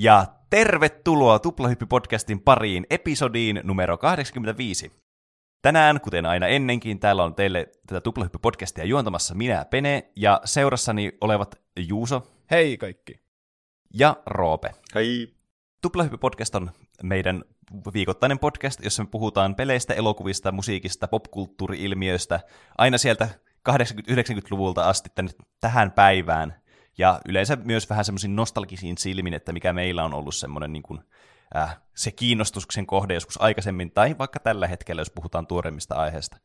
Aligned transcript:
Ja 0.00 0.26
tervetuloa 0.50 1.38
Tuplahyppy-podcastin 1.38 2.40
pariin 2.44 2.86
episodiin 2.90 3.60
numero 3.64 3.98
85. 3.98 4.92
Tänään, 5.62 6.00
kuten 6.00 6.26
aina 6.26 6.46
ennenkin, 6.46 7.00
täällä 7.00 7.24
on 7.24 7.34
teille 7.34 7.68
tätä 7.86 8.00
Tuplahyppy-podcastia 8.00 8.84
juontamassa 8.84 9.34
minä, 9.34 9.64
Pene, 9.64 10.12
ja 10.16 10.40
seurassani 10.44 11.12
olevat 11.20 11.54
Juuso. 11.88 12.26
Hei 12.50 12.78
kaikki. 12.78 13.20
Ja 13.94 14.16
Roope. 14.26 14.70
Hei. 14.94 15.34
Tuplahyppy-podcast 15.86 16.54
on 16.54 16.70
meidän 17.02 17.44
viikoittainen 17.94 18.38
podcast, 18.38 18.84
jossa 18.84 19.02
me 19.02 19.08
puhutaan 19.10 19.54
peleistä, 19.54 19.94
elokuvista, 19.94 20.52
musiikista, 20.52 21.08
popkulttuuri-ilmiöistä, 21.08 22.40
aina 22.78 22.98
sieltä 22.98 23.28
80-90-luvulta 23.70 24.88
asti 24.88 25.10
tänne 25.14 25.30
tähän 25.60 25.92
päivään. 25.92 26.54
Ja 26.98 27.20
yleensä 27.28 27.56
myös 27.64 27.90
vähän 27.90 28.04
semmoisiin 28.04 28.36
nostalgisiin 28.36 28.98
silmin, 28.98 29.34
että 29.34 29.52
mikä 29.52 29.72
meillä 29.72 30.04
on 30.04 30.14
ollut 30.14 30.34
semmoinen 30.34 30.72
niin 30.72 30.82
kuin, 30.82 31.00
äh, 31.56 31.80
se 31.94 32.10
kiinnostuksen 32.10 32.86
kohde 32.86 33.14
joskus 33.14 33.42
aikaisemmin, 33.42 33.90
tai 33.90 34.18
vaikka 34.18 34.40
tällä 34.40 34.66
hetkellä, 34.66 35.00
jos 35.00 35.10
puhutaan 35.10 35.46
tuoremmista 35.46 35.94
aiheista. 35.94 36.36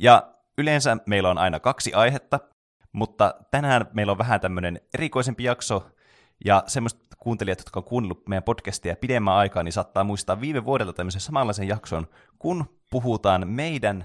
Ja 0.00 0.34
yleensä 0.58 0.96
meillä 1.06 1.30
on 1.30 1.38
aina 1.38 1.60
kaksi 1.60 1.94
aihetta, 1.94 2.40
mutta 2.92 3.34
tänään 3.50 3.86
meillä 3.92 4.12
on 4.12 4.18
vähän 4.18 4.40
tämmöinen 4.40 4.80
erikoisempi 4.94 5.44
jakso, 5.44 5.90
ja 6.44 6.64
semmoiset 6.66 7.00
kuuntelijat, 7.18 7.58
jotka 7.58 7.80
on 7.80 7.84
kuunnellut 7.84 8.28
meidän 8.28 8.42
podcastia 8.42 8.96
pidemmän 8.96 9.34
aikaa, 9.34 9.62
niin 9.62 9.72
saattaa 9.72 10.04
muistaa 10.04 10.40
viime 10.40 10.64
vuodelta 10.64 10.92
tämmöisen 10.92 11.20
samanlaisen 11.20 11.68
jakson, 11.68 12.06
kun 12.38 12.80
puhutaan 12.90 13.48
meidän 13.48 14.04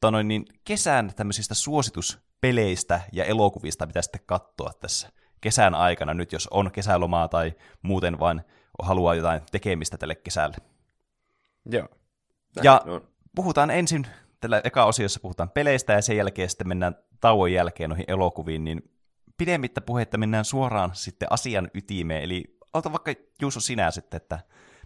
tonoin, 0.00 0.28
niin 0.28 0.44
kesän 0.64 1.12
tämmöisistä 1.16 1.54
suosituspeleistä 1.54 3.00
ja 3.12 3.24
elokuvista, 3.24 3.86
mitä 3.86 4.02
sitten 4.02 4.20
katsoa 4.26 4.72
tässä 4.80 5.08
kesän 5.40 5.74
aikana 5.74 6.14
nyt, 6.14 6.32
jos 6.32 6.48
on 6.50 6.70
kesälomaa 6.72 7.28
tai 7.28 7.52
muuten 7.82 8.18
vain 8.18 8.40
haluaa 8.82 9.14
jotain 9.14 9.40
tekemistä 9.52 9.98
tälle 9.98 10.14
kesälle. 10.14 10.56
Joo. 11.70 11.88
Ja 12.62 12.80
puhutaan 13.36 13.70
ensin, 13.70 14.06
tällä 14.40 14.60
eka 14.64 14.84
osiossa 14.84 15.20
puhutaan 15.20 15.50
peleistä 15.50 15.92
ja 15.92 16.02
sen 16.02 16.16
jälkeen 16.16 16.50
sitten 16.50 16.68
mennään 16.68 16.96
tauon 17.20 17.52
jälkeen 17.52 17.90
noihin 17.90 18.04
elokuviin, 18.08 18.64
niin 18.64 18.90
pidemmittä 19.36 19.80
puhetta 19.80 20.18
mennään 20.18 20.44
suoraan 20.44 20.90
sitten 20.94 21.32
asian 21.32 21.70
ytimeen, 21.74 22.22
eli 22.22 22.58
ota 22.74 22.92
vaikka 22.92 23.12
Juuso 23.40 23.60
sinä 23.60 23.90
sitten, 23.90 24.16
että 24.16 24.38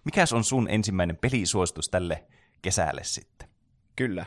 mikä 0.05 0.24
on 0.34 0.44
sun 0.44 0.68
ensimmäinen 0.70 1.16
pelisuositus 1.16 1.89
tälle 1.89 2.24
kesälle 2.62 3.05
sitten? 3.05 3.48
Kyllä. 3.96 4.27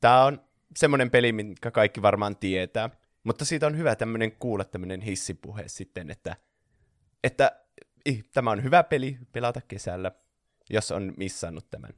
Tämä 0.00 0.24
on 0.24 0.42
semmoinen 0.76 1.10
peli, 1.10 1.32
minkä 1.32 1.70
kaikki 1.70 2.02
varmaan 2.02 2.36
tietää, 2.36 2.90
mutta 3.28 3.44
siitä 3.44 3.66
on 3.66 3.76
hyvä 3.76 3.96
tämmöinen 3.96 4.32
kuulla 4.32 4.64
tämmöinen 4.64 5.00
hissipuhe 5.00 5.64
sitten, 5.66 6.10
että, 6.10 6.36
että 7.24 7.60
ih, 8.06 8.24
tämä 8.34 8.50
on 8.50 8.62
hyvä 8.62 8.82
peli 8.82 9.18
pelata 9.32 9.60
kesällä, 9.68 10.12
jos 10.70 10.90
on 10.92 11.14
missannut 11.16 11.70
tämän. 11.70 11.90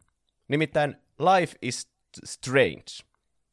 Nimittäin 0.48 0.96
Life 1.18 1.56
is 1.62 1.92
Strange. 2.24 2.84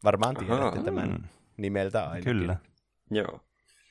Varmaan 0.04 0.36
tiedätte 0.36 0.64
Aha, 0.64 0.84
tämän 0.84 1.10
mm. 1.10 1.24
nimeltä 1.58 2.04
ainakin. 2.04 2.24
Kyllä. 2.24 2.56
Joo. 3.12 3.40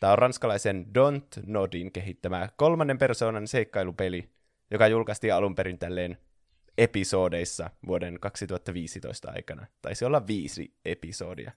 Tämä 0.01 0.13
on 0.13 0.19
ranskalaisen 0.19 0.87
Don't 0.99 1.43
Nodin 1.47 1.93
kehittämä 1.93 2.49
kolmannen 2.57 2.99
persoonan 2.99 3.47
seikkailupeli, 3.47 4.31
joka 4.71 4.89
julkaistiin 4.89 5.35
alun 5.35 5.55
perin 5.55 5.79
tälleen 5.79 6.19
episodeissa 6.79 7.71
vuoden 7.87 8.21
2015 8.21 9.31
aikana. 9.31 9.67
Taisi 9.83 10.05
olla 10.05 10.27
viisi 10.27 10.75
episodia. 10.85 11.53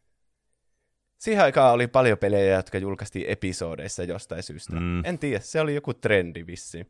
Siihen 1.19 1.44
aikaan 1.44 1.74
oli 1.74 1.88
paljon 1.88 2.18
pelejä, 2.18 2.56
jotka 2.56 2.78
julkaistiin 2.78 3.30
episodeissa 3.30 4.03
jostain 4.03 4.44
syystä. 4.44 4.75
Mm. 4.75 5.06
En 5.06 5.19
tiedä, 5.19 5.40
se 5.40 5.62
oli 5.62 5.75
joku 5.75 5.94
trendi 5.94 6.47
vissi. 6.47 6.88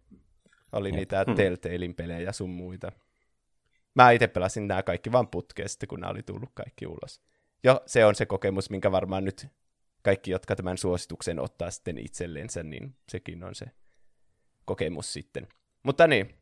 Oli 0.71 0.91
niitä 0.91 1.23
hmm. 1.27 1.35
Telltalein 1.35 1.95
pelejä 1.95 2.31
sun 2.31 2.49
muita. 2.49 2.91
Mä 3.95 4.11
itse 4.11 4.27
pelasin 4.27 4.67
nämä 4.67 4.83
kaikki 4.83 5.11
vaan 5.11 5.27
putkeen 5.27 5.69
sitten, 5.69 5.87
kun 5.87 5.99
nämä 5.99 6.11
oli 6.11 6.23
tullut 6.23 6.49
kaikki 6.53 6.87
ulos. 6.87 7.21
Jo, 7.63 7.81
se 7.85 8.05
on 8.05 8.15
se 8.15 8.25
kokemus, 8.25 8.69
minkä 8.69 8.91
varmaan 8.91 9.25
nyt 9.25 9.47
kaikki, 10.01 10.31
jotka 10.31 10.55
tämän 10.55 10.77
suosituksen 10.77 11.39
ottaa 11.39 11.71
sitten 11.71 11.97
itsellensä, 11.97 12.63
niin 12.63 12.95
sekin 13.09 13.43
on 13.43 13.55
se 13.55 13.65
kokemus 14.65 15.13
sitten. 15.13 15.47
Mutta 15.83 16.07
niin, 16.07 16.35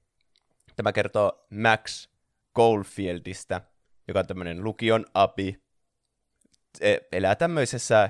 tämä 0.75 0.93
kertoo 0.93 1.47
Max 1.49 2.09
Goldfieldista, 2.55 3.61
joka 4.07 4.19
on 4.19 4.27
tämmöinen 4.27 4.63
lukion 4.63 5.05
api, 5.13 5.66
elää 7.11 7.35
tämmöisessä 7.35 8.09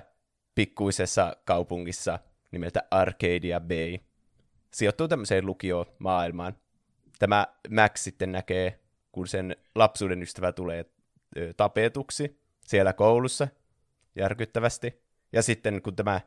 pikkuisessa 0.55 1.38
kaupungissa 1.45 2.19
nimeltä 2.51 2.83
Arcadia 2.91 3.59
Bay. 3.59 3.97
Sijoittuu 4.73 5.07
tämmöiseen 5.07 5.45
lukiomaailmaan. 5.45 6.57
Tämä 7.19 7.47
Max 7.69 8.00
sitten 8.00 8.31
näkee, 8.31 8.79
kun 9.11 9.28
sen 9.28 9.55
lapsuuden 9.75 10.22
ystävä 10.23 10.51
tulee 10.51 10.85
tapetuksi 11.57 12.41
siellä 12.66 12.94
koulussa 12.94 13.47
järkyttävästi. 14.16 15.01
Ja 15.34 15.41
sitten 15.41 15.81
kun 15.81 15.95
tämä 15.95 16.22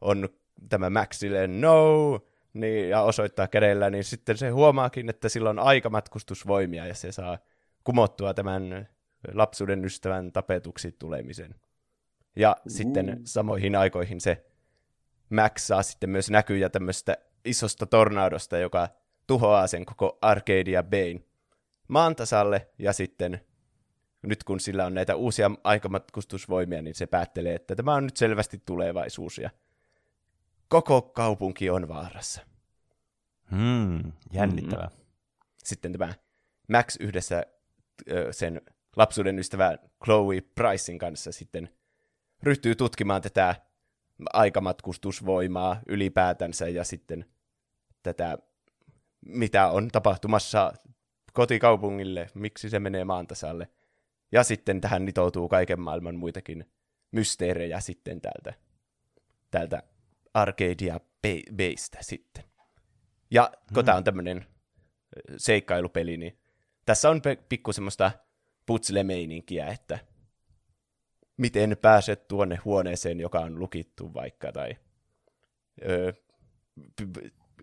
on 0.00 0.28
tämä 0.68 0.90
Max 0.90 1.18
silleen, 1.18 1.60
no, 1.60 2.20
niin, 2.52 2.88
ja 2.88 3.02
osoittaa 3.02 3.48
kädellä, 3.48 3.90
niin 3.90 4.04
sitten 4.04 4.36
se 4.38 4.48
huomaakin, 4.48 5.10
että 5.10 5.28
sillä 5.28 5.50
on 5.50 5.58
aikamatkustusvoimia 5.58 6.86
ja 6.86 6.94
se 6.94 7.12
saa 7.12 7.38
kumottua 7.84 8.34
tämän 8.34 8.88
lapsuuden 9.34 9.84
ystävän 9.84 10.32
tapetuksi 10.32 10.96
tulemisen. 10.98 11.54
Ja 12.36 12.56
uh. 12.58 12.72
sitten 12.72 13.20
samoihin 13.24 13.76
aikoihin 13.76 14.20
se 14.20 14.46
Max 15.30 15.62
saa 15.62 15.82
sitten 15.82 16.10
myös 16.10 16.30
näkyjä 16.30 16.68
tämmöistä 16.68 17.16
isosta 17.44 17.86
tornadosta, 17.86 18.58
joka 18.58 18.88
tuhoaa 19.26 19.66
sen 19.66 19.84
koko 19.84 20.18
Arcadia 20.22 20.82
Bayn 20.82 21.24
maantasalle, 21.88 22.68
ja 22.78 22.92
sitten 22.92 23.40
nyt 24.22 24.44
kun 24.44 24.60
sillä 24.60 24.86
on 24.86 24.94
näitä 24.94 25.16
uusia 25.16 25.50
aikamatkustusvoimia, 25.64 26.82
niin 26.82 26.94
se 26.94 27.06
päättelee, 27.06 27.54
että 27.54 27.76
tämä 27.76 27.94
on 27.94 28.04
nyt 28.04 28.16
selvästi 28.16 28.62
tulevaisuus, 28.66 29.38
ja 29.38 29.50
koko 30.68 31.02
kaupunki 31.02 31.70
on 31.70 31.88
vaarassa. 31.88 32.42
Hmm, 33.50 34.12
jännittävää. 34.32 34.86
Mm. 34.86 35.04
Sitten 35.64 35.92
tämä 35.92 36.14
Max 36.68 36.96
yhdessä 37.00 37.46
sen 38.30 38.60
lapsuuden 38.96 39.38
ystävä 39.38 39.78
Chloe 40.04 40.40
Pricein 40.40 40.98
kanssa 40.98 41.32
sitten 41.32 41.68
ryhtyy 42.42 42.74
tutkimaan 42.74 43.22
tätä 43.22 43.54
aikamatkustusvoimaa 44.32 45.80
ylipäätänsä 45.86 46.68
ja 46.68 46.84
sitten 46.84 47.24
tätä, 48.02 48.38
mitä 49.26 49.68
on 49.68 49.88
tapahtumassa 49.88 50.72
kotikaupungille, 51.32 52.30
miksi 52.34 52.70
se 52.70 52.78
menee 52.78 53.04
maantasalle. 53.04 53.68
Ja 54.32 54.44
sitten 54.44 54.80
tähän 54.80 55.04
nitoutuu 55.04 55.48
kaiken 55.48 55.80
maailman 55.80 56.14
muitakin 56.14 56.72
mysteerejä 57.12 57.80
sitten 57.80 58.20
täältä, 58.20 58.54
täältä 59.50 59.82
Arcadia 60.34 61.00
Baystä 61.56 61.98
sitten. 62.00 62.44
Ja 63.30 63.52
kun 63.74 63.82
mm. 63.82 63.84
tämä 63.84 63.96
on 63.96 64.04
tämmöinen 64.04 64.46
seikkailupeli, 65.36 66.16
niin 66.16 66.38
tässä 66.86 67.10
on 67.10 67.22
pikku 67.48 67.72
semmoista 67.72 68.10
putsle-meininkiä, 68.66 69.66
että 69.66 69.98
miten 71.36 71.76
pääset 71.82 72.28
tuonne 72.28 72.58
huoneeseen, 72.64 73.20
joka 73.20 73.40
on 73.40 73.58
lukittu 73.58 74.14
vaikka, 74.14 74.52
tai 74.52 74.76
öö, 75.88 76.12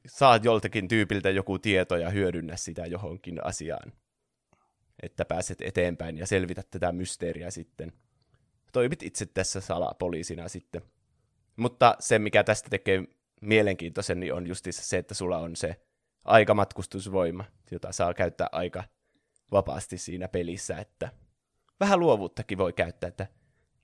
saat 0.07 0.45
joltakin 0.45 0.87
tyypiltä 0.87 1.29
joku 1.29 1.59
tieto 1.59 1.97
ja 1.97 2.09
hyödynnä 2.09 2.55
sitä 2.55 2.85
johonkin 2.85 3.45
asiaan, 3.45 3.93
että 5.03 5.25
pääset 5.25 5.61
eteenpäin 5.61 6.17
ja 6.17 6.27
selvität 6.27 6.69
tätä 6.69 6.91
mysteeriä 6.91 7.51
sitten. 7.51 7.91
Toimit 8.73 9.03
itse 9.03 9.25
tässä 9.25 9.61
salapoliisina 9.61 10.47
sitten. 10.47 10.81
Mutta 11.55 11.95
se, 11.99 12.19
mikä 12.19 12.43
tästä 12.43 12.69
tekee 12.69 13.03
mielenkiintoisen, 13.41 14.19
niin 14.19 14.33
on 14.33 14.47
justiinsa 14.47 14.83
se, 14.83 14.97
että 14.97 15.13
sulla 15.13 15.37
on 15.37 15.55
se 15.55 15.75
aikamatkustusvoima, 16.25 17.45
jota 17.71 17.91
saa 17.91 18.13
käyttää 18.13 18.47
aika 18.51 18.83
vapaasti 19.51 19.97
siinä 19.97 20.27
pelissä, 20.27 20.77
että 20.77 21.09
vähän 21.79 21.99
luovuuttakin 21.99 22.57
voi 22.57 22.73
käyttää, 22.73 23.07
että 23.07 23.27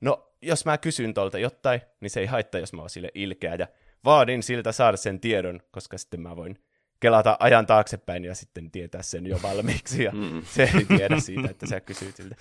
no, 0.06 0.34
jos 0.42 0.66
mä 0.66 0.78
kysyn 0.78 1.14
tuolta 1.14 1.40
jotain, 1.40 1.82
niin 2.02 2.10
se 2.10 2.20
ei 2.20 2.26
haittaa, 2.26 2.60
jos 2.60 2.74
mä 2.74 2.82
oon 2.82 2.90
sille 2.90 3.12
ilkeä, 3.14 3.56
ja 3.56 3.68
vaadin 4.04 4.44
siltä 4.44 4.72
saada 4.72 4.98
sen 4.98 5.20
tiedon, 5.20 5.60
koska 5.72 5.98
sitten 5.98 6.22
mä 6.22 6.36
voin 6.36 6.60
kelata 7.00 7.38
ajan 7.40 7.66
taaksepäin 7.66 8.26
ja 8.26 8.36
sitten 8.36 8.72
tietää 8.72 9.02
sen 9.02 9.26
jo 9.28 9.40
valmiiksi, 9.44 10.04
ja 10.04 10.12
mm. 10.12 10.42
se 10.46 10.72
ei 10.76 10.86
tiedä 10.98 11.20
siitä, 11.20 11.50
että 11.50 11.68
sä 11.68 11.80
kysyt 11.80 12.16
siltä. 12.16 12.36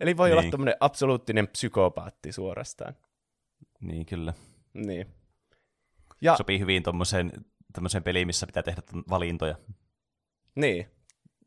Eli 0.00 0.16
voi 0.16 0.28
niin. 0.28 0.38
olla 0.38 0.50
tämmöinen 0.50 0.76
absoluuttinen 0.80 1.48
psykopaatti 1.48 2.32
suorastaan. 2.32 2.96
Niin, 3.80 4.06
kyllä. 4.06 4.34
Niin. 4.74 5.06
Ja, 6.20 6.36
Sopii 6.36 6.58
hyvin 6.58 6.82
tuommoiseen 6.82 7.32
peliin, 8.04 8.26
missä 8.26 8.46
pitää 8.46 8.62
tehdä 8.62 8.82
valintoja. 9.10 9.56
Niin, 10.54 10.86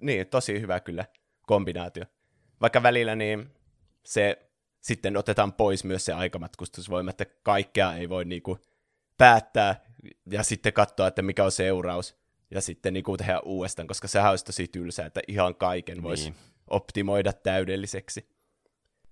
niin 0.01 0.27
tosi 0.27 0.61
hyvä 0.61 0.79
kyllä 0.79 1.05
kombinaatio. 1.41 2.05
Vaikka 2.61 2.83
välillä 2.83 3.15
niin 3.15 3.51
se 4.05 4.46
sitten 4.81 5.17
otetaan 5.17 5.53
pois 5.53 5.83
myös 5.83 6.05
se 6.05 6.13
aikamatkustusvoima, 6.13 7.09
että 7.09 7.25
kaikkea 7.43 7.93
ei 7.95 8.09
voi 8.09 8.25
niinku 8.25 8.57
päättää 9.17 9.81
ja 10.31 10.43
sitten 10.43 10.73
katsoa, 10.73 11.07
että 11.07 11.21
mikä 11.21 11.43
on 11.43 11.51
seuraus. 11.51 12.15
ja 12.51 12.61
sitten 12.61 12.93
niin 12.93 13.03
kuin 13.03 13.17
tehdä 13.17 13.39
uudestaan, 13.39 13.87
koska 13.87 14.07
sehän 14.07 14.29
olisi 14.29 14.45
tosi 14.45 14.67
tylsää, 14.67 15.05
että 15.05 15.21
ihan 15.27 15.55
kaiken 15.55 16.03
voisi 16.03 16.23
Niin. 16.23 16.35
optimoida 16.69 17.33
täydelliseksi. 17.33 18.29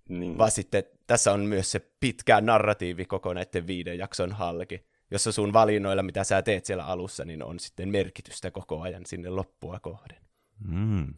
Niin. 0.09 0.38
Vaan 0.38 0.51
sitten 0.51 0.83
tässä 1.07 1.31
on 1.33 1.39
myös 1.39 1.71
se 1.71 1.79
pitkä 2.00 2.41
narratiivi 2.41 3.06
koko 3.06 3.33
näiden 3.33 3.68
viiden 3.68 3.97
jakson 3.97 4.31
halki, 4.31 4.85
jossa 5.11 5.31
sun 5.31 5.53
valinnoilla, 5.53 6.03
mitä 6.03 6.23
sä 6.23 6.41
teet 6.41 6.65
siellä 6.65 6.85
alussa, 6.85 7.25
niin 7.25 7.44
on 7.44 7.59
sitten 7.59 7.89
merkitystä 7.89 8.51
koko 8.51 8.81
ajan 8.81 9.06
sinne 9.06 9.29
loppua 9.29 9.79
kohden. 9.79 10.18
Mm. 10.59 11.13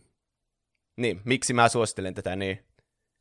Niin, 0.97 1.21
miksi 1.25 1.53
mä 1.53 1.69
suosittelen 1.69 2.13
tätä, 2.13 2.35
niin 2.35 2.65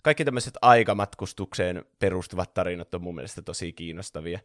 kaikki 0.06 0.24
tämmöiset 0.24 0.54
aikamatkustukseen 0.62 1.84
perustuvat 1.98 2.54
tarinat 2.54 2.94
on 2.94 3.02
mun 3.02 3.14
mielestä 3.14 3.42
tosi 3.42 3.72
kiinnostavia. 3.72 4.38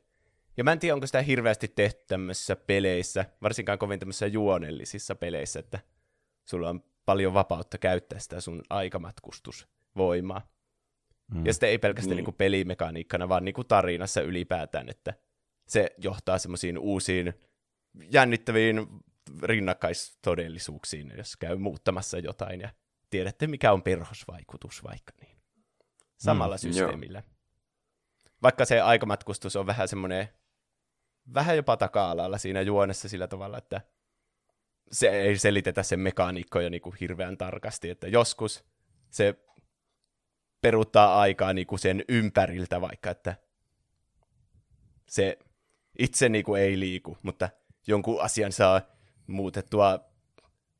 Ja 0.58 0.64
mä 0.64 0.72
en 0.72 0.80
tiedä, 0.80 0.94
onko 0.94 1.08
sitä 1.08 1.22
hirveästi 1.22 1.68
tehty 1.68 2.04
tämmöisissä 2.08 2.56
peleissä, 2.56 3.26
varsinkaan 3.42 3.80
kovin 3.80 4.00
tämmöisissä 4.00 4.28
juonellisissa 4.28 5.16
peleissä, 5.16 5.60
että 5.60 5.80
sulla 6.46 6.70
on 6.70 6.84
paljon 7.06 7.34
vapautta 7.34 7.78
käyttää 7.78 8.20
sitä 8.20 8.42
sun 8.42 8.62
aikamatkustusvoimaa. 8.70 10.52
Mm. 11.34 11.46
Ja 11.46 11.54
sitten 11.54 11.70
ei 11.70 11.78
pelkästään 11.78 12.10
Niin. 12.10 12.16
niin. 12.16 12.18
niinku 12.18 12.38
pelimekaniikkana, 12.38 13.30
vaan 13.30 13.46
niinku 13.46 13.64
tarinassa 13.64 14.22
ylipäätään, 14.22 14.90
että 14.90 15.14
se 15.68 15.96
johtaa 15.98 16.38
semmoisiin 16.38 16.78
uusiin 16.78 17.34
jännittäviin 18.12 18.88
rinnakkaistodellisuuksiin, 19.44 21.14
jos 21.18 21.38
käy 21.38 21.58
muuttamassa 21.58 22.18
jotain 22.18 22.62
ja 22.62 22.70
tiedätte, 23.10 23.48
mikä 23.48 23.72
on 23.72 23.84
perhosvaikutus 23.84 24.84
vaikka 24.84 25.14
niin. 25.22 25.31
Samalla 26.22 26.56
Mm, 26.56 26.60
systeemillä. 26.60 27.24
Vaikka 28.44 28.66
se 28.66 28.82
aikamatkustus 28.82 29.56
on 29.56 29.66
vähän 29.66 29.88
semmoinen, 29.88 30.30
vähän 31.34 31.56
jopa 31.56 31.78
taka-alalla 31.78 32.38
siinä 32.38 32.62
juonessa 32.62 33.10
sillä 33.10 33.28
tavalla, 33.28 33.58
että 33.58 33.82
se 34.92 35.08
ei 35.10 35.38
selitetä 35.38 35.84
sen 35.84 36.00
mekaniikkoja 36.00 36.70
niin 36.70 36.82
kuin 36.82 36.96
hirveän 37.02 37.38
tarkasti, 37.38 37.90
että 37.90 38.08
joskus 38.08 38.64
se 39.10 39.36
peruuttaa 40.62 41.20
aikaa 41.22 41.54
niin 41.54 41.68
kuin 41.68 41.80
sen 41.80 42.04
ympäriltä 42.10 42.82
vaikka, 42.82 43.10
että 43.10 43.36
se 45.08 45.40
itse 46.00 46.30
niin 46.30 46.46
kuin 46.46 46.62
ei 46.62 46.80
liiku, 46.80 47.18
mutta 47.24 47.50
jonkun 47.88 48.22
asian 48.22 48.52
saa 48.52 48.82
muutettua, 49.28 50.11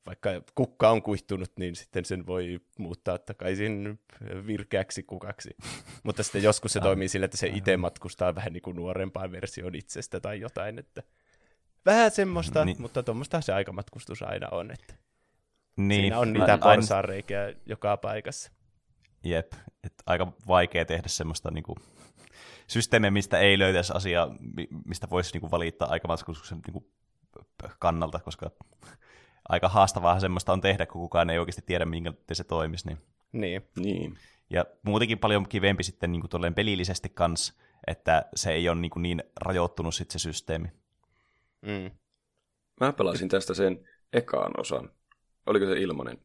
vaikka 0.06 0.30
kukka 0.56 0.90
on 0.90 1.02
kuihtunut, 1.02 1.52
niin 1.60 1.76
sitten 1.76 2.06
sen 2.06 2.28
voi 2.28 2.60
muuttaa 2.80 3.18
takaisin 3.18 4.00
virkeäksi 4.48 5.04
kukaksi. 5.04 5.50
mutta 6.04 6.24
sitten 6.24 6.44
joskus 6.44 6.74
se 6.74 6.80
toimii 6.80 7.08
sillä, 7.08 7.26
että 7.26 7.38
se 7.38 7.48
itse 7.48 7.78
matkustaa 7.78 8.36
vähän 8.36 8.54
niin 8.54 8.62
kuin 8.62 8.76
nuorempaan 8.76 9.32
versioon 9.32 9.76
itsestä 9.76 10.20
tai 10.20 10.40
jotain, 10.40 10.80
että 10.80 11.04
vähän 11.86 12.12
semmoista, 12.12 12.66
Niin. 12.66 12.74
niin. 12.76 12.82
mutta 12.82 13.04
tuommoista 13.04 13.42
se 13.42 13.54
aikamatkustus 13.54 14.22
aina 14.22 14.48
on, 14.52 14.72
että 14.72 14.94
Niin, 15.78 16.02
siinä 16.02 16.20
on 16.20 16.34
niitä 16.34 16.58
porsaanreikiä 16.58 17.54
joka 17.66 17.98
paikassa. 17.98 18.52
Jep, 19.24 19.54
et 19.84 19.94
aika 20.06 20.34
vaikea 20.48 20.86
tehdä 20.86 21.08
semmoista 21.08 21.52
niinku, 21.52 21.76
systeemiä, 22.68 23.12
mistä 23.12 23.40
ei 23.40 23.60
löytäisi 23.60 23.94
asiaa, 23.96 24.36
mi- 24.56 24.68
mistä 24.86 25.08
voisi 25.10 25.34
niinku, 25.34 25.52
valittaa 25.52 25.90
aikamatkustuksen 25.90 26.60
niinku, 26.68 26.92
kannalta, 27.80 28.20
koska 28.20 28.52
aika 29.50 29.70
haastavaa 29.70 30.20
semmoista 30.20 30.54
on 30.54 30.62
tehdä, 30.62 30.86
kun 30.86 31.02
kukaan 31.02 31.30
ei 31.30 31.40
oikeasti 31.40 31.62
tiedä, 31.66 31.86
minkä 31.86 32.14
se 32.34 32.44
toimisi. 32.44 32.88
Niin. 32.88 32.98
Niin, 33.32 33.62
Niin. 33.76 34.18
Ja 34.50 34.66
muutenkin 34.84 35.20
paljon 35.20 35.50
kivempi 35.50 35.84
sitten 35.84 36.12
niin 36.12 36.22
kuin 36.22 36.54
pelillisesti 36.54 37.10
kans, 37.10 37.60
että 37.88 38.26
se 38.36 38.52
ei 38.52 38.70
ole 38.70 38.82
niin, 38.82 38.92
kuin 38.92 39.04
niin 39.04 39.24
rajoittunut 39.42 39.96
sit 39.96 40.12
se 40.12 40.20
systeemi. 40.20 40.68
mm. 41.62 41.92
Mä 42.82 42.94
pelasin 42.94 43.30
tästä 43.30 43.54
sen 43.54 43.88
ekaan 44.14 44.52
osan. 44.60 44.90
Oliko 45.46 45.66
se 45.66 45.74
ilmanen? 45.74 46.20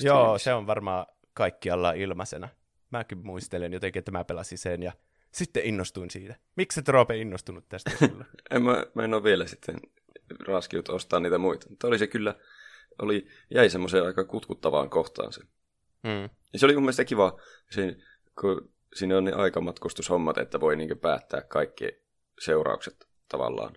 Joo, 0.00 0.38
se 0.38 0.54
on 0.54 0.66
varmaan 0.66 1.06
kaikkialla 1.34 1.92
ilmaisena. 1.92 2.48
Mäkin 2.90 3.26
muistelen 3.26 3.72
jotenkin, 3.72 3.98
että 3.98 4.10
mä 4.10 4.24
pelasin 4.24 4.58
sen 4.58 4.82
ja 4.82 4.92
sitten 5.32 5.64
innostuin 5.64 6.10
siitä. 6.10 6.34
Miksi 6.56 6.80
et 6.80 6.88
Roope 6.88 7.16
innostunut 7.16 7.68
tästä 7.68 7.90
silloin? 7.90 8.26
En 8.50 8.62
mä, 8.62 8.84
mä 8.94 9.02
en 9.02 9.14
ole 9.14 9.22
vielä 9.22 9.46
sitten 9.46 9.76
raskiut 10.46 10.88
ostaa 10.88 11.20
niitä 11.20 11.38
muita. 11.38 11.66
Mutta 11.70 11.86
oli 11.86 11.98
se 11.98 12.06
kyllä, 12.06 12.34
oli, 13.02 13.28
jäi 13.50 13.70
semmoiseen 13.70 14.04
aika 14.04 14.24
kutkuttavaan 14.24 14.90
kohtaan 14.90 15.32
se. 15.32 15.40
mm. 16.02 16.30
Ja 16.52 16.58
se 16.58 16.66
oli 16.66 16.74
mun 16.74 16.82
mielestä 16.82 17.04
kiva, 17.04 17.40
se, 17.70 17.96
kun 18.40 18.72
siinä 18.94 19.16
on 19.16 19.24
ne 19.24 19.32
aikamatkustushommat, 19.32 20.38
että 20.38 20.60
voi 20.60 20.76
niin 20.76 20.98
päättää 20.98 21.40
kaikki 21.40 21.88
seuraukset 22.40 23.08
tavallaan, 23.28 23.76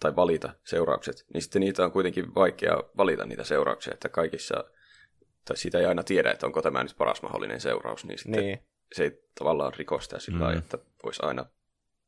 tai 0.00 0.16
valita 0.16 0.54
seuraukset, 0.64 1.24
niin 1.34 1.42
sitten 1.42 1.60
niitä 1.60 1.84
on 1.84 1.92
kuitenkin 1.92 2.34
vaikea 2.34 2.82
valita 2.96 3.26
niitä 3.26 3.44
seurauksia, 3.44 3.94
että 3.94 4.08
kaikissa, 4.08 4.64
tai 5.44 5.56
sitä 5.56 5.78
ei 5.78 5.86
aina 5.86 6.02
tiedä, 6.02 6.30
että 6.30 6.46
onko 6.46 6.62
tämä 6.62 6.82
nyt 6.82 6.94
paras 6.98 7.22
mahdollinen 7.22 7.60
seuraus, 7.60 8.04
niin 8.04 8.18
sitten 8.18 8.40
Niin, 8.40 8.58
se 8.92 9.04
ei 9.04 9.22
tavallaan 9.38 9.72
rikosta 9.76 10.18
sillä 10.18 10.52
Mm. 10.52 10.58
että 10.58 10.78
voisi 11.04 11.22
aina 11.22 11.46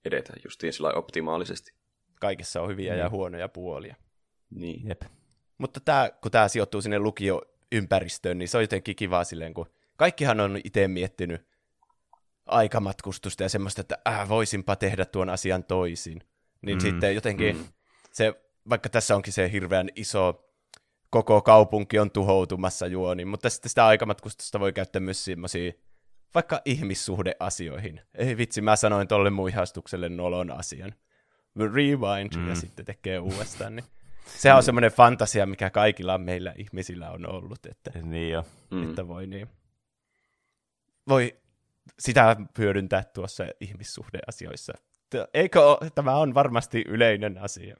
edetä 0.04 0.32
justiin 0.44 0.72
sillä 0.72 0.92
optimaalisesti. 0.92 1.72
Kaikessa 2.20 2.62
on 2.62 2.68
hyviä 2.68 2.92
Mm. 2.92 2.98
ja 2.98 3.10
huonoja 3.10 3.48
puolia. 3.48 3.96
Niin. 4.50 4.88
Jep. 4.88 5.02
Mutta 5.58 5.80
tää, 5.80 6.10
kun 6.10 6.30
tämä 6.30 6.48
sijoittuu 6.48 6.82
sinne 6.82 6.98
lukioympäristöön, 6.98 8.38
niin 8.38 8.48
se 8.48 8.56
on 8.56 8.62
jotenkin 8.62 8.96
kivaa 8.96 9.24
silleen, 9.24 9.54
kun 9.54 9.66
kaikkihan 9.96 10.40
on 10.40 10.60
itse 10.64 10.88
miettinyt 10.88 11.46
aikamatkustusta 12.46 13.42
ja 13.42 13.48
semmoista, 13.48 13.80
että 13.80 13.98
äh, 14.08 14.28
voisinpa 14.28 14.76
tehdä 14.76 15.04
tuon 15.04 15.28
asian 15.30 15.64
toisin. 15.64 16.20
Niin 16.62 16.76
Mm, 16.78 16.80
sitten 16.80 17.14
jotenkin 17.14 17.56
mm. 17.56 17.64
se, 18.12 18.34
vaikka 18.68 18.88
tässä 18.88 19.16
onkin 19.16 19.32
se 19.32 19.52
hirveän 19.52 19.88
iso, 19.96 20.50
koko 21.10 21.42
kaupunki 21.42 21.98
on 21.98 22.10
tuhoutumassa 22.10 22.86
juoni, 22.86 23.24
mutta 23.24 23.50
sitten 23.50 23.68
sitä 23.68 23.86
aikamatkustusta 23.86 24.60
voi 24.60 24.72
käyttää 24.72 25.00
myös 25.00 25.24
semmoisia 25.24 25.72
vaikka 26.34 26.62
ihmissuhdeasioihin. 26.64 28.00
Ei 28.14 28.36
vitsi, 28.36 28.60
mä 28.60 28.76
sanoin 28.76 29.08
tolle 29.08 29.30
mun 29.30 29.48
ihastukselle 29.48 30.08
nolon 30.08 30.50
asian. 30.50 30.94
Rewind, 31.56 32.36
mm. 32.36 32.48
Ja 32.48 32.54
sitten 32.54 32.84
tekee 32.84 33.18
uudestaan. 33.18 33.76
Niin. 33.76 33.84
Sehän 34.26 34.56
on 34.56 34.62
semmoinen 34.62 34.92
fantasia, 34.92 35.46
mikä 35.46 35.70
kaikilla 35.70 36.18
meillä 36.18 36.54
ihmisillä 36.56 37.10
on 37.10 37.30
ollut, 37.30 37.66
että, 37.66 37.90
Niin 38.02 38.30
jo. 38.30 38.44
Mm. 38.70 38.78
mm. 38.78 38.88
että 38.88 39.08
voi 39.08 39.26
niin. 39.26 39.48
Voi 41.08 41.36
sitä 41.98 42.36
hyödyntää 42.58 43.04
tuossa 43.04 43.44
ihmissuhdeasioissa. 43.60 44.72
Eikö 45.34 45.64
oo, 45.64 45.80
tämä 45.94 46.16
on 46.16 46.34
varmasti 46.34 46.84
yleinen 46.88 47.38
asia. 47.38 47.76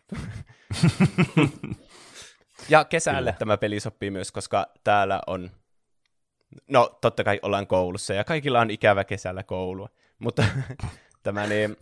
ja 2.68 2.84
kesälle. 2.84 3.30
Kyllä. 3.30 3.38
tämä 3.38 3.56
peli 3.56 3.80
sopii 3.80 4.10
myös, 4.10 4.32
koska 4.32 4.66
täällä 4.84 5.20
on, 5.26 5.50
no 6.68 6.98
totta 7.00 7.24
kai 7.24 7.40
ollaan 7.42 7.66
koulussa 7.66 8.14
ja 8.14 8.24
kaikilla 8.24 8.60
on 8.60 8.70
ikävä 8.70 9.04
kesällä 9.04 9.42
koulua, 9.42 9.88
mutta 10.18 10.44
tämä 11.22 11.46
niin, 11.46 11.76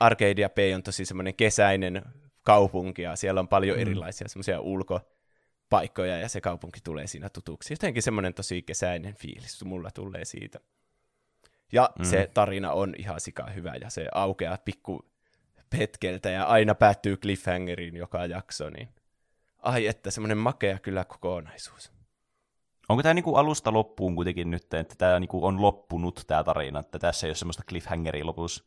Arcadia 0.00 0.48
Bay 0.50 0.72
on 0.74 0.82
tosi 0.82 1.04
semmoinen 1.04 1.34
kesäinen 1.34 2.02
kaupunki 2.42 3.02
ja 3.02 3.16
siellä 3.16 3.40
on 3.40 3.48
paljon 3.48 3.76
Mm. 3.76 3.80
erilaisia 3.80 4.28
semmoisia 4.28 4.60
ulkopaikkoja 4.60 6.18
ja 6.18 6.28
se 6.28 6.40
kaupunki 6.40 6.80
tulee 6.84 7.06
siinä 7.06 7.28
tutuksi. 7.28 7.72
Jotenkin 7.72 8.02
semmoinen 8.02 8.34
tosi 8.34 8.62
kesäinen 8.62 9.14
fiilis 9.14 9.64
mulla 9.64 9.90
tulee 9.90 10.24
siitä. 10.24 10.60
Ja 11.72 11.90
Mm. 11.98 12.04
se 12.04 12.30
tarina 12.34 12.72
on 12.72 12.94
ihan 12.98 13.20
sika 13.20 13.46
hyvä 13.46 13.74
ja 13.80 13.90
se 13.90 14.06
aukeaa 14.14 14.58
pikku 14.64 15.10
hetkeltä 15.78 16.30
ja 16.30 16.44
aina 16.44 16.74
päättyy 16.74 17.16
cliffhangeriin 17.16 17.96
joka 17.96 18.26
jakso, 18.26 18.70
niin 18.70 18.88
ai 19.58 19.86
että 19.86 20.10
semmoinen 20.10 20.38
makea 20.38 20.78
kyllä 20.78 21.04
kokonaisuus. 21.04 21.92
Onko 22.88 23.02
tämä 23.02 23.14
niinku 23.14 23.34
alusta 23.34 23.72
loppuun 23.72 24.14
kuitenkin 24.14 24.50
nyt, 24.50 24.74
että 24.74 24.94
tämä 24.98 25.20
niinku 25.20 25.46
on 25.46 25.62
loppunut 25.62 26.24
tämä 26.26 26.44
tarina, 26.44 26.80
että 26.80 26.98
tässä 26.98 27.26
ei 27.26 27.28
ole 27.30 27.36
semmoista 27.36 27.62
cliffhangeria 27.68 28.26
lopussa? 28.26 28.64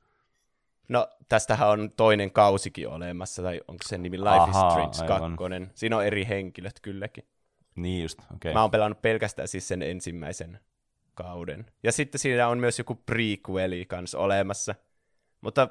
No, 0.89 1.07
tästähän 1.29 1.69
on 1.69 1.91
toinen 1.97 2.31
kausikin 2.31 2.87
olemassa, 2.87 3.41
tai 3.43 3.61
onko 3.67 3.83
se 3.87 3.97
nimi 3.97 4.17
Life 4.17 4.29
Ahaa, 4.29 4.67
is 4.89 4.97
Strange 4.97 5.13
aivan. 5.13 5.35
2. 5.37 5.55
Siinä 5.75 5.97
on 5.97 6.05
eri 6.05 6.25
henkilöt 6.27 6.79
kylläkin. 6.81 7.25
Niin 7.75 8.01
just, 8.03 8.19
okei. 8.19 8.35
Okay. 8.35 8.53
Mä 8.53 8.61
oon 8.61 8.71
pelannut 8.71 9.01
pelkästään 9.01 9.47
siis 9.47 9.67
sen 9.67 9.81
ensimmäisen 9.81 10.59
kauden. 11.13 11.65
Ja 11.83 11.91
sitten 11.91 12.19
siinä 12.19 12.47
on 12.47 12.57
myös 12.57 12.77
joku 12.77 12.95
prequeli 12.95 13.85
kanssa 13.85 14.19
olemassa. 14.19 14.75
Mutta 15.41 15.67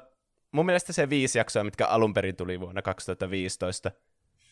mun 0.51 0.65
mielestä 0.65 0.93
se 0.93 1.09
viisi 1.09 1.37
jaksoa, 1.37 1.63
mitkä 1.63 1.87
alun 1.87 2.13
perin 2.13 2.35
tuli 2.35 2.59
vuonna 2.59 2.81
2015, 2.81 3.91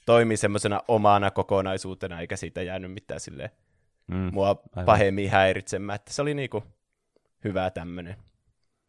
toimii 0.06 0.38
semmoisena 0.38 0.82
omana 0.88 1.32
kokonaisuutena, 1.32 2.22
eikä 2.22 2.36
siitä 2.36 2.62
jäänyt 2.62 2.94
mitään 2.94 3.20
silleen 3.20 3.50
Mm. 4.08 4.30
mua 4.34 4.48
aivan. 4.48 4.86
pahemmin 4.86 5.30
häiritsemään. 5.30 5.96
Että 5.96 6.14
se 6.14 6.22
oli 6.22 6.34
niinku 6.34 6.64
hyvä 7.44 7.70
tämmönen. 7.70 8.16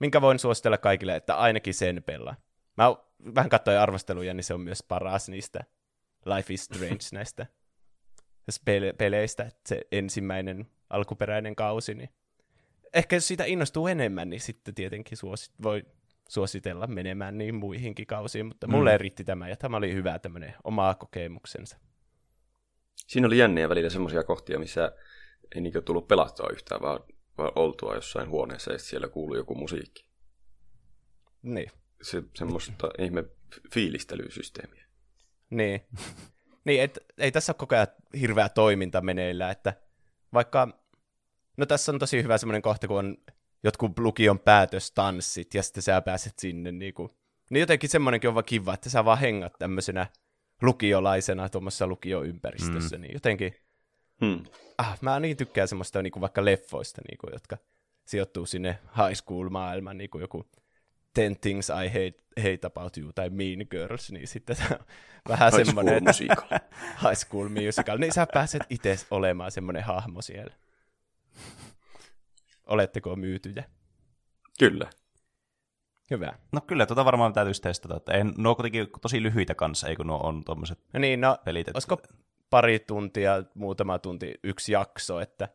Minkä 0.02 0.20
voin 0.20 0.38
suositella 0.38 0.78
kaikille, 0.78 1.16
että 1.16 1.34
ainakin 1.36 1.74
sen 1.74 2.02
pelaa. 2.02 2.36
Mä 2.76 2.96
vähän 3.34 3.50
katsoin 3.50 3.78
arvosteluja, 3.78 4.34
niin 4.34 4.44
se 4.44 4.54
on 4.54 4.60
myös 4.60 4.82
paras 4.82 5.28
niistä 5.28 5.60
Life 6.24 6.54
is 6.54 6.64
Strange 6.64 7.04
näistä 7.12 7.46
pele- 8.64 8.92
peleistä, 8.98 9.42
että 9.42 9.60
se 9.68 9.80
ensimmäinen 9.92 10.66
alkuperäinen 10.90 11.56
kausi, 11.56 11.94
niin 11.94 12.08
ehkä 12.94 13.16
jos 13.16 13.28
siitä 13.28 13.44
innostuu 13.44 13.86
enemmän, 13.86 14.30
niin 14.30 14.40
sitten 14.40 14.74
tietenkin 14.74 15.18
suosit, 15.18 15.54
voi 15.62 15.82
suositella 16.28 16.86
menemään 16.86 17.38
niin 17.38 17.54
muihinkin 17.54 18.06
kausiin, 18.06 18.46
mutta 18.46 18.66
mulle 18.66 18.92
Mm. 18.96 19.00
riitti 19.00 19.24
tämä, 19.24 19.48
ja 19.48 19.56
tämä 19.56 19.76
oli 19.76 19.94
hyvä 19.94 20.18
tämmöinen 20.18 20.54
oma 20.64 20.94
kokemuksensa. 20.94 21.78
siinä 23.06 23.26
oli 23.26 23.38
jänniä 23.38 23.68
välillä 23.68 23.90
semmoisia 23.90 24.22
kohtia, 24.24 24.58
missä 24.58 24.92
ei 25.54 25.60
niin 25.60 25.84
tullut 25.84 26.08
pelattua 26.08 26.48
yhtään, 26.52 26.80
vaan 26.80 27.00
oltua 27.54 27.94
jossain 27.94 28.28
huoneessa 28.28 28.72
ja 28.72 28.78
siellä 28.78 29.08
kuului 29.08 29.38
joku 29.38 29.54
musiikki. 29.54 30.06
Niin. 31.42 31.70
Se, 32.02 32.22
semmoista 32.34 32.90
ihme 33.04 33.24
fiilistelysysteemiä. 33.74 34.84
Niin. 35.50 35.86
niin, 36.64 36.82
et, 36.82 36.98
ei 37.18 37.32
tässä 37.32 37.50
ole 37.52 37.56
koko 37.58 37.74
ajan 37.74 37.86
hirveä 38.20 38.48
toiminta 38.48 39.00
meneillä, 39.00 39.50
että 39.50 39.74
vaikka, 40.32 40.68
no 41.56 41.66
tässä 41.66 41.92
on 41.92 41.98
tosi 41.98 42.22
hyvä 42.22 42.38
semmoinen 42.38 42.62
kohta, 42.62 42.88
kun 42.88 42.98
on 42.98 43.16
jotkut 43.64 43.98
lukion 43.98 44.38
päätöstanssit, 44.38 45.54
ja 45.54 45.62
sitten 45.62 45.82
sä 45.82 46.00
pääset 46.00 46.38
sinne, 46.38 46.72
niin, 46.72 46.94
kuin, 46.94 47.10
niin 47.50 47.60
jotenkin 47.60 47.90
semmoinenkin 47.90 48.28
on 48.28 48.34
vaan 48.34 48.44
kiva, 48.44 48.74
että 48.74 48.90
sä 48.90 49.04
vaan 49.04 49.18
hengat 49.18 49.52
tämmöisenä 49.58 50.06
lukiolaisena 50.62 51.48
tuommoisessa 51.48 51.86
lukioympäristössä, 51.86 52.96
mm. 52.96 53.02
niin 53.02 53.14
jotenkin, 53.14 53.54
hmm. 54.26 54.44
ah, 54.78 54.98
mä 55.00 55.20
niin 55.20 55.36
tykkään 55.36 55.68
semmoista 55.68 56.02
niin 56.02 56.12
kuin 56.12 56.20
vaikka 56.20 56.44
leffoista, 56.44 57.02
niin 57.08 57.18
kuin, 57.18 57.32
jotka 57.32 57.56
sijoittuu 58.04 58.46
sinne 58.46 58.78
high 58.96 59.14
school-maailmaan, 59.14 59.98
niin 59.98 60.10
kuin 60.10 60.22
joku 60.22 60.50
Ten 61.14 61.36
Things 61.40 61.70
I 61.70 61.88
Hate, 61.88 62.22
hate 62.36 62.66
About 62.66 62.96
You 62.96 63.12
tai 63.12 63.30
Mean 63.30 63.66
Girls, 63.70 64.12
niin 64.12 64.28
sitten 64.28 64.56
vähän 65.28 65.52
high 65.52 65.66
semmoinen... 65.66 66.04
Musical. 66.04 66.58
high 67.02 67.16
School 67.16 67.48
Musical. 67.48 67.98
Niin 67.98 68.12
sä 68.12 68.26
pääset 68.34 68.62
itse 68.70 68.96
olemaan 69.10 69.50
semmoinen 69.50 69.84
hahmo 69.84 70.22
siellä. 70.22 70.54
Oletteko 72.66 73.16
myytyjä? 73.16 73.64
Kyllä. 74.58 74.90
Hyvä. 76.10 76.32
No 76.52 76.60
kyllä, 76.60 76.86
tuota 76.86 77.04
varmaan 77.04 77.32
täytyisi 77.32 77.62
testata. 77.62 77.96
Että 77.96 78.12
en, 78.12 78.32
nuo 78.36 78.50
on 78.50 78.56
kuitenkin 78.56 78.88
tosi 79.02 79.22
lyhyitä 79.22 79.54
kanssa, 79.54 79.88
eikö 79.88 80.04
nuo 80.04 80.18
on 80.18 80.44
tuommoiset 80.44 80.78
no 80.92 81.00
niin, 81.00 81.20
no, 81.20 81.38
pelit. 81.44 81.68
Että... 81.68 81.76
Olisiko 81.76 82.02
pari 82.52 82.78
tuntia, 82.78 83.42
muutama 83.54 83.98
tunti, 83.98 84.34
yksi 84.44 84.72
jakso, 84.72 85.20
että 85.20 85.48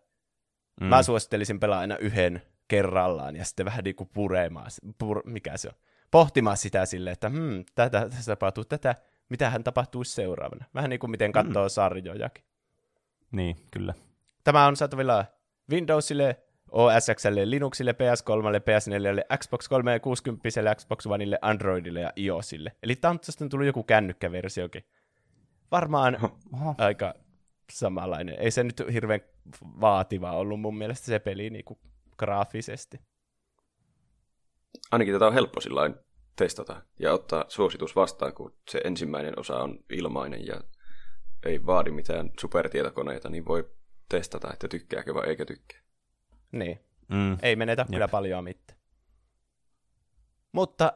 mm. 0.82 0.88
mä 0.88 1.04
suosittelisin 1.04 1.60
pelaa 1.60 1.80
aina 1.80 1.98
yhden 1.98 2.42
kerrallaan 2.68 3.36
ja 3.36 3.46
sitten 3.46 3.66
vähän 3.66 3.84
niin 3.84 3.96
kuin 3.96 4.10
puremaan, 4.13 4.72
pur, 4.98 5.22
mikä 5.25 5.58
se 5.58 5.68
on, 5.68 5.74
pohtimaan 6.12 6.58
sitä 6.58 6.86
silleen, 6.86 7.13
että 7.13 7.30
hmm, 7.30 7.66
tätä, 7.75 8.10
tässä 8.10 8.32
tapahtuu 8.32 8.66
tätä, 8.66 8.96
mitä 9.30 9.50
hän 9.50 9.63
tapahtuisi 9.63 10.12
seuraavana. 10.13 10.66
Vähän 10.75 10.89
niin 10.89 11.00
kuin 11.00 11.12
miten 11.12 11.32
katsoo 11.32 11.63
mm. 11.63 11.70
sarjojakin. 11.70 12.44
Niin, 13.32 13.56
kyllä. 13.72 13.94
Tämä 14.44 14.68
on 14.68 14.75
saatavilla 14.75 15.25
Windowsille, 15.72 16.38
OS 16.72 17.08
Xlle, 17.16 17.50
Linuxille, 17.50 17.92
PS3, 17.92 18.60
PS4, 18.60 19.38
Xbox 19.38 19.68
360, 19.68 20.75
Xbox 20.75 21.06
Oneille, 21.06 21.39
Androidille 21.42 22.01
ja 22.01 22.12
iOSille. 22.18 22.72
Eli 22.84 22.96
tämä 22.96 23.12
on 23.42 23.50
tullut 23.50 23.68
joku 23.68 23.84
kännykkäversiokin. 23.84 24.84
Varmaan 25.72 26.18
Oho. 26.54 26.76
aika 26.78 27.14
samanlainen. 27.72 28.40
Ei 28.40 28.52
se 28.52 28.64
nyt 28.64 28.82
hirveän 28.94 29.22
vaativa 29.62 30.32
ollut 30.32 30.62
mun 30.62 30.78
mielestä 30.78 31.06
se 31.06 31.20
peli 31.20 31.50
niin 31.50 31.66
kuin 31.66 31.80
graafisesti. 32.18 33.00
Ainakin 34.92 35.14
tätä 35.14 35.28
on 35.28 35.34
helppo 35.34 35.62
sillain 35.62 35.96
testata 36.36 36.82
ja 37.00 37.14
ottaa 37.14 37.46
suositus 37.48 37.96
vastaan, 37.96 38.34
kun 38.34 38.56
se 38.70 38.82
ensimmäinen 38.84 39.40
osa 39.40 39.56
on 39.56 39.80
ilmainen 39.90 40.46
ja 40.48 40.62
ei 41.46 41.66
vaadi 41.66 41.92
mitään 41.92 42.32
supertietokoneita, 42.40 43.30
niin 43.30 43.46
voi 43.46 43.72
testata, 44.10 44.54
että 44.54 44.68
tykkääkö 44.68 45.14
vai 45.14 45.28
eikö 45.28 45.46
tykkää. 45.46 45.80
Niin. 46.52 46.80
Mm. 47.08 47.38
Ei 47.42 47.56
menetä 47.56 47.82
Jep. 47.82 47.90
kyllä 47.90 48.08
paljon 48.08 48.44
mitään. 48.44 48.80
Mutta 50.52 50.94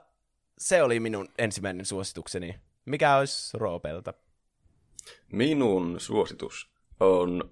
se 0.57 0.83
oli 0.83 0.99
minun 0.99 1.27
ensimmäinen 1.37 1.85
suositukseni. 1.85 2.59
Mikä 2.85 3.15
olisi 3.17 3.57
Roopelta? 3.57 4.13
Minun 5.31 5.99
suositus 5.99 6.71
on 6.99 7.51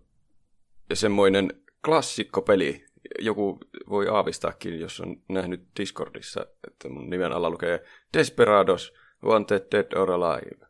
semmoinen 0.94 1.62
klassikkopeli. 1.86 2.86
Joku 3.20 3.60
voi 3.90 4.08
aavistaakin, 4.08 4.80
jos 4.80 5.00
on 5.00 5.22
nähnyt 5.30 5.68
Discordissa, 5.80 6.46
että 6.68 6.90
mun 6.90 7.10
nimen 7.10 7.32
alla 7.32 7.50
lukee 7.50 7.84
Desperados, 8.18 8.94
Wanted 9.24 9.62
Dead 9.72 9.94
or 9.96 10.12
Alive. 10.12 10.68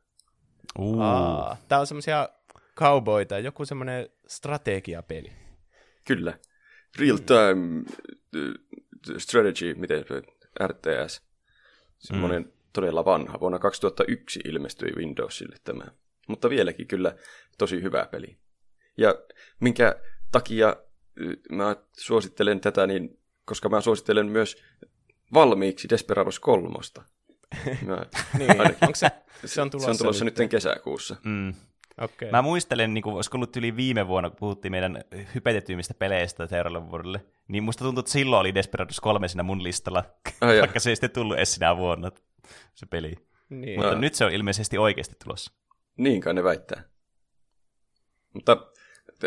Uh. 0.80 1.02
Aa, 1.02 1.58
tää 1.68 1.80
on 1.80 1.88
semmoisia 1.88 2.30
cowboyta, 2.76 3.40
joku 3.40 3.66
semmoinen 3.66 4.10
strategiapeli. 4.28 5.32
Kyllä. 6.08 6.40
Real 7.00 7.18
time 7.18 7.84
uh, 8.36 9.18
strategy, 9.18 9.74
miten 9.74 10.06
RTS. 10.68 11.22
Semmoinen 12.00 12.44
mm. 12.44 12.52
todella 12.74 13.06
vanha. 13.06 13.40
Vuonna 13.40 13.60
2001 13.60 14.40
ilmestyi 14.46 14.92
Windowsille 14.96 15.56
tämä. 15.64 15.84
Mutta 16.30 16.50
vieläkin 16.50 16.88
kyllä 16.88 17.16
tosi 17.58 17.82
hyvä 17.82 18.08
peli. 18.12 18.38
Ja 18.98 19.16
minkä 19.60 19.96
takia 20.32 20.76
mä 21.52 21.76
suosittelen 21.98 22.60
tätä, 22.60 22.88
niin 22.88 23.20
koska 23.46 23.70
mä 23.70 23.82
suosittelen 23.82 24.28
myös 24.28 24.64
valmiiksi 25.34 25.90
Desperados 25.90 26.40
kolmosta. 26.40 27.04
Mä, 27.86 28.06
niin, 28.38 28.62
onko 28.62 28.96
se, 28.96 29.08
se 29.46 29.62
on 29.62 29.70
tulossa, 29.70 29.86
se 29.86 29.92
on 29.92 29.98
tulossa 29.98 30.26
nyt 30.26 30.36
kesäkuussa. 30.50 31.16
Mm. 31.24 31.54
Okay. 32.02 32.32
Mä 32.32 32.42
muistelen, 32.42 32.94
niin 32.94 33.02
kuin, 33.02 33.16
olisiko 33.16 33.38
ollut 33.38 33.58
yli 33.58 33.76
viime 33.76 34.08
vuonna, 34.08 34.30
kun 34.30 34.40
puhuttiin 34.40 34.72
meidän 34.72 35.04
hypetetyimmistä 35.36 35.94
peleistä 35.94 36.48
seuraavalle 36.48 36.90
vuodelle, 36.90 37.26
niin 37.48 37.64
musta 37.64 37.86
tuntuu, 37.86 38.00
että 38.00 38.12
silloin 38.12 38.40
oli 38.40 38.56
Desperados 38.56 39.00
3 39.00 39.28
siinä 39.28 39.44
mun 39.44 39.64
listalla, 39.64 40.04
oh, 40.42 40.60
vaikka 40.60 40.80
se 40.80 40.90
ei 40.90 40.96
sitten 40.96 41.12
tullut 41.12 41.38
edes 41.38 41.54
sinä 41.54 41.78
vuonna 41.78 42.12
se 42.76 42.86
peli. 42.86 43.16
Niin. 43.50 43.80
Mutta 43.80 43.94
no. 43.94 44.00
nyt 44.00 44.16
se 44.16 44.26
on 44.26 44.32
ilmeisesti 44.32 44.78
oikeasti 44.78 45.16
tulossa. 45.24 45.52
Niin 46.00 46.22
kai 46.22 46.34
ne 46.34 46.44
väittää. 46.44 46.84
Mutta, 48.34 48.56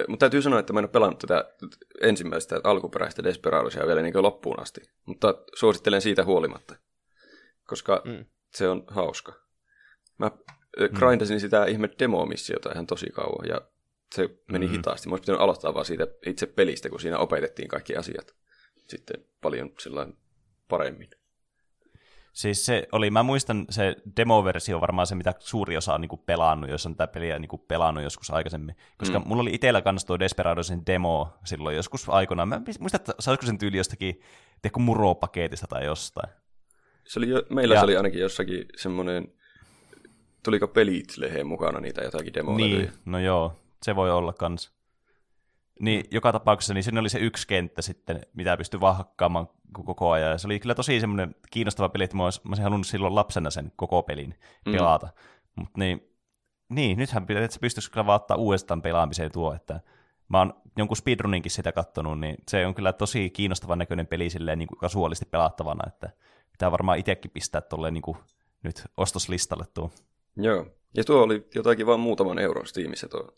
mutta 0.08 0.16
täytyy 0.18 0.42
sanoa, 0.42 0.60
että 0.60 0.72
mä 0.72 0.78
en 0.78 0.84
ole 0.84 0.90
pelannut 0.90 1.18
tätä 1.18 1.54
ensimmäistä 2.00 2.60
alkuperäistä 2.64 3.24
Desperadosia 3.24 3.86
vielä 3.86 4.02
niin 4.02 4.22
loppuun 4.22 4.60
asti. 4.60 4.80
Mutta 5.06 5.34
suosittelen 5.54 6.02
siitä 6.02 6.24
huolimatta, 6.24 6.76
koska 7.66 8.02
mm. 8.04 8.24
se 8.54 8.68
on 8.68 8.84
hauska. 8.88 9.32
Mä 10.18 10.26
mm. 10.28 10.98
grindasin 10.98 11.40
sitä 11.40 11.64
ihme 11.64 11.88
demo-missiota 11.98 12.72
ihan 12.72 12.86
tosi 12.86 13.06
kauan, 13.06 13.48
ja 13.48 13.60
se 14.14 14.30
meni 14.52 14.66
mm. 14.66 14.72
hitaasti. 14.72 15.08
Mä 15.08 15.12
olisi 15.12 15.22
pitänyt 15.22 15.40
aloittaa 15.40 15.74
vaan 15.74 15.84
siitä 15.84 16.06
itse 16.26 16.46
pelistä, 16.46 16.88
kun 16.88 17.00
siinä 17.00 17.18
opetettiin 17.18 17.68
kaikki 17.68 17.96
asiat 17.96 18.34
sitten 18.88 19.24
paljon 19.40 19.70
paremmin. 20.68 21.10
Siis 22.32 22.66
se 22.66 22.88
oli, 22.92 23.10
mä 23.10 23.22
muistan 23.22 23.66
se 23.70 23.96
demoversio 24.16 24.80
varmaan 24.80 25.06
se, 25.06 25.14
mitä 25.14 25.34
suuri 25.38 25.76
osa 25.76 25.94
on 25.94 26.00
niinku 26.00 26.16
pelannut, 26.16 26.70
jos 26.70 26.86
on 26.86 26.96
tätä 26.96 27.12
peliä 27.12 27.38
niinku 27.38 27.58
pelannut 27.58 28.04
joskus 28.04 28.30
aikaisemmin. 28.30 28.76
Koska 28.98 29.18
mm. 29.18 29.28
mulla 29.28 29.42
oli 29.42 29.54
itsellä 29.54 29.82
kanssa 29.82 30.06
tuo 30.06 30.18
Desperadosin 30.18 30.86
demo 30.86 31.28
silloin 31.44 31.76
joskus 31.76 32.08
aikoinaan. 32.08 32.48
Mä 32.48 32.60
muistan, 32.80 33.00
että 33.00 33.14
saisiko 33.20 33.46
sen 33.46 33.58
tyyli 33.58 33.76
jostakin, 33.76 34.20
tehkö 34.62 34.80
muro-paketista 34.80 35.66
tai 35.66 35.84
jostain. 35.84 36.32
Se 37.04 37.20
oli 37.20 37.28
jo, 37.28 37.42
meillä 37.50 37.74
ja, 37.74 37.80
se 37.80 37.84
oli 37.84 37.96
ainakin 37.96 38.20
jossakin 38.20 38.66
semmoinen, 38.76 39.28
tuliko 40.42 40.68
pelit 40.68 41.16
leheen 41.16 41.46
mukana 41.46 41.80
niitä 41.80 42.02
jotakin 42.02 42.34
demoja? 42.34 42.56
Niin, 42.56 42.92
no 43.04 43.18
joo, 43.18 43.60
se 43.82 43.96
voi 43.96 44.10
olla 44.10 44.32
kans. 44.32 44.72
Niin 45.80 46.04
joka 46.10 46.32
tapauksessa 46.32 46.74
niin 46.74 46.84
siinä 46.84 47.00
oli 47.00 47.08
se 47.08 47.18
yksi 47.18 47.46
kenttä 47.46 47.82
sitten, 47.82 48.20
mitä 48.34 48.56
pystyi 48.56 48.80
vahkkaamaan 48.80 49.48
koko 49.72 50.10
ajan. 50.10 50.30
Ja 50.30 50.38
se 50.38 50.46
oli 50.46 50.60
kyllä 50.60 50.74
tosi 50.74 51.00
semmoinen 51.00 51.34
kiinnostava 51.50 51.88
peli, 51.88 52.04
että 52.04 52.16
mä 52.16 52.24
olisin 52.24 52.62
halunnut 52.62 52.86
silloin 52.86 53.14
lapsena 53.14 53.50
sen 53.50 53.72
koko 53.76 54.02
pelin 54.02 54.34
mm. 54.66 54.72
pelata. 54.72 55.06
Mm. 55.06 55.12
Mutta 55.56 55.78
niin, 55.78 56.12
niin, 56.68 56.98
nythän 56.98 57.26
että 57.28 57.54
se 57.54 57.60
pystyisi 57.60 57.90
kyllä 57.90 58.06
vaan 58.06 58.20
ottaa 58.20 58.36
uudestaan 58.36 58.82
pelaamiseen 58.82 59.32
tuo, 59.32 59.54
että 59.54 59.80
mä 60.28 60.38
oon 60.38 60.54
jonkun 60.76 60.96
speedruninkin 60.96 61.50
sitä 61.50 61.72
kattonut, 61.72 62.20
niin 62.20 62.36
se 62.48 62.66
on 62.66 62.74
kyllä 62.74 62.92
tosi 62.92 63.30
kiinnostavan 63.30 63.78
näköinen 63.78 64.06
peli 64.06 64.30
silleen 64.30 64.58
niin 64.58 64.66
kuin 64.66 64.78
kasuaalisti 64.78 65.24
pelattavana, 65.24 65.88
että 65.88 66.10
pitää 66.52 66.70
varmaan 66.70 66.98
itsekin 66.98 67.30
pistää 67.30 67.60
tolleen 67.60 67.94
niin 67.94 68.02
kuin 68.02 68.16
nyt 68.62 68.84
ostoslistalle 68.96 69.64
tuo. 69.74 69.90
Joo, 70.36 70.66
ja 70.96 71.04
tuo 71.04 71.22
oli 71.22 71.48
jotakin 71.54 71.86
vain 71.86 72.00
muutaman 72.00 72.38
euron 72.38 72.66
Steamissa 72.66 73.08
tuo 73.08 73.34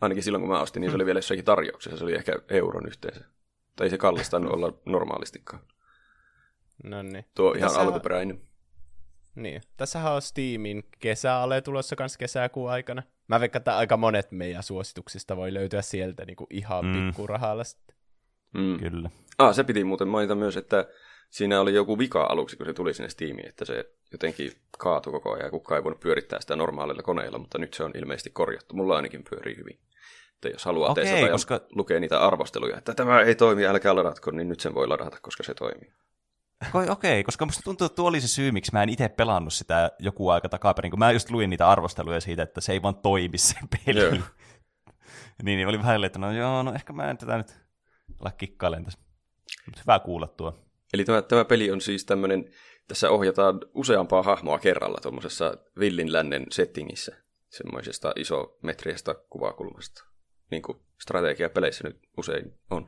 Ainakin 0.00 0.22
silloin, 0.22 0.42
kun 0.42 0.50
mä 0.50 0.60
ostin, 0.60 0.80
niin 0.80 0.90
se 0.90 0.94
oli 0.94 1.06
vielä 1.06 1.18
jossakin 1.18 1.44
tarjouksessa. 1.44 1.98
Se 1.98 2.04
oli 2.04 2.14
ehkä 2.14 2.32
euron 2.48 2.86
yhteensä. 2.86 3.24
Tai 3.76 3.86
ei 3.86 3.90
se 3.90 3.98
kallistanut 3.98 4.52
olla 4.52 4.72
normaalistikaan. 4.86 5.62
No 6.84 7.02
niin. 7.02 7.24
Tuo 7.34 7.52
ihan 7.52 7.68
Tässä 7.68 7.80
alkuperäinen. 7.80 8.36
On... 8.36 8.42
Niin. 9.42 9.62
Tässähän 9.76 10.12
on 10.12 10.22
Steamin 10.22 10.84
kesäale 10.98 11.60
tulossa 11.60 11.96
kanssa 11.96 12.18
kesäkuun 12.18 12.70
aikana. 12.70 13.02
Mä 13.28 13.40
veikkaan, 13.40 13.60
että 13.60 13.76
aika 13.76 13.96
monet 13.96 14.32
meidän 14.32 14.62
suosituksista 14.62 15.36
voi 15.36 15.54
löytyä 15.54 15.82
sieltä 15.82 16.24
niin 16.24 16.36
kuin 16.36 16.46
ihan 16.50 16.86
mm. 16.86 16.92
pikkurahalla 16.92 17.64
sitten. 17.64 17.96
Mm. 18.54 18.78
Kyllä. 18.78 19.10
Ah, 19.38 19.54
se 19.54 19.64
piti 19.64 19.84
muuten 19.84 20.08
mainita 20.08 20.34
myös, 20.34 20.56
että 20.56 20.88
siinä 21.30 21.60
oli 21.60 21.74
joku 21.74 21.98
vika 21.98 22.22
aluksi, 22.22 22.56
kun 22.56 22.66
se 22.66 22.72
tuli 22.72 22.94
sinne 22.94 23.08
Steamiin, 23.08 23.48
että 23.48 23.64
se 23.64 23.92
jotenkin 24.12 24.52
kaatui 24.78 25.12
koko 25.12 25.32
ajan 25.32 25.44
ja 25.44 25.50
kukaan 25.50 25.78
ei 25.78 25.84
voinut 25.84 26.00
pyörittää 26.00 26.40
sitä 26.40 26.56
normaalilla 26.56 27.02
koneilla, 27.02 27.38
mutta 27.38 27.58
nyt 27.58 27.74
se 27.74 27.84
on 27.84 27.92
ilmeisesti 27.94 28.30
korjattu. 28.30 28.74
Mulla 28.76 28.96
ainakin 28.96 29.24
pyörii 29.30 29.56
hyvin. 29.56 29.78
Että 30.34 30.48
jos 30.48 30.64
haluaa 30.64 30.90
okay, 30.90 31.04
testata 31.04 31.32
koska... 31.32 31.54
ja 31.54 31.60
lukee 31.70 32.00
niitä 32.00 32.20
arvosteluja, 32.20 32.78
että 32.78 32.94
tämä 32.94 33.20
ei 33.20 33.34
toimi, 33.34 33.66
älkää 33.66 33.96
ladatko, 33.96 34.30
niin 34.30 34.48
nyt 34.48 34.60
sen 34.60 34.74
voi 34.74 34.88
ladata, 34.88 35.16
koska 35.22 35.42
se 35.42 35.54
toimii. 35.54 35.92
Okei, 36.74 36.88
okay, 36.90 37.22
koska 37.22 37.46
musta 37.46 37.62
tuntuu, 37.64 37.84
että 37.84 37.96
tuo 37.96 38.08
oli 38.08 38.20
se 38.20 38.28
syy, 38.28 38.52
miksi 38.52 38.72
mä 38.72 38.82
en 38.82 38.88
itse 38.88 39.08
pelannut 39.08 39.52
sitä 39.52 39.90
joku 39.98 40.28
aika 40.28 40.48
takaperin, 40.48 40.90
kun 40.90 40.98
mä 40.98 41.12
just 41.12 41.30
luin 41.30 41.50
niitä 41.50 41.68
arvosteluja 41.68 42.20
siitä, 42.20 42.42
että 42.42 42.60
se 42.60 42.72
ei 42.72 42.82
vaan 42.82 42.94
toimi 42.94 43.38
se 43.38 43.54
peli. 43.86 44.10
niin, 45.42 45.56
niin 45.56 45.68
oli 45.68 45.78
vähän 45.78 46.04
että 46.04 46.18
no 46.18 46.32
joo, 46.32 46.62
no 46.62 46.72
ehkä 46.74 46.92
mä 46.92 47.10
en 47.10 47.18
tätä 47.18 47.36
nyt 47.36 47.60
ala 48.20 48.30
kikkailemaan 48.30 48.84
tässä. 48.84 49.00
Mutta 49.66 49.80
hyvä 49.80 49.98
kuulla 49.98 50.26
tuo. 50.26 50.58
Eli 50.92 51.04
tämä, 51.04 51.22
tämä 51.22 51.44
peli 51.44 51.70
on 51.70 51.80
siis 51.80 52.04
tämmöinen, 52.04 52.44
tässä 52.90 53.10
ohjataan 53.10 53.60
useampaa 53.74 54.22
hahmoa 54.22 54.58
kerralla 54.58 54.98
tuommoisessa 55.02 55.56
villin 55.78 56.12
lännen 56.12 56.46
settingissä, 56.50 57.16
semmoisesta 57.48 58.12
isometriasta 58.16 59.14
kuvakulmasta, 59.14 60.04
niin 60.50 60.62
kuin 60.62 60.78
strategiapeleissä 61.00 61.88
nyt 61.88 61.98
usein 62.16 62.58
on. 62.70 62.86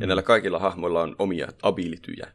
Ja 0.00 0.06
näillä 0.06 0.22
kaikilla 0.22 0.58
hahmoilla 0.58 1.02
on 1.02 1.16
omia 1.18 1.48
abilityjä, 1.62 2.32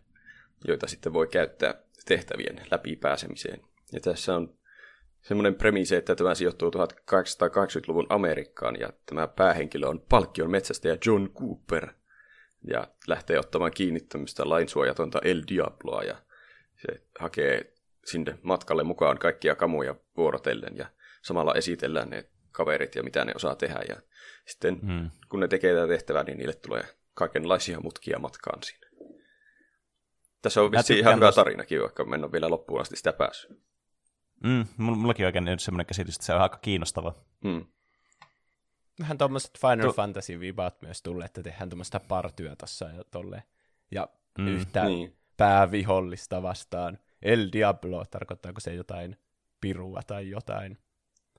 joita 0.68 0.88
sitten 0.88 1.13
voi 1.13 1.27
käyttää 1.27 1.75
tehtävien 2.06 2.62
läpi 2.72 2.96
pääsemiseen. 2.96 3.62
Ja 3.92 4.00
tässä 4.00 4.36
on 4.36 4.58
semmoinen 5.22 5.56
premise, 5.56 5.98
että 5.98 6.15
tämä 6.15 6.36
sijoittuu 6.36 6.70
1880-luvun 6.70 8.08
Amerikkaan, 8.10 8.80
ja 8.80 8.89
tämä 9.06 9.27
päähenkilö 9.27 9.88
on 9.88 10.01
palkkion 10.10 10.51
metsästäjä 10.51 10.98
John 11.06 11.30
Cooper, 11.30 11.88
ja 12.68 12.88
lähtee 13.08 13.39
ottamaan 13.39 13.72
kiinni 13.72 14.00
tämmöistä 14.00 14.50
lainsuojatonta 14.50 15.20
El 15.24 15.42
Diabloa, 15.50 16.03
ja 16.03 16.15
se 16.88 17.02
hakee 17.20 17.74
sinne 18.06 18.40
matkalle 18.42 18.84
mukaan 18.84 19.20
kaikkia 19.20 19.56
kamuja 19.56 19.96
vuorotellen, 20.18 20.78
ja 20.78 20.86
samalla 21.22 21.54
esitellään 21.54 22.10
ne 22.10 22.30
kaverit 22.52 22.96
ja 22.96 23.04
mitä 23.04 23.25
ne 23.25 23.34
osaa 23.36 23.56
tehdä, 23.56 23.80
ja 23.90 23.96
sitten 24.46 24.80
hmm. 24.82 25.10
kun 25.30 25.40
ne 25.40 25.48
tekee 25.48 25.74
tätä 25.74 25.88
tehtävää, 25.88 26.24
niin 26.24 26.38
niille 26.38 26.54
tulee 26.54 26.84
kaikenlaisia 27.13 27.80
mutkia 27.80 28.20
matkaan 28.20 28.63
siinä. 28.63 28.88
Tässä 30.42 30.62
on 30.62 30.72
vissiin 30.72 31.00
ihan 31.00 31.16
hyvä 31.16 31.32
tarinakin, 31.32 31.82
vaikka 31.82 32.06
en 32.13 32.24
ole 32.24 32.32
vielä 32.32 32.50
loppuun 32.50 32.82
asti 32.82 32.96
sitä 32.96 33.13
päässyt. 33.13 33.63
Mm, 34.44 34.66
mullakin 34.78 35.25
oikein 35.25 35.46
nyt 35.46 35.60
semmoinen 35.60 35.86
käsitys, 35.86 36.16
että 36.16 36.25
se 36.25 36.34
on 36.34 36.42
aika 36.42 36.58
kiinnostava. 36.58 37.13
Mm. 37.44 37.66
Vähän 39.00 39.18
tuommoiset 39.18 39.60
Final 39.60 39.88
tu- 39.88 39.94
Fantasy-vibaat 39.94 40.82
myös 40.82 41.02
tulee, 41.02 41.25
että 41.25 41.44
tehdään 41.44 41.70
tuommoista 41.70 42.00
partyä 42.00 42.56
tuossa 42.56 42.86
ja 42.86 43.04
tolle. 43.04 43.44
Ja 43.92 44.08
mm, 44.38 44.48
yhtä 44.48 44.86
niin. 44.86 45.18
Päävihollista 45.38 46.42
vastaan. 46.42 47.00
El 47.22 47.50
Diablo, 47.54 48.06
tarkoittaako 48.12 48.60
se 48.60 48.74
jotain 48.74 49.18
pirua 49.62 50.02
tai 50.08 50.30
jotain? 50.30 50.78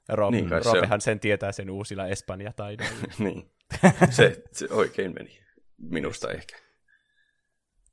Rob, 0.08 0.32
niin 0.32 0.50
Robehan 0.64 1.00
se 1.00 1.04
sen 1.04 1.20
tietää 1.20 1.52
sen 1.52 1.70
uusilla 1.70 2.06
Espanja-taidoilla. 2.06 3.14
niin, 3.18 3.50
se, 4.10 4.42
se 4.52 4.68
oikein 4.70 5.14
meni. 5.14 5.38
Minusta 5.76 6.32
ehkä. 6.32 6.56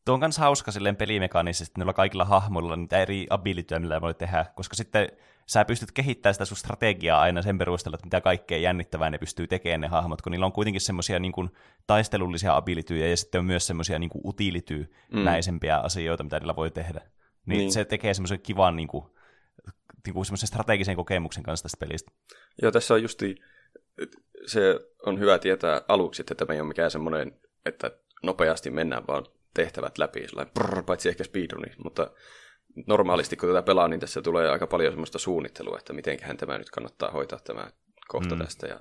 Tuo 0.06 0.14
on 0.14 0.20
myös 0.20 0.38
hauska 0.38 0.72
silleen 0.72 0.96
pelimekaanisesti, 0.96 1.74
niillä 1.78 1.94
kaikilla 1.94 2.26
hahmoilla 2.26 2.76
niitä 2.76 2.98
eri 2.98 3.28
abilityjä, 3.30 3.80
millä 3.80 4.02
voi 4.02 4.14
tehdä, 4.14 4.46
koska 4.56 4.76
sitten 4.76 5.12
sä 5.46 5.66
pystyt 5.66 5.92
kehittämään 5.92 6.34
sitä 6.34 6.46
sun 6.46 6.58
strategiaa 6.58 7.22
aina 7.22 7.42
sen 7.42 7.58
perusteella, 7.58 7.96
että 7.96 8.06
mitä 8.06 8.22
kaikkea 8.22 8.58
jännittävää 8.58 9.10
ne 9.10 9.18
pystyy 9.18 9.48
tekemään 9.48 9.82
ne 9.82 9.88
hahmot, 9.88 10.22
kun 10.22 10.32
niillä 10.32 10.46
on 10.46 10.52
kuitenkin 10.52 10.82
semmoisia 10.82 11.20
niin 11.20 11.32
kuin, 11.32 11.50
taistelullisia 11.88 12.56
abilityjä 12.56 13.08
ja 13.08 13.18
sitten 13.18 13.40
on 13.40 13.46
myös 13.46 13.68
semmoisia 13.68 14.00
niin 14.00 14.10
utility-näisempiä 14.26 15.78
mm. 15.78 15.86
asioita, 15.86 16.24
mitä 16.24 16.40
niillä 16.40 16.56
voi 16.56 16.72
tehdä. 16.72 17.02
Niin, 17.46 17.58
niin. 17.58 17.72
se 17.72 17.86
tekee 17.86 18.14
semmoisen 18.14 18.42
kivan 18.42 18.76
niin 18.76 18.88
kuin, 18.88 19.06
niin 20.06 20.14
kuin 20.14 20.26
semmoisen 20.26 20.48
strategisen 20.48 20.96
kokemuksen 20.96 21.44
kanssa 21.44 21.64
tästä 21.64 21.86
pelistä. 21.86 22.12
Joo, 22.62 22.72
tässä 22.72 22.94
on 22.94 23.02
justi, 23.02 23.36
se 24.46 24.80
on 25.06 25.20
hyvä 25.20 25.40
tietää 25.40 25.82
aluksi, 25.88 26.22
että 26.22 26.36
tämä 26.36 26.54
ei 26.54 26.62
ole 26.62 26.68
mikään 26.68 26.92
semmoinen, 26.92 27.40
että 27.66 27.92
nopeasti 28.24 28.70
mennään 28.70 29.08
vaan 29.08 29.26
tehtävät 29.54 29.98
läpi, 29.98 30.26
brrr, 30.54 30.84
paitsi 30.84 31.10
ehkä 31.10 31.24
speedruni, 31.24 31.74
mutta 31.84 32.12
normaalisti 32.88 33.36
kun 33.36 33.50
tätä 33.50 33.62
pelaa, 33.62 33.88
niin 33.88 34.00
tässä 34.00 34.22
tulee 34.22 34.50
aika 34.50 34.68
paljon 34.68 34.94
semmoista 34.94 35.20
suunnittelua, 35.20 35.78
että 35.80 35.94
mitenköhän 35.94 36.38
tämä 36.38 36.58
nyt 36.58 36.70
kannattaa 36.70 37.12
hoitaa 37.12 37.40
tämä 37.40 37.72
kohta 38.08 38.36
mm. 38.36 38.42
tästä, 38.42 38.68
ja 38.68 38.80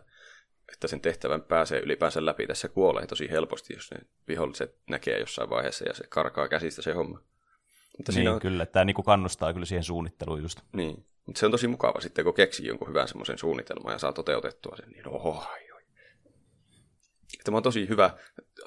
että 0.72 0.88
sen 0.88 1.00
tehtävän 1.00 1.42
pääsee 1.42 1.80
ylipäänsä 1.80 2.26
läpi. 2.26 2.46
Tässä 2.46 2.68
kuolee 2.68 3.06
tosi 3.06 3.30
helposti, 3.30 3.74
jos 3.74 3.90
ne 3.90 3.98
viholliset 4.28 4.76
näkee 4.90 5.18
jossain 5.18 5.50
vaiheessa 5.50 5.85
ja 5.88 5.94
se 5.94 6.04
karkaa 6.09 6.48
käsistä 6.48 6.83
se 6.83 6.92
homma. 6.92 7.20
Mutta 7.98 8.12
niin, 8.12 8.28
on... 8.28 8.40
kyllä. 8.40 8.66
Tämä 8.66 8.85
niinku 8.85 9.02
kannustaa 9.02 9.52
kyllä 9.52 9.66
siihen 9.66 9.85
suunnitteluun 9.85 10.42
just. 10.42 10.61
Niin. 10.72 11.06
Mutta 11.26 11.38
se 11.38 11.46
on 11.46 11.52
tosi 11.52 11.68
mukava 11.68 12.00
sitten, 12.00 12.24
kun 12.24 12.35
keksii 12.35 12.66
jonkun 12.66 12.88
hyvän 12.88 13.09
semmoisen 13.09 13.38
suunnitelman 13.38 13.92
ja 13.92 13.98
saa 13.98 14.12
toteutettua 14.12 14.76
sen, 14.76 14.90
niin 14.90 15.09
oho, 15.09 15.44
Tämä 17.44 17.56
on 17.56 17.62
tosi 17.62 17.88
hyvä 17.88 18.11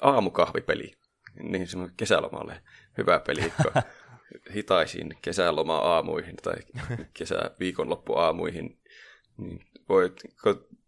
aamukahvipeli 0.02 0.92
niin 1.42 1.68
semmoinen 1.68 1.96
kesälomalle 1.96 2.62
hyvä 2.98 3.20
peli, 3.20 3.52
hitaisiin 4.54 5.18
kesäloma-aamuihin 5.22 6.36
tai 6.36 6.54
kesäviikonloppuaamuihin, 7.14 8.80
niin 9.36 9.64
voi, 9.88 10.12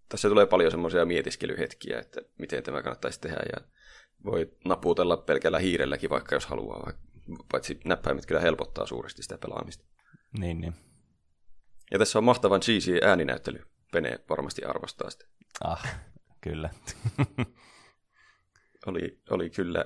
tässä 0.09 0.29
tulee 0.29 0.47
paljon 0.47 0.71
semmoisia 0.71 1.05
mietiskelyhetkiä, 1.05 1.99
että 1.99 2.21
miten 2.39 2.63
tämä 2.63 2.83
kannattaisi 2.83 3.21
tehdä 3.21 3.41
ja 3.53 3.67
voi 4.25 4.53
naputella 4.65 5.17
pelkällä 5.17 5.59
hiirelläkin 5.59 6.11
vaikka 6.11 6.35
jos 6.35 6.47
haluaa, 6.47 6.93
paitsi 7.53 7.81
näppäimet 7.85 8.27
kyllä 8.27 8.41
helpottaa 8.41 8.87
suuresti 8.87 9.23
sitä 9.23 9.39
pelaamista. 9.39 9.85
Niin, 10.39 10.61
niin. 10.61 10.75
Ja 11.91 11.99
tässä 11.99 12.19
on 12.19 12.25
mahtavan 12.25 12.61
cheesy 12.61 12.99
ääninäyttely. 13.03 13.63
Pene 13.93 14.21
varmasti 14.29 14.65
arvostaa 14.65 15.11
sitä. 15.11 15.25
Ah, 15.65 16.01
kyllä. 16.41 16.71
oli, 18.87 19.21
oli 19.31 19.51
kyllä 19.51 19.85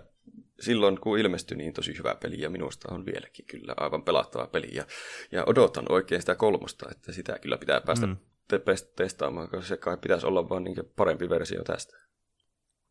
silloin, 0.61 1.01
kun 1.01 1.19
ilmestyi, 1.19 1.57
niin 1.57 1.73
tosi 1.73 1.99
hyvä 1.99 2.15
peli, 2.15 2.41
ja 2.41 2.51
minusta 2.51 2.95
on 2.95 3.07
vieläkin 3.07 3.47
kyllä 3.47 3.75
aivan 3.77 4.03
pelattava 4.03 4.47
peli, 4.47 4.69
ja, 4.73 4.85
ja 5.33 5.45
odotan 5.47 5.85
oikein 5.89 6.21
sitä 6.21 6.35
kolmosta, 6.35 6.87
että 6.91 7.13
sitä 7.13 7.39
kyllä 7.39 7.59
pitää 7.59 7.81
päästä 7.81 8.07
mm. 8.07 8.17
te- 8.49 8.63
testaamaan, 8.97 9.49
koska 9.49 9.67
se 9.67 9.77
kai 9.77 9.97
pitäisi 9.97 10.27
olla 10.27 10.49
vaan 10.49 10.65
niin 10.65 10.77
parempi 10.97 11.29
versio 11.29 11.65
tästä. 11.65 11.97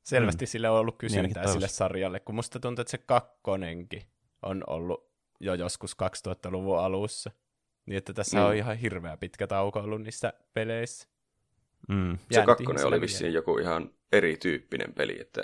Selvästi 0.03 0.45
mm. 0.45 0.47
sillä 0.47 0.71
on 0.71 0.79
ollut 0.79 0.97
kysyntää 0.97 1.43
niin, 1.43 1.53
sille 1.53 1.67
sarjalle, 1.67 2.19
kun 2.19 2.35
musta 2.35 2.59
tuntuu, 2.59 2.81
että 2.81 2.91
se 2.91 2.97
kakkonenkin 2.97 4.01
on 4.41 4.63
ollut 4.67 5.09
jo 5.39 5.53
joskus 5.53 5.95
2000-luvun 6.03 6.79
alussa. 6.79 7.31
Niin 7.85 7.97
että 7.97 8.13
tässä 8.13 8.37
mm. 8.37 8.45
on 8.45 8.55
ihan 8.55 8.77
hirveä 8.77 9.17
pitkä 9.17 9.47
tauko 9.47 9.79
ollut 9.79 10.01
niissä 10.01 10.33
peleissä. 10.53 11.07
Mm. 11.89 12.17
Se 12.31 12.41
kakkonen 12.45 12.85
oli 12.85 13.01
vissiin 13.01 13.33
joku 13.33 13.57
ihan 13.57 13.93
erityyppinen 14.11 14.93
peli, 14.93 15.21
että 15.21 15.43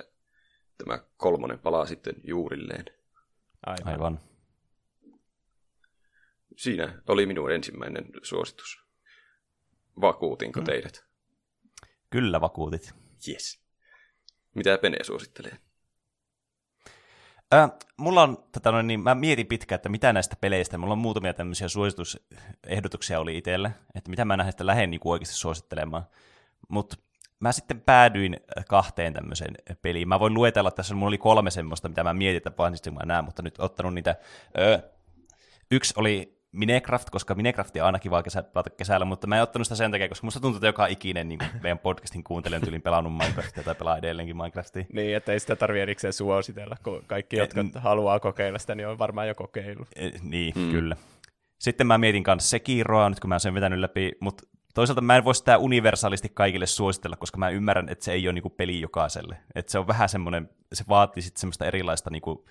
tämä 0.77 0.99
kolmonen 1.17 1.59
palaa 1.59 1.85
sitten 1.85 2.15
juurilleen. 2.23 2.85
Aivan. 3.65 3.93
Aivan. 3.93 4.19
Siinä 6.57 7.01
oli 7.07 7.25
minun 7.25 7.51
ensimmäinen 7.51 8.05
suositus. 8.23 8.85
Vakuutinko 10.01 10.59
hmm. 10.59 10.65
teidät? 10.65 11.05
Kyllä 12.09 12.41
vakuutit. 12.41 12.93
Yes. 13.27 13.65
Mitä 14.53 14.77
Pene 14.77 14.97
suosittelee? 15.03 15.57
Äh, 17.53 17.71
mulla 17.97 18.23
on, 18.23 18.43
tätä 18.51 18.71
noin, 18.71 18.88
niin 18.88 18.99
mä 18.99 19.15
mietin 19.15 19.47
pitkään, 19.47 19.77
että 19.77 19.89
mitä 19.89 20.13
näistä 20.13 20.35
peleistä, 20.41 20.77
mulla 20.77 20.93
on 20.93 20.97
muutamia 20.97 21.33
tämmöisiä 21.33 21.67
suositusehdotuksia 21.67 23.19
oli 23.19 23.38
itselle, 23.38 23.71
että 23.95 24.09
mitä 24.09 24.25
mä 24.25 24.38
näistä 24.38 24.65
lähden 24.65 24.91
niin 24.91 25.01
oikeasti 25.05 25.35
suosittelemaan. 25.35 26.03
Mutta 26.69 26.97
mä 27.39 27.52
sitten 27.52 27.82
päädyin 27.82 28.38
äh, 28.58 28.65
kahteen 28.65 29.13
tämmöiseen 29.13 29.56
peliin. 29.82 30.08
Mä 30.08 30.19
voin 30.19 30.34
luetella 30.34 30.71
tässä, 30.71 30.95
mulla 30.95 31.08
oli 31.08 31.17
kolme 31.17 31.52
semmoista, 31.52 31.89
mitä 31.89 32.04
mä 32.04 32.13
mietin, 32.13 32.38
että 32.38 32.52
vanhasti 32.58 32.91
mä 32.91 33.00
näen, 33.06 33.26
mutta 33.26 33.41
nyt 33.41 33.60
ottanut 33.60 33.93
niitä. 33.93 34.15
Öö, 34.58 34.80
yksi 35.71 35.93
oli 35.98 36.36
Minecraft, 36.56 37.10
koska 37.10 37.36
Minecraft 37.36 37.76
on 37.76 37.82
aina 37.82 38.00
kiva 38.00 38.24
kesä, 38.24 38.43
pelata 38.43 38.69
kesällä, 38.69 39.06
mutta 39.06 39.28
mä 39.28 39.36
en 39.36 39.43
ottanut 39.43 39.67
sitä 39.67 39.76
sen 39.76 39.91
takia, 39.91 40.10
koska 40.10 40.28
musta 40.28 40.39
tuntuu, 40.39 40.58
että 40.58 40.67
joka 40.67 40.88
ikinen 40.88 41.28
niin 41.28 41.39
meidän 41.63 41.80
podcastin 41.80 42.24
kuuntelijan 42.24 42.62
tyylin 42.62 42.82
pelannut 42.82 43.17
Minecraftia 43.17 43.63
tai 43.63 43.76
pelaa 43.76 43.98
edelleenkin 43.98 44.38
Minecraftia. 44.38 44.86
Niin, 44.93 45.15
että 45.15 45.32
ei 45.32 45.39
sitä 45.39 45.56
tarvitse 45.56 45.82
erikseen 45.82 46.13
suositella, 46.13 46.78
kun 46.84 47.04
kaikki, 47.08 47.38
jotka 47.38 47.62
et, 47.62 47.76
haluaa 47.76 48.19
kokeilla 48.19 48.60
sitä, 48.60 48.76
niin 48.76 48.88
on 48.88 49.00
varmaan 49.00 49.28
jo 49.28 49.36
kokeillut. 49.36 49.88
E, 49.95 50.10
niin, 50.21 50.54
mm. 50.56 50.71
kyllä. 50.71 50.95
Sitten 51.60 51.88
mä 51.88 51.98
mietin 51.98 52.24
kanssa 52.24 52.50
Sekiroa, 52.50 53.10
nyt 53.10 53.19
kun 53.19 53.30
mä 53.30 53.39
sen 53.39 53.54
vetänyt 53.54 53.80
läpi, 53.80 54.12
mutta 54.19 54.43
Toisaalta 54.75 55.01
mä 55.01 55.15
en 55.15 55.25
voi 55.25 55.35
sitä 55.35 55.57
universaalisti 55.57 56.29
kaikille 56.29 56.65
suositella, 56.65 57.15
koska 57.15 57.38
mä 57.38 57.49
ymmärrän, 57.49 57.89
että 57.89 58.05
se 58.05 58.11
ei 58.11 58.27
ole 58.27 58.33
niinku 58.33 58.49
peli 58.49 58.81
jokaiselle. 58.81 59.38
Että 59.55 59.71
se 59.71 59.79
on 59.79 59.88
vähän 59.88 60.09
semmoinen, 60.09 60.49
se 60.73 60.83
vaatii 60.89 61.23
sitten 61.23 61.39
semmoista 61.39 61.65
erilaista 61.65 62.09
niinku, 62.09 62.45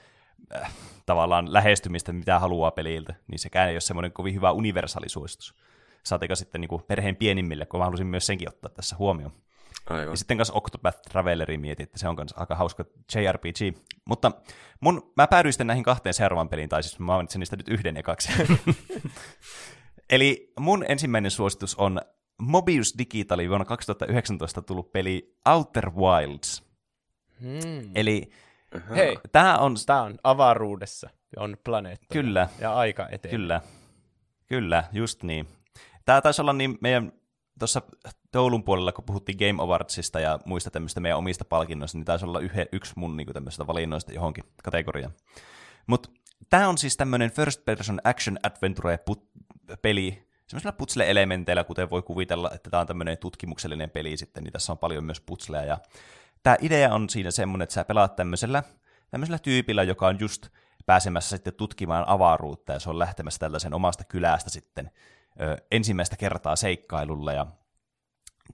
äh, 0.56 0.72
tavallaan 1.06 1.52
lähestymistä, 1.52 2.12
mitä 2.12 2.38
haluaa 2.38 2.70
peliltä. 2.70 3.14
Niin 3.30 3.38
sekään 3.38 3.68
ei 3.68 3.74
ole 3.74 3.80
semmoinen 3.80 4.12
kovin 4.12 4.34
hyvä 4.34 4.52
universaalisuositus. 4.52 5.54
Saateko 6.02 6.36
sitten 6.36 6.60
niinku 6.60 6.78
perheen 6.78 7.16
pienimmille, 7.16 7.66
kun 7.66 7.80
mä 7.80 7.84
halusin 7.84 8.06
myös 8.06 8.26
senkin 8.26 8.48
ottaa 8.48 8.70
tässä 8.70 8.96
huomioon. 8.98 9.32
Aivan. 9.90 10.12
Ja 10.12 10.16
sitten 10.16 10.36
kanssa 10.36 10.54
Octopath 10.54 10.98
Traveleri 11.10 11.58
mietin, 11.58 11.84
että 11.84 11.98
se 11.98 12.08
on 12.08 12.16
kanssa 12.16 12.40
aika 12.40 12.54
hauska 12.54 12.84
JRPG. 13.14 13.78
Mutta 14.04 14.32
mun, 14.80 15.12
mä 15.16 15.26
päädyin 15.26 15.52
sitten 15.52 15.66
näihin 15.66 15.84
kahteen 15.84 16.14
seuraavaan 16.14 16.48
peliin, 16.48 16.68
tai 16.68 16.82
siis 16.82 16.98
mä 16.98 17.06
mainitsen 17.06 17.38
niistä 17.40 17.56
nyt 17.56 17.68
yhden 17.68 17.96
ekaksi. 17.96 18.32
Eli 20.10 20.52
mun 20.60 20.84
ensimmäinen 20.88 21.30
suositus 21.30 21.74
on 21.74 22.00
Mobius 22.42 22.94
Digitali 22.98 23.48
vuonna 23.48 23.64
2019 23.64 24.62
tullut 24.62 24.92
peli 24.92 25.36
Outer 25.48 25.90
Wilds. 25.90 26.62
Hmm. 27.40 27.90
Eli 27.94 28.30
Hei, 28.94 29.18
tämä 29.32 29.58
on... 29.58 29.76
Tämä 29.86 30.02
on 30.02 30.18
avaruudessa, 30.24 31.10
on 31.36 31.56
planeetta 31.64 32.06
kyllä, 32.12 32.48
ja 32.60 32.74
aika 32.74 33.08
eteen. 33.10 33.30
Kyllä, 33.30 33.60
kyllä, 34.46 34.84
just 34.92 35.22
niin. 35.22 35.48
Tämä 36.04 36.20
taisi 36.20 36.42
olla 36.42 36.52
niin 36.52 36.78
meidän 36.80 37.12
tuossa 37.58 37.82
Toulun 38.32 38.64
puolella, 38.64 38.92
kun 38.92 39.04
puhuttiin 39.04 39.38
Game 39.38 39.62
Awardsista 39.62 40.20
ja 40.20 40.38
muista 40.44 40.70
tämmöistä 40.70 41.00
meidän 41.00 41.18
omista 41.18 41.44
palkinnoista, 41.44 41.98
niin 41.98 42.04
taisi 42.04 42.24
olla 42.24 42.40
yhe, 42.40 42.66
yksi 42.72 42.92
mun 42.96 43.16
niin 43.16 43.32
tämmöistä 43.32 43.66
valinnoista 43.66 44.12
johonkin 44.12 44.44
kategoriaan. 44.64 45.12
Mutta 45.86 46.08
tämä 46.50 46.68
on 46.68 46.78
siis 46.78 46.96
tämmöinen 46.96 47.30
first 47.30 47.64
person 47.64 48.00
action 48.04 48.38
adventure 48.42 48.98
peli, 49.82 50.28
semmoisilla 50.46 50.72
putsle-elementeillä, 50.72 51.64
kuten 51.64 51.90
voi 51.90 52.02
kuvitella, 52.02 52.50
että 52.54 52.70
tämä 52.70 52.80
on 52.80 52.86
tämmöinen 52.86 53.18
tutkimuksellinen 53.18 53.90
peli 53.90 54.16
sitten, 54.16 54.44
niin 54.44 54.52
tässä 54.52 54.72
on 54.72 54.78
paljon 54.78 55.04
myös 55.04 55.20
putsleja. 55.20 55.64
Ja 55.64 55.78
tämä 56.42 56.56
idea 56.60 56.94
on 56.94 57.10
siinä 57.10 57.30
semmoinen, 57.30 57.64
että 57.64 57.74
sä 57.74 57.84
pelaat 57.84 58.16
tämmöisellä, 58.16 58.62
tämmöisellä 59.10 59.38
tyypillä, 59.38 59.82
joka 59.82 60.06
on 60.06 60.20
just 60.20 60.48
pääsemässä 60.86 61.36
sitten 61.36 61.54
tutkimaan 61.54 62.04
avaruutta, 62.06 62.72
ja 62.72 62.78
se 62.78 62.90
on 62.90 62.98
lähtemässä 62.98 63.38
tällaisen 63.38 63.74
omasta 63.74 64.04
kylästä 64.04 64.50
sitten 64.50 64.90
ö, 65.40 65.56
ensimmäistä 65.70 66.16
kertaa 66.16 66.56
seikkailulle, 66.56 67.34
ja 67.34 67.46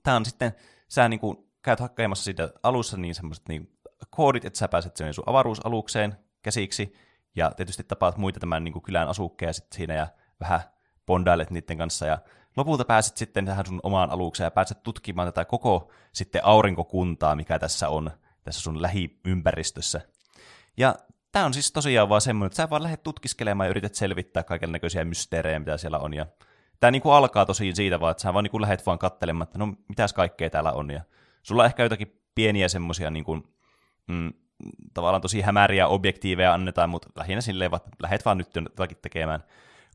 tämä 0.03 0.17
on 0.17 0.25
sitten, 0.25 0.51
sä 0.87 1.09
niin 1.09 1.19
kuin 1.19 1.37
käyt 1.61 1.79
hakkeamassa 1.79 2.23
siitä 2.23 2.49
alussa 2.63 2.97
niin 2.97 3.15
semmoiset 3.15 3.47
niin 3.47 3.77
koodit, 4.09 4.45
että 4.45 4.59
sä 4.59 4.67
pääset 4.67 4.97
sen 4.97 5.13
sun 5.13 5.23
avaruusalukseen 5.27 6.15
käsiksi, 6.41 6.93
ja 7.35 7.51
tietysti 7.51 7.83
tapaat 7.83 8.17
muita 8.17 8.39
tämän 8.39 8.63
niin 8.63 8.73
kuin 8.73 8.83
kylän 8.83 9.07
asukkeja 9.07 9.53
sitten 9.53 9.77
siinä, 9.77 9.93
ja 9.93 10.07
vähän 10.39 10.61
bondailet 11.05 11.51
niiden 11.51 11.77
kanssa, 11.77 12.05
ja 12.05 12.17
lopulta 12.57 12.85
pääset 12.85 13.17
sitten 13.17 13.45
tähän 13.45 13.65
sun 13.65 13.79
omaan 13.83 14.09
alukseen, 14.09 14.45
ja 14.45 14.51
pääset 14.51 14.83
tutkimaan 14.83 15.27
tätä 15.27 15.45
koko 15.45 15.91
sitten 16.13 16.45
aurinkokuntaa, 16.45 17.35
mikä 17.35 17.59
tässä 17.59 17.89
on, 17.89 18.11
tässä 18.43 18.61
sun 18.61 18.81
lähiympäristössä. 18.81 20.01
Ja 20.77 20.95
tämä 21.31 21.45
on 21.45 21.53
siis 21.53 21.71
tosiaan 21.71 22.09
vaan 22.09 22.21
semmoinen, 22.21 22.47
että 22.47 22.57
sä 22.57 22.69
vaan 22.69 22.83
lähdet 22.83 23.03
tutkiskelemaan 23.03 23.67
ja 23.67 23.69
yrität 23.69 23.95
selvittää 23.95 24.43
kaiken 24.43 24.71
näköisiä 24.71 25.05
mysteerejä, 25.05 25.59
mitä 25.59 25.77
siellä 25.77 25.99
on, 25.99 26.13
ja 26.13 26.25
tämä 26.79 26.91
niinku 26.91 27.09
alkaa 27.09 27.45
tosiaan 27.45 27.75
siitä 27.75 27.99
vaan, 27.99 28.11
että 28.11 28.23
sä 28.23 28.33
vaan 28.33 28.43
niinku 28.43 28.61
lähdet 28.61 28.85
vaan 28.85 28.99
katselemaan, 28.99 29.43
että 29.43 29.57
no 29.57 29.73
mitäs 29.89 30.13
kaikkea 30.13 30.49
täällä 30.49 30.71
on. 30.71 30.91
Ja 30.91 31.01
sulla 31.43 31.61
on 31.61 31.65
ehkä 31.65 31.83
jotakin 31.83 32.21
pieniä 32.35 32.67
semmoisia 32.67 33.09
niinku, 33.09 33.37
mm, 34.07 34.33
tavallaan 34.93 35.21
tosi 35.21 35.41
hämäriä 35.41 35.87
objektiiveja 35.87 36.53
annetaan, 36.53 36.89
mutta 36.89 37.09
lähinnä 37.15 37.41
silleen, 37.41 37.75
että 37.75 37.89
lähdet 38.01 38.25
vaan 38.25 38.37
nyt 38.37 38.55
jotakin 38.55 38.97
tekemään. 39.01 39.43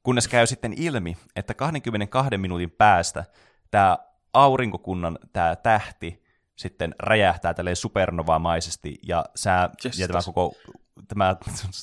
Kunnes 0.06 0.28
käy 0.28 0.46
sitten 0.46 0.74
ilmi, 0.76 1.16
että 1.36 1.54
22 1.54 2.38
minuutin 2.38 2.70
päästä 2.70 3.24
tämä 3.70 3.98
aurinkokunnan 4.32 5.18
tämä 5.32 5.56
tähti 5.56 6.22
sitten 6.56 6.94
räjähtää 6.98 7.54
tälleen 7.54 7.76
supernovamaisesti, 7.76 8.98
ja 9.02 9.24
sä 9.34 9.70
yes, 9.84 9.98
ja 9.98 10.08
tämä 10.08 10.20
koko 10.24 10.54
tämä 11.08 11.36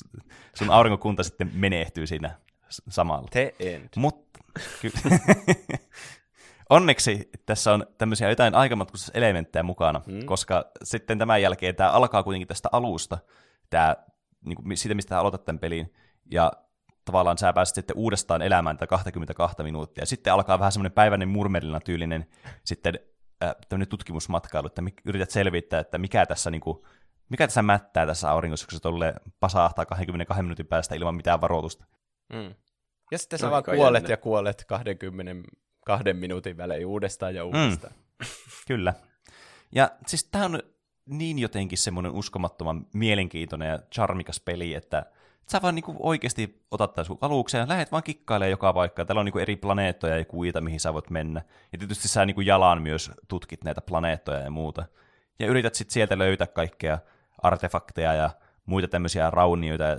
sun 0.58 0.70
aurinkokunta 0.70 1.22
sitten 1.22 1.50
menehtyy 1.54 2.06
siinä 2.06 2.38
samalla. 2.68 3.28
The 3.30 3.54
end. 3.58 3.88
Mut, 3.96 4.28
Onneksi 6.70 7.30
tässä 7.46 7.72
on 7.72 7.86
tämmöisiä 7.98 8.28
jotain 8.28 8.54
aikamatkustuselementtejä 8.54 9.62
mukana, 9.62 10.00
mm. 10.06 10.24
koska 10.24 10.64
sitten 10.82 11.18
tämän 11.18 11.42
jälkeen 11.42 11.76
tämä 11.76 11.90
alkaa 11.90 12.22
kuitenkin 12.22 12.48
tästä 12.48 12.68
alusta, 12.72 13.18
tämä, 13.70 13.96
niin 14.44 14.56
kuin 14.56 14.76
siitä 14.76 14.94
mistä 14.94 15.18
aloitat 15.18 15.44
tämän 15.44 15.58
pelin, 15.58 15.94
ja 16.30 16.52
tavallaan 17.04 17.38
sä 17.38 17.52
pääset 17.52 17.74
sitten 17.74 17.96
uudestaan 17.96 18.42
elämään 18.42 18.76
tätä 18.76 18.86
22 18.86 19.62
minuuttia. 19.62 20.02
Ja 20.02 20.06
sitten 20.06 20.32
alkaa 20.32 20.58
vähän 20.58 20.72
semmoinen 20.72 20.92
päiväinen 20.92 21.28
murmelina 21.28 21.80
tyylinen 21.80 22.26
sitten 22.64 22.98
äh, 23.44 23.54
tämmöinen 23.68 23.88
tutkimusmatkailu, 23.88 24.66
että 24.66 24.82
yrität 25.04 25.30
selvittää, 25.30 25.80
että 25.80 25.98
mikä 25.98 26.26
tässä, 26.26 26.50
niin 26.50 26.60
kuin, 26.60 26.78
mikä 27.28 27.46
tässä 27.46 27.62
mättää 27.62 28.06
tässä 28.06 28.30
auringossa, 28.30 28.66
kun 28.66 28.76
se 28.78 28.82
tulee 28.82 29.14
pasahtaa 29.40 29.86
22 29.86 30.42
minuutin 30.42 30.66
päästä 30.66 30.94
ilman 30.94 31.14
mitään 31.14 31.40
varoitusta. 31.40 31.84
Mm. 32.32 32.54
Ja 33.10 33.18
sitten 33.18 33.38
sä 33.38 33.50
vaan 33.50 33.64
kuolet 33.64 34.02
jännä. 34.02 34.12
ja 34.12 34.16
kuolet 34.16 34.64
22 34.68 36.12
minuutin 36.12 36.56
välein 36.56 36.86
uudestaan 36.86 37.34
ja 37.34 37.44
mm. 37.44 37.46
uudestaan. 37.46 37.94
Mm. 38.20 38.26
Kyllä. 38.68 38.94
Ja 39.74 39.90
siis 40.06 40.24
tämä 40.24 40.44
on 40.44 40.62
niin 41.06 41.38
jotenkin 41.38 41.78
semmoinen 41.78 42.12
uskomattoman 42.12 42.86
mielenkiintoinen 42.94 43.68
ja 43.68 43.78
charmikas 43.94 44.40
peli, 44.40 44.74
että 44.74 45.06
sä 45.50 45.62
vaan 45.62 45.74
niinku 45.74 45.96
oikeasti 45.98 46.62
otat 46.70 46.94
tämän 46.94 47.06
sun 47.06 47.18
alukseen 47.20 47.60
ja 47.62 47.68
lähdet 47.68 47.92
vaan 47.92 48.02
kikkailemaan 48.02 48.50
joka 48.50 48.72
paikka. 48.72 49.04
Täällä 49.04 49.20
on 49.20 49.24
niinku 49.24 49.38
eri 49.38 49.56
planeettoja 49.56 50.18
ja 50.18 50.24
kuita, 50.24 50.60
mihin 50.60 50.80
sä 50.80 50.94
voit 50.94 51.10
mennä. 51.10 51.42
Ja 51.72 51.78
tietysti 51.78 52.08
sä 52.08 52.26
niinku 52.26 52.40
jalan 52.40 52.82
myös 52.82 53.10
tutkit 53.28 53.64
näitä 53.64 53.80
planeettoja 53.80 54.40
ja 54.40 54.50
muuta. 54.50 54.84
Ja 55.38 55.46
yrität 55.46 55.74
sitten 55.74 55.92
sieltä 55.92 56.18
löytää 56.18 56.46
kaikkea 56.46 56.98
artefakteja 57.42 58.14
ja 58.14 58.30
muita 58.66 58.88
tämmöisiä 58.88 59.30
raunioita 59.30 59.84
ja 59.84 59.98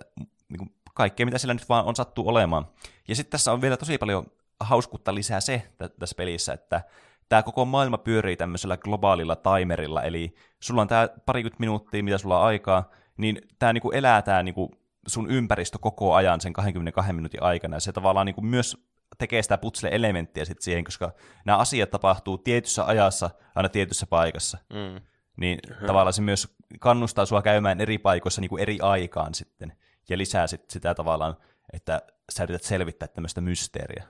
niinku 0.50 0.68
kaikkea, 0.94 1.26
mitä 1.26 1.38
sillä 1.38 1.54
nyt 1.54 1.70
vaan 1.70 1.86
on 1.86 1.96
sattuu 1.96 2.28
olemaan. 2.28 2.68
Ja 3.08 3.16
sitten 3.16 3.32
tässä 3.32 3.52
on 3.52 3.62
vielä 3.62 3.78
tosi 3.78 3.98
paljon 3.98 4.26
hauskuutta 4.60 5.16
lisää 5.16 5.40
se 5.40 5.64
tässä 6.00 6.16
pelissä, 6.18 6.54
että 6.54 6.82
tämä 7.30 7.44
koko 7.44 7.66
maailma 7.66 7.98
pyörii 7.98 8.36
tämmöisellä 8.36 8.78
globaalilla 8.78 9.36
timerilla, 9.36 10.04
eli 10.04 10.36
sulla 10.60 10.82
on 10.82 10.88
tämä 10.88 11.10
parikymmentä 11.26 11.60
minuuttia, 11.60 12.04
mitä 12.04 12.18
sulla 12.18 12.40
on 12.40 12.46
aikaa, 12.46 12.90
niin 13.18 13.42
tämä 13.60 13.74
niinku 13.74 13.92
elää 13.92 14.22
tämä 14.22 14.44
niinku 14.44 14.72
sun 15.08 15.32
ympäristö 15.32 15.78
koko 15.82 16.14
ajan 16.14 16.42
sen 16.42 16.54
22 16.54 17.14
minuutin 17.14 17.44
aikana, 17.44 17.76
ja 17.76 17.80
se 17.80 17.92
tavallaan 17.92 18.26
niinku 18.26 18.42
myös 18.42 18.78
tekee 19.18 19.42
sitä 19.42 19.58
putsle-elementtiä 19.58 20.46
sitten 20.46 20.64
siihen, 20.64 20.84
koska 20.84 21.12
nämä 21.46 21.58
asiat 21.58 21.92
tapahtuu 21.92 22.38
tietyssä 22.38 22.86
ajassa, 22.86 23.30
aina 23.56 23.70
tietyssä 23.70 24.08
paikassa. 24.08 24.58
Mm. 24.70 25.02
Niin 25.38 25.60
Hyvä. 25.70 25.88
tavallaan 25.88 26.14
se 26.14 26.22
myös 26.22 26.56
kannustaa 26.80 27.26
sua 27.26 27.42
käymään 27.42 27.82
eri 27.82 27.98
paikoissa 27.98 28.42
niin 28.42 28.50
kuin 28.50 28.62
eri 28.62 28.80
aikaan 28.82 29.34
sitten 29.34 29.74
ja 30.10 30.18
lisää 30.18 30.48
sit 30.48 30.70
sitä 30.70 30.96
tavallaan, 30.96 31.36
että 31.74 32.02
sä 32.32 32.44
yrität 32.44 32.64
selvittää 32.64 33.08
tämmöistä 33.08 33.42
mysteeriä. 33.42 34.04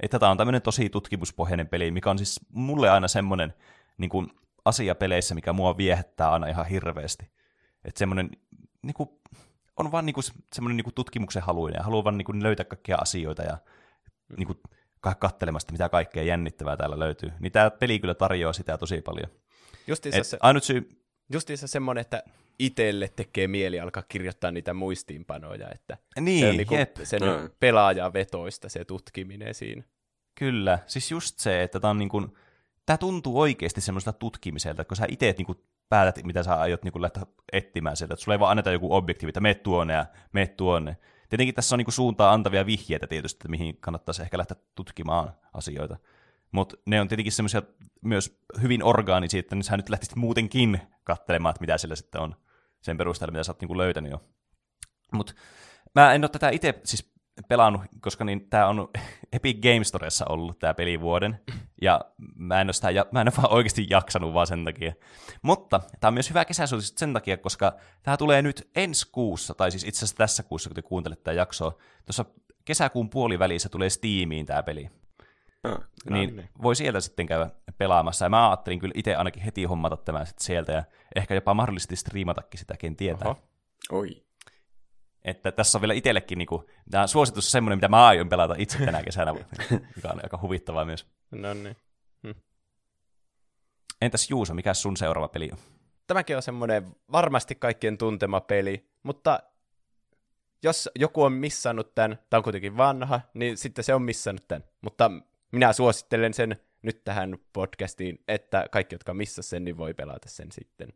Että 0.00 0.18
tämä 0.18 0.30
on 0.30 0.36
tämmöinen 0.36 0.62
tosi 0.62 0.90
tutkimuspohjainen 0.90 1.68
peli, 1.68 1.90
mikä 1.90 2.10
on 2.10 2.18
siis 2.18 2.40
mulle 2.52 2.90
aina 2.90 3.08
semmoinen 3.08 3.54
niin 3.98 4.08
kuin 4.08 4.30
asia 4.64 4.94
peleissä, 4.94 5.34
mikä 5.34 5.52
mua 5.52 5.76
viehättää 5.76 6.30
aina 6.30 6.46
ihan 6.46 6.66
hirveästi. 6.66 7.30
Että 7.84 7.98
semmoinen 7.98 8.30
niin 8.82 8.94
kuin, 8.94 9.08
on 9.76 9.92
vaan 9.92 10.06
niin 10.06 10.14
kuin, 10.14 10.24
semmoinen 10.54 10.76
niin 10.76 10.84
kuin 10.84 10.94
tutkimuksen 10.94 11.42
haluinen 11.42 11.78
ja 11.78 11.84
haluaa 11.84 12.04
vaan 12.04 12.18
niin 12.18 12.26
kuin 12.26 12.42
löytää 12.42 12.64
kaikkia 12.64 12.96
asioita 12.96 13.42
ja 13.42 13.58
niin 14.36 14.46
kuin, 14.46 14.58
katselemasta, 15.18 15.72
mitä 15.72 15.88
kaikkea 15.88 16.22
jännittävää 16.22 16.76
täällä 16.76 16.98
löytyy. 16.98 17.32
Niin 17.40 17.52
tämä 17.52 17.70
peli 17.70 17.98
kyllä 17.98 18.14
tarjoaa 18.14 18.52
sitä 18.52 18.78
tosi 18.78 19.00
paljon. 19.00 19.30
Justiinsa 19.86 20.24
se, 20.24 20.38
ainut 20.40 20.64
syy... 20.64 21.00
Justiinsa 21.32 21.66
semmoinen, 21.66 22.00
että 22.00 22.22
itselle 22.58 23.08
tekee 23.16 23.48
mieli 23.48 23.80
alkaa 23.80 24.02
kirjoittaa 24.08 24.50
niitä 24.50 24.74
muistiinpanoja, 24.74 25.70
että 25.70 25.98
niin, 26.20 26.40
se 26.40 26.50
on 26.50 26.56
niinku 26.56 26.74
sen 27.02 27.22
mm. 27.22 27.50
pelaajavetoista 27.60 28.68
se 28.68 28.84
tutkiminen 28.84 29.54
siinä. 29.54 29.82
Kyllä, 30.34 30.78
siis 30.86 31.10
just 31.10 31.38
se, 31.38 31.62
että 31.62 31.80
tämä 31.80 31.90
on 31.90 31.98
niin 31.98 32.08
kuin, 32.08 32.36
tämä 32.86 32.96
tuntuu 32.98 33.40
oikeasti 33.40 33.80
semmoista 33.80 34.12
tutkimiselta, 34.12 34.84
kun 34.84 34.96
sä 34.96 35.06
itse 35.08 35.34
niin 35.38 35.46
kuin 35.46 35.58
päätät, 35.88 36.24
mitä 36.24 36.42
sä 36.42 36.54
aiot 36.54 36.84
niin 36.84 37.02
lähteä 37.02 37.22
etsimään 37.52 37.96
sieltä, 37.96 38.14
että 38.14 38.24
sulla 38.24 38.34
ei 38.34 38.40
vaan 38.40 38.50
anneta 38.50 38.70
joku 38.70 38.94
objektiivi, 38.94 39.28
että 39.28 39.40
meet 39.40 39.62
tuonne 39.62 39.94
ja 39.94 40.06
meet 40.32 40.56
tuonne. 40.56 40.96
Tietenkin 41.28 41.54
tässä 41.54 41.74
on 41.74 41.78
niin 41.78 41.92
suuntaa 41.92 42.32
antavia 42.32 42.66
vihjeitä 42.66 43.06
tietysti, 43.06 43.38
että 43.38 43.48
mihin 43.48 43.76
kannattaisi 43.76 44.22
ehkä 44.22 44.38
lähteä 44.38 44.56
tutkimaan 44.74 45.32
asioita. 45.52 45.96
Mutta 46.52 46.76
ne 46.86 47.00
on 47.00 47.08
tietenkin 47.08 47.32
semmoisia 47.32 47.62
myös 48.00 48.38
hyvin 48.62 48.82
orgaanisia, 48.82 49.40
että 49.40 49.56
sä 49.60 49.76
nyt 49.76 49.88
lähtisit 49.88 50.16
muutenkin 50.16 50.80
katselemaan, 51.04 51.50
että 51.50 51.60
mitä 51.60 51.78
sillä 51.78 51.96
sitten 51.96 52.20
on 52.20 52.36
sen 52.80 52.98
perusteella, 52.98 53.32
mitä 53.32 53.44
sä 53.44 53.52
oot 53.52 53.60
niinku 53.60 53.78
löytänyt 53.78 54.12
jo. 54.12 54.22
Mutta 55.12 55.32
mä 55.94 56.14
en 56.14 56.24
ole 56.24 56.28
tätä 56.28 56.50
itse 56.50 56.80
siis 56.84 57.13
pelannut, 57.48 57.82
koska 58.00 58.24
niin 58.24 58.48
tämä 58.50 58.66
on 58.66 58.88
Epic 59.32 59.62
Games 59.62 59.88
Storessa 59.88 60.24
ollut 60.28 60.58
tämä 60.58 60.74
pelivuoden, 60.74 61.40
ja 61.82 62.00
mä 62.36 62.60
en 62.60 62.66
ole, 62.66 62.72
sitä, 62.72 62.88
mä 63.12 63.20
en 63.20 63.28
ole 63.28 63.36
vaan 63.36 63.52
oikeasti 63.52 63.86
jaksanut 63.90 64.34
vaan 64.34 64.46
sen 64.46 64.64
takia. 64.64 64.92
Mutta 65.42 65.80
tämä 66.00 66.08
on 66.08 66.14
myös 66.14 66.30
hyvä 66.30 66.44
kesäsuositus 66.44 66.98
sen 66.98 67.12
takia, 67.12 67.36
koska 67.36 67.72
tämä 68.02 68.16
tulee 68.16 68.42
nyt 68.42 68.70
ensi 68.76 69.08
kuussa, 69.12 69.54
tai 69.54 69.70
siis 69.70 69.84
itse 69.84 69.98
asiassa 69.98 70.16
tässä 70.16 70.42
kuussa, 70.42 70.70
kun 70.70 70.74
te 70.74 70.82
kuuntelette 70.82 71.22
tätä 71.24 71.32
jaksoa, 71.32 71.78
tuossa 72.06 72.24
kesäkuun 72.64 73.10
puolivälissä 73.10 73.68
tulee 73.68 73.90
Steamiin 73.90 74.46
tämä 74.46 74.62
peli. 74.62 74.90
Ah, 75.64 75.78
niin, 76.10 76.36
niin 76.36 76.48
voi 76.62 76.76
sieltä 76.76 77.00
sitten 77.00 77.26
käydä 77.26 77.50
pelaamassa. 77.78 78.24
Ja 78.24 78.28
mä 78.28 78.48
ajattelin 78.48 78.78
kyllä 78.78 78.92
itse 78.96 79.16
ainakin 79.16 79.42
heti 79.42 79.64
hommata 79.64 79.96
tämän 79.96 80.26
sitten 80.26 80.44
sieltä 80.44 80.72
ja 80.72 80.84
ehkä 81.16 81.34
jopa 81.34 81.54
mahdollisesti 81.54 81.96
striimatakin 81.96 82.60
sitä, 82.60 82.76
ken 82.76 82.96
tietää. 82.96 83.28
Oho. 83.28 83.38
Oi. 83.92 84.23
Että 85.24 85.52
tässä 85.52 85.78
on 85.78 85.82
vielä 85.82 85.94
itsellekin, 85.94 86.38
niin 86.38 86.46
kuin, 86.46 86.66
tämä 86.90 87.06
suositus 87.06 87.46
on 87.46 87.50
semmoinen, 87.50 87.76
mitä 87.78 87.88
mä 87.88 88.06
aion 88.06 88.28
pelata 88.28 88.54
itse 88.58 88.78
tänä 88.78 89.02
kesänä, 89.02 89.32
mikä 89.96 90.08
on 90.08 90.20
aika 90.22 90.38
huvittavaa 90.42 90.84
myös. 90.84 91.06
No 91.30 91.54
niin. 91.54 91.76
Hm. 92.22 92.40
Entäs 94.02 94.30
Juuso, 94.30 94.54
mikä 94.54 94.74
sun 94.74 94.96
seuraava 94.96 95.28
peli 95.28 95.50
on? 95.52 95.58
Tämäkin 96.06 96.36
on 96.36 96.42
semmoinen 96.42 96.96
varmasti 97.12 97.54
kaikkien 97.54 97.98
tuntema 97.98 98.40
peli, 98.40 98.88
mutta 99.02 99.40
jos 100.62 100.90
joku 100.94 101.22
on 101.22 101.32
missannut 101.32 101.94
tämän, 101.94 102.18
tämä 102.30 102.38
on 102.38 102.44
kuitenkin 102.44 102.76
vanha, 102.76 103.20
niin 103.34 103.56
sitten 103.56 103.84
se 103.84 103.94
on 103.94 104.02
missannut 104.02 104.48
tämän. 104.48 104.64
Mutta 104.80 105.10
minä 105.52 105.72
suosittelen 105.72 106.34
sen 106.34 106.56
nyt 106.82 107.04
tähän 107.04 107.38
podcastiin, 107.52 108.18
että 108.28 108.66
kaikki, 108.70 108.94
jotka 108.94 109.14
missas 109.14 109.50
sen, 109.50 109.64
niin 109.64 109.76
voi 109.76 109.94
pelata 109.94 110.28
sen 110.28 110.52
sitten. 110.52 110.88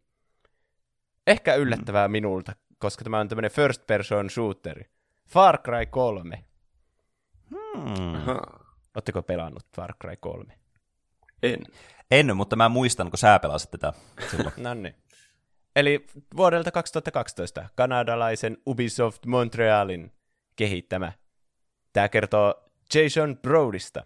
Ehkä 1.27 1.55
yllättävää 1.55 2.09
mm. 2.09 2.13
minulta, 2.13 2.57
koska 2.79 3.05
tämä 3.05 3.21
on 3.21 3.29
tämmöinen 3.29 3.51
first 3.51 3.87
person 3.87 4.31
shooter. 4.31 4.85
Far 5.29 5.59
Cry 5.59 5.87
3. 5.87 6.45
Hmm. 7.51 8.15
Oletteko 8.95 9.23
pelannut 9.23 9.67
Far 9.77 9.95
Cry 10.03 10.17
3? 10.17 10.59
En. 11.43 11.61
En, 12.11 12.37
mutta 12.37 12.57
mä 12.57 12.69
muistan, 12.69 13.11
kun 13.11 13.19
sä 13.19 13.39
pelasit 13.39 13.71
tätä 13.71 13.93
silloin. 14.31 14.55
No 14.65 14.75
niin. 14.75 14.95
Eli 15.77 16.07
vuodelta 16.37 16.71
2012 16.71 17.69
kanadalaisen 17.75 18.57
Ubisoft 18.67 19.27
Montrealin 19.27 20.13
kehittämä. 20.57 21.13
Tämä 21.93 22.09
kertoo 22.09 22.71
Jason 22.95 23.39
Brodysta, 23.43 24.05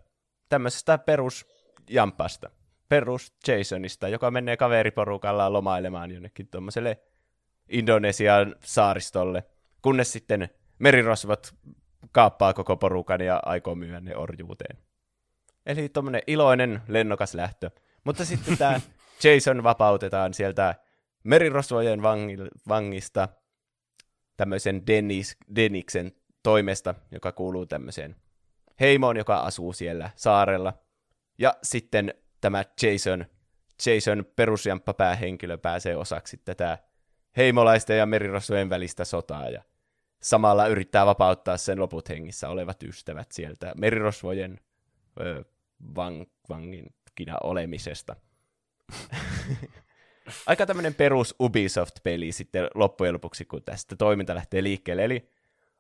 tämmöisestä 0.49 0.99
perusjampasta, 0.99 2.51
perus 2.89 3.35
Jasonista, 3.49 4.09
joka 4.09 4.31
menee 4.31 4.57
kaveriporukalla 4.57 5.53
lomailemaan 5.53 6.11
jonnekin 6.11 6.49
tuommoiselle 6.49 7.03
Indonesian 7.69 8.57
saaristolle, 8.65 9.45
kunnes 9.83 10.13
sitten 10.13 10.49
merirosvot 10.79 11.55
kaappaa 12.13 12.55
koko 12.55 12.77
porukan 12.77 13.21
ja 13.21 13.43
aikoo 13.47 13.75
myydä 13.75 14.01
ne 14.01 14.17
orjuuteen. 14.17 14.79
Eli 15.67 15.89
tuommoinen 15.89 16.23
iloinen, 16.27 16.83
lennokas 16.89 17.35
lähtö. 17.35 17.71
Mutta 18.05 18.25
sitten 18.25 18.59
tämä 18.59 18.81
Jason 19.25 19.63
vapautetaan 19.63 20.35
sieltä 20.35 20.75
merirosvojen 21.25 22.03
vangista 22.69 23.29
tämmöisen 24.37 24.87
Dennis, 24.87 25.37
Deniksen 25.57 26.13
toimesta, 26.43 26.95
joka 27.11 27.33
kuuluu 27.33 27.67
tämmöiseen 27.67 28.17
heimoon, 28.81 29.17
joka 29.17 29.41
asuu 29.41 29.73
siellä 29.73 30.11
saarella. 30.17 30.73
Ja 31.39 31.55
sitten 31.63 32.15
tämä 32.41 32.65
Jason, 32.83 33.27
Jason 33.87 34.25
perusjamppa 34.37 34.95
päähenkilö 34.95 35.59
pääsee 35.59 35.97
osaksi 35.97 36.41
tätä 36.45 36.79
heimolaisten 37.37 37.99
ja 37.99 38.07
merirosvojen 38.07 38.71
välistä 38.71 39.05
sotaa 39.05 39.49
ja 39.49 39.63
samalla 40.23 40.67
yrittää 40.67 41.07
vapauttaa 41.07 41.57
sen 41.57 41.81
loput 41.81 42.09
hengissä 42.09 42.49
olevat 42.49 42.83
ystävät 42.83 43.33
sieltä 43.33 43.73
merirosvojen 43.77 44.61
ö, 45.21 45.45
vang, 45.97 46.23
vanginkina 46.49 47.39
olemisesta. 47.43 48.17
Aika 50.47 50.67
tämmöinen 50.67 50.95
perus 50.95 51.35
Ubisoft-peli 51.41 52.33
sitten 52.33 52.69
loppujen 52.75 53.15
lopuksi, 53.15 53.45
kun 53.45 53.63
tästä 53.63 53.97
toiminta 53.97 54.35
lähtee 54.35 54.63
liikkeelle. 54.63 55.05
Eli 55.05 55.31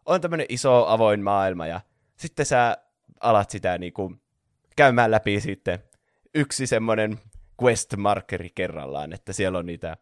on 0.06 0.20
tämmöinen 0.20 0.46
iso 0.48 0.86
avoin 0.86 1.20
maailma 1.20 1.66
ja 1.66 1.80
sitten 2.16 2.46
sä 2.46 2.76
alat 3.20 3.50
sitä 3.50 3.78
niinku 3.78 4.16
käymään 4.76 5.10
läpi 5.10 5.40
sitten 5.40 5.78
yksi 6.34 6.66
semmoinen 6.66 7.20
quest-markeri 7.62 8.50
kerrallaan, 8.54 9.12
että 9.12 9.32
siellä 9.32 9.58
on 9.58 9.66
niitä 9.66 9.96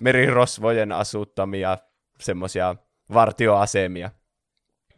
merirosvojen 0.00 0.92
asuttamia 0.92 1.78
semmoisia 2.20 2.76
vartioasemia, 3.14 4.10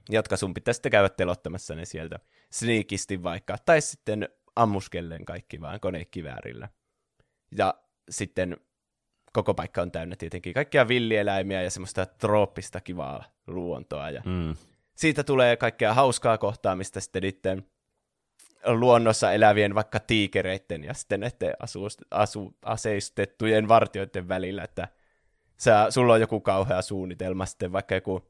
jotka 0.09 0.37
sun 0.37 0.55
pitää 0.55 0.75
sitten 0.75 0.93
käydä 0.93 1.09
telottamassa 1.09 1.75
ne 1.75 1.85
sieltä 1.85 2.19
sneakisti 2.51 3.23
vaikka, 3.23 3.57
tai 3.67 3.81
sitten 3.81 4.29
ammuskellen 4.57 5.25
kaikki 5.25 5.61
vaan 5.61 5.81
konekiväärillä. 5.81 6.69
Ja 7.59 7.75
sitten 8.11 8.57
koko 9.33 9.55
paikka 9.55 9.83
on 9.83 9.93
täynnä 9.93 10.17
tietenkin 10.17 10.55
kaikkia 10.55 10.89
villieläimiä 10.89 11.63
ja 11.63 11.71
semmoista 11.71 12.07
trooppista 12.07 12.81
kivaa 12.81 13.25
luontoa. 13.47 14.11
Ja 14.11 14.23
mm. 14.25 14.57
Siitä 14.97 15.25
tulee 15.25 15.57
kaikkea 15.57 15.95
hauskaa 15.95 16.39
kohtaamista 16.39 17.01
sitten 17.01 17.23
niiden 17.23 17.67
luonnossa 18.65 19.33
elävien 19.33 19.75
vaikka 19.75 20.01
tiikereiden 20.01 20.85
ja 20.85 20.95
sitten 20.95 21.21
näiden 21.21 21.55
asu, 21.61 21.81
asu, 22.11 22.57
aseistettujen 22.63 23.69
vartioiden 23.69 24.29
välillä, 24.29 24.63
että 24.63 24.89
sä, 25.57 25.87
sulla 25.91 26.13
on 26.13 26.21
joku 26.21 26.41
kauhea 26.41 26.83
suunnitelma 26.83 27.47
sitten 27.47 27.73
vaikka 27.73 27.95
joku 27.95 28.29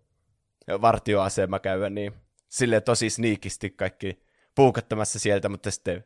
vartioasema 0.80 1.58
käydä, 1.58 1.90
niin 1.90 2.12
sille 2.48 2.80
tosi 2.80 3.10
sniikisti 3.10 3.70
kaikki 3.70 4.22
puukattamassa 4.54 5.18
sieltä, 5.18 5.48
mutta 5.48 5.70
sitten 5.70 6.04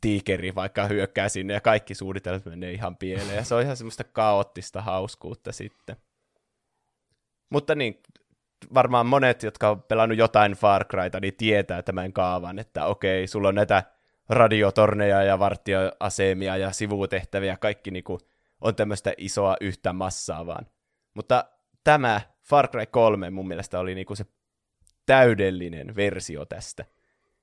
tiikeri 0.00 0.54
vaikka 0.54 0.86
hyökkää 0.86 1.28
sinne 1.28 1.54
ja 1.54 1.60
kaikki 1.60 1.94
suunnitelmat 1.94 2.44
menee 2.44 2.72
ihan 2.72 2.96
pieleen. 2.96 3.36
Ja 3.36 3.44
se 3.44 3.54
on 3.54 3.62
ihan 3.62 3.76
semmoista 3.76 4.04
kaoottista 4.04 4.82
hauskuutta 4.82 5.52
sitten. 5.52 5.96
Mutta 7.50 7.74
niin, 7.74 8.02
varmaan 8.74 9.06
monet, 9.06 9.42
jotka 9.42 9.68
on 9.68 9.82
pelannut 9.82 10.18
jotain 10.18 10.52
Far 10.52 10.84
Cryta, 10.84 11.20
niin 11.20 11.34
tietää 11.36 11.82
tämän 11.82 12.12
kaavan, 12.12 12.58
että 12.58 12.86
okei, 12.86 13.26
sulla 13.26 13.48
on 13.48 13.54
näitä 13.54 13.82
radiotorneja 14.28 15.22
ja 15.22 15.38
vartioasemia 15.38 16.56
ja 16.56 16.72
sivutehtäviä, 16.72 17.56
kaikki 17.56 17.90
niinku 17.90 18.18
on 18.60 18.74
tämmöistä 18.74 19.12
isoa 19.18 19.56
yhtä 19.60 19.92
massaa 19.92 20.46
vaan. 20.46 20.66
Mutta 21.14 21.44
tämä 21.84 22.20
Far 22.42 22.68
Cry 22.68 22.86
3 22.86 23.30
mun 23.30 23.48
mielestä 23.48 23.78
oli 23.78 23.94
niinku 23.94 24.14
se 24.14 24.24
täydellinen 25.06 25.96
versio 25.96 26.44
tästä. 26.44 26.84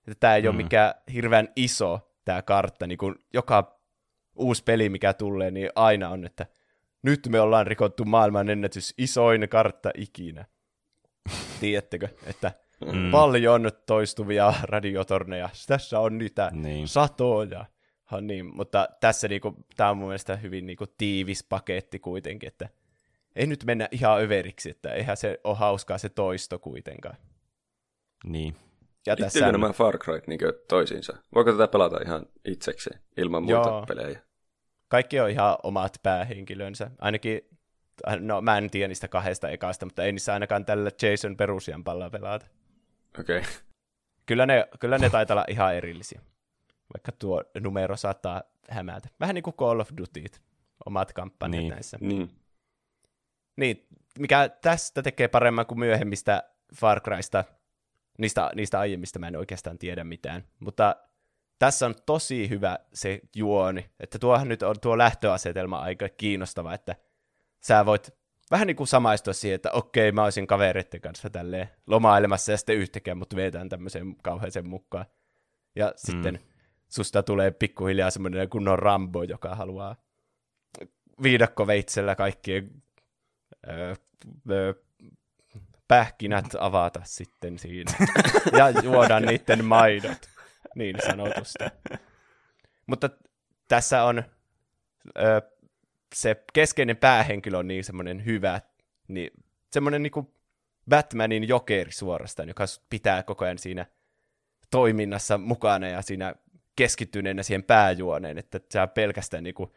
Että 0.08 0.16
tämä 0.20 0.36
ei 0.36 0.42
mm. 0.42 0.48
ole 0.48 0.56
mikään 0.56 0.94
hirveän 1.14 1.48
iso 1.56 2.12
tämä 2.26 2.42
kartta, 2.42 2.88
niin 2.88 2.98
kuin 2.98 3.16
joka 3.34 3.80
uusi 4.36 4.64
peli, 4.64 4.90
mikä 4.90 5.14
tulee, 5.14 5.52
niin 5.52 5.70
aina 5.76 6.10
on, 6.10 6.26
että 6.26 6.46
nyt 7.02 7.28
me 7.30 7.40
ollaan 7.40 7.68
rikottu 7.68 8.06
maailman 8.06 8.50
ennätys 8.50 8.94
isoin 8.98 9.50
kartta 9.50 9.92
ikinä. 9.98 10.46
Tiedättekö, 11.62 12.08
että 12.26 12.52
mm. 12.86 13.12
paljon 13.12 13.72
toistuvia 13.86 14.54
radiotorneja, 14.64 15.50
tässä 15.68 16.00
on 16.00 16.18
niitä 16.18 16.52
niin. 16.54 16.88
satoja. 16.88 17.66
Ha, 18.04 18.22
niin, 18.22 18.56
mutta 18.56 18.88
tässä 19.00 19.28
niinku, 19.28 19.56
tämä 19.76 19.90
on 19.90 19.98
mun 19.98 20.08
mielestä 20.08 20.36
hyvin 20.36 20.66
niinku, 20.66 20.86
tiivis 20.98 21.44
paketti 21.44 22.00
kuitenkin, 22.00 22.48
että 22.48 22.70
ei 23.36 23.48
nyt 23.48 23.64
mennä 23.66 23.88
ihan 23.92 24.22
överiksi, 24.22 24.70
että 24.70 24.94
eihän 24.94 25.18
se 25.18 25.40
ole 25.44 25.58
hauskaa 25.58 25.98
se 25.98 26.10
toisto 26.10 26.60
kuitenkaan. 26.60 27.18
Niin. 28.24 28.56
Ja 29.06 29.16
tässä... 29.16 29.52
nämä 29.52 29.74
Far 29.74 29.98
Cry 29.98 30.22
niin 30.28 30.40
toisiinsa? 30.68 31.18
Voiko 31.36 31.52
tätä 31.52 31.68
pelata 31.68 32.00
ihan 32.06 32.26
itsekseen, 32.46 33.00
ilman 33.18 33.44
muita 33.44 33.70
Joo. 33.70 33.86
pelejä? 33.88 34.20
Kaikki 34.88 35.20
on 35.20 35.30
ihan 35.30 35.58
omat 35.64 36.00
päähenkilönsä. 36.04 36.92
Ainakin, 37.00 37.42
no 38.20 38.42
mä 38.42 38.58
en 38.58 38.70
tiedä 38.70 38.88
niistä 38.88 39.08
kahdesta 39.08 39.50
ekasta, 39.50 39.86
mutta 39.86 40.04
ei 40.04 40.12
niissä 40.12 40.34
ainakaan 40.34 40.66
tällä 40.66 40.92
Jason 41.02 41.38
perusjampalla 41.38 42.10
pelata. 42.10 42.46
Okei. 43.20 43.38
Okay. 43.38 43.52
Kyllä 44.26 44.46
ne, 44.46 44.68
kyllä 44.80 44.98
ne 44.98 45.10
taitaa 45.10 45.36
olla 45.36 45.46
ihan 45.48 45.76
erillisiä. 45.76 46.22
Vaikka 46.94 47.12
tuo 47.12 47.44
numero 47.60 47.98
saattaa 47.98 48.44
hämätä. 48.70 49.10
Vähän 49.20 49.36
niin 49.36 49.44
kuin 49.44 49.56
Call 49.56 49.80
of 49.80 49.90
Duty, 49.98 50.24
omat 50.86 51.14
kampanjat 51.14 51.62
niin. 51.62 51.70
näissä. 51.72 51.98
Niin. 52.02 52.30
Niin, 53.58 53.88
mikä 54.20 54.50
tästä 54.50 55.02
tekee 55.02 55.28
paremman 55.28 55.66
kuin 55.66 55.80
myöhemmistä 55.80 56.44
Far 56.76 57.02
Crysta, 57.02 57.44
niistä, 58.18 58.52
niistä 58.56 58.80
aiemmista 58.80 59.20
mä 59.20 59.28
en 59.28 59.36
oikeastaan 59.36 59.78
tiedä 59.78 60.04
mitään, 60.04 60.44
mutta 60.60 60.96
tässä 61.60 61.86
on 61.86 61.96
tosi 62.06 62.50
hyvä 62.50 62.80
se 62.94 63.20
juoni, 63.36 63.90
että 64.00 64.20
tuohan 64.20 64.48
nyt 64.48 64.64
on 64.64 64.76
tuo 64.82 64.98
lähtöasetelma 64.98 65.80
aika 65.80 66.10
kiinnostava, 66.10 66.74
että 66.74 66.96
sä 67.62 67.86
voit 67.86 68.10
vähän 68.52 68.68
niin 68.68 68.76
kuin 68.76 68.88
samaistua 68.88 69.34
siihen, 69.34 69.56
että 69.56 69.72
okei, 69.72 70.12
mä 70.12 70.24
olisin 70.24 70.48
kavereiden 70.48 71.02
kanssa 71.02 71.30
tälleen 71.30 71.70
lomailemassa 71.88 72.52
ja 72.52 72.58
sitten 72.58 72.76
yhtäkkiä 72.76 73.16
mut 73.16 73.36
vetään 73.36 73.70
tämmöiseen 73.70 74.16
kauheeseen 74.24 74.70
mukaan. 74.70 75.06
Ja 75.76 75.88
mm. 75.88 75.94
sitten 75.96 76.40
susta 76.88 77.24
tulee 77.24 77.52
pikkuhiljaa 77.52 78.12
semmoinen 78.12 78.50
kunnon 78.50 78.80
Rambo, 78.80 79.24
joka 79.24 79.56
haluaa 79.56 79.96
viidakkoveitsellä 81.24 82.16
kaikkien 82.16 82.84
öö, 83.70 83.96
öö, 84.52 84.74
pähkinät 85.88 86.46
avata 86.60 87.02
sitten 87.04 87.60
siinä 87.60 87.92
ja 88.58 88.70
juoda 88.70 89.20
niiden 89.20 89.66
maidot, 89.66 90.18
niin 90.76 90.96
sanotusti. 91.06 91.64
Mutta 92.88 93.10
tässä 93.68 94.04
on 94.04 94.24
ö, 95.18 95.42
se 96.16 96.44
keskeinen 96.54 96.98
päähenkilö 96.98 97.58
on 97.58 97.68
niin 97.68 97.84
semmoinen 97.84 98.26
hyvä, 98.26 98.62
niin 99.08 99.32
semmoinen 99.72 100.04
niin 100.04 100.34
Batmanin 100.90 101.48
jokeri 101.48 101.92
suorastaan, 101.92 102.48
joka 102.48 102.66
pitää 102.90 103.24
koko 103.24 103.46
ajan 103.46 103.58
siinä 103.58 103.86
toiminnassa 104.72 105.38
mukana 105.38 105.88
ja 105.88 106.02
siinä 106.02 106.36
keskittyneenä 106.76 107.44
siihen 107.44 107.64
pääjuoneen, 107.64 108.38
että 108.38 108.60
sä 108.74 108.88
pelkästään 108.88 109.44
niin 109.44 109.54
kuin 109.54 109.72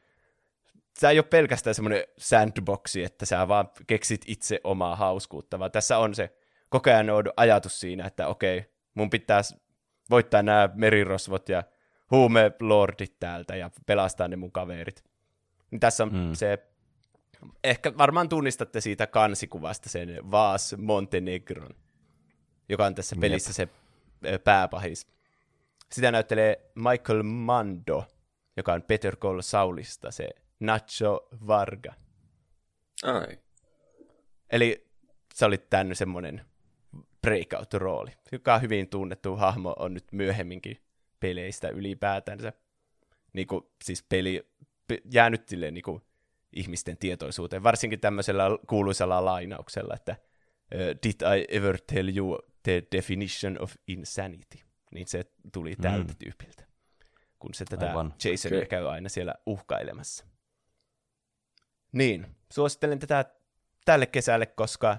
tämä 1.00 1.10
ei 1.10 1.18
ole 1.18 1.26
pelkästään 1.30 1.74
semmoinen 1.74 2.04
sandboxi, 2.18 3.04
että 3.04 3.26
sä 3.26 3.48
vaan 3.48 3.70
keksit 3.86 4.24
itse 4.26 4.60
omaa 4.64 4.96
hauskuutta, 4.96 5.58
vaan 5.58 5.70
tässä 5.70 5.98
on 5.98 6.14
se 6.14 6.36
koko 6.68 6.90
ajan 6.90 7.10
on 7.10 7.24
ajatus 7.36 7.80
siinä, 7.80 8.06
että 8.06 8.26
okei, 8.26 8.64
mun 8.94 9.10
pitää 9.10 9.40
voittaa 10.10 10.42
nämä 10.42 10.68
merirosvot 10.74 11.48
ja 11.48 11.62
huumelordit 12.10 13.16
täältä 13.20 13.56
ja 13.56 13.70
pelastaa 13.86 14.28
ne 14.28 14.36
mun 14.36 14.52
kaverit. 14.52 15.04
Niin 15.74 15.80
tässä 15.80 16.04
on 16.04 16.10
hmm. 16.10 16.34
se, 16.34 16.58
ehkä 17.64 17.92
varmaan 17.98 18.28
tunnistatte 18.28 18.80
siitä 18.80 19.06
kansikuvasta 19.06 19.88
sen 19.88 20.30
Vaas 20.30 20.74
Montenegron, 20.78 21.70
joka 22.68 22.86
on 22.86 22.94
tässä 22.94 23.16
pelissä 23.20 23.62
Jep. 23.62 23.70
se 24.22 24.38
pääpahis. 24.38 25.06
Sitä 25.92 26.12
näyttelee 26.12 26.70
Michael 26.74 27.22
Mando, 27.22 28.04
joka 28.56 28.72
on 28.72 28.82
Peter 28.82 29.16
Call 29.16 29.40
Saulista 29.40 30.10
se 30.10 30.28
Nacho 30.60 31.28
Varga. 31.46 31.94
Ai. 33.02 33.38
Eli 34.50 34.86
se 35.34 35.44
oli 35.44 35.58
tämän 35.58 35.96
semmoinen 35.96 36.44
breakout-rooli, 37.26 38.10
joka 38.32 38.54
on 38.54 38.62
hyvin 38.62 38.88
tunnettu 38.88 39.36
hahmo 39.36 39.74
on 39.78 39.94
nyt 39.94 40.12
myöhemminkin 40.12 40.80
peleistä 41.20 41.68
ylipäätänsä. 41.68 42.52
niin 43.32 43.46
kuin, 43.46 43.66
siis 43.84 44.02
peli 44.02 44.46
pe- 44.46 44.73
jäänyt 45.12 45.48
silleen, 45.48 45.74
niin 45.74 45.82
kuin, 45.82 46.02
ihmisten 46.52 46.96
tietoisuuteen, 46.96 47.62
varsinkin 47.62 48.00
tämmöisellä 48.00 48.44
kuuluisella 48.66 49.24
lainauksella, 49.24 49.94
että 49.94 50.16
Did 51.02 51.36
I 51.38 51.56
ever 51.56 51.78
tell 51.86 52.16
you 52.16 52.38
the 52.62 52.82
definition 52.92 53.62
of 53.62 53.74
insanity? 53.86 54.58
Niin 54.94 55.06
se 55.06 55.24
tuli 55.52 55.76
tältä 55.76 56.12
mm. 56.12 56.18
tyypiltä, 56.18 56.64
kun 57.38 57.54
se 57.54 57.64
tätä 57.64 57.88
Aivan. 57.88 58.14
Jasonia 58.24 58.58
okay. 58.58 58.68
käy 58.68 58.88
aina 58.88 59.08
siellä 59.08 59.34
uhkailemassa. 59.46 60.26
Niin, 61.92 62.26
suosittelen 62.52 62.98
tätä 62.98 63.24
tälle 63.84 64.06
kesälle, 64.06 64.46
koska 64.46 64.98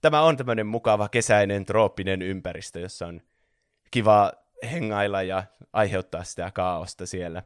tämä 0.00 0.22
on 0.22 0.36
tämmöinen 0.36 0.66
mukava 0.66 1.08
kesäinen 1.08 1.64
trooppinen 1.64 2.22
ympäristö, 2.22 2.80
jossa 2.80 3.06
on 3.06 3.20
kiva 3.90 4.32
hengailla 4.70 5.22
ja 5.22 5.44
aiheuttaa 5.72 6.24
sitä 6.24 6.50
kaaosta 6.50 7.06
siellä. 7.06 7.42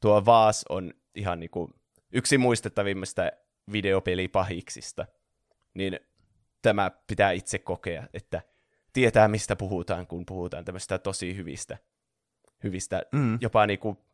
Tuo 0.00 0.24
Vaas 0.24 0.64
on 0.68 0.94
ihan 1.14 1.40
niinku 1.40 1.70
yksi 2.12 2.38
muistettavimmista 2.38 3.22
videopelipahiksista, 3.72 5.06
niin 5.74 6.00
tämä 6.62 6.90
pitää 7.06 7.32
itse 7.32 7.58
kokea, 7.58 8.06
että 8.14 8.42
tietää 8.92 9.28
mistä 9.28 9.56
puhutaan, 9.56 10.06
kun 10.06 10.26
puhutaan 10.26 10.64
tämmöistä 10.64 10.98
tosi 10.98 11.36
hyvistä, 11.36 11.78
hyvistä 12.64 13.02
mm. 13.12 13.38
jopa 13.40 13.66
niinku 13.66 14.04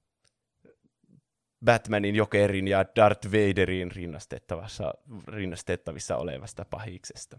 Batmanin, 1.64 2.16
Jokerin 2.16 2.68
ja 2.68 2.84
Darth 2.96 3.26
Vaderin 3.26 3.92
rinnastettavassa, 3.92 4.94
rinnastettavissa 5.28 6.16
olevasta 6.16 6.64
pahiksesta. 6.64 7.38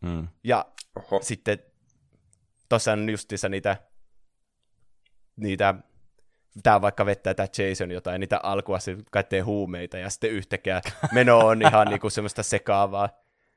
Mm. 0.00 0.28
Ja 0.44 0.72
Oho. 0.96 1.20
sitten 1.22 1.58
tuossa 2.68 2.92
on 2.92 3.10
justiinsa 3.10 3.48
niitä, 3.48 3.76
niitä 5.36 5.74
tää 6.62 6.80
vaikka 6.80 7.06
vettää 7.06 7.34
tämä 7.34 7.46
Jason 7.58 7.90
jotain, 7.90 8.20
niitä 8.20 8.40
alkua 8.42 8.78
se 8.78 8.96
kaikkee 9.10 9.40
huumeita, 9.40 9.98
ja 9.98 10.10
sitten 10.10 10.30
yhtäkkiä 10.30 10.80
meno 11.12 11.38
on 11.38 11.62
ihan 11.62 11.86
niinku 11.86 12.10
semmoista 12.10 12.42
sekaavaa, 12.42 13.08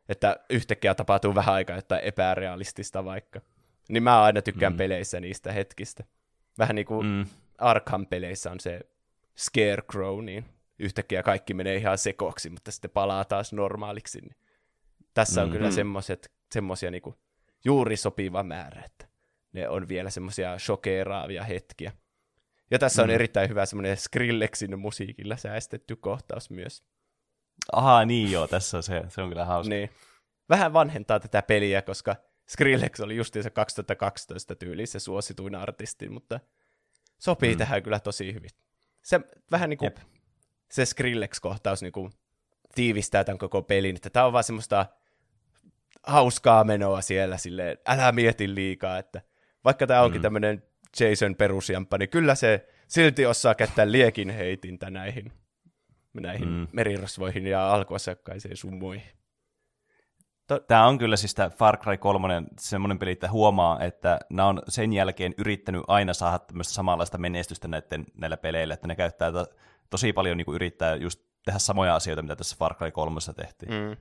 että 0.09 0.39
yhtäkkiä 0.49 0.95
tapahtuu 0.95 1.35
vähän 1.35 1.55
aikaa 1.55 1.75
jotain 1.75 2.03
epärealistista 2.03 3.05
vaikka. 3.05 3.41
Niin 3.89 4.03
mä 4.03 4.23
aina 4.23 4.41
tykkään 4.41 4.73
mm. 4.73 4.77
peleissä 4.77 5.19
niistä 5.19 5.51
hetkistä. 5.51 6.03
Vähän 6.57 6.75
niin 6.75 6.85
kuin 6.85 7.07
mm. 7.07 7.25
Arkham-peleissä 7.57 8.51
on 8.51 8.59
se 8.59 8.79
Scarecrow, 9.37 10.23
niin 10.23 10.45
yhtäkkiä 10.79 11.23
kaikki 11.23 11.53
menee 11.53 11.75
ihan 11.75 11.97
sekoksi, 11.97 12.49
mutta 12.49 12.71
sitten 12.71 12.91
palaa 12.91 13.25
taas 13.25 13.53
normaaliksi. 13.53 14.21
Niin 14.21 14.35
tässä 15.13 15.41
on 15.41 15.47
mm-hmm. 15.47 15.57
kyllä 15.57 16.17
semmoisia 16.53 16.91
niinku 16.91 17.15
juuri 17.65 17.97
sopiva 17.97 18.43
määrä, 18.43 18.81
että 18.85 19.07
ne 19.53 19.69
on 19.69 19.87
vielä 19.87 20.09
semmoisia 20.09 20.59
shokeeraavia 20.59 21.43
hetkiä. 21.43 21.91
Ja 22.71 22.79
tässä 22.79 23.01
on 23.01 23.09
mm. 23.09 23.15
erittäin 23.15 23.49
hyvä 23.49 23.65
semmoinen 23.65 23.97
Skrillexin 23.97 24.79
musiikilla 24.79 25.37
säästetty 25.37 25.95
kohtaus 25.95 26.49
myös. 26.49 26.83
Aha, 27.71 28.05
niin 28.05 28.31
joo, 28.31 28.47
tässä 28.47 28.77
on 28.77 28.83
se, 28.83 29.03
se 29.07 29.21
on 29.21 29.29
kyllä 29.29 29.45
hauska. 29.45 29.69
Niin. 29.69 29.89
Vähän 30.49 30.73
vanhentaa 30.73 31.19
tätä 31.19 31.41
peliä, 31.41 31.81
koska 31.81 32.15
Skrillex 32.49 32.99
oli 32.99 33.15
justiinsa 33.15 33.49
2012 33.49 34.55
tyyliin 34.55 34.87
se 34.87 34.99
suosituin 34.99 35.55
artisti, 35.55 36.09
mutta 36.09 36.39
sopii 37.17 37.51
mm. 37.51 37.57
tähän 37.57 37.83
kyllä 37.83 37.99
tosi 37.99 38.33
hyvin. 38.33 38.49
Se 39.01 39.19
vähän 39.51 39.69
niin 39.69 39.77
kuin 39.77 39.85
Jep. 39.85 39.97
se 40.71 40.85
Skrillex-kohtaus 40.85 41.81
niin 41.81 41.91
kuin 41.91 42.11
tiivistää 42.75 43.23
tämän 43.23 43.37
koko 43.37 43.61
pelin, 43.61 43.95
että 43.95 44.09
tämä 44.09 44.25
on 44.25 44.33
vaan 44.33 44.43
semmoista 44.43 44.85
hauskaa 46.03 46.63
menoa 46.63 47.01
siellä 47.01 47.37
silleen, 47.37 47.77
älä 47.85 48.11
mieti 48.11 48.55
liikaa, 48.55 48.97
että 48.97 49.21
vaikka 49.63 49.87
tämä 49.87 50.01
onkin 50.01 50.21
mm. 50.21 50.23
tämmöinen 50.23 50.63
Jason 50.99 51.35
perusjamppa, 51.35 51.97
niin 51.97 52.09
kyllä 52.09 52.35
se 52.35 52.67
silti 52.87 53.25
osaa 53.25 53.55
käyttää 53.55 53.91
liekin 53.91 54.29
heitintä 54.29 54.89
näihin, 54.89 55.31
näihin 56.13 56.47
mm. 56.49 56.67
merirosvoihin 56.71 57.47
ja 57.47 57.73
alkuasakkaisiin 57.73 58.57
summoihin. 58.57 59.17
Tämä 60.67 60.87
on 60.87 60.97
kyllä 60.97 61.15
siis 61.17 61.35
tämä 61.35 61.49
Far 61.49 61.77
Cry 61.77 61.97
3 61.97 62.43
semmoinen 62.59 62.99
peli, 62.99 63.11
että 63.11 63.31
huomaa, 63.31 63.83
että 63.83 64.19
nämä 64.29 64.47
on 64.47 64.61
sen 64.67 64.93
jälkeen 64.93 65.33
yrittänyt 65.37 65.83
aina 65.87 66.13
saada 66.13 66.39
tämmöistä 66.39 66.73
samanlaista 66.73 67.17
menestystä 67.17 67.67
näiden, 67.67 68.05
näillä 68.13 68.37
peleillä, 68.37 68.73
että 68.73 68.87
ne 68.87 68.95
käyttää 68.95 69.31
to- 69.31 69.47
tosi 69.89 70.13
paljon 70.13 70.37
niin 70.37 70.45
kuin 70.45 70.55
yrittää 70.55 70.95
just 70.95 71.21
tehdä 71.45 71.59
samoja 71.59 71.95
asioita, 71.95 72.21
mitä 72.21 72.35
tässä 72.35 72.55
Far 72.59 72.75
Cry 72.75 72.91
3 72.91 73.19
tehtiin. 73.35 73.71
Mm. 73.71 73.97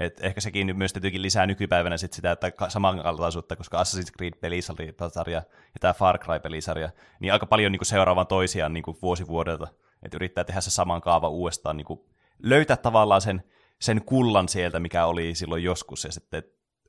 Et 0.00 0.24
ehkä 0.24 0.40
sekin 0.40 0.76
myös 0.76 0.92
tietenkin 0.92 1.22
lisää 1.22 1.46
nykypäivänä 1.46 1.96
sit 1.96 2.12
sitä 2.12 2.32
että 2.32 2.52
samankaltaisuutta, 2.68 3.56
koska 3.56 3.82
Assassin's 3.82 4.12
Creed-pelisarja 4.18 5.34
ja 5.34 5.80
tämä 5.80 5.94
Far 5.94 6.18
Cry-pelisarja, 6.18 6.90
niin 7.20 7.32
aika 7.32 7.46
paljon 7.46 7.72
niin 7.72 7.86
seuraavaan 7.86 8.26
toisiaan 8.26 8.72
niin 8.72 8.84
vuosi 9.02 9.26
vuodelta. 9.26 9.68
Että 10.02 10.16
yrittää 10.16 10.44
tehdä 10.44 10.60
se 10.60 10.70
saman 10.70 11.00
kaava 11.00 11.28
uudestaan, 11.28 11.76
niin 11.76 11.84
kuin 11.84 12.00
löytää 12.42 12.76
tavallaan 12.76 13.20
sen, 13.20 13.42
sen 13.80 14.04
kullan 14.04 14.48
sieltä, 14.48 14.80
mikä 14.80 15.06
oli 15.06 15.34
silloin 15.34 15.64
joskus, 15.64 16.04
ja 16.04 16.12
sitten 16.12 16.42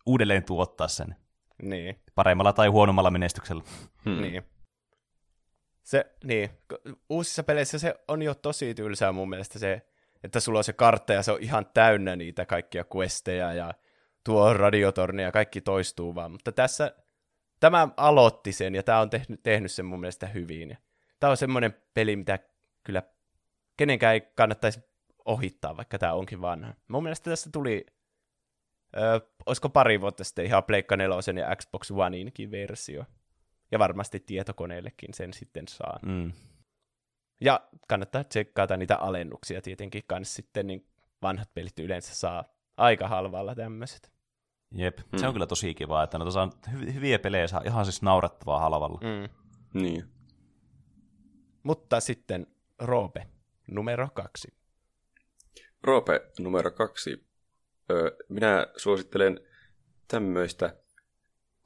uudelleen 0.06 0.44
tuottaa 0.44 0.88
sen. 0.88 1.16
Niin. 1.62 2.00
Paremmalla 2.16 2.54
tai 2.54 2.68
huonommalla 2.68 3.12
menestyksellä. 3.12 3.64
Hmm. 4.06 4.22
Niin. 4.22 4.44
Se, 5.84 6.06
niin. 6.24 6.50
Uusissa 7.10 7.44
peleissä 7.44 7.80
se 7.80 7.96
on 8.08 8.22
jo 8.22 8.36
tosi 8.36 8.74
tylsää 8.74 9.12
mun 9.12 9.30
mielestä 9.30 9.60
se, 9.60 9.89
että 10.24 10.40
sulla 10.40 10.60
on 10.60 10.64
se 10.64 10.74
kartta 10.74 11.14
ja 11.14 11.24
se 11.24 11.32
on 11.32 11.42
ihan 11.42 11.66
täynnä 11.74 12.16
niitä 12.16 12.46
kaikkia 12.46 12.86
questeja 12.96 13.54
ja 13.54 13.74
tuo 14.24 14.54
radiotorni 14.54 15.24
ja 15.24 15.32
kaikki 15.32 15.62
toistuu 15.62 16.16
vaan. 16.16 16.32
Mutta 16.32 16.52
tässä 16.52 16.96
tämä 17.60 17.90
aloitti 17.98 18.52
sen 18.52 18.76
ja 18.76 18.84
tämä 18.84 19.00
on 19.00 19.10
tehnyt, 19.10 19.44
tehnyt 19.44 19.72
sen 19.72 19.86
mun 19.86 20.00
mielestä 20.00 20.28
hyvin. 20.28 20.78
Tämä 21.20 21.32
on 21.32 21.38
semmoinen 21.38 21.76
peli, 21.94 22.16
mitä 22.16 22.40
kyllä 22.84 23.04
kenenkään 23.78 24.14
ei 24.14 24.22
kannattaisi 24.22 24.80
ohittaa, 25.26 25.78
vaikka 25.78 26.00
tämä 26.00 26.14
onkin 26.14 26.42
vanha. 26.42 26.74
Mun 26.88 27.04
mielestä 27.04 27.30
tässä 27.30 27.50
tuli, 27.54 27.86
ö, 28.98 29.22
olisiko 29.46 29.70
pari 29.70 30.02
vuotta 30.02 30.24
sitten 30.24 30.46
ihan 30.46 30.64
Pleikka 30.64 30.98
4 30.98 31.42
ja 31.42 31.56
Xbox 31.56 31.92
Oneinkin 31.92 32.52
versio. 32.52 33.06
Ja 33.72 33.80
varmasti 33.80 34.20
tietokoneellekin 34.20 35.14
sen 35.14 35.34
sitten 35.34 35.68
saa. 35.68 36.00
Mm. 36.06 36.32
Ja 37.42 37.70
kannattaa 37.88 38.24
tsekkaata 38.24 38.78
niitä 38.78 38.98
alennuksia 38.98 39.62
tietenkin 39.62 40.04
kanssa 40.08 40.36
sitten, 40.36 40.68
niin 40.68 40.88
vanhat 41.22 41.54
pelit 41.54 41.80
yleensä 41.80 42.16
saa 42.16 42.44
aika 42.78 43.08
halvalla 43.08 43.56
tämmöiset. 43.56 44.12
Jep, 44.72 44.98
mm. 44.98 45.20
se 45.20 45.28
on 45.28 45.34
kyllä 45.34 45.48
tosi 45.48 45.74
kiva, 45.74 46.04
että 46.04 46.18
ne 46.18 46.24
on 46.24 46.52
hy- 46.68 46.94
hyviä 46.94 47.20
pelejä 47.20 47.48
saa 47.48 47.62
ihan 47.66 47.86
siis 47.86 48.02
naurettavaa 48.02 48.60
halvalla. 48.60 49.00
Mm. 49.02 49.30
Niin. 49.82 50.06
Mutta 51.64 52.00
sitten 52.00 52.48
Roope, 52.80 53.28
numero 53.68 54.10
kaksi. 54.14 54.54
Roope, 55.84 56.22
numero 56.40 56.72
kaksi. 56.72 57.30
Öö, 57.92 58.18
minä 58.30 58.68
suosittelen 58.78 59.40
tämmöistä 60.08 60.76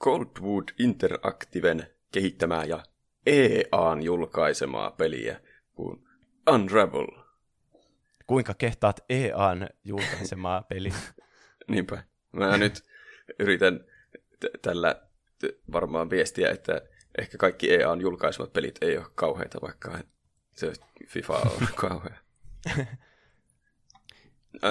Coldwood 0.04 0.64
Interactiven 0.80 1.88
kehittämää 2.12 2.64
ja 2.64 2.84
EAN 3.26 4.02
julkaisemaa 4.02 4.92
peliä– 4.92 5.40
kuin 5.76 6.08
Unravel. 6.52 7.08
Kuinka 8.28 8.54
kehtaat 8.54 9.00
EAN 9.10 9.70
julkaisemaa 9.84 10.62
peli? 10.62 10.90
Niinpä. 11.72 12.04
Mä 12.32 12.58
nyt 12.58 12.84
yritän 13.40 13.80
t- 14.40 14.62
tällä 14.62 15.02
t- 15.40 15.72
varmaan 15.72 16.10
viestiä, 16.10 16.50
että 16.52 16.82
ehkä 17.18 17.38
kaikki 17.38 17.74
EAN 17.74 18.02
julkaisemat 18.02 18.54
pelit 18.54 18.78
ei 18.82 18.98
ole 18.98 19.06
kauheita, 19.16 19.62
vaikka 19.62 20.00
se 20.54 20.74
FIFA 21.08 21.34
on 21.34 21.68
kauhea. 21.90 22.18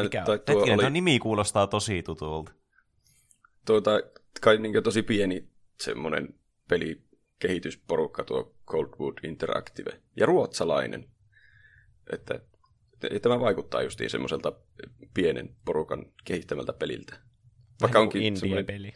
Mikä 0.03 0.23
tai 0.25 0.39
tuo, 0.39 0.55
Hetkinen, 0.57 0.81
oli, 0.81 0.91
nimi 0.91 1.19
kuulostaa 1.19 1.67
tosi 1.67 2.03
tutulta. 2.03 2.53
Tuota, 3.67 3.91
kai 4.41 4.59
niin 4.59 4.83
tosi 4.83 5.03
pieni 5.03 5.49
semmoinen 5.81 6.35
peli 6.69 7.03
kehitysporukka 7.43 8.25
tuo 8.25 8.55
Coldwood 8.67 9.19
Interactive 9.23 10.01
ja 10.17 10.27
ruotsalainen. 10.27 11.09
Että 12.13 12.41
tämä 13.23 13.41
vaikuttaa 13.41 13.83
justiin 13.83 14.11
semmoiselta 14.11 14.53
pienen 15.15 15.57
porukan 15.65 16.13
kehittämältä 16.25 16.73
peliltä. 16.73 17.13
Vaikka 17.83 17.99
Vähän 17.99 18.03
onkin 18.03 18.37
semmoinen... 18.37 18.67
peli. 18.67 18.93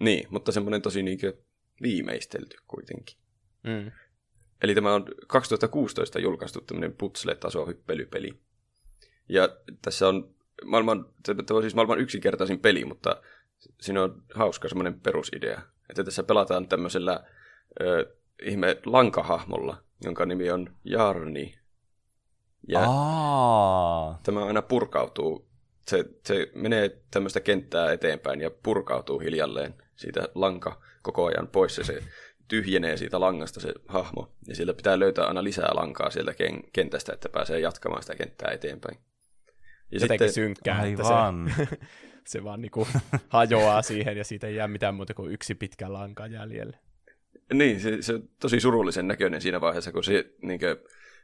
Niin, 0.00 0.26
mutta 0.30 0.52
semmoinen 0.52 0.82
tosi 0.82 1.02
niin 1.02 1.18
viimeistelty 1.82 2.56
kuitenkin. 2.68 3.16
Mm. 3.62 3.92
Eli 4.62 4.74
tämä 4.74 4.94
on 4.94 5.04
2016 5.26 6.18
julkaistu 6.18 6.60
tämmöinen 6.60 6.92
putsle-taso 6.92 7.66
hyppelypeli. 7.66 8.40
Ja 9.28 9.48
tässä 9.82 10.08
on 10.08 10.34
maailman, 10.64 11.06
tämä 11.22 11.56
on 11.56 11.62
siis 11.62 11.74
maailman 11.74 12.00
yksinkertaisin 12.00 12.60
peli, 12.60 12.84
mutta 12.84 13.22
siinä 13.80 14.02
on 14.02 14.22
hauska 14.34 14.68
semmoinen 14.68 15.00
perusidea. 15.00 15.62
Että 15.90 16.04
tässä 16.04 16.22
pelataan 16.22 16.68
tämmöisellä 16.68 17.24
ö, 17.80 18.16
ihme 18.42 18.76
lankahahmolla, 18.86 19.82
jonka 20.04 20.26
nimi 20.26 20.50
on 20.50 20.76
Jarni. 20.84 21.58
Ja 22.68 22.80
Aa. 22.88 24.20
tämä 24.22 24.44
aina 24.44 24.62
purkautuu. 24.62 25.50
Se, 25.88 26.04
se 26.26 26.50
menee 26.54 27.02
tämmöistä 27.10 27.40
kenttää 27.40 27.92
eteenpäin 27.92 28.40
ja 28.40 28.50
purkautuu 28.62 29.18
hiljalleen 29.18 29.74
siitä 29.96 30.28
lanka 30.34 30.80
koko 31.02 31.26
ajan 31.26 31.48
pois. 31.48 31.78
Ja 31.78 31.84
se 31.84 32.02
tyhjenee 32.48 32.96
siitä 32.96 33.20
langasta 33.20 33.60
se 33.60 33.74
hahmo, 33.88 34.32
ja 34.46 34.56
sillä 34.56 34.74
pitää 34.74 34.98
löytää 34.98 35.24
aina 35.26 35.44
lisää 35.44 35.70
lankaa 35.74 36.10
sieltä 36.10 36.32
ken- 36.32 36.70
kentästä, 36.72 37.12
että 37.12 37.28
pääsee 37.28 37.60
jatkamaan 37.60 38.02
sitä 38.02 38.14
kenttää 38.14 38.50
eteenpäin. 38.52 38.98
Ja 39.92 39.98
Jotenkin 40.00 40.28
sitten, 40.28 40.32
synkkää, 40.44 40.80
aivan. 40.80 41.48
että 41.48 41.66
se, 41.70 41.78
se 42.38 42.44
vaan 42.44 42.60
niinku 42.60 42.86
hajoaa 43.28 43.82
siihen, 43.82 44.16
ja 44.16 44.24
siitä 44.24 44.46
ei 44.46 44.54
jää 44.54 44.68
mitään 44.68 44.94
muuta 44.94 45.14
kuin 45.14 45.32
yksi 45.32 45.54
pitkä 45.54 45.92
lanka 45.92 46.26
jäljelle. 46.26 46.78
Niin, 47.54 47.80
se, 47.80 48.02
se 48.02 48.14
on 48.14 48.28
tosi 48.40 48.60
surullisen 48.60 49.08
näköinen 49.08 49.40
siinä 49.40 49.60
vaiheessa, 49.60 49.92
kun 49.92 50.04
se 50.04 50.24
niin 50.42 50.60
kuin, 50.60 50.76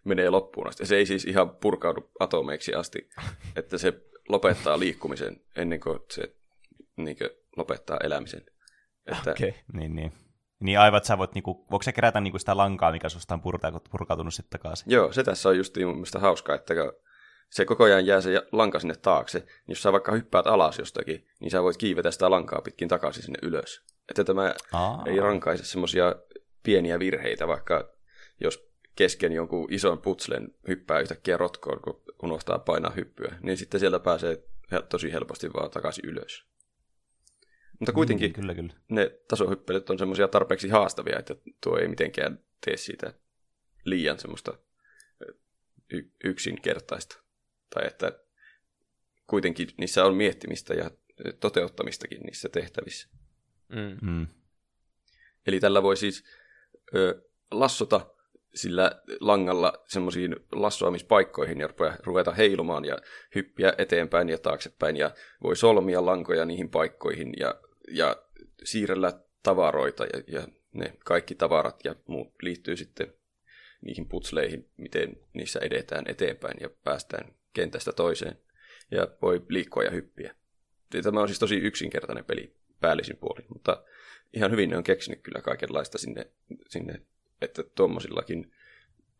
menee 0.04 0.30
loppuun 0.30 0.68
asti. 0.68 0.86
Se 0.86 0.96
ei 0.96 1.06
siis 1.06 1.24
ihan 1.24 1.50
purkaudu 1.50 2.10
atomeiksi 2.20 2.74
asti, 2.74 3.08
että 3.56 3.78
se 3.78 4.02
lopettaa 4.28 4.78
liikkumisen 4.78 5.40
ennen 5.56 5.80
kuin 5.80 5.98
se 6.10 6.36
niin 6.96 7.18
kuin, 7.18 7.30
lopettaa 7.56 7.96
elämisen. 8.02 8.42
Että... 9.06 9.30
Okay. 9.30 9.52
Niin, 9.72 9.96
niin. 9.96 10.12
Niin 10.60 10.78
aivan, 10.78 10.96
että 10.96 11.06
sä 11.06 11.18
voit, 11.18 11.34
niinku, 11.34 11.66
voiko 11.70 11.82
se 11.82 11.92
kerätä 11.92 12.20
niinku 12.20 12.38
sitä 12.38 12.56
lankaa, 12.56 12.92
mikä 12.92 13.08
susta 13.08 13.34
on 13.34 13.42
purkautunut 13.90 14.34
sitten 14.34 14.60
takaisin? 14.60 14.92
Joo, 14.92 15.12
se 15.12 15.24
tässä 15.24 15.48
on 15.48 15.56
just 15.56 15.76
mun 15.76 15.94
mielestä 15.94 16.18
hauskaa, 16.18 16.56
että 16.56 16.74
se 17.50 17.64
koko 17.64 17.84
ajan 17.84 18.06
jää 18.06 18.20
se 18.20 18.42
lanka 18.52 18.80
sinne 18.80 18.94
taakse, 18.94 19.38
niin 19.38 19.48
jos 19.68 19.82
sä 19.82 19.92
vaikka 19.92 20.12
hyppäät 20.12 20.46
alas 20.46 20.78
jostakin, 20.78 21.26
niin 21.40 21.50
sä 21.50 21.62
voit 21.62 21.76
kiivetä 21.76 22.10
sitä 22.10 22.30
lankaa 22.30 22.62
pitkin 22.62 22.88
takaisin 22.88 23.22
sinne 23.22 23.38
ylös. 23.42 23.82
Että 24.10 24.24
tämä 24.24 24.54
Aa. 24.72 25.02
ei 25.06 25.20
rankaise 25.20 25.64
semmoisia 25.64 26.14
pieniä 26.62 26.98
virheitä, 26.98 27.46
vaikka 27.48 27.92
jos 28.40 28.70
kesken 28.96 29.32
jonkun 29.32 29.72
ison 29.72 29.98
putslen 29.98 30.54
hyppää 30.68 31.00
yhtäkkiä 31.00 31.36
rotkoon, 31.36 31.80
kun 31.82 32.02
unohtaa 32.22 32.58
painaa 32.58 32.92
hyppyä, 32.92 33.38
niin 33.42 33.56
sitten 33.56 33.80
sieltä 33.80 34.00
pääsee 34.00 34.42
tosi 34.88 35.12
helposti 35.12 35.52
vaan 35.52 35.70
takaisin 35.70 36.04
ylös. 36.04 36.44
Mutta 37.80 37.92
kuitenkin 37.92 38.30
mm, 38.30 38.34
kyllä, 38.34 38.54
kyllä. 38.54 38.74
ne 38.88 39.18
tasohyppelyt 39.28 39.90
on 39.90 39.98
semmoisia 39.98 40.28
tarpeeksi 40.28 40.68
haastavia, 40.68 41.18
että 41.18 41.36
tuo 41.62 41.78
ei 41.78 41.88
mitenkään 41.88 42.38
tee 42.64 42.76
siitä 42.76 43.14
liian 43.84 44.18
semmoista 44.18 44.58
y- 45.90 46.10
yksinkertaista. 46.24 47.18
Tai 47.74 47.86
että 47.86 48.12
kuitenkin 49.26 49.68
niissä 49.78 50.04
on 50.04 50.14
miettimistä 50.14 50.74
ja 50.74 50.90
toteuttamistakin 51.40 52.20
niissä 52.20 52.48
tehtävissä. 52.48 53.08
Mm. 53.68 54.10
Mm. 54.10 54.26
Eli 55.46 55.60
tällä 55.60 55.82
voi 55.82 55.96
siis 55.96 56.24
ö, 56.94 57.22
lassota 57.50 58.06
sillä 58.54 59.02
langalla 59.20 59.84
semmoisiin 59.86 60.36
lassoamispaikkoihin 60.52 61.60
ja 61.60 61.68
ruveta 62.02 62.32
heilumaan 62.32 62.84
ja 62.84 62.98
hyppiä 63.34 63.72
eteenpäin 63.78 64.28
ja 64.28 64.38
taaksepäin 64.38 64.96
ja 64.96 65.10
voi 65.42 65.56
solmia 65.56 66.06
lankoja 66.06 66.44
niihin 66.44 66.70
paikkoihin 66.70 67.34
ja, 67.38 67.54
ja 67.90 68.16
siirrellä 68.64 69.20
tavaroita 69.42 70.04
ja, 70.04 70.22
ja 70.26 70.48
ne 70.72 70.92
kaikki 71.04 71.34
tavarat 71.34 71.84
ja 71.84 71.94
muut 72.06 72.34
liittyy 72.42 72.76
sitten 72.76 73.14
niihin 73.80 74.08
putsleihin, 74.08 74.68
miten 74.76 75.16
niissä 75.32 75.60
edetään 75.60 76.04
eteenpäin 76.08 76.56
ja 76.60 76.70
päästään 76.84 77.34
kentästä 77.52 77.92
toiseen 77.92 78.38
ja 78.90 79.08
voi 79.22 79.42
liikkua 79.48 79.84
ja 79.84 79.90
hyppiä. 79.90 80.34
Tämä 81.02 81.20
on 81.20 81.28
siis 81.28 81.38
tosi 81.38 81.56
yksinkertainen 81.56 82.24
peli 82.24 82.55
päällisin 82.80 83.16
puolin, 83.16 83.46
mutta 83.48 83.84
ihan 84.32 84.50
hyvin 84.50 84.70
ne 84.70 84.76
on 84.76 84.84
keksinyt 84.84 85.22
kyllä 85.22 85.40
kaikenlaista 85.40 85.98
sinne, 85.98 86.30
sinne 86.68 87.02
että 87.40 87.62
tuommoisillakin 87.74 88.52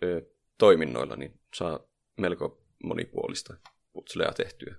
ö, 0.02 0.22
toiminnoilla 0.58 1.16
niin 1.16 1.40
saa 1.54 1.80
melko 2.16 2.62
monipuolista 2.84 3.56
putslea 3.92 4.32
tehtyä. 4.32 4.74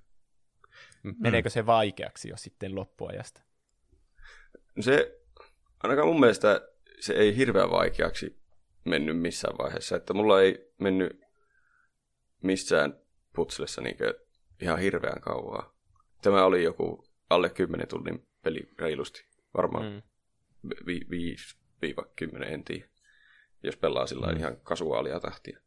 Meneekö 1.03 1.49
se 1.49 1.65
vaikeaksi 1.65 2.29
jo 2.29 2.37
sitten 2.37 2.75
loppuajasta? 2.75 3.41
Se, 4.79 5.19
ainakaan 5.83 6.07
mun 6.07 6.19
mielestä 6.19 6.69
se 6.99 7.13
ei 7.13 7.37
hirveän 7.37 7.71
vaikeaksi 7.71 8.39
mennyt 8.85 9.19
missään 9.19 9.57
vaiheessa. 9.57 9.95
Että 9.95 10.13
mulla 10.13 10.41
ei 10.41 10.71
mennyt 10.77 11.21
missään 12.43 12.99
putslessa 13.35 13.81
niin 13.81 13.97
ihan 14.61 14.79
hirveän 14.79 15.21
kauaa. 15.21 15.75
Tämä 16.21 16.45
oli 16.45 16.63
joku 16.63 17.07
alle 17.29 17.49
10 17.49 17.87
tunnin 17.87 18.27
peli 18.47 18.69
reilusti. 18.79 19.25
Varmaan 19.57 20.03
mm. 20.63 20.71
5-10, 22.43 22.43
en 22.45 22.63
tiedä 22.63 22.87
jos 23.63 23.77
pelaa 23.77 24.07
sillä 24.07 24.27
mm. 24.27 24.37
ihan 24.37 24.57
kasuaalia 24.63 25.19
tahtia. 25.19 25.59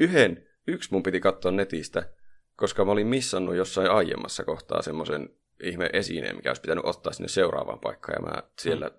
Yhden, 0.00 0.48
yksi 0.66 0.88
mun 0.92 1.02
piti 1.02 1.20
katsoa 1.20 1.52
netistä, 1.52 2.12
koska 2.56 2.84
mä 2.84 2.92
olin 2.92 3.06
missannut 3.06 3.56
jossain 3.56 3.90
aiemmassa 3.90 4.44
kohtaa 4.44 4.82
semmoisen 4.82 5.28
ihme 5.62 5.90
esineen, 5.92 6.36
mikä 6.36 6.50
olisi 6.50 6.62
pitänyt 6.62 6.84
ottaa 6.84 7.12
sinne 7.12 7.28
seuraavaan 7.28 7.80
paikkaan, 7.80 8.22
ja 8.22 8.30
mä 8.30 8.42
siellä 8.58 8.86
mm. 8.86 8.94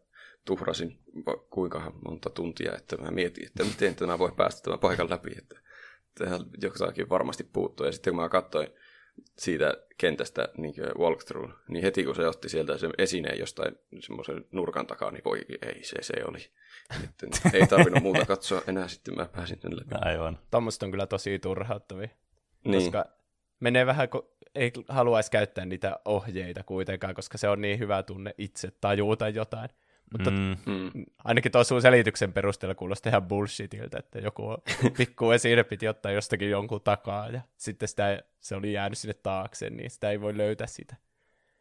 tuhrasin 0.46 1.00
kuinka 1.50 1.92
monta 2.06 2.30
tuntia, 2.30 2.76
että 2.76 2.98
mä 2.98 3.12
mietin, 3.12 3.48
että 3.48 3.64
miten 3.64 3.96
tämä 3.96 4.20
voi 4.20 4.32
päästä 4.38 4.62
tämän 4.62 4.80
paikan 4.80 5.10
läpi, 5.10 5.32
että 5.38 5.62
tähän 6.18 6.42
jotakin 6.62 7.10
varmasti 7.10 7.44
puuttuu. 7.44 7.86
Ja 7.86 7.92
sitten 7.92 8.14
kun 8.14 8.24
mä 8.24 8.30
katsoin 8.30 8.68
siitä 9.38 9.74
kentästä 9.98 10.50
niin 10.58 10.74
walkthrough, 11.00 11.54
niin 11.68 11.84
heti 11.84 12.04
kun 12.04 12.16
se 12.16 12.28
otti 12.28 12.50
sieltä 12.50 12.78
sen 12.78 12.92
esineen 12.98 13.40
jostain 13.40 13.76
semmoisen 14.00 14.46
nurkan 14.52 14.88
takaa, 14.88 15.12
niin 15.12 15.24
voi 15.26 15.40
ei, 15.62 15.84
se 15.84 15.96
se 16.02 16.14
oli. 16.28 16.40
Sitten 17.02 17.30
ei 17.54 17.68
tarvinnut 17.68 18.04
muuta 18.04 18.26
katsoa 18.26 18.62
enää, 18.68 18.88
sitten 18.88 19.16
mä 19.16 19.26
pääsin 19.26 19.60
sen 19.62 19.76
läpi. 19.76 19.96
Aivan. 20.02 20.40
Tuommoiset 20.52 20.84
on 20.84 20.92
kyllä 20.92 21.06
tosi 21.06 21.40
turhauttavia, 21.40 22.10
niin. 22.64 22.84
koska 22.84 23.06
menee 23.60 23.86
vähän, 23.86 24.10
kun 24.10 24.30
ei 24.56 24.72
haluaisi 24.88 25.32
käyttää 25.32 25.66
niitä 25.66 26.00
ohjeita 26.06 26.64
kuitenkaan, 26.64 27.16
koska 27.16 27.38
se 27.38 27.50
on 27.50 27.62
niin 27.62 27.80
hyvä 27.80 28.04
tunne 28.04 28.36
itse 28.38 28.72
tajuuta 28.82 29.30
jotain. 29.30 29.70
Mutta 30.12 30.32
mm. 30.32 30.56
mm. 30.66 31.06
ainakin 31.24 31.52
tuon 31.52 31.66
sun 31.66 31.82
selityksen 31.82 32.34
perusteella 32.34 32.76
kuulosti 32.76 33.10
ihan 33.10 33.24
bullshitiltä, 33.24 34.00
että 34.00 34.20
joku 34.20 34.44
pikku 34.98 35.32
esine 35.32 35.64
piti 35.64 35.88
ottaa 35.88 36.12
jostakin 36.12 36.50
jonkun 36.50 36.82
takaa 36.82 37.30
ja 37.30 37.42
sitten 37.58 37.88
sitä, 37.88 38.24
se 38.40 38.56
oli 38.56 38.74
jäänyt 38.74 38.98
sinne 38.98 39.14
taakse, 39.14 39.70
niin 39.70 39.90
sitä 39.90 40.12
ei 40.12 40.22
voi 40.22 40.38
löytää 40.38 40.68
sitä. 40.68 40.96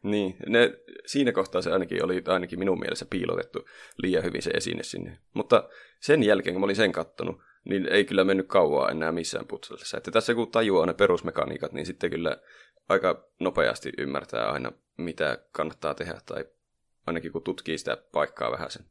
Niin, 0.03 0.35
ne, 0.47 0.73
siinä 1.05 1.31
kohtaa 1.31 1.61
se 1.61 1.71
ainakin 1.71 2.05
oli 2.05 2.23
ainakin 2.27 2.59
minun 2.59 2.79
mielessä 2.79 3.05
piilotettu 3.09 3.65
liian 3.97 4.23
hyvin 4.23 4.41
se 4.41 4.49
esine 4.49 4.83
sinne. 4.83 5.17
Mutta 5.33 5.69
sen 5.99 6.23
jälkeen, 6.23 6.53
kun 6.53 6.61
mä 6.61 6.65
olin 6.65 6.75
sen 6.75 6.91
kattonut, 6.91 7.41
niin 7.65 7.87
ei 7.91 8.05
kyllä 8.05 8.23
mennyt 8.23 8.47
kauaa 8.47 8.91
enää 8.91 9.11
missään 9.11 9.47
putsellessa. 9.47 9.97
Että 9.97 10.11
tässä 10.11 10.33
kun 10.33 10.51
tajuaa 10.51 10.85
ne 10.85 10.93
perusmekaniikat, 10.93 11.71
niin 11.71 11.85
sitten 11.85 12.09
kyllä 12.09 12.37
aika 12.89 13.27
nopeasti 13.39 13.91
ymmärtää 13.97 14.51
aina, 14.51 14.71
mitä 14.97 15.37
kannattaa 15.51 15.93
tehdä, 15.93 16.21
tai 16.25 16.45
ainakin 17.07 17.31
kun 17.31 17.43
tutkii 17.43 17.77
sitä 17.77 17.97
paikkaa 18.11 18.51
vähän 18.51 18.71
sen. 18.71 18.85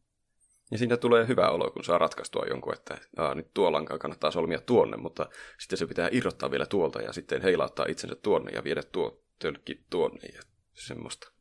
Ja 0.71 0.79
siinä 0.79 0.97
tulee 0.97 1.29
hyvä 1.29 1.51
olo, 1.51 1.71
kun 1.71 1.85
saa 1.85 1.99
ratkaistua 1.99 2.47
jonkun, 2.49 2.75
että 2.75 2.99
aa, 3.17 3.35
nyt 3.35 3.55
tuo 3.55 3.73
lanka 3.73 3.99
kannattaa 3.99 4.31
solmia 4.31 4.61
tuonne, 4.61 4.97
mutta 4.97 5.29
sitten 5.59 5.79
se 5.79 5.87
pitää 5.87 6.09
irrottaa 6.13 6.51
vielä 6.51 6.67
tuolta 6.67 7.03
ja 7.03 7.13
sitten 7.13 7.43
heilauttaa 7.43 7.87
itsensä 7.89 8.17
tuonne 8.17 8.53
ja 8.53 8.65
viedä 8.65 8.83
tuo 8.83 9.23
tölkki 9.39 9.85
tuonne 9.91 10.29
ja 10.35 10.41
semmoista. 10.75 11.33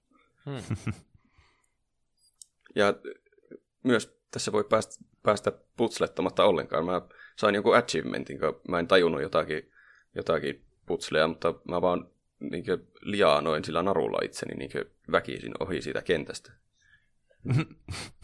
Hmm. 0.45 0.75
ja 2.75 2.93
myös 3.83 4.19
tässä 4.31 4.51
voi 4.51 4.63
päästä, 4.63 5.05
päästä 5.23 5.51
putslettamatta 5.77 6.45
ollenkaan. 6.45 6.85
Mä 6.85 7.01
sain 7.35 7.55
jonkun 7.55 7.77
achievementin, 7.77 8.39
kun 8.39 8.61
mä 8.67 8.79
en 8.79 8.87
tajunnut 8.87 9.21
jotakin, 9.21 9.71
jotakin 10.15 10.65
putsleja, 10.85 11.27
mutta 11.27 11.53
mä 11.69 11.81
vaan 11.81 12.11
niin 12.39 12.63
liaanoin 13.01 13.65
sillä 13.65 13.83
narulla 13.83 14.19
itseni 14.23 14.55
niin 14.55 14.71
väkisin 15.11 15.53
ohi 15.59 15.81
siitä 15.81 16.01
kentästä. 16.01 16.51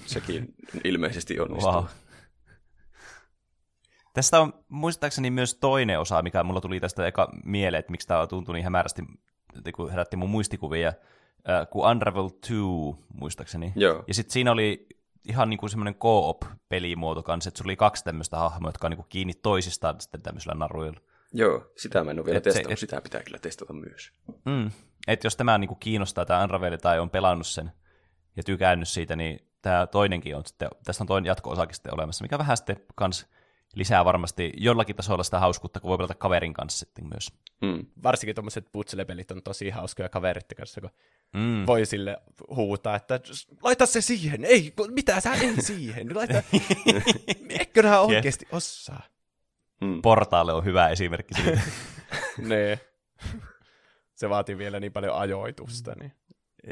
Sekin 0.05 0.53
ilmeisesti 0.84 1.39
onnistuu. 1.39 1.72
Wow. 1.72 1.86
Tästä 4.13 4.39
on 4.39 4.53
muistaakseni 4.70 5.30
myös 5.30 5.55
toinen 5.55 5.99
osa, 5.99 6.22
mikä 6.22 6.43
mulla 6.43 6.61
tuli 6.61 6.80
tästä 6.80 7.07
eka 7.07 7.30
mieleen, 7.43 7.80
että 7.80 7.91
miksi 7.91 8.07
tämä 8.07 8.28
tuntui 8.28 8.55
niin 8.55 8.63
hämärästi, 8.63 9.03
kun 9.76 9.89
herätti 9.89 10.18
mun 10.18 10.30
muistikuvia, 10.30 10.88
äh, 11.49 11.68
kuin 11.70 11.91
Unravel 11.91 12.30
2, 12.30 12.53
muistaakseni. 13.13 13.74
Joo. 13.76 14.03
Ja 14.07 14.13
sitten 14.13 14.34
siinä 14.34 14.51
oli 14.51 14.88
ihan 15.28 15.49
niin 15.49 15.57
kuin 15.57 15.70
semmoinen 15.70 15.95
co-op-pelimuoto 15.95 17.24
kanssa, 17.24 17.47
että 17.47 17.57
sulla 17.57 17.70
oli 17.70 17.76
kaksi 17.76 18.03
tämmöistä 18.03 18.38
hahmoa, 18.38 18.70
jotka 18.70 18.88
on 18.88 18.91
niin 18.91 18.97
kuin 18.97 19.09
kiinni 19.09 19.34
toisistaan 19.34 20.01
sitten 20.01 20.22
tämmöisellä 20.22 20.55
naruilla. 20.55 20.99
Joo, 21.38 21.72
sitä 21.78 22.04
mä 22.04 22.12
en 22.12 22.20
ole 22.20 22.26
vielä 22.26 22.38
et 22.38 22.44
testannut, 22.44 22.70
se, 22.70 22.74
et, 22.74 22.80
sitä 22.80 23.02
pitää 23.02 23.24
kyllä 23.24 23.38
testata 23.40 23.74
myös. 23.74 24.12
Mm, 24.46 24.72
että 25.08 25.26
jos 25.26 25.36
tämä 25.36 25.58
niin 25.58 25.68
kuin 25.68 25.80
kiinnostaa, 25.80 26.26
tämä 26.26 26.44
Unravel, 26.44 26.78
tai 26.78 27.00
on 27.00 27.10
pelannut 27.10 27.48
sen 27.48 27.72
ja 28.38 28.44
tykännyt 28.44 28.88
siitä, 28.88 29.16
niin 29.16 29.40
tämä 29.62 29.88
toinenkin 29.88 30.36
on 30.36 30.46
sitten, 30.46 30.70
tästä 30.84 31.04
on 31.04 31.08
toinen 31.08 31.28
jatko-osakin 31.28 31.76
sitten 31.76 31.94
olemassa, 31.94 32.24
mikä 32.24 32.38
vähän 32.38 32.58
sitten 32.58 32.78
kans 32.96 33.26
lisää 33.74 34.06
varmasti 34.06 34.54
jollakin 34.58 34.96
tasolla 34.96 35.24
sitä 35.24 35.40
hauskuutta, 35.40 35.80
kun 35.80 35.90
voi 35.90 35.98
pelata 35.98 36.16
kaverin 36.16 36.54
kanssa 36.54 36.80
sitten 36.80 37.08
myös. 37.08 37.32
Mm. 37.62 37.86
Varsinkin 38.04 38.36
tuommoiset 38.36 38.72
putselepelit 38.72 39.32
on 39.32 39.44
tosi 39.44 39.70
hauskoja 39.70 40.10
kaverit 40.10 40.54
kanssa, 40.58 40.82
kun 40.82 40.90
mm. 41.34 41.66
voi 41.66 41.86
sille 41.86 42.18
huutaa, 42.50 42.96
että 42.96 43.20
laita 43.64 43.86
se 43.86 44.02
siihen, 44.02 44.46
ei, 44.46 44.74
mitä 44.90 45.22
sä 45.22 45.34
ei 45.34 45.62
siihen, 45.62 46.16
laita, 46.16 46.44
eikö 47.60 47.84
nämä 47.84 48.00
oikeasti 48.00 48.48
osaa. 48.52 49.14
Mm. 49.82 50.01
Portaale 50.01 50.53
on 50.53 50.65
hyvä 50.65 50.89
esimerkki 50.89 51.34
siitä. 51.34 51.61
nee. 52.38 52.80
Se 54.15 54.30
vaatii 54.30 54.57
vielä 54.57 54.80
niin 54.80 54.91
paljon 54.91 55.15
ajoitusta. 55.15 55.93
Niin. 55.99 56.11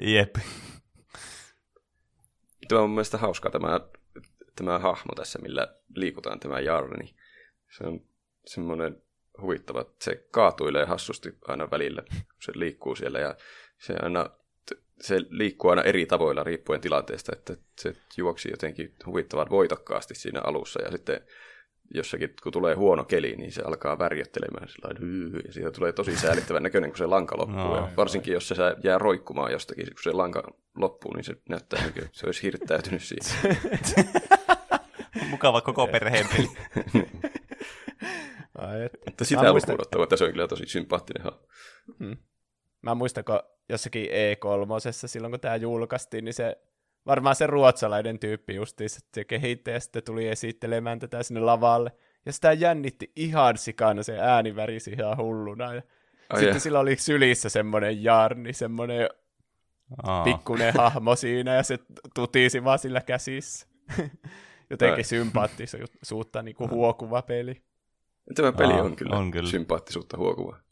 Jep. 0.02 0.36
Tuo 2.70 2.80
on 2.80 2.90
mun 2.90 2.96
mielestä 2.96 3.18
hauskaa 3.18 3.52
tämä 3.52 3.80
tämä 4.56 4.80
hahmo 4.80 5.14
tässä, 5.16 5.40
millä 5.40 5.76
liikutaan 5.96 6.40
tämä 6.40 6.60
Jarni. 6.60 7.16
Se 7.78 7.84
on 7.88 8.02
semmoinen 8.46 9.02
huvittava, 9.42 9.82
että 9.82 10.06
se 10.06 10.28
kaatuilee 10.32 10.86
hassusti 10.86 11.38
aina 11.48 11.72
välillä, 11.72 12.04
se 12.40 12.52
liikkuu 12.56 12.96
siellä 12.96 13.20
ja 13.20 13.36
se 13.78 13.96
aina 14.02 14.30
se 15.02 15.20
liikkuu 15.30 15.70
aina 15.70 15.82
eri 15.82 16.06
tavoilla 16.06 16.44
riippuen 16.44 16.82
tilanteesta, 16.82 17.32
että 17.36 17.58
se 17.80 17.96
juoksi 18.18 18.52
jotenkin 18.52 18.96
huvittavan 19.06 19.50
voitokkaasti 19.50 20.16
siinä 20.16 20.42
alussa 20.44 20.82
ja 20.82 20.92
sitten 20.92 21.22
jossakin, 21.94 22.34
kun 22.44 22.52
tulee 22.52 22.76
huono 22.76 23.04
keli, 23.04 23.36
niin 23.36 23.52
se 23.52 23.62
alkaa 23.62 24.00
värjöttelemään 24.00 24.70
sellainen, 24.70 25.32
ja 25.48 25.54
siitä 25.54 25.72
tulee 25.72 25.92
tosi 25.92 26.16
säälittävän 26.16 26.64
näköinen, 26.64 26.90
kun 26.90 26.98
se 26.98 27.06
lanka 27.06 27.38
loppuu. 27.38 27.58
No, 27.58 27.76
ja 27.76 27.90
varsinkin, 27.98 28.34
jos 28.34 28.48
se 28.48 28.56
jää 28.84 28.98
roikkumaan 28.98 29.52
jostakin, 29.52 29.86
kun 29.86 30.04
se 30.04 30.12
lanka 30.12 30.44
loppuu, 30.76 31.14
niin 31.14 31.24
se 31.24 31.36
näyttää, 31.50 31.82
niin 31.82 31.94
kuin 31.94 32.10
se 32.12 32.26
olisi 32.26 32.44
hirttäytynyt 32.44 33.04
siitä. 33.04 33.30
Mukava 35.30 35.62
koko 35.62 35.88
perheen 35.88 36.26
peli. 36.36 36.48
Ai, 38.58 38.84
että. 38.86 38.98
Mutta 39.06 39.26
sitä 39.26 39.52
muistan... 39.52 39.78
lukuun 39.80 40.04
että 40.04 40.18
se 40.18 40.24
on 40.24 40.32
kyllä 40.32 40.48
tosi 40.48 40.66
sympaattinen 40.66 41.32
Hmm. 42.00 42.18
Mä 42.82 42.96
muistan, 42.96 43.24
kun 43.24 43.40
jossakin 43.70 44.06
E3, 44.06 45.08
silloin 45.08 45.32
kun 45.32 45.40
tämä 45.40 45.56
julkaistiin, 45.56 46.26
niin 46.26 46.34
se 46.34 46.58
varmaan 47.06 47.36
se 47.36 47.48
ruotsalainen 47.48 48.20
tyyppi 48.20 48.56
justiinsa, 48.56 48.98
että 48.98 49.16
se 49.16 49.24
kehittäjä 49.24 49.80
sitten 49.80 50.04
tuli 50.04 50.28
esittelemään 50.28 51.00
tätä 51.00 51.24
sinne 51.24 51.42
lavalle. 51.42 51.92
Ja 52.26 52.34
sitä 52.34 52.54
jännitti 52.54 53.12
ihan 53.16 53.58
sikana, 53.58 54.04
se 54.04 54.20
ääni 54.20 54.56
värisi 54.56 54.92
ihan 54.92 55.18
hulluna. 55.18 55.74
Ja 55.74 55.82
Ai 56.30 56.40
sitten 56.40 56.56
ja. 56.56 56.60
sillä 56.60 56.80
oli 56.80 56.96
sylissä 56.96 57.50
semmoinen 57.50 58.04
jarni, 58.04 58.54
semmoinen 58.54 59.10
Aa. 60.04 60.24
pikkuinen 60.24 60.74
hahmo 60.74 61.16
siinä, 61.16 61.56
ja 61.56 61.64
se 61.64 61.80
tutisi 62.16 62.64
vaan 62.64 62.80
sillä 62.80 63.02
käsissä. 63.02 63.68
Jotenkin 64.70 65.06
sympaattisuutta 65.06 66.42
niin 66.44 66.56
kuin 66.56 66.70
huokuva 66.70 67.22
peli. 67.22 67.62
Tämä 68.36 68.52
peli 68.52 68.74
Aa, 68.74 68.82
on, 68.82 68.96
kyllä 68.96 69.18
on 69.18 69.32
kyllä 69.32 69.50
sympaattisuutta 69.50 70.18
huokuva 70.18 70.63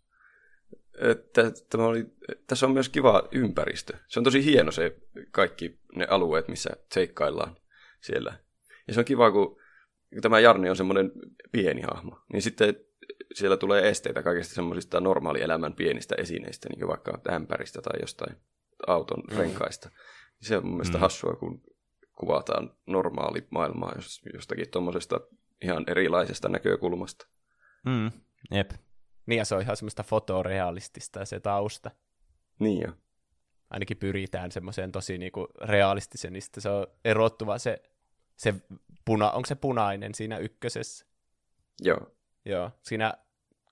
että 1.02 1.52
tämä 1.70 1.86
oli, 1.86 2.06
tässä 2.48 2.66
on 2.66 2.72
myös 2.72 2.90
kiva 2.90 3.28
ympäristö. 3.32 3.94
Se 4.08 4.20
on 4.20 4.24
tosi 4.24 4.46
hieno 4.46 4.72
se 4.72 4.96
kaikki 5.32 5.80
ne 5.96 6.08
alueet, 6.10 6.48
missä 6.48 6.70
seikkaillaan 6.94 7.58
siellä. 8.02 8.34
Ja 8.88 8.94
se 8.94 9.00
on 9.00 9.06
kiva, 9.06 9.32
kun 9.32 9.58
tämä 10.22 10.40
Jarni 10.40 10.70
on 10.70 10.76
semmoinen 10.76 11.12
pieni 11.52 11.82
hahmo, 11.82 12.20
niin 12.34 12.42
sitten 12.42 12.76
siellä 13.34 13.58
tulee 13.58 13.90
esteitä 13.90 14.24
kaikista 14.24 14.54
semmoisista 14.54 15.00
normaalielämän 15.00 15.74
pienistä 15.74 16.16
esineistä, 16.18 16.70
niin 16.70 16.80
kuin 16.80 16.90
vaikka 16.90 17.20
ämpäristä 17.32 17.82
tai 17.82 18.00
jostain 18.02 18.36
auton 18.88 19.24
mm. 19.32 19.38
renkaista. 19.38 19.90
Se 20.42 20.58
on 20.58 20.66
mun 20.66 20.74
mielestä 20.74 20.98
mm. 20.98 21.02
hassua, 21.02 21.34
kun 21.34 21.62
kuvataan 22.16 22.74
normaali 22.86 23.48
maailmaa 23.50 23.96
jostakin 24.34 24.70
tuommoisesta 24.72 25.20
ihan 25.62 25.84
erilaisesta 25.88 26.50
näkökulmasta. 26.50 27.28
Mm. 27.86 28.12
Jep. 28.52 28.72
Niin 29.32 29.38
ja 29.38 29.46
se 29.46 29.56
on 29.56 29.62
ihan 29.62 29.78
semmoista 29.78 30.04
fotorealistista 30.04 31.26
se 31.26 31.40
tausta. 31.40 31.92
Niin 32.60 32.82
jo. 32.82 32.94
Ainakin 33.70 33.98
pyritään 33.98 34.52
semmoiseen 34.52 34.92
tosi 34.92 35.18
niinku 35.18 35.48
realistisen, 35.62 36.34
niin 36.34 36.44
se 36.58 36.70
on 36.70 36.88
erottuva 37.06 37.58
se, 37.58 37.82
se 38.36 38.54
puna, 39.06 39.32
onko 39.32 39.46
se 39.46 39.56
punainen 39.56 40.16
siinä 40.16 40.38
ykkösessä? 40.38 41.06
Joo. 41.82 42.12
Joo, 42.46 42.72
siinä 42.82 43.14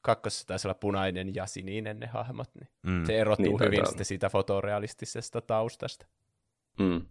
kakkosessa 0.01 0.47
taisi 0.47 0.67
olla 0.67 0.73
punainen 0.73 1.35
ja 1.35 1.45
sininen 1.45 1.99
ne 1.99 2.07
hahmot, 2.07 2.49
niin 2.55 2.69
mm. 2.83 3.05
se 3.05 3.19
erottuu 3.19 3.57
niin, 3.57 3.65
hyvin 3.65 3.87
sitten 3.87 4.05
siitä 4.05 4.29
fotorealistisesta 4.29 5.41
taustasta. 5.41 6.05
Mm. 6.79 7.05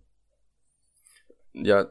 Ja 1.64 1.86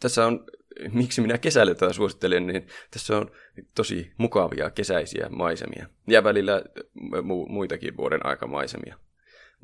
tässä 0.00 0.26
on 0.26 0.46
miksi 0.92 1.20
minä 1.20 1.38
kesällä 1.38 1.74
tätä 1.74 1.92
suosittelen, 1.92 2.46
niin 2.46 2.66
tässä 2.90 3.18
on 3.18 3.30
tosi 3.74 4.12
mukavia 4.18 4.70
kesäisiä 4.70 5.28
maisemia. 5.28 5.86
Ja 6.06 6.24
välillä 6.24 6.62
mu- 7.02 7.48
muitakin 7.48 7.96
vuoden 7.96 8.26
aikamaisemia. 8.26 8.98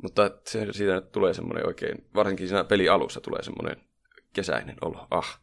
Mutta 0.02 0.30
se, 0.46 0.66
siitä 0.72 1.00
tulee 1.00 1.34
semmoinen 1.34 1.66
oikein, 1.66 2.06
varsinkin 2.14 2.48
siinä 2.48 2.64
peli 2.64 2.88
alussa 2.88 3.20
tulee 3.20 3.42
semmoinen 3.42 3.76
kesäinen 4.32 4.76
olo. 4.80 5.06
Ah. 5.10 5.40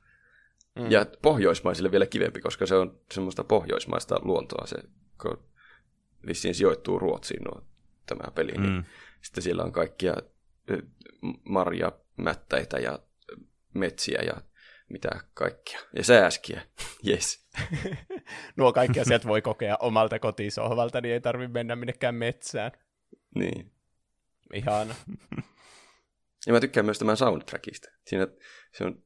Mm. 0.75 0.91
Ja 0.91 1.05
pohjoismaisille 1.21 1.91
vielä 1.91 2.05
kivempi, 2.05 2.41
koska 2.41 2.65
se 2.65 2.75
on 2.75 2.99
semmoista 3.11 3.43
pohjoismaista 3.43 4.19
luontoa. 4.23 4.65
Se, 4.65 4.77
kun 5.21 5.43
vissiin 6.27 6.55
sijoittuu 6.55 6.99
Ruotsiin 6.99 7.43
nuo, 7.43 7.63
tämä 8.05 8.31
peli, 8.31 8.51
niin 8.51 8.61
mm. 8.61 8.71
niin 8.71 8.85
sitten 9.21 9.43
siellä 9.43 9.63
on 9.63 9.71
kaikkia 9.71 10.15
marja, 11.43 11.91
mättäitä 12.17 12.77
ja 12.77 12.99
metsiä 13.73 14.21
ja 14.21 14.41
mitä 14.91 15.09
kaikkia. 15.33 15.79
Ja 15.95 16.03
sääskiä, 16.03 16.61
yes. 17.07 17.47
Nuo 18.57 18.73
kaikki 18.73 18.99
asiat 18.99 19.27
voi 19.27 19.41
kokea 19.41 19.77
omalta 19.79 20.19
kotisohvalta, 20.19 21.01
niin 21.01 21.13
ei 21.13 21.21
tarvitse 21.21 21.53
mennä 21.53 21.75
minnekään 21.75 22.15
metsään. 22.15 22.71
Niin. 23.35 23.71
Ihana. 24.53 24.95
Ja 26.47 26.53
mä 26.53 26.59
tykkään 26.59 26.85
myös 26.85 26.99
tämän 26.99 27.17
soundtrackista. 27.17 27.89
Siinä 28.07 28.27
se 28.73 28.83
on 28.83 29.03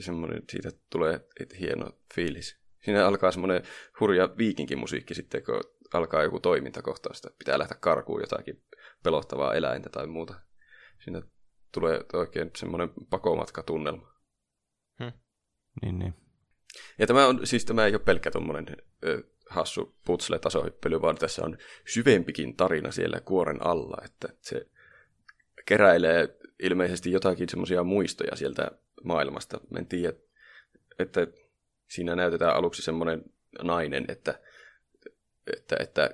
semmoinen, 0.00 0.42
siitä 0.50 0.70
tulee 0.90 1.20
hieno 1.60 1.90
fiilis. 2.14 2.58
Siinä 2.84 3.06
alkaa 3.06 3.32
semmoinen 3.32 3.62
hurja 4.00 4.28
viikinkimusiikki 4.38 5.14
sitten, 5.14 5.44
kun 5.44 5.60
alkaa 5.94 6.22
joku 6.22 6.40
toimintakohtaus, 6.40 7.16
että 7.16 7.30
pitää 7.38 7.58
lähteä 7.58 7.78
karkuun 7.80 8.20
jotakin 8.20 8.62
pelottavaa 9.02 9.54
eläintä 9.54 9.90
tai 9.90 10.06
muuta. 10.06 10.34
Siinä 11.04 11.22
tulee 11.72 12.00
oikein 12.12 12.50
semmoinen 12.56 12.90
pakomatkatunnelma. 13.10 14.14
Niin, 15.82 15.98
niin. 15.98 16.14
Ja 16.98 17.06
tämä, 17.06 17.26
on, 17.26 17.46
siis 17.46 17.64
tämä 17.64 17.86
ei 17.86 17.94
ole 17.94 18.02
pelkkä 18.04 18.30
tuommoinen 18.30 18.66
hassu 19.50 19.94
putsle-tasohyppely, 20.06 21.02
vaan 21.02 21.16
tässä 21.16 21.44
on 21.44 21.58
syvempikin 21.86 22.56
tarina 22.56 22.90
siellä 22.90 23.20
kuoren 23.20 23.66
alla, 23.66 23.96
että 24.04 24.28
se 24.40 24.66
keräilee 25.66 26.38
ilmeisesti 26.62 27.12
jotakin 27.12 27.48
semmoisia 27.48 27.84
muistoja 27.84 28.36
sieltä 28.36 28.70
maailmasta. 29.04 29.60
En 29.78 29.86
tiedä, 29.86 30.16
että 30.98 31.26
siinä 31.88 32.16
näytetään 32.16 32.56
aluksi 32.56 32.82
semmoinen 32.82 33.24
nainen, 33.62 34.04
että, 34.08 34.40
että, 35.56 35.76
että 35.80 36.10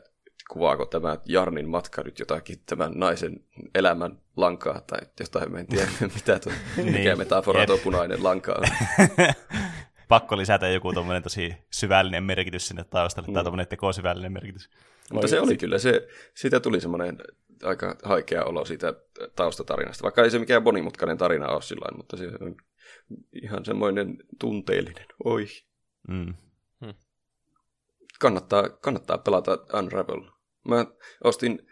kuvaako 0.50 0.86
tämä 0.86 1.16
Jarnin 1.24 1.68
matka 1.68 2.02
nyt 2.02 2.18
jotakin 2.18 2.58
tämän 2.66 2.92
naisen 2.94 3.44
elämän 3.74 4.20
lankaa 4.36 4.80
tai 4.80 4.98
jotain, 5.20 5.56
en 5.56 5.66
tiedä 5.66 5.88
mitä 6.14 6.38
tuo, 6.38 6.52
mikä 6.76 6.90
niin. 6.90 7.18
metafora 7.18 7.66
tuo 7.66 7.78
punainen 7.78 8.24
lanka 8.24 8.52
on. 8.52 8.68
Pakko 10.08 10.36
lisätä 10.36 10.68
joku 10.68 10.92
tuommoinen 10.92 11.22
tosi 11.22 11.54
syvällinen 11.70 12.24
merkitys 12.24 12.68
sinne 12.68 12.84
taustalle, 12.84 13.28
mm. 13.28 13.34
tai 13.34 13.44
tuommoinen 13.44 13.68
tekosyvällinen 13.68 14.32
merkitys. 14.32 14.70
Mutta 15.12 15.28
se 15.28 15.40
oli 15.40 15.56
kyllä, 15.56 15.78
se, 15.78 16.08
siitä 16.34 16.60
tuli 16.60 16.80
semmoinen 16.80 17.18
aika 17.62 17.96
haikea 18.02 18.44
olo 18.44 18.64
siitä 18.64 18.94
taustatarinasta, 19.36 20.02
vaikka 20.02 20.22
ei 20.22 20.30
se 20.30 20.38
mikään 20.38 20.62
monimutkainen 20.62 21.18
tarina 21.18 21.48
ole 21.48 21.62
sillä 21.62 21.96
mutta 21.96 22.16
se 22.16 22.30
on 22.40 22.56
ihan 23.42 23.64
semmoinen 23.64 24.18
tunteellinen, 24.40 25.06
oi. 25.24 25.46
Mm. 26.08 26.34
Hmm. 26.84 26.94
Kannattaa, 28.20 28.68
kannattaa 28.68 29.18
pelata 29.18 29.58
Unravel 29.78 30.35
Mä 30.68 30.86
ostin 31.24 31.66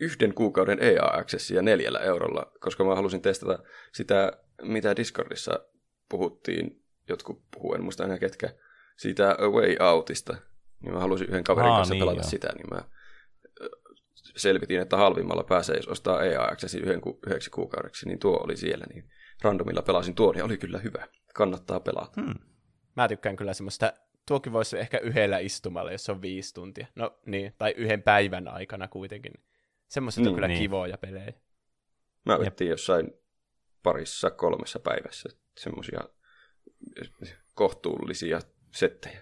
yhden 0.00 0.34
kuukauden 0.34 0.78
EA-accessia 0.82 1.62
neljällä 1.62 1.98
eurolla, 1.98 2.52
koska 2.60 2.84
mä 2.84 2.94
halusin 2.94 3.22
testata 3.22 3.58
sitä, 3.92 4.32
mitä 4.62 4.96
Discordissa 4.96 5.66
puhuttiin, 6.08 6.84
jotkut 7.08 7.42
puhuu, 7.54 7.74
en 7.74 7.82
muista 7.82 8.04
enää 8.04 8.18
ketkä, 8.18 8.54
siitä 8.96 9.30
A 9.30 9.48
Way 9.48 9.76
Outista. 9.80 10.36
Niin 10.82 10.94
mä 10.94 11.00
halusin 11.00 11.28
yhden 11.28 11.44
kaverin 11.44 11.70
Aa, 11.70 11.76
kanssa 11.78 11.94
niin, 11.94 12.00
pelata 12.00 12.20
joo. 12.20 12.30
sitä, 12.30 12.48
niin 12.54 12.66
mä 12.70 12.82
selvitin, 14.36 14.80
että 14.80 14.96
halvimmalla 14.96 15.44
pääsee, 15.44 15.76
jos 15.76 15.88
ostaa 15.88 16.22
EA-accessin 16.22 16.82
yhden 16.82 17.00
ku- 17.00 17.18
yhdeksi 17.26 17.50
kuukaudeksi, 17.50 18.08
niin 18.08 18.18
tuo 18.18 18.36
oli 18.44 18.56
siellä, 18.56 18.86
niin 18.94 19.10
randomilla 19.42 19.82
pelasin 19.82 20.14
tuon 20.14 20.36
ja 20.36 20.44
oli 20.44 20.56
kyllä 20.56 20.78
hyvä. 20.78 21.08
Kannattaa 21.34 21.80
pelata. 21.80 22.20
Hmm. 22.20 22.34
Mä 22.96 23.08
tykkään 23.08 23.36
kyllä 23.36 23.54
semmoista 23.54 23.92
tuokin 24.26 24.52
voisi 24.52 24.78
ehkä 24.78 24.98
yhdellä 24.98 25.38
istumalla, 25.38 25.92
jos 25.92 26.10
on 26.10 26.22
viisi 26.22 26.54
tuntia. 26.54 26.86
No 26.94 27.18
niin, 27.26 27.54
tai 27.58 27.74
yhden 27.76 28.02
päivän 28.02 28.48
aikana 28.48 28.88
kuitenkin. 28.88 29.32
Semmoiset 29.88 30.20
niin, 30.22 30.28
on 30.28 30.34
kyllä 30.34 30.48
niin. 30.48 30.60
kivoja 30.60 30.98
pelejä. 30.98 31.32
Mä 32.24 32.38
vettiin 32.38 32.70
jossain 32.70 33.10
parissa 33.82 34.30
kolmessa 34.30 34.78
päivässä 34.78 35.28
semmoisia 35.56 36.00
kohtuullisia 37.54 38.40
settejä. 38.70 39.20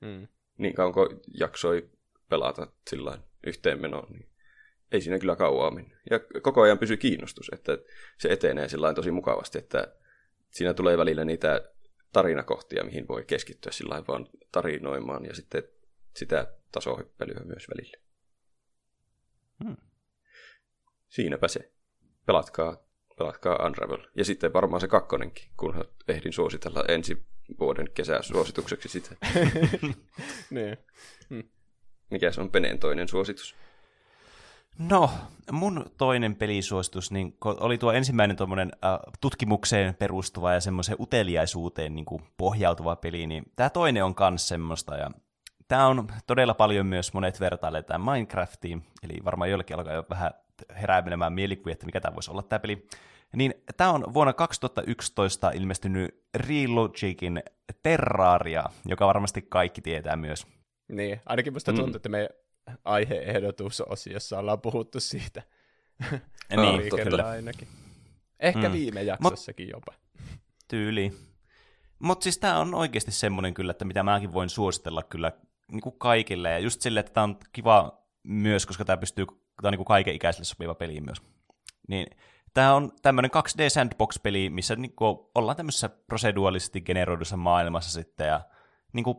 Mm. 0.00 0.28
Niin 0.58 0.74
kauan 0.74 0.92
kuin 0.92 1.20
jaksoi 1.38 1.90
pelata 2.28 2.66
sillä 2.90 3.18
yhteenmenoon, 3.46 4.12
niin 4.12 4.28
ei 4.92 5.00
siinä 5.00 5.18
kyllä 5.18 5.36
kauaa 5.36 5.70
mennyt. 5.70 5.98
Ja 6.10 6.20
koko 6.42 6.62
ajan 6.62 6.78
pysyy 6.78 6.96
kiinnostus, 6.96 7.50
että 7.52 7.78
se 8.18 8.28
etenee 8.28 8.68
sillä 8.68 8.94
tosi 8.94 9.10
mukavasti, 9.10 9.58
että 9.58 9.94
siinä 10.50 10.74
tulee 10.74 10.98
välillä 10.98 11.24
niitä 11.24 11.71
tarinakohtia, 12.12 12.84
mihin 12.84 13.08
voi 13.08 13.24
keskittyä 13.24 13.72
sillä 13.72 14.02
vaan 14.08 14.28
tarinoimaan 14.52 15.24
ja 15.24 15.34
sitten 15.34 15.62
sitä 16.16 16.54
tasohyppelyä 16.72 17.40
myös 17.44 17.66
välillä. 17.68 17.96
Hmm. 19.64 19.76
Siinäpä 21.08 21.48
se. 21.48 21.72
Pelatkaa 22.26 22.92
pelatkaa 23.18 23.66
Unravel. 23.66 24.08
Ja 24.16 24.24
sitten 24.24 24.52
varmaan 24.52 24.80
se 24.80 24.88
kakkonenkin, 24.88 25.48
kunhan 25.56 25.84
ehdin 26.08 26.32
suositella 26.32 26.84
ensi 26.88 27.26
vuoden 27.60 27.90
kesäsuositukseksi 27.94 28.88
sitä. 28.88 29.16
niin. 30.50 30.76
Mikä 32.10 32.32
se 32.32 32.40
on 32.40 32.50
Peneen 32.50 32.78
toinen 32.78 33.08
suositus? 33.08 33.54
No, 34.78 35.10
mun 35.52 35.86
toinen 35.98 36.36
pelisuositus 36.36 37.10
niin 37.10 37.36
oli 37.40 37.78
tuo 37.78 37.92
ensimmäinen 37.92 38.36
tuommoinen 38.36 38.72
äh, 38.84 38.98
tutkimukseen 39.20 39.94
perustuva 39.94 40.52
ja 40.52 40.60
semmoiseen 40.60 41.00
uteliaisuuteen 41.00 41.94
niin 41.94 42.04
kuin 42.04 42.22
pohjautuva 42.36 42.96
peli, 42.96 43.26
niin 43.26 43.44
tämä 43.56 43.70
toinen 43.70 44.04
on 44.04 44.14
kans 44.14 44.48
semmoista, 44.48 44.96
ja 44.96 45.10
tämä 45.68 45.86
on 45.86 46.08
todella 46.26 46.54
paljon 46.54 46.86
myös 46.86 47.12
monet 47.12 47.40
vertailevat 47.40 47.86
tähän 47.86 48.00
Minecraftiin, 48.00 48.82
eli 49.02 49.24
varmaan 49.24 49.50
joillekin 49.50 49.76
alkaa 49.76 49.94
jo 49.94 50.06
vähän 50.10 50.30
heräämään 50.80 51.32
mielikuvia, 51.32 51.72
että 51.72 51.86
mikä 51.86 52.00
tämä 52.00 52.14
voisi 52.14 52.30
olla 52.30 52.42
tämä 52.42 52.58
peli. 52.58 52.86
Niin 53.36 53.54
tämä 53.76 53.90
on 53.90 54.14
vuonna 54.14 54.32
2011 54.32 55.50
ilmestynyt 55.50 56.24
Relogicin 56.34 57.42
Terraria, 57.82 58.64
joka 58.86 59.06
varmasti 59.06 59.42
kaikki 59.42 59.80
tietää 59.80 60.16
myös. 60.16 60.46
Niin, 60.88 61.20
ainakin 61.26 61.52
musta 61.52 61.72
tuntuu, 61.72 61.92
mm. 61.92 61.96
että 61.96 62.08
me 62.08 62.28
aiheehdotusosiossa 62.84 64.38
ollaan 64.38 64.60
puhuttu 64.60 65.00
siitä. 65.00 65.42
niin, 66.56 66.90
kyllä. 67.04 67.28
ainakin. 67.28 67.68
Ehkä 68.40 68.68
mm. 68.68 68.72
viime 68.72 69.02
jaksossakin 69.02 69.66
Mut, 69.66 69.72
jopa. 69.72 69.94
Tyyli. 70.68 71.12
Mutta 71.98 72.24
siis 72.24 72.38
tämä 72.38 72.58
on 72.58 72.74
oikeasti 72.74 73.12
semmoinen 73.12 73.54
kyllä, 73.54 73.70
että 73.70 73.84
mitä 73.84 74.02
mäkin 74.02 74.32
voin 74.32 74.48
suositella 74.48 75.02
kyllä 75.02 75.32
niin 75.72 75.80
kuin 75.80 75.98
kaikille. 75.98 76.50
Ja 76.50 76.58
just 76.58 76.80
silleen, 76.80 77.00
että 77.00 77.12
tämä 77.12 77.24
on 77.24 77.38
kiva 77.52 78.02
myös, 78.22 78.66
koska 78.66 78.84
tämä 78.84 78.96
pystyy, 78.96 79.26
tämä 79.26 79.68
on 79.68 79.72
niin 79.72 79.78
kuin 79.78 79.86
kaiken 79.86 80.14
ikäiselle 80.14 80.44
sopiva 80.44 80.74
peli 80.74 81.00
myös. 81.00 81.22
Niin 81.88 82.06
Tämä 82.54 82.74
on 82.74 82.92
tämmöinen 83.02 83.30
2D 83.30 83.70
sandbox-peli, 83.70 84.50
missä 84.50 84.76
niin 84.76 84.92
kuin, 84.96 85.18
ollaan 85.34 85.56
tämmöisessä 85.56 85.88
proseduaalisesti 85.88 86.80
generoidussa 86.80 87.36
maailmassa 87.36 87.90
sitten, 87.92 88.26
ja 88.26 88.40
niin 88.92 89.04
kuin, 89.04 89.16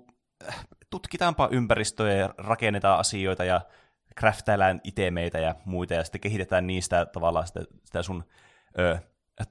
tutkitaanpa 0.94 1.48
ympäristöjä 1.52 2.14
ja 2.14 2.34
rakennetaan 2.38 3.00
asioita 3.00 3.44
ja 3.44 3.62
craftaillaan 4.20 4.82
itemeitä 4.84 5.40
ja 5.40 5.56
muita 5.66 5.94
ja 5.94 6.04
sitten 6.04 6.22
kehitetään 6.22 6.68
niistä 6.68 7.06
tavallaan 7.06 7.48
sitä, 7.48 7.60
sitä 7.84 8.04
sun 8.04 8.24
ö, 8.80 8.98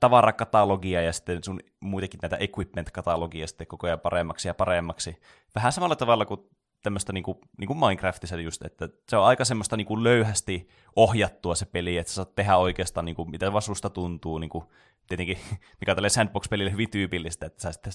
tavarakatalogia 0.01 1.03
ja 1.03 1.12
sitten 1.12 1.45
sun 1.45 1.61
muitakin 1.80 2.18
näitä 2.22 2.36
equipment-katalogia 2.36 3.47
sitten 3.47 3.66
koko 3.66 3.86
ajan 3.86 4.01
paremmaksi 4.01 4.49
ja 4.49 4.55
paremmaksi. 4.55 5.16
Vähän 5.55 5.72
samalla 5.72 5.97
tavalla 5.97 6.26
kuin 6.26 6.40
tämmöistä 6.82 7.12
niin 7.12 7.24
kuin, 7.24 7.38
niin 7.59 7.68
kuin 7.68 7.78
Minecraftissa 7.78 8.36
just, 8.36 8.64
että 8.64 8.88
se 9.09 9.16
on 9.16 9.24
aika 9.24 9.45
semmoista 9.45 9.76
niin 9.76 9.86
kuin 9.86 10.05
löyhästi 10.05 10.68
ohjattua 10.97 11.55
se 11.55 11.66
peli, 11.66 11.99
että 11.99 12.11
sä 12.11 12.14
saat 12.14 12.34
tehdä 12.34 12.57
oikeastaan 12.57 13.05
niin 13.05 13.16
kuin, 13.16 13.30
mitä 13.30 13.53
vasusta 13.53 13.90
tuntuu, 13.90 14.38
niin 14.38 14.51
kuin, 14.51 14.64
tietenkin, 15.09 15.38
mikä 15.80 15.93
on 15.93 15.97
tälle 15.97 16.09
sandbox-pelille 16.09 16.72
hyvin 16.72 16.90
tyypillistä, 16.90 17.47
että 17.47 17.62
sä 17.62 17.72
sitten 17.72 17.93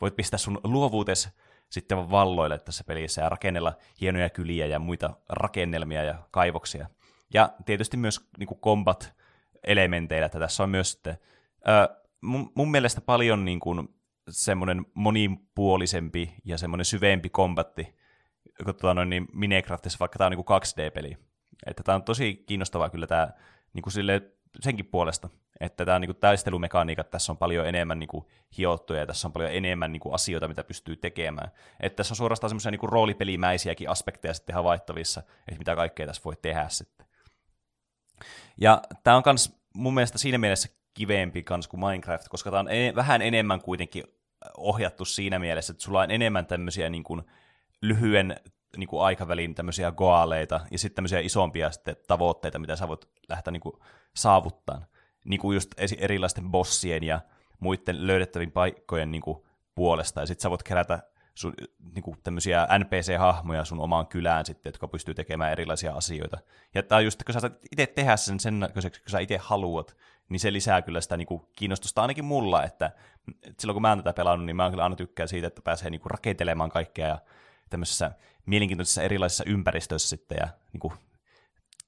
voit 0.00 0.16
pistää 0.16 0.38
sun 0.38 0.60
luovuutes 0.64 1.28
sitten 1.70 2.10
valloille 2.10 2.58
tässä 2.58 2.84
pelissä 2.84 3.22
ja 3.22 3.28
rakennella 3.28 3.72
hienoja 4.00 4.30
kyliä 4.30 4.66
ja 4.66 4.78
muita 4.78 5.16
rakennelmia 5.28 6.02
ja 6.04 6.14
kaivoksia. 6.30 6.88
Ja 7.34 7.52
tietysti 7.64 7.96
myös 7.96 8.28
niin 8.38 8.46
kuin 8.46 8.60
combat-elementeillä, 8.60 10.26
että 10.26 10.38
tässä 10.38 10.62
on 10.62 10.70
myös 10.70 10.92
sitten, 10.92 11.18
äh, 11.68 11.96
mun, 12.20 12.52
mun 12.54 12.70
mielestä 12.70 13.00
paljon 13.00 13.44
niin 13.44 13.60
kuin, 13.60 13.88
semmoinen 14.30 14.86
monipuolisempi 14.94 16.34
ja 16.44 16.58
semmoinen 16.58 16.84
syvempi 16.84 17.28
kombatti 17.28 17.98
kuin 18.64 18.76
tuota, 18.76 18.94
noin, 18.94 19.10
niin 19.10 19.28
Minecraftissa, 19.32 19.98
vaikka 20.00 20.18
tämä 20.18 20.26
on 20.26 20.32
niin 20.32 20.44
kuin 20.44 20.60
2D-peli. 20.62 21.16
Että 21.66 21.82
tämä 21.82 21.96
on 21.96 22.02
tosi 22.02 22.44
kiinnostavaa 22.46 22.90
kyllä 22.90 23.06
tämä 23.06 23.30
niin 23.72 23.82
kuin 23.82 23.92
sille, 23.92 24.22
senkin 24.60 24.86
puolesta, 24.86 25.28
että 25.60 25.84
tämä 25.84 25.98
niin 25.98 26.08
kuin 26.08 26.16
taistelumekaniikat 26.20 27.10
tässä 27.10 27.32
on 27.32 27.38
paljon 27.38 27.66
enemmän 27.66 27.98
niin 27.98 28.08
kuin 28.08 28.26
hiottuja 28.58 29.00
ja 29.00 29.06
tässä 29.06 29.28
on 29.28 29.32
paljon 29.32 29.52
enemmän 29.52 29.92
niin 29.92 30.00
kuin 30.00 30.14
asioita, 30.14 30.48
mitä 30.48 30.64
pystyy 30.64 30.96
tekemään. 30.96 31.50
Että 31.80 31.96
tässä 31.96 32.12
on 32.12 32.16
suorastaan 32.16 32.50
semmoisia 32.50 32.70
niin 32.70 32.80
roolipelimäisiäkin 32.82 33.90
aspekteja 33.90 34.34
sitten 34.34 34.54
havaittavissa, 34.54 35.22
että 35.48 35.58
mitä 35.58 35.76
kaikkea 35.76 36.06
tässä 36.06 36.22
voi 36.24 36.36
tehdä 36.42 36.68
sitten. 36.68 37.06
Ja 38.60 38.82
tämä 39.04 39.16
on 39.16 39.22
myös 39.26 39.58
mun 39.74 39.94
mielestä 39.94 40.18
siinä 40.18 40.38
mielessä 40.38 40.68
kivempi 40.94 41.42
kans 41.42 41.68
kuin 41.68 41.80
Minecraft, 41.80 42.28
koska 42.28 42.50
tämä 42.50 42.60
on 42.60 42.68
en, 42.70 42.94
vähän 42.94 43.22
enemmän 43.22 43.60
kuitenkin 43.60 44.04
ohjattu 44.56 45.04
siinä 45.04 45.38
mielessä, 45.38 45.72
että 45.72 45.84
sulla 45.84 46.00
on 46.00 46.10
enemmän 46.10 46.46
tämmöisiä 46.46 46.88
niin 46.88 47.04
kuin, 47.04 47.22
lyhyen 47.82 48.36
niin 48.76 48.88
kuin 48.88 49.02
aikavälin 49.02 49.54
tämmöisiä 49.54 49.92
goaleita 49.92 50.60
ja 50.70 50.78
sitten 50.78 50.94
tämmöisiä 50.94 51.20
isompia 51.20 51.70
sitten 51.70 51.96
tavoitteita, 52.06 52.58
mitä 52.58 52.76
sä 52.76 52.88
voit 52.88 53.08
lähteä 53.28 53.50
niin 53.50 53.60
kuin 53.60 53.76
saavuttaa. 54.16 54.82
Niin 55.28 55.40
kuin 55.40 55.54
just 55.54 55.74
erilaisten 55.98 56.50
bossien 56.50 57.04
ja 57.04 57.20
muiden 57.60 58.06
löydettävien 58.06 58.52
paikkojen 58.52 59.10
niin 59.10 59.22
kuin 59.22 59.38
puolesta. 59.74 60.20
Ja 60.20 60.26
sitten 60.26 60.42
sä 60.42 60.50
voit 60.50 60.62
kerätä 60.62 61.02
sun, 61.34 61.54
niin 61.94 62.02
kuin 62.02 62.16
tämmöisiä 62.22 62.68
NPC-hahmoja 62.78 63.64
sun 63.64 63.80
omaan 63.80 64.06
kylään 64.06 64.46
sitten, 64.46 64.70
jotka 64.70 64.88
pystyy 64.88 65.14
tekemään 65.14 65.52
erilaisia 65.52 65.92
asioita. 65.92 66.38
Ja 66.74 66.82
tämä 66.82 67.00
just, 67.00 67.24
kun 67.24 67.32
sä 67.32 67.40
saat 67.40 67.58
itse 67.72 67.86
tehdä 67.86 68.16
sen 68.16 68.40
sen 68.40 68.60
näköiseksi, 68.60 69.02
kun 69.02 69.10
sä 69.10 69.18
itse 69.18 69.36
haluat, 69.36 69.96
niin 70.28 70.40
se 70.40 70.52
lisää 70.52 70.82
kyllä 70.82 71.00
sitä 71.00 71.16
niin 71.16 71.26
kuin, 71.26 71.42
kiinnostusta 71.56 72.02
ainakin 72.02 72.24
mulla, 72.24 72.64
että 72.64 72.90
silloin 73.58 73.74
kun 73.74 73.82
mä 73.82 73.88
oon 73.88 73.98
tätä 73.98 74.12
pelannut, 74.12 74.46
niin 74.46 74.56
mä 74.56 74.70
kyllä 74.70 74.82
aina 74.82 74.96
tykkää 74.96 75.26
siitä, 75.26 75.46
että 75.46 75.62
pääsee 75.62 75.90
niin 75.90 76.00
kuin, 76.00 76.10
rakentelemaan 76.10 76.70
kaikkea 76.70 77.06
ja 77.06 77.18
tämmöisessä 77.70 78.10
mielenkiintoisessa 78.46 79.02
erilaisissa 79.02 79.44
ympäristöissä 79.46 80.08
sitten 80.08 80.38
ja 80.40 80.48
niin 80.72 80.80
kuin, 80.80 80.92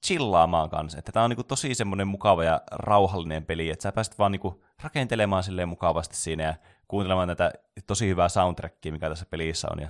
chillaamaan 0.07 0.71
kanssa. 0.71 0.99
Että 0.99 1.13
tämä 1.13 1.25
on 1.25 1.31
niin 1.31 1.37
kuin, 1.37 1.47
tosi 1.47 1.75
semmoinen 1.75 2.09
mukava 2.09 2.45
ja 2.45 2.63
rauhallinen 2.71 3.45
peli, 3.45 3.71
että 3.71 3.83
sä 3.83 3.93
pääset 3.93 4.19
vaan 4.19 4.33
niin 4.33 4.41
kuin, 4.41 4.61
rakentelemaan 4.83 5.43
silleen 5.43 5.69
mukavasti 5.69 6.17
siinä 6.17 6.45
ja 6.45 6.55
kuuntelemaan 6.89 7.29
tätä 7.29 7.53
tosi 7.87 8.09
hyvää 8.09 8.29
soundtrackia, 8.29 8.93
mikä 8.93 9.09
tässä 9.09 9.27
pelissä 9.31 9.69
on. 9.71 9.79
Ja 9.83 9.89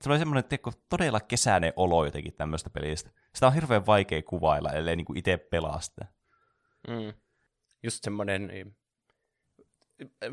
se 0.00 0.10
oli 0.10 0.18
semmoinen 0.18 0.44
tiedätkö, 0.44 0.70
todella 0.88 1.20
kesäinen 1.20 1.72
olo 1.76 2.04
jotenkin 2.04 2.34
tämmöistä 2.34 2.70
pelistä. 2.70 3.10
Sitä 3.34 3.46
on 3.46 3.54
hirveän 3.54 3.86
vaikea 3.86 4.22
kuvailla, 4.22 4.72
ellei 4.72 4.96
niin 4.96 5.16
itse 5.16 5.36
pelaa 5.36 5.80
sitä. 5.80 6.06
Mm. 6.88 7.12
Just 7.82 8.04
semmoinen, 8.04 8.46
niin 8.46 8.76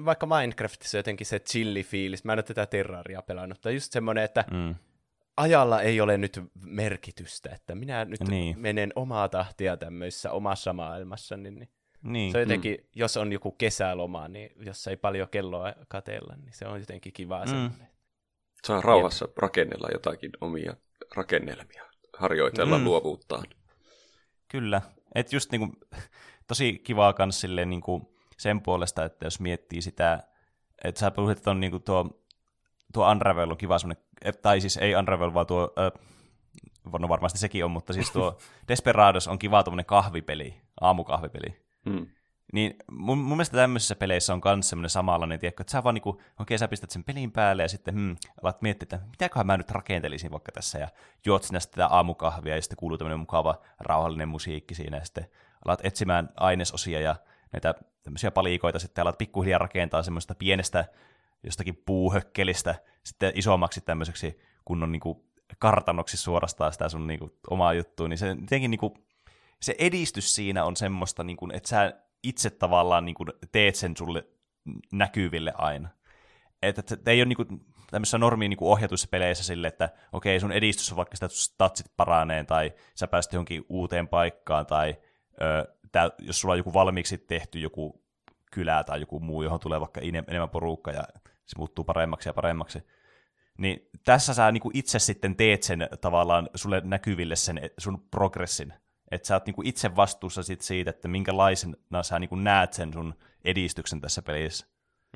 vaikka 0.05 0.25
Minecraftissa 0.25 0.97
jotenkin 0.97 1.28
se 1.28 1.39
chilli 1.39 1.84
fiilis, 1.84 2.23
mä 2.23 2.34
en 2.34 2.38
ole 2.38 2.43
tätä 2.43 2.65
Terraria 2.65 3.21
pelannut, 3.21 3.61
tai 3.61 3.73
just 3.73 3.91
semmoinen, 3.91 4.23
että 4.23 4.45
mm 4.51 4.75
ajalla 5.38 5.81
ei 5.81 6.01
ole 6.01 6.17
nyt 6.17 6.41
merkitystä, 6.65 7.49
että 7.49 7.75
minä 7.75 8.05
nyt 8.05 8.19
niin. 8.21 8.59
menen 8.59 8.91
omaa 8.95 9.29
tahtia 9.29 9.77
tämmöisessä 9.77 10.31
omassa 10.31 10.73
maailmassa, 10.73 11.38
niin, 11.38 11.59
niin, 11.59 11.69
niin. 12.03 12.31
se 12.31 12.38
on 12.38 12.41
jotenkin, 12.41 12.77
mm. 12.79 12.88
jos 12.95 13.17
on 13.17 13.31
joku 13.31 13.51
kesäloma, 13.51 14.27
niin 14.27 14.51
jos 14.65 14.88
ei 14.88 14.97
paljon 14.97 15.29
kelloa 15.29 15.73
katella, 15.88 16.35
niin 16.35 16.53
se 16.53 16.67
on 16.67 16.79
jotenkin 16.79 17.13
kiva 17.13 17.45
mm. 17.45 17.71
Saa 18.67 18.81
rauhassa 18.81 19.25
Jep. 19.25 19.38
rakennella 19.38 19.88
jotakin 19.93 20.31
omia 20.41 20.75
rakennelmia, 21.15 21.83
harjoitella 22.17 22.77
mm. 22.77 22.83
luovuuttaan. 22.83 23.45
Kyllä, 24.47 24.81
että 25.15 25.35
just 25.35 25.51
niinku, 25.51 25.77
tosi 26.47 26.79
kivaa 26.83 27.13
kans 27.13 27.41
silleen, 27.41 27.69
niinku, 27.69 28.17
sen 28.38 28.61
puolesta, 28.61 29.05
että 29.05 29.25
jos 29.25 29.39
miettii 29.39 29.81
sitä, 29.81 30.23
että 30.83 30.99
sä 30.99 31.11
puhuit, 31.11 31.38
että 31.38 31.51
on 31.51 31.59
niinku 31.59 31.79
tuo 31.79 32.23
tuo 32.93 33.11
Unravel 33.11 33.51
on 33.51 33.57
kiva 33.57 33.79
semmoinen, 33.79 34.03
tai 34.41 34.61
siis 34.61 34.78
ei 34.78 34.95
Unravel, 34.95 35.34
vaan 35.34 35.47
tuo, 35.47 35.74
äh, 35.80 35.91
no 36.99 37.09
varmasti 37.09 37.39
sekin 37.39 37.65
on, 37.65 37.72
mutta 37.72 37.93
siis 37.93 38.11
tuo 38.11 38.38
Desperados 38.68 39.28
on 39.28 39.39
kiva 39.39 39.63
tuommoinen 39.63 39.86
kahvipeli, 39.86 40.61
aamukahvipeli. 40.82 41.68
Hmm. 41.89 42.07
Niin 42.53 42.76
mun, 42.91 43.18
mun 43.18 43.38
mielestä 43.38 43.57
tämmöisissä 43.57 43.95
peleissä 43.95 44.34
on 44.34 44.41
myös 44.45 44.70
semmoinen 44.70 44.89
samanlainen, 44.89 45.39
tiedätkö, 45.39 45.63
että 45.63 45.72
sä 45.72 45.84
vaan 45.84 45.95
niinku, 45.95 46.22
okei 46.39 46.57
sä 46.57 46.68
pistät 46.68 46.89
sen 46.89 47.03
pelin 47.03 47.32
päälle 47.32 47.61
ja 47.61 47.70
sitten 47.70 47.93
hmm, 47.93 48.18
alat 48.43 48.61
miettiä, 48.61 48.86
että 48.86 49.07
mitäköhän 49.09 49.47
mä 49.47 49.57
nyt 49.57 49.72
rakentelisin 49.72 50.32
vaikka 50.32 50.51
tässä 50.51 50.80
ja 50.80 50.88
juot 51.26 51.43
sinä 51.43 51.59
sitä 51.59 51.88
aamukahvia 51.88 52.55
ja 52.55 52.61
sitten 52.61 52.78
kuuluu 52.78 52.97
tämmöinen 52.97 53.20
mukava 53.20 53.61
rauhallinen 53.80 54.30
musiikki 54.30 54.76
siinä 54.76 54.97
ja 54.97 55.05
sitten 55.05 55.28
alat 55.65 55.80
etsimään 55.84 56.30
ainesosia 56.36 56.99
ja 56.99 57.15
näitä 57.53 57.76
tämmöisiä 58.03 58.32
palikoita 58.32 58.80
sitten 58.80 59.01
alat 59.01 59.18
pikkuhiljaa 59.18 59.59
rakentaa 59.59 60.03
semmoista 60.03 60.36
pienestä 60.36 60.86
jostakin 61.47 61.83
puuhökkelistä 61.85 62.75
sitten 63.03 63.31
isommaksi 63.35 63.81
tämmöiseksi 63.81 64.39
kunnon 64.65 64.91
niin 64.91 64.99
kuin 64.99 65.27
kartanoksi 65.59 66.17
suorastaan 66.17 66.71
sitä 66.71 66.89
sun 66.89 67.07
niin 67.07 67.19
kuin, 67.19 67.31
omaa 67.49 67.73
juttua, 67.73 68.07
niin 68.07 68.17
se 68.17 68.27
jotenkin 68.27 68.71
niin 68.71 68.79
kuin, 68.79 68.93
se 69.61 69.75
edistys 69.79 70.35
siinä 70.35 70.65
on 70.65 70.75
semmoista, 70.75 71.23
niin 71.23 71.37
kuin, 71.37 71.55
että 71.55 71.69
sä 71.69 71.93
itse 72.23 72.49
tavallaan 72.49 73.05
niin 73.05 73.15
kuin, 73.15 73.29
teet 73.51 73.75
sen 73.75 73.97
sulle 73.97 74.27
näkyville 74.91 75.53
aina. 75.55 75.89
Että 76.61 76.93
et, 76.93 77.07
ei 77.07 77.21
ole 77.21 77.25
niin 77.25 77.35
kuin, 77.35 77.65
tämmöisissä 77.91 78.17
normiin 78.17 78.49
niin 78.49 78.57
ohjatuissa 78.61 79.07
peleissä 79.11 79.43
sille, 79.43 79.67
että 79.67 79.89
okei, 80.11 80.39
sun 80.39 80.51
edistys 80.51 80.91
on 80.91 80.97
vaikka 80.97 81.15
sitä, 81.15 81.25
että 81.25 81.37
statsit 81.37 81.91
paranee, 81.97 82.43
tai 82.43 82.73
sä 82.95 83.07
pääset 83.07 83.33
johonkin 83.33 83.65
uuteen 83.69 84.07
paikkaan, 84.07 84.65
tai 84.65 84.95
ö, 85.41 85.75
tää, 85.91 86.09
jos 86.19 86.41
sulla 86.41 86.51
on 86.51 86.57
joku 86.57 86.73
valmiiksi 86.73 87.17
tehty 87.17 87.59
joku 87.59 88.03
kylä 88.51 88.83
tai 88.83 88.99
joku 88.99 89.19
muu, 89.19 89.43
johon 89.43 89.59
tulee 89.59 89.79
vaikka 89.79 90.01
enemmän 90.01 90.49
porukka, 90.49 90.91
ja 90.91 91.03
se 91.47 91.57
muuttuu 91.57 91.83
paremmaksi 91.83 92.29
ja 92.29 92.33
paremmaksi. 92.33 92.79
Niin 93.57 93.89
tässä 94.05 94.33
sä 94.33 94.51
niin 94.51 94.61
kuin 94.61 94.77
itse 94.77 94.99
sitten 94.99 95.35
teet 95.35 95.63
sen 95.63 95.89
tavallaan 96.01 96.49
sulle 96.55 96.81
näkyville 96.85 97.35
sen 97.35 97.61
sun 97.77 98.07
progressin. 98.11 98.73
Että 99.11 99.27
sä 99.27 99.35
oot 99.35 99.45
niinku 99.45 99.61
itse 99.65 99.95
vastuussa 99.95 100.43
sit 100.43 100.61
siitä, 100.61 100.89
että 100.89 101.07
minkälaisena 101.07 102.03
sä 102.03 102.19
niinku 102.19 102.35
näet 102.35 102.73
sen 102.73 102.93
sun 102.93 103.13
edistyksen 103.43 104.01
tässä 104.01 104.21
pelissä. 104.21 104.67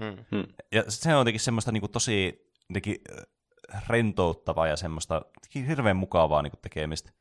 Mm. 0.01 0.25
Hmm. 0.31 0.53
Ja 0.71 0.83
se 0.87 1.13
on 1.15 1.19
jotenkin 1.19 1.39
semmoista 1.39 1.71
niinku 1.71 1.87
tosi 1.87 2.51
jotenkin 2.69 2.97
rentouttavaa 3.87 4.67
ja 4.67 4.75
semmoista 4.75 5.21
hirveän 5.67 5.97
mukavaa 5.97 6.41
niinku 6.41 6.57
tekemistä. 6.61 7.11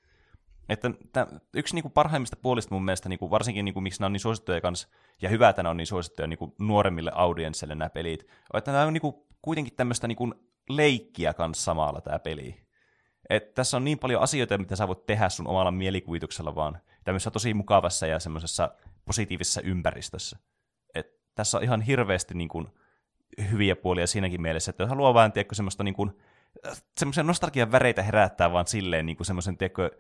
Että 0.71 0.91
tää, 1.13 1.27
yksi 1.55 1.75
niinku 1.75 1.89
parhaimmista 1.89 2.37
puolista 2.43 2.75
mun 2.75 2.85
mielestä, 2.85 3.09
niinku, 3.09 3.31
varsinkin 3.31 3.65
niinku, 3.65 3.81
miksi 3.81 4.01
nämä 4.01 4.07
on 4.07 4.13
niin 4.13 4.21
suosittuja 4.21 4.61
kans, 4.61 4.89
ja 5.23 5.29
hyvä, 5.29 5.49
että 5.49 5.63
ne 5.63 5.69
on 5.69 5.77
niin 5.77 5.87
suosittuja 5.87 6.29
niinku, 6.29 6.55
nuoremmille 6.59 7.13
audienssille 7.15 7.75
nämä 7.75 7.91
pelit, 7.91 8.27
on, 8.53 8.59
että 8.59 8.73
tämä 8.73 8.85
on 8.85 8.93
niinku, 8.93 9.27
kuitenkin 9.43 9.75
tämmöistä 9.77 10.09
niinku, 10.09 10.35
leikkiä 10.69 11.35
kanssa 11.35 11.65
samalla 11.65 12.01
tämä 12.01 12.19
peli. 12.19 12.57
Et 13.31 13.55
tässä 13.55 13.77
on 13.77 13.85
niin 13.85 13.99
paljon 13.99 14.23
asioita, 14.23 14.59
mitä 14.59 14.77
sä 14.77 14.89
voit 14.89 15.07
tehdä 15.07 15.29
sun 15.29 15.47
omalla 15.47 15.71
mielikuvituksella 15.71 16.55
vaan 16.55 16.79
tämmöisessä 17.05 17.31
tosi 17.31 17.55
mukavassa 17.55 18.07
ja 18.07 18.19
semmoisessa 18.19 18.71
positiivisessa 19.05 19.61
ympäristössä. 19.61 20.39
Et 20.95 21.21
tässä 21.35 21.59
on 21.59 21.65
ihan 21.65 21.81
hirveästi 21.81 22.35
niin 22.35 22.49
kuin, 22.49 22.69
hyviä 23.51 23.77
puolia 23.77 24.07
siinäkin 24.07 24.43
mielessä, 24.43 24.71
että 24.71 24.83
jos 24.83 24.91
haluaa 24.91 25.15
vaan 25.15 25.33
tiedätkö, 25.33 25.55
semmoista 25.55 25.85
niin 25.85 25.95
kuin, 25.95 26.19
semmoisia 26.99 27.25
nostalgian 27.25 27.73
väreitä 27.73 28.03
herättää 28.03 28.53
vaan 28.53 28.67
silleen 28.67 29.07
niin 29.07 29.17
kuin 29.17 29.27
semmoisen 29.27 29.57
tiedätkö, 29.57 29.91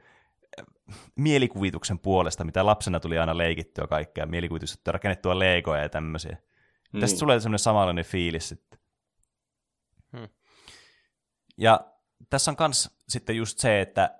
mielikuvituksen 1.16 1.98
puolesta, 1.98 2.44
mitä 2.44 2.66
lapsena 2.66 3.00
tuli 3.00 3.18
aina 3.18 3.38
leikittyä 3.38 3.86
kaikkea, 3.86 4.26
mielikuvitusta 4.26 4.92
rakennettua 4.92 5.38
legoja 5.38 5.82
ja 5.82 5.88
tämmöisiä. 5.88 6.36
Niin. 6.92 7.00
Tästä 7.00 7.18
tulee 7.18 7.40
semmoinen 7.40 7.58
samanlainen 7.58 8.04
fiilis 8.04 8.48
sitten. 8.48 8.78
Hmm. 10.16 10.28
Ja 11.58 11.80
tässä 12.30 12.50
on 12.50 12.56
kans 12.56 12.90
sitten 13.08 13.36
just 13.36 13.58
se, 13.58 13.80
että 13.80 14.18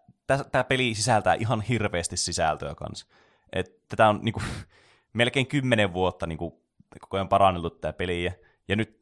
tämä 0.53 0.65
peli 0.65 0.95
sisältää 0.95 1.35
ihan 1.35 1.61
hirveästi 1.61 2.17
sisältöä 2.17 2.75
kans. 2.75 3.07
Et 3.53 3.89
tätä 3.89 4.09
on 4.09 4.21
niinku, 4.23 4.43
melkein 5.13 5.47
kymmenen 5.47 5.93
vuotta 5.93 6.27
niinku, 6.27 6.65
koko 7.01 7.17
ajan 7.17 7.29
paranneltu 7.29 7.71
tämä 7.71 7.93
peli, 7.93 8.25
ja, 8.25 8.33
ja 8.69 8.77
nyt 8.77 8.99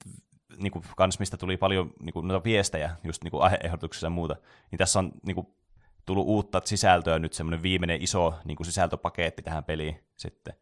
niinku, 0.56 0.82
kans 0.96 1.18
mistä 1.18 1.36
tuli 1.36 1.56
paljon 1.56 1.92
niinku, 2.00 2.20
noita 2.20 2.44
viestejä, 2.44 2.96
just 3.04 3.24
niinku, 3.24 3.40
aiheehdotuksissa 3.40 4.06
ja 4.06 4.10
muuta, 4.10 4.36
niin 4.70 4.78
tässä 4.78 4.98
on 4.98 5.12
niinku, 5.26 5.57
tullut 6.08 6.26
uutta 6.26 6.62
sisältöä 6.64 7.18
nyt 7.18 7.32
semmoinen 7.32 7.62
viimeinen 7.62 8.02
iso 8.02 8.34
niinku, 8.44 8.64
sisältöpaketti 8.64 9.42
tähän 9.42 9.64
peliin 9.64 10.04
sitten, 10.16 10.54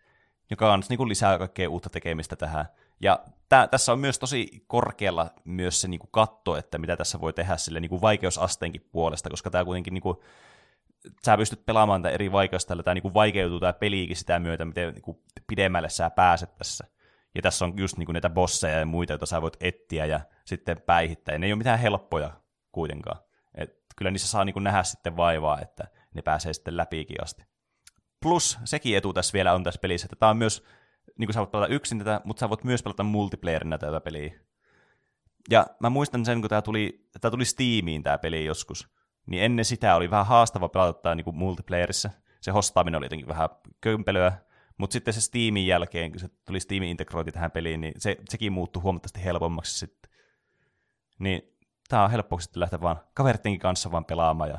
joka 0.51 0.73
on 0.73 0.83
niinku, 0.89 1.09
lisää 1.09 1.39
kaikkea 1.39 1.71
uutta 1.71 1.91
tekemistä 1.91 2.37
tähän. 2.37 2.67
Ja 3.01 3.19
tää, 3.49 3.69
tässä 3.69 3.93
on 3.93 3.99
myös 3.99 4.19
tosi 4.19 4.65
korkealla 4.67 5.31
myös 5.45 5.81
se 5.81 5.89
niinku, 5.89 6.07
katto, 6.07 6.57
että 6.57 6.79
mitä 6.79 6.97
tässä 6.97 7.21
voi 7.21 7.33
tehdä 7.33 7.57
sille 7.57 7.81
niinku, 7.81 8.01
vaikeusasteenkin 8.01 8.89
puolesta, 8.93 9.31
koska 9.31 9.51
tämä 9.51 9.65
kuitenkin 9.65 9.95
niinku, 9.95 10.23
sä 11.25 11.37
pystyt 11.37 11.67
pelaamaan 11.67 12.03
tätä 12.03 12.15
eri 12.15 12.33
vaikeustailla, 12.33 12.83
tämä 12.83 12.95
niinku 12.95 13.15
vaikeutuu 13.15 13.61
tämä 13.61 13.73
peliikin 13.73 14.17
sitä 14.17 14.39
myötä, 14.39 14.65
miten 14.65 14.95
niinku 14.95 15.23
pidemmälle 15.47 15.89
sä 15.89 16.11
pääset 16.11 16.59
tässä. 16.59 16.85
Ja 17.35 17.43
tässä 17.43 17.65
on 17.65 17.73
just 17.77 17.97
niinku 17.97 18.13
näitä 18.13 18.31
bosseja 18.31 18.79
ja 18.79 18.87
muita, 18.87 19.13
joita 19.13 19.27
sä 19.27 19.43
voit 19.43 19.57
etsiä 19.61 20.07
ja 20.07 20.21
sitten 20.45 20.83
päihittää. 20.83 21.35
Ja 21.35 21.39
ne 21.39 21.47
ei 21.47 21.53
ole 21.53 21.59
mitään 21.59 21.79
helppoja 21.79 22.31
kuitenkaan. 22.73 23.26
Kyllä 23.97 24.11
niissä 24.11 24.29
saa 24.29 24.45
niinku 24.45 24.61
nähdä 24.61 24.83
sitten 24.83 25.17
vaivaa, 25.17 25.61
että 25.61 25.89
ne 26.15 26.23
pääsee 26.23 26.53
sitten 26.53 26.77
läpiikin 26.77 27.23
asti. 27.23 27.45
Plus 28.23 28.59
sekin 28.65 28.97
etu 28.97 29.13
tässä 29.13 29.33
vielä 29.33 29.53
on 29.53 29.65
tässä 29.65 29.81
pelissä, 29.81 30.07
että 30.07 30.17
tämä 30.17 30.31
on 30.31 30.37
myös, 30.37 30.65
niin 31.19 31.27
kuin 31.27 31.35
sä 31.35 31.41
voit 31.41 31.51
pelata 31.51 31.73
yksin 31.73 31.99
tätä, 31.99 32.21
mutta 32.25 32.41
sä 32.41 32.49
voit 32.49 32.65
myös 32.65 32.83
pelata 32.83 33.03
multiplayerina 33.03 33.79
tätä 33.79 34.01
peliä. 34.01 34.33
Ja 35.51 35.67
mä 35.81 35.91
muistan 35.91 36.25
sen, 36.25 36.41
kun 36.41 36.49
tämä 36.49 36.63
tuli, 36.63 37.09
tämä 37.21 37.31
tuli 37.31 37.45
Steamiin 37.45 38.03
tämä 38.03 38.19
peli 38.19 38.45
joskus, 38.45 38.89
niin 39.27 39.43
ennen 39.43 39.65
sitä 39.65 39.97
oli 39.97 40.11
vähän 40.11 40.27
haastava 40.27 40.69
pelata 40.69 41.01
tämä 41.03 41.15
niin 41.15 41.37
multiplayerissa. 41.37 42.11
Se 42.41 42.51
hostaaminen 42.51 42.99
oli 42.99 43.05
jotenkin 43.05 43.29
vähän 43.29 43.49
kömpelöä, 43.81 44.33
mutta 44.79 44.93
sitten 44.93 45.15
se 45.15 45.21
Steamin 45.21 45.67
jälkeen, 45.67 46.11
kun 46.11 46.21
se 46.21 46.29
tuli 46.47 46.61
Steamin 46.61 46.89
integrointi 46.89 47.33
tähän 47.33 47.51
peliin, 47.51 47.81
niin 47.81 47.95
se, 47.99 48.17
sekin 48.29 48.53
muuttui 48.53 48.83
huomattavasti 48.83 49.25
helpommaksi 49.25 49.79
sitten. 49.79 50.11
Niin 51.19 51.56
tämä 51.89 52.05
on 52.05 52.11
helppo 52.11 52.39
sitten 52.39 52.61
lähteä 52.61 52.81
vaan 52.81 53.01
kaverittenkin 53.15 53.61
kanssa 53.61 53.91
vaan 53.93 54.05
pelaamaan 54.05 54.51
ja 54.51 54.59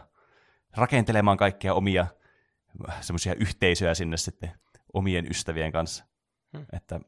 rakentelemaan 0.77 1.37
kaikkia 1.37 1.73
omia 1.73 2.07
semmoisia 3.01 3.33
yhteisöjä 3.33 3.93
sinne 3.93 4.17
sitten 4.17 4.51
omien 4.93 5.27
ystävien 5.31 5.71
kanssa. 5.71 6.05
Hmm. 6.57 6.65
Että 6.73 6.99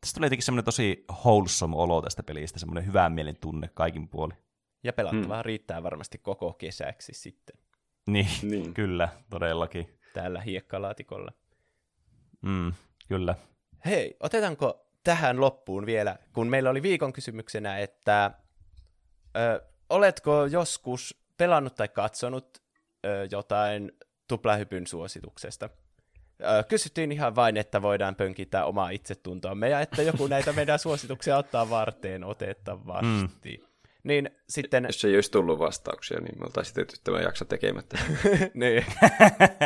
tästä 0.00 0.14
tulee 0.14 0.26
jotenkin 0.26 0.44
semmoinen 0.44 0.64
tosi 0.64 1.04
wholesome 1.24 1.76
olo 1.76 2.02
tästä 2.02 2.22
pelistä, 2.22 2.58
semmoinen 2.58 2.86
hyvän 2.86 3.12
mielen 3.12 3.36
tunne 3.40 3.70
kaikin 3.74 4.08
puolin. 4.08 4.36
Ja 4.82 4.92
pelattavaa 4.92 5.36
hmm. 5.36 5.44
riittää 5.44 5.82
varmasti 5.82 6.18
koko 6.18 6.52
kesäksi 6.52 7.12
sitten. 7.14 7.56
Niin, 8.06 8.28
niin. 8.42 8.74
kyllä, 8.74 9.08
todellakin. 9.30 9.98
Täällä 10.14 10.40
hiekkalaatikolla. 10.40 11.32
Mm, 12.42 12.72
kyllä. 13.08 13.34
Hei, 13.84 14.16
otetaanko 14.20 14.86
tähän 15.04 15.40
loppuun 15.40 15.86
vielä, 15.86 16.18
kun 16.32 16.46
meillä 16.46 16.70
oli 16.70 16.82
viikon 16.82 17.12
kysymyksenä, 17.12 17.78
että 17.78 18.30
ö, 19.36 19.62
oletko 19.90 20.46
joskus 20.46 21.20
pelannut 21.36 21.74
tai 21.74 21.88
katsonut 21.88 22.58
ö, 23.06 23.28
jotain 23.30 23.92
tuplahypyn 24.28 24.86
suosituksesta? 24.86 25.70
Ö, 26.40 26.64
kysyttiin 26.68 27.12
ihan 27.12 27.34
vain, 27.36 27.56
että 27.56 27.82
voidaan 27.82 28.16
pönkittää 28.16 28.64
omaa 28.64 28.90
itsetuntoamme 28.90 29.68
ja 29.68 29.80
että 29.80 30.02
joku 30.02 30.26
näitä 30.26 30.52
meidän 30.52 30.78
suosituksia 30.78 31.36
ottaa 31.36 31.70
varteen 31.70 32.24
otettavasti. 32.24 33.58
Mm. 33.58 33.68
Niin 34.04 34.30
sitten... 34.48 34.84
Jos 34.84 35.04
ei 35.04 35.14
olisi 35.14 35.30
tullut 35.30 35.58
vastauksia, 35.58 36.20
niin 36.20 36.38
me 36.38 36.44
oltaisiin 36.44 36.74
tehty 36.74 36.96
tämä 37.04 37.20
jakso 37.20 37.44
tekemättä. 37.44 37.98
niin. 38.54 38.84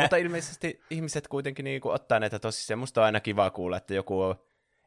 Mutta 0.01 0.15
ilmeisesti 0.17 0.81
ihmiset 0.89 1.27
kuitenkin 1.27 1.63
niin 1.63 1.81
kuin 1.81 1.95
ottaa 1.95 2.19
näitä 2.19 2.39
tosissaan. 2.39 2.79
Musta 2.79 3.01
on 3.01 3.05
aina 3.05 3.19
kiva 3.19 3.49
kuulla, 3.49 3.77
että 3.77 3.93
joku 3.93 4.21
on 4.21 4.35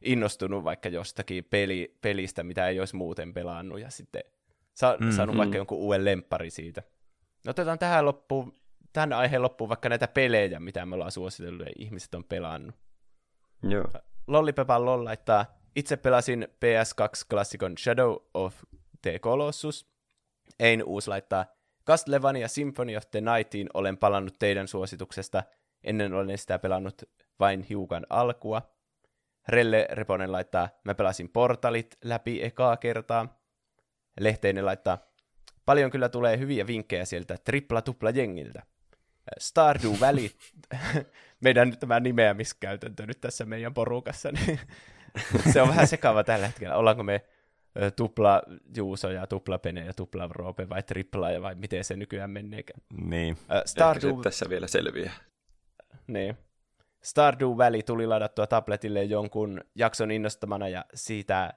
innostunut 0.01 0.63
vaikka 0.63 0.89
jostakin 0.89 1.43
peli, 1.43 1.97
pelistä, 2.01 2.43
mitä 2.43 2.67
ei 2.67 2.79
olisi 2.79 2.95
muuten 2.95 3.33
pelannut, 3.33 3.79
ja 3.79 3.89
sitten 3.89 4.23
sa- 4.77 4.97
mm, 4.99 5.11
saanut 5.11 5.35
mm. 5.35 5.37
vaikka 5.37 5.57
jonkun 5.57 5.77
uuden 5.77 6.05
lemppari 6.05 6.49
siitä. 6.49 6.83
No, 7.45 7.49
otetaan 7.49 7.79
tähän 7.79 8.05
loppuun, 8.05 8.59
tähän 8.93 9.13
aiheen 9.13 9.41
loppuun 9.41 9.69
vaikka 9.69 9.89
näitä 9.89 10.07
pelejä, 10.07 10.59
mitä 10.59 10.85
me 10.85 10.95
ollaan 10.95 11.11
suositellut 11.11 11.65
ja 11.65 11.73
ihmiset 11.79 12.15
on 12.15 12.23
pelannut. 12.23 12.75
Joo. 13.63 13.85
Lollipepan 14.27 14.85
LOL 14.85 15.05
laittaa, 15.05 15.45
itse 15.75 15.97
pelasin 15.97 16.47
PS2-klassikon 16.65 17.77
Shadow 17.77 18.15
of 18.33 18.63
The 19.01 19.19
Colossus. 19.19 19.89
Ein 20.59 20.83
uusi 20.83 21.09
laittaa, 21.09 21.45
Castlevania 21.87 22.47
Symphony 22.47 22.95
of 22.95 23.03
the 23.11 23.21
Nightiin 23.21 23.69
olen 23.73 23.97
palannut 23.97 24.35
teidän 24.39 24.67
suosituksesta. 24.67 25.43
Ennen 25.83 26.13
olen 26.13 26.37
sitä 26.37 26.59
pelannut 26.59 27.01
vain 27.39 27.61
hiukan 27.61 28.05
alkua. 28.09 28.61
Relle 29.47 29.87
Reponen 29.91 30.31
laittaa, 30.31 30.69
mä 30.83 30.95
pelasin 30.95 31.29
Portalit 31.29 31.97
läpi 32.03 32.43
ekaa 32.43 32.77
kertaa. 32.77 33.37
Lehteinen 34.19 34.65
laittaa, 34.65 34.97
paljon 35.65 35.91
kyllä 35.91 36.09
tulee 36.09 36.39
hyviä 36.39 36.67
vinkkejä 36.67 37.05
sieltä 37.05 37.37
tripla 37.43 37.81
tupla 37.81 38.09
jengiltä. 38.09 38.63
Stardew 39.39 39.93
Valley, 39.99 40.29
meidän 41.43 41.77
tämä 41.77 41.99
nimeämiskäytäntö 41.99 43.05
nyt 43.05 43.21
tässä 43.21 43.45
meidän 43.45 43.73
porukassa, 43.73 44.29
niin 44.45 44.59
se 45.53 45.61
on 45.61 45.67
vähän 45.67 45.87
sekava 45.87 46.23
tällä 46.23 46.47
hetkellä. 46.47 46.75
Ollaanko 46.75 47.03
me 47.03 47.25
tupla 47.95 48.41
Juuso 48.77 49.11
ja 49.11 49.27
tupla 49.27 49.57
Pene 49.57 49.85
ja 49.85 49.93
tupla 49.93 50.27
Roope 50.31 50.69
vai 50.69 50.83
tripla 50.83 51.31
ja 51.31 51.41
vai 51.41 51.55
miten 51.55 51.83
se 51.83 51.95
nykyään 51.95 52.29
meneekään. 52.29 52.81
Niin. 53.01 53.37
Stardew... 53.65 54.15
se 54.17 54.23
tässä 54.23 54.45
vielä 54.49 54.67
selviää. 54.67 55.13
Niin. 56.07 56.37
Stardew 57.03 57.57
Valley 57.57 57.83
tuli 57.83 58.07
ladattua 58.07 58.47
tabletille 58.47 59.03
jonkun 59.03 59.61
jakson 59.75 60.11
innostamana 60.11 60.67
ja 60.67 60.85
siitä 60.93 61.53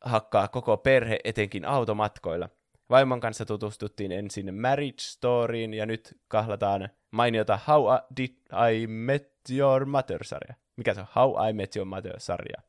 hakkaa 0.00 0.48
koko 0.48 0.76
perhe 0.76 1.18
etenkin 1.24 1.64
automatkoilla. 1.64 2.48
Vaimon 2.90 3.20
kanssa 3.20 3.44
tutustuttiin 3.44 4.12
ensin 4.12 4.54
Marriage 4.54 4.98
Storyin 5.00 5.74
ja 5.74 5.86
nyt 5.86 6.18
kahlataan 6.28 6.88
mainiota 7.10 7.58
How 7.68 7.84
Did 8.16 8.34
I 8.72 8.86
Met 8.86 9.30
Your 9.56 9.84
Mother-sarja. 9.84 10.54
Mikä 10.76 10.94
se 10.94 11.00
on? 11.00 11.06
How 11.16 11.48
I 11.48 11.52
Met 11.52 11.76
Your 11.76 11.86
Mother-sarja. 11.88 12.62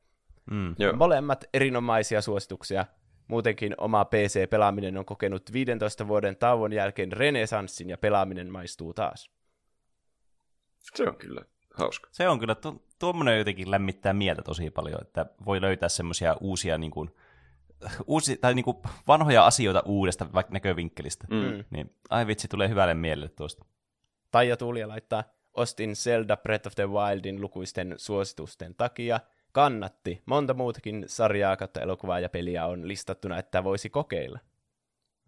Mm. 0.52 0.76
Molemmat 0.98 1.44
erinomaisia 1.54 2.22
suosituksia. 2.22 2.86
Muutenkin 3.28 3.76
oma 3.78 4.06
PC-pelaaminen 4.06 4.98
on 4.98 5.06
kokenut 5.06 5.54
15 5.54 6.08
vuoden 6.08 6.38
tauon 6.38 6.74
jälkeen 6.74 7.12
renesanssin 7.12 7.90
ja 7.90 7.98
pelaaminen 7.98 8.52
maistuu 8.52 8.94
taas. 8.94 9.32
Se 10.96 11.04
on 11.04 11.16
kyllä 11.16 11.42
hauska. 11.74 12.10
Se 12.12 12.28
on 12.30 12.40
kyllä, 12.40 12.56
tu- 12.56 12.84
tuommoinen 13.02 13.38
jotenkin 13.38 13.72
lämmittää 13.72 14.14
mieltä 14.14 14.42
tosi 14.42 14.70
paljon, 14.70 15.02
että 15.02 15.26
voi 15.46 15.62
löytää 15.62 15.90
semmoisia 15.90 16.38
uusia 16.42 16.78
niin 16.78 16.92
kuin, 16.92 17.16
uusi, 18.08 18.38
tai 18.38 18.54
niin 18.54 18.66
kuin 18.66 18.78
vanhoja 19.08 19.46
asioita 19.46 19.84
uudesta 19.86 20.34
vaikka 20.34 20.54
näkövinkkelistä. 20.54 21.28
Mm. 21.30 21.64
Niin 21.70 21.96
ai 22.10 22.28
vitsi, 22.28 22.48
tulee 22.48 22.70
hyvälle 22.70 22.94
mielelle 22.94 23.30
tuosta. 23.30 23.66
Taija 24.32 24.58
Tuulia 24.58 24.88
laittaa, 24.88 25.24
ostin 25.54 25.96
Zelda 25.96 26.38
Breath 26.38 26.68
of 26.68 26.76
the 26.76 26.90
Wildin 26.90 27.42
lukuisten 27.42 27.94
suositusten 27.98 28.76
takia. 28.76 29.20
Kannatti. 29.52 30.24
Monta 30.26 30.54
muutakin 30.54 31.04
sarjaa 31.08 31.58
kautta 31.58 31.82
elokuvaa 31.82 32.20
ja 32.20 32.30
peliä 32.30 32.66
on 32.66 32.88
listattuna, 32.88 33.38
että 33.38 33.64
voisi 33.64 33.90
kokeilla. 33.90 34.40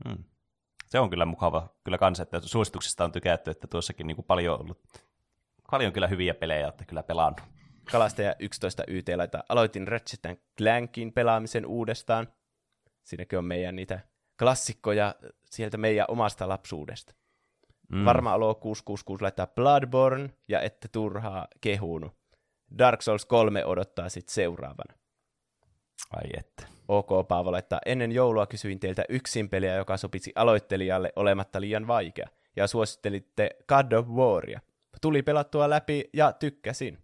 Mm. 0.05 0.23
Se 0.89 0.99
on 0.99 1.09
kyllä 1.09 1.25
mukava 1.25 1.69
kyllä 1.83 1.97
kanssa, 1.97 2.23
että 2.23 2.39
suosituksista 2.39 3.03
on 3.03 3.11
tykätty, 3.11 3.51
että 3.51 3.67
tuossakin 3.67 4.07
niin 4.07 4.15
kuin 4.15 4.25
paljon 4.25 4.53
on 4.55 4.61
ollut 4.61 4.83
paljon 5.71 5.93
kyllä 5.93 6.07
hyviä 6.07 6.33
pelejä 6.33 6.65
olette 6.65 6.85
kyllä 6.85 7.03
pelannut. 7.03 7.41
Kalastaja 7.91 8.35
11 8.39 8.83
YT 8.87 9.07
laita. 9.15 9.43
Aloitin 9.49 9.87
Ratchet 9.87 10.21
Clankin 10.57 11.13
pelaamisen 11.13 11.65
uudestaan. 11.65 12.27
Siinäkin 13.03 13.39
on 13.39 13.45
meidän 13.45 13.75
niitä 13.75 13.99
klassikkoja 14.39 15.15
sieltä 15.45 15.77
meidän 15.77 16.05
omasta 16.07 16.49
lapsuudesta. 16.49 17.13
Mm. 17.89 18.05
Varma 18.05 18.33
olo 18.33 18.55
666 18.55 19.21
laittaa 19.21 19.47
Bloodborne 19.47 20.29
ja 20.47 20.61
ette 20.61 20.87
turhaa 20.87 21.47
kehunut. 21.61 22.13
Dark 22.77 23.01
Souls 23.01 23.25
3 23.25 23.65
odottaa 23.65 24.09
sitten 24.09 24.33
seuraavana. 24.33 24.93
Ai 26.11 26.29
että. 26.37 26.67
OK 26.87 27.27
Paavo 27.27 27.51
laittaa, 27.51 27.79
ennen 27.85 28.11
joulua 28.11 28.47
kysyin 28.47 28.79
teiltä 28.79 29.05
yksin 29.09 29.49
peliä, 29.49 29.75
joka 29.75 29.97
sopisi 29.97 30.31
aloittelijalle 30.35 31.13
olematta 31.15 31.61
liian 31.61 31.87
vaikea, 31.87 32.27
ja 32.55 32.67
suosittelitte 32.67 33.49
God 33.67 33.91
of 33.91 34.07
Waria. 34.07 34.59
Tuli 35.01 35.21
pelattua 35.21 35.69
läpi 35.69 36.09
ja 36.13 36.31
tykkäsin. 36.31 37.02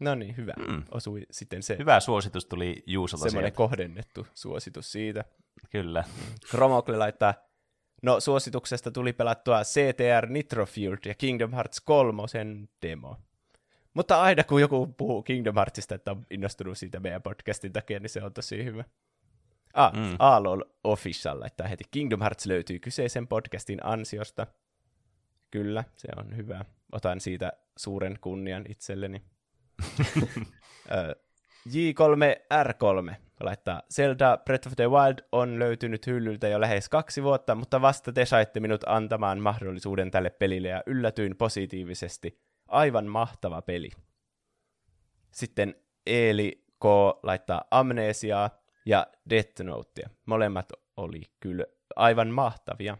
No 0.00 0.14
niin, 0.14 0.36
hyvä. 0.36 0.52
Mm. 0.68 0.82
Osui 0.90 1.26
sitten 1.30 1.62
se. 1.62 1.78
Hyvä 1.78 2.00
suositus 2.00 2.46
tuli 2.46 2.82
Juusolta 2.86 3.22
Semmoinen 3.22 3.48
sieltä. 3.48 3.56
kohdennettu 3.56 4.26
suositus 4.34 4.92
siitä. 4.92 5.24
Kyllä. 5.70 6.04
Kromokle 6.50 6.96
laittaa, 6.96 7.34
no 8.02 8.20
suosituksesta 8.20 8.90
tuli 8.90 9.12
pelattua 9.12 9.62
CTR 9.62 10.26
Nitro 10.26 10.66
Fueled 10.66 10.98
ja 11.04 11.14
Kingdom 11.14 11.52
Hearts 11.52 11.80
3 11.80 12.22
demo. 12.82 13.16
Mutta 13.94 14.22
aina 14.22 14.44
kun 14.44 14.60
joku 14.60 14.86
puhuu 14.86 15.22
Kingdom 15.22 15.54
Heartsista, 15.54 15.94
että 15.94 16.10
on 16.10 16.26
innostunut 16.30 16.78
siitä 16.78 17.00
meidän 17.00 17.22
podcastin 17.22 17.72
takia, 17.72 18.00
niin 18.00 18.10
se 18.10 18.22
on 18.22 18.32
tosi 18.32 18.64
hyvä. 18.64 18.84
Ah, 19.74 19.92
mm. 19.92 20.16
Aalol 20.18 20.62
Official 20.84 21.42
että 21.42 21.68
heti 21.68 21.84
Kingdom 21.90 22.20
Hearts 22.20 22.46
löytyy 22.46 22.78
kyseisen 22.78 23.28
podcastin 23.28 23.86
ansiosta. 23.86 24.46
Kyllä, 25.50 25.84
se 25.96 26.08
on 26.16 26.36
hyvä. 26.36 26.64
Otan 26.92 27.20
siitä 27.20 27.52
suuren 27.76 28.18
kunnian 28.20 28.64
itselleni. 28.68 29.22
J3R3 31.68 33.14
laittaa, 33.40 33.82
Zelda 33.94 34.38
Breath 34.44 34.66
of 34.66 34.76
the 34.76 34.90
Wild 34.90 35.18
on 35.32 35.58
löytynyt 35.58 36.06
hyllyltä 36.06 36.48
jo 36.48 36.60
lähes 36.60 36.88
kaksi 36.88 37.22
vuotta, 37.22 37.54
mutta 37.54 37.80
vasta 37.80 38.12
te 38.12 38.24
saitte 38.24 38.60
minut 38.60 38.84
antamaan 38.86 39.40
mahdollisuuden 39.40 40.10
tälle 40.10 40.30
pelille 40.30 40.68
ja 40.68 40.82
yllätyin 40.86 41.36
positiivisesti. 41.36 42.40
Aivan 42.68 43.06
mahtava 43.06 43.62
peli. 43.62 43.90
Sitten 45.32 45.74
Eeli 46.06 46.64
K 46.80 46.84
laittaa 47.22 47.64
Amnesiaa 47.70 48.50
ja 48.86 49.06
Death 49.30 49.62
Notea. 49.62 50.08
Molemmat 50.26 50.72
oli 50.96 51.22
kyllä 51.40 51.64
aivan 51.96 52.28
mahtavia. 52.28 52.98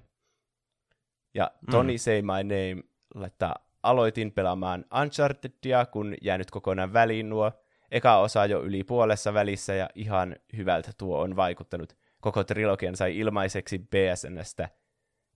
Ja 1.35 1.51
Tony 1.71 1.93
mm. 1.93 1.99
Say 1.99 2.23
My 2.23 2.43
Name 2.43 2.83
laittaa 3.15 3.57
aloitin 3.85 4.33
pelaamaan 4.33 4.85
Unchartedia, 5.03 5.87
kun 5.87 6.15
jäänyt 6.23 6.51
kokonaan 6.51 6.93
väliin 6.93 7.29
nuo. 7.29 7.53
Eka 7.91 8.19
osa 8.19 8.47
jo 8.47 8.63
yli 8.63 8.85
puolessa 8.85 9.35
välissä 9.35 9.75
ja 9.75 9.91
ihan 9.95 10.37
hyvältä 10.57 10.91
tuo 10.99 11.21
on 11.21 11.37
vaikuttanut. 11.37 11.97
Koko 12.21 12.45
trilogian 12.45 12.97
sai 12.97 13.19
ilmaiseksi 13.19 13.79
BSNstä, 13.79 14.69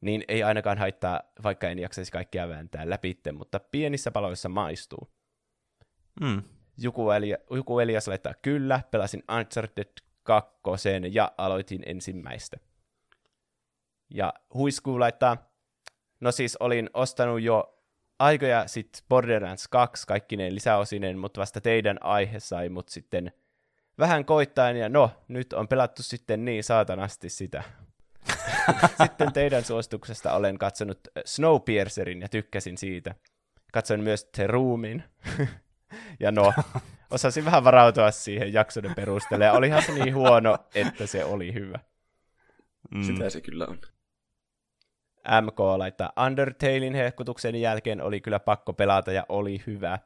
niin 0.01 0.25
ei 0.29 0.43
ainakaan 0.43 0.79
haittaa, 0.79 1.21
vaikka 1.43 1.69
en 1.69 1.79
jaksaisi 1.79 2.13
kaikkia 2.13 2.49
vääntää 2.49 2.91
läpi, 2.91 3.19
mutta 3.33 3.61
pienissä 3.61 4.11
paloissa 4.11 4.49
maistuu. 4.49 5.13
Mm. 6.21 6.43
Juku, 6.79 7.11
Elia, 7.11 7.37
Juku 7.51 7.79
Elias 7.79 8.09
laittaa 8.09 8.35
kyllä, 8.43 8.81
pelasin 8.91 9.23
Uncharted 9.39 9.93
2 10.23 10.51
ja 11.11 11.33
aloitin 11.39 11.83
ensimmäistä. 11.87 12.57
Ja 14.15 14.35
Huisku 14.55 15.01
laittaa, 15.01 15.37
no 16.21 16.33
siis 16.33 16.57
olin 16.57 16.91
ostanut 16.95 17.41
jo 17.41 17.78
aikoja 18.19 18.69
sitten 18.69 19.03
Borderlands 19.09 19.69
2 19.69 20.07
kaikkineen 20.07 20.55
lisäosinen, 20.55 21.19
mutta 21.19 21.41
vasta 21.41 21.61
teidän 21.61 21.99
aihe 22.03 22.41
sai 22.41 22.69
mut 22.69 22.89
sitten 22.89 23.33
vähän 23.99 24.25
koittain, 24.25 24.77
ja 24.77 24.89
no, 24.89 25.11
nyt 25.29 25.53
on 25.53 25.69
pelattu 25.69 26.03
sitten 26.03 26.45
niin 26.45 26.65
saatanasti 26.65 27.29
sitä. 27.29 27.63
sitten 29.03 29.33
teidän 29.33 29.65
suosituksesta 29.65 30.33
olen 30.33 30.59
katsonut 30.59 31.01
Snowpiercerin 31.25 32.21
ja 32.21 32.29
tykkäsin 32.29 32.79
siitä. 32.79 33.15
Katsoin 33.73 34.01
myös 34.01 34.25
The 34.25 34.47
Roomin. 34.47 35.05
ja 36.21 36.33
no, 36.33 36.53
osasin 37.11 37.45
vähän 37.45 37.65
varautua 37.65 38.11
siihen 38.11 38.53
jaksoiden 38.53 38.95
perusteella, 38.95 39.45
ja 39.45 39.53
olihan 39.53 39.83
se 39.83 39.93
niin 39.93 40.15
huono, 40.15 40.59
että 40.75 41.07
se 41.07 41.25
oli 41.25 41.55
hyvä. 41.55 41.79
Mm. 42.95 43.03
Sitä 43.03 43.31
se 43.31 43.41
kyllä 43.41 43.67
on. 43.67 43.79
MK 45.43 45.61
laittaa 45.61 46.13
Undertalein 46.27 46.95
hehkutuksen 46.95 47.57
jälkeen 47.57 48.01
oli 48.01 48.21
kyllä 48.21 48.39
pakko 48.39 48.73
pelata 48.73 49.13
ja 49.13 49.27
oli 49.29 49.63
hyvä. 49.67 49.99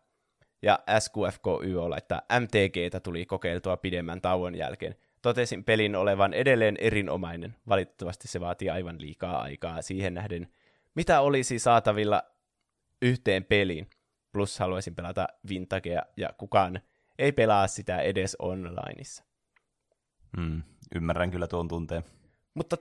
Ja 0.63 0.79
SQFKY 0.99 1.75
laittaa 1.89 2.23
MTGtä 2.41 3.01
tuli 3.01 3.27
kokeiltua 3.27 3.77
pidemmän 3.77 4.21
tauon 4.21 4.55
jälkeen. 4.55 4.95
Totesin 5.23 5.65
pelin 5.65 5.97
olevan 5.97 6.35
edelleen 6.35 6.77
erinomainen. 6.81 7.55
Valitettavasti 7.69 8.29
se 8.29 8.41
vaatii 8.41 8.71
aivan 8.71 9.01
liikaa 9.01 9.43
aikaa 9.43 9.83
siihen 9.83 10.15
nähden, 10.15 10.49
mitä 10.95 11.21
olisi 11.21 11.59
saatavilla 11.59 12.23
yhteen 13.03 13.45
peliin. 13.45 13.91
Plus 14.33 14.59
haluaisin 14.59 14.95
pelata 14.95 15.27
Vintagea 15.49 16.03
ja 16.17 16.31
kukaan 16.39 16.81
ei 17.19 17.33
pelaa 17.33 17.67
sitä 17.67 18.01
edes 18.01 18.37
onlineissa. 18.39 19.25
Mm, 20.37 20.63
ymmärrän 20.95 21.31
kyllä 21.31 21.47
tuon 21.47 21.69
tunteen. 21.69 22.03
Mutta 22.55 22.77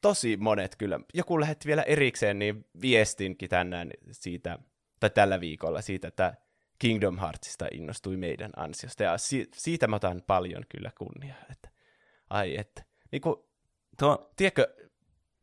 tosi 0.00 0.36
monet 0.36 0.76
kyllä. 0.76 1.00
Joku 1.14 1.40
lähetti 1.40 1.68
vielä 1.68 1.82
erikseen 1.82 2.38
niin 2.38 2.64
viestinkin 2.80 3.48
tänään 3.48 3.90
siitä, 4.10 4.58
tai 5.00 5.10
tällä 5.10 5.40
viikolla 5.40 5.80
siitä, 5.80 6.08
että 6.08 6.34
Kingdom 6.78 7.18
Heartsista 7.18 7.66
innostui 7.72 8.16
meidän 8.16 8.50
ansiosta. 8.56 9.02
Ja 9.02 9.18
si- 9.18 9.48
siitä 9.54 9.88
mä 9.88 9.96
otan 9.96 10.22
paljon 10.26 10.62
kyllä 10.68 10.90
kunniaa. 10.98 11.38
Että, 11.50 11.70
ai 12.30 12.58
että. 12.58 12.84
Niin 13.12 13.22
kuin, 13.22 13.36
Tuo... 14.00 14.32
Tiedätkö, 14.36 14.74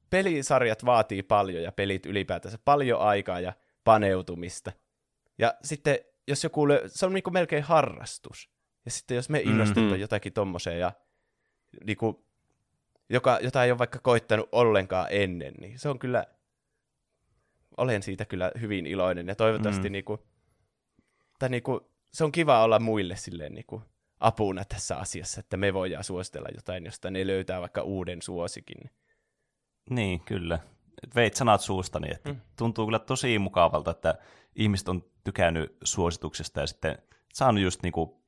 pelisarjat 0.10 0.86
vaatii 0.86 1.24
paljon 1.24 1.64
ja 1.64 1.72
pelit 1.72 2.05
ylipäätänsä 2.05 2.58
paljon 2.66 3.01
aikaa 3.01 3.39
ja 3.39 3.53
paneutumista. 3.84 4.72
Ja 5.38 5.53
sitten 5.64 5.99
jos 6.28 6.43
joku, 6.43 6.68
lö- 6.68 6.84
se 6.88 7.05
on 7.05 7.14
niin 7.14 7.24
kuin 7.24 7.34
melkein 7.34 7.64
harrastus. 7.64 8.49
Ja 8.86 8.91
sitten 8.91 9.16
jos 9.16 9.30
me 9.30 9.39
innostutaan 9.39 9.86
mm-hmm. 9.86 10.01
jotakin 10.01 10.34
tommoseen 10.34 10.80
ja 10.80 10.91
niin 11.86 11.97
kuin, 11.97 12.26
joka, 13.10 13.39
jota 13.41 13.64
ei 13.64 13.72
ole 13.72 13.78
vaikka 13.78 13.99
koittanut 13.99 14.49
ollenkaan 14.51 15.08
ennen, 15.10 15.53
niin 15.53 15.80
se 15.80 15.89
on 15.89 15.99
kyllä, 15.99 16.26
olen 17.78 18.03
siitä 18.03 18.26
kyllä 18.26 18.51
hyvin 18.62 18.86
iloinen 18.88 19.28
ja 19.28 19.36
toivottavasti 19.36 19.89
mm. 19.89 19.91
niinku, 19.91 20.28
tai 21.39 21.49
niinku, 21.49 21.91
se 22.14 22.24
on 22.24 22.32
kiva 22.32 22.64
olla 22.64 22.80
muille 22.80 23.16
silleen 23.16 23.53
niinku, 23.53 23.82
apuna 24.20 24.66
tässä 24.66 24.97
asiassa, 24.97 25.39
että 25.39 25.58
me 25.58 25.74
voidaan 25.74 26.03
suositella 26.03 26.49
jotain, 26.55 26.86
josta 26.86 27.12
ne 27.12 27.28
löytää 27.28 27.62
vaikka 27.62 27.82
uuden 27.82 28.22
suosikin. 28.22 28.89
Niin, 29.89 30.20
kyllä. 30.20 30.60
Veit 31.16 31.34
sanat 31.34 31.62
suustani, 31.62 32.12
että 32.12 32.34
mm. 32.34 32.41
tuntuu 32.58 32.86
kyllä 32.86 32.99
tosi 32.99 33.39
mukavalta, 33.39 33.91
että 33.91 34.16
ihmiset 34.55 34.89
on 34.89 35.05
tykännyt 35.24 35.78
suosituksesta 35.84 36.60
ja 36.60 36.68
sitten 36.68 36.97
saanut 37.34 37.64
just 37.64 37.84
niinku 37.84 38.24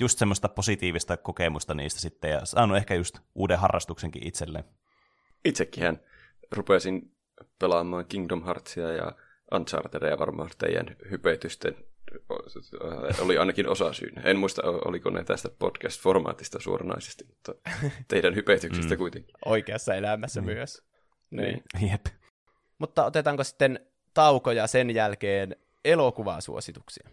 just 0.00 0.18
semmoista 0.18 0.48
positiivista 0.48 1.16
kokemusta 1.16 1.74
niistä 1.74 2.00
sitten 2.00 2.30
ja 2.30 2.44
saanut 2.44 2.76
ehkä 2.76 2.94
just 2.94 3.18
uuden 3.34 3.58
harrastuksenkin 3.58 4.26
itselleen. 4.26 4.64
Itsekin 5.44 5.98
rupesin 6.52 7.16
pelaamaan 7.58 8.06
Kingdom 8.06 8.44
Heartsia 8.44 8.92
ja 8.92 9.12
Unchartedia 9.54 10.18
varmaan 10.18 10.50
teidän 10.58 10.96
hypetysten 11.10 11.76
oli 13.20 13.38
ainakin 13.38 13.68
osa 13.68 13.92
syynä. 13.92 14.22
En 14.24 14.38
muista, 14.38 14.62
oliko 14.64 15.10
ne 15.10 15.24
tästä 15.24 15.48
podcast-formaatista 15.48 16.60
suoranaisesti, 16.60 17.24
mutta 17.24 17.54
teidän 18.08 18.34
hypetyksistä 18.34 18.94
mm. 18.94 18.98
kuitenkin. 18.98 19.34
Oikeassa 19.44 19.94
elämässä 19.94 20.40
mm. 20.40 20.44
myös. 20.44 20.82
Niin. 21.30 21.62
niin. 21.80 21.90
Jep. 21.90 22.06
Mutta 22.78 23.04
otetaanko 23.04 23.44
sitten 23.44 23.80
taukoja 24.14 24.66
sen 24.66 24.94
jälkeen 24.94 25.56
elokuvasuosituksia? 25.84 27.08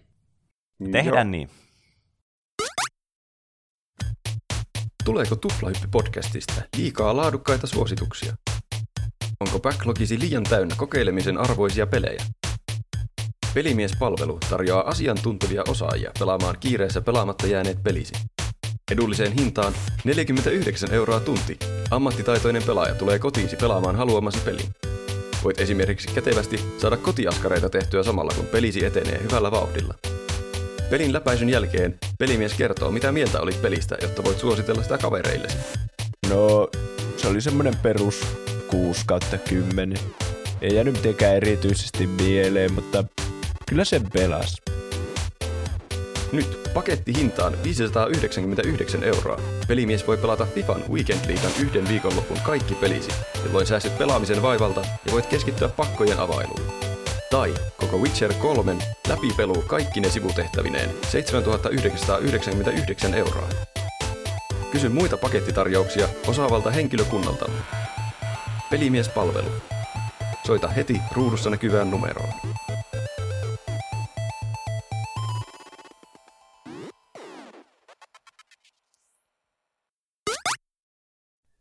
Tehdään 0.92 1.28
Joo. 1.28 1.32
niin. 1.32 1.50
Tuleeko 5.12 5.36
Tuplahyppi-podcastista 5.36 6.62
liikaa 6.78 7.16
laadukkaita 7.16 7.68
suosituksia? 7.68 8.34
Onko 9.40 9.60
backlogisi 9.60 10.20
liian 10.20 10.44
täynnä 10.44 10.76
kokeilemisen 10.78 11.38
arvoisia 11.38 11.88
pelejä? 11.88 12.24
Pelimiespalvelu 13.54 14.40
tarjoaa 14.50 14.90
asiantuntevia 14.90 15.64
osaajia 15.68 16.12
pelaamaan 16.20 16.58
kiireessä 16.60 17.02
pelaamatta 17.02 17.48
jääneet 17.48 17.84
pelisi. 17.84 18.14
Edulliseen 18.92 19.32
hintaan 19.32 19.74
49 20.04 20.92
euroa 20.92 21.20
tunti. 21.20 21.58
Ammattitaitoinen 21.92 22.64
pelaaja 22.64 22.96
tulee 22.96 23.20
kotiisi 23.20 23.56
pelaamaan 23.56 23.96
haluamasi 23.96 24.40
pelin. 24.40 24.70
Voit 25.44 25.62
esimerkiksi 25.62 26.08
kätevästi 26.16 26.60
saada 26.78 26.98
kotiaskareita 26.98 27.70
tehtyä 27.70 28.04
samalla 28.04 28.32
kun 28.36 28.46
pelisi 28.46 28.86
etenee 28.86 29.24
hyvällä 29.24 29.52
vauhdilla. 29.52 29.94
Pelin 30.92 31.14
läpäisyn 31.14 31.50
jälkeen 31.50 32.00
pelimies 32.20 32.54
kertoo, 32.54 32.92
mitä 32.92 33.12
mieltä 33.12 33.42
olit 33.42 33.62
pelistä, 33.62 33.98
jotta 34.02 34.24
voit 34.24 34.40
suositella 34.40 34.84
sitä 34.84 34.98
kavereillesi. 34.98 35.58
No, 36.30 36.70
se 37.18 37.28
oli 37.28 37.42
semmonen 37.42 37.76
perus 37.76 38.22
6 38.68 39.02
kautta 39.06 39.38
10. 39.38 39.98
Ei 40.62 40.76
jäänyt 40.76 40.94
mitenkään 40.94 41.36
erityisesti 41.36 42.08
mieleen, 42.08 42.74
mutta 42.74 43.04
Kyllä 43.72 43.86
se 43.86 44.02
pelas. 44.14 44.62
Nyt 46.32 46.74
paketti 46.74 47.16
hintaan 47.16 47.54
599 47.64 49.04
euroa. 49.04 49.40
Pelimies 49.68 50.08
voi 50.08 50.18
pelata 50.18 50.46
FIFAn 50.46 50.84
Weekend 50.90 51.20
Leaguean 51.28 51.52
yhden 51.62 51.88
viikonlopun 51.88 52.38
kaikki 52.46 52.76
pelisi, 52.76 53.12
jolloin 53.46 53.68
säästyt 53.68 53.98
pelaamisen 53.98 54.42
vaivalta 54.42 54.82
ja 55.06 55.12
voit 55.12 55.26
keskittyä 55.26 55.70
pakkojen 55.70 56.20
availuun. 56.20 56.91
Tai 57.32 57.54
koko 57.78 57.98
Witcher 57.98 58.34
3 58.34 58.78
läpipelu 59.08 59.64
kaikki 59.68 60.00
ne 60.00 60.10
sivutehtävineen 60.10 60.90
7999 61.10 63.14
euroa. 63.14 63.50
Kysy 64.72 64.90
muita 64.90 65.18
pakettitarjouksia 65.18 66.08
osaavalta 66.28 66.72
henkilökunnalta. 66.72 67.50
Pelimiespalvelu. 68.70 69.48
Soita 70.48 70.68
heti 70.68 71.02
ruudussa 71.12 71.50
näkyvään 71.50 71.92
numeroon. 71.92 72.34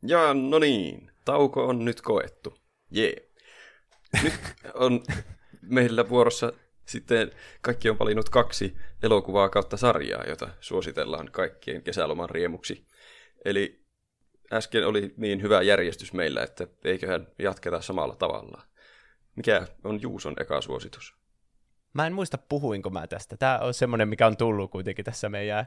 Ja 0.02 0.34
no 0.34 0.58
niin, 0.58 1.10
tauko 1.24 1.66
on 1.66 1.84
nyt 1.84 2.00
koettu. 2.00 2.54
Jee. 2.90 3.30
Nyt 4.22 4.34
on 4.74 5.00
meillä 5.70 6.08
vuorossa 6.08 6.52
sitten 6.84 7.30
kaikki 7.60 7.90
on 7.90 7.98
valinnut 7.98 8.28
kaksi 8.28 8.76
elokuvaa 9.02 9.48
kautta 9.48 9.76
sarjaa, 9.76 10.24
jota 10.28 10.48
suositellaan 10.60 11.30
kaikkien 11.32 11.82
kesäloman 11.82 12.30
riemuksi. 12.30 12.86
Eli 13.44 13.84
äsken 14.52 14.86
oli 14.86 15.14
niin 15.16 15.42
hyvä 15.42 15.62
järjestys 15.62 16.12
meillä, 16.12 16.42
että 16.42 16.66
eiköhän 16.84 17.26
jatketa 17.38 17.80
samalla 17.80 18.16
tavalla. 18.16 18.62
Mikä 19.36 19.66
on 19.84 20.02
Juuson 20.02 20.34
eka 20.40 20.60
suositus? 20.60 21.14
Mä 21.92 22.06
en 22.06 22.12
muista 22.12 22.38
puhuinko 22.38 22.90
mä 22.90 23.06
tästä. 23.06 23.36
Tämä 23.36 23.58
on 23.58 23.74
semmoinen, 23.74 24.08
mikä 24.08 24.26
on 24.26 24.36
tullut 24.36 24.70
kuitenkin 24.70 25.04
tässä 25.04 25.28
meidän 25.28 25.66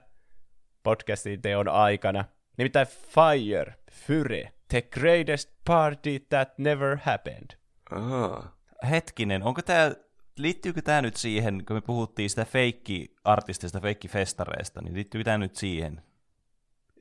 podcastin 0.83 1.41
teon 1.41 1.67
aikana. 1.67 2.25
Nimittäin 2.57 2.87
Fire, 2.87 3.75
Fyre, 3.91 4.53
The 4.67 4.81
Greatest 4.81 5.49
Party 5.65 6.19
That 6.29 6.57
Never 6.57 6.97
Happened. 6.97 7.57
Ahaa. 7.91 8.62
Hetkinen, 8.89 9.43
onko 9.43 9.61
tämä, 9.61 9.91
liittyykö 10.37 10.81
tämä 10.81 11.01
nyt 11.01 11.15
siihen, 11.15 11.63
kun 11.67 11.75
me 11.77 11.81
puhuttiin 11.81 12.29
sitä 12.29 12.45
feikki-artistista, 12.45 13.79
feikki-festareista, 13.79 14.81
niin 14.81 14.93
liittyykö 14.93 15.23
tämä 15.23 15.37
nyt 15.37 15.55
siihen? 15.55 16.01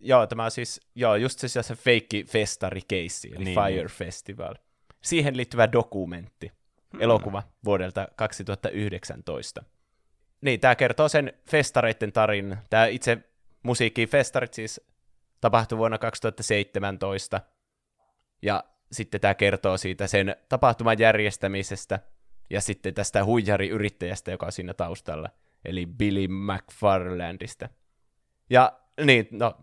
Joo, 0.01 0.26
tämä 0.26 0.45
on 0.45 0.51
siis, 0.51 0.80
joo, 0.95 1.16
just 1.16 1.39
se, 1.39 1.49
se 1.49 1.74
feikki 1.74 2.24
festarikeissi, 2.24 3.33
eli 3.35 3.45
Niin, 3.45 3.59
Fire 3.59 3.76
niin. 3.76 3.87
Festival. 3.87 4.55
Siihen 5.03 5.37
liittyvä 5.37 5.72
dokumentti, 5.72 6.53
Hmm. 6.93 7.01
elokuva 7.01 7.43
vuodelta 7.64 8.09
2019. 8.16 9.64
Niin, 10.41 10.61
tämä 10.61 10.74
kertoo 10.74 11.09
sen 11.09 11.33
festareiden 11.51 12.12
tarinan. 12.12 12.59
Tämä 12.70 12.87
itse 12.87 13.18
musiikkifestarit 13.62 14.55
siis 14.55 14.80
tapahtui 15.41 15.78
vuonna 15.78 15.99
2017, 15.99 17.41
ja 18.43 18.64
sitten 18.93 19.20
tämä 19.20 19.34
kertoo 19.34 19.76
siitä 19.76 20.07
sen 20.07 20.36
tapahtuman 20.49 20.99
järjestämisestä, 20.99 22.01
ja 22.51 22.61
sitten 22.61 22.95
tästä 22.95 23.24
huijariyrittäjästä, 23.24 24.30
joka 24.30 24.47
on 24.47 24.53
siinä 24.53 24.74
taustalla, 24.74 25.28
eli 25.64 25.86
Billy 25.86 26.28
McFarlandista. 26.28 27.68
Ja 28.51 28.72
niin, 29.05 29.28
no, 29.30 29.55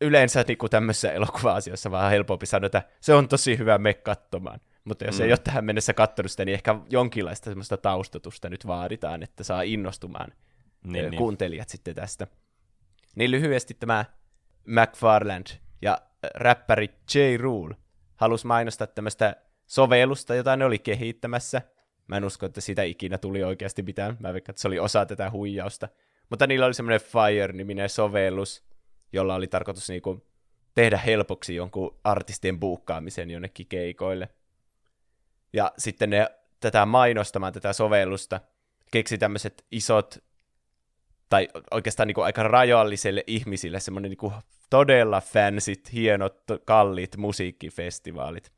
yleensä 0.00 0.44
niin 0.48 0.58
kuin 0.58 0.70
tämmöisissä 0.70 1.12
elokuva-asioissa 1.12 1.90
vähän 1.90 2.10
helpompi 2.10 2.46
sanoa, 2.46 2.66
että 2.66 2.82
se 3.00 3.14
on 3.14 3.28
tosi 3.28 3.58
hyvä, 3.58 3.78
me 3.78 3.94
katsomaan. 3.94 4.60
Mutta 4.84 5.04
jos 5.04 5.18
mm. 5.18 5.24
ei 5.24 5.32
ole 5.32 5.38
tähän 5.38 5.64
mennessä 5.64 5.94
katsonut 5.94 6.30
sitä, 6.30 6.44
niin 6.44 6.54
ehkä 6.54 6.74
jonkinlaista 6.90 7.50
semmoista 7.50 7.76
taustatusta 7.76 8.48
nyt 8.48 8.66
vaaditaan, 8.66 9.22
että 9.22 9.44
saa 9.44 9.62
innostumaan 9.62 10.30
Niin, 10.30 10.92
niin, 10.92 11.10
niin. 11.10 11.18
kuuntelijat 11.18 11.68
sitten 11.68 11.94
tästä. 11.94 12.26
Niin 13.14 13.30
lyhyesti 13.30 13.74
tämä 13.74 14.04
McFarland 14.66 15.46
ja 15.82 15.98
räppäri 16.34 16.88
J. 17.14 17.36
Rule 17.36 17.76
halusi 18.20 18.46
mainostaa 18.46 18.86
tämmöistä 18.86 19.36
sovellusta, 19.66 20.34
jota 20.34 20.56
ne 20.56 20.64
oli 20.64 20.78
kehittämässä. 20.78 21.62
Mä 22.06 22.16
en 22.16 22.24
usko, 22.24 22.46
että 22.46 22.60
siitä 22.60 22.82
ikinä 22.82 23.18
tuli 23.18 23.44
oikeasti 23.44 23.82
mitään. 23.82 24.16
Mä 24.20 24.32
veikkaan, 24.32 24.52
että 24.52 24.62
se 24.62 24.68
oli 24.68 24.78
osa 24.78 25.06
tätä 25.06 25.30
huijausta. 25.30 25.88
Mutta 26.30 26.46
niillä 26.46 26.66
oli 26.66 26.74
semmoinen 26.74 27.00
Fire-niminen 27.00 27.88
sovellus, 27.88 28.64
jolla 29.12 29.34
oli 29.34 29.46
tarkoitus 29.46 29.88
niinku 29.88 30.26
tehdä 30.74 30.96
helpoksi 30.96 31.54
jonkun 31.54 32.00
artistien 32.04 32.60
buukkaamisen 32.60 33.30
jonnekin 33.30 33.66
keikoille. 33.66 34.28
Ja 35.52 35.72
sitten 35.78 36.10
ne 36.10 36.30
tätä 36.60 36.86
mainostamaan 36.86 37.52
tätä 37.52 37.72
sovellusta 37.72 38.40
keksi 38.92 39.18
tämmöiset 39.18 39.64
isot 39.70 40.24
tai 41.30 41.48
oikeastaan 41.70 42.06
niin 42.06 42.14
kuin 42.14 42.24
aika 42.24 42.42
rajalliselle 42.42 43.24
ihmisille 43.26 43.80
semmoinen 43.80 44.10
niin 44.10 44.18
kuin 44.18 44.32
todella 44.70 45.20
fansit, 45.20 45.92
hienot, 45.92 46.42
kalliit 46.64 47.16
musiikkifestivaalit. 47.16 48.52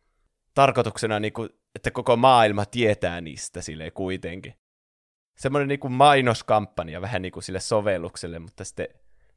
Tarkoituksena, 0.54 1.20
niin 1.20 1.32
kuin, 1.32 1.48
että 1.74 1.90
koko 1.90 2.16
maailma 2.16 2.66
tietää 2.66 3.20
niistä 3.20 3.62
sille 3.62 3.90
kuitenkin. 3.90 4.54
Semmoinen 5.36 5.68
niin 5.68 5.80
kuin 5.80 5.92
mainoskampanja 5.92 7.00
vähän 7.00 7.22
niin 7.22 7.32
kuin 7.32 7.42
sille 7.42 7.60
sovellukselle, 7.60 8.38
mutta 8.38 8.64
sitten 8.64 8.88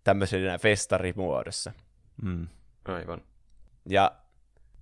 tämmöisenä 0.04 0.58
festarimuodossa. 0.58 1.72
Mm. 2.22 2.48
Aivan. 2.86 3.22
Ja 3.90 4.12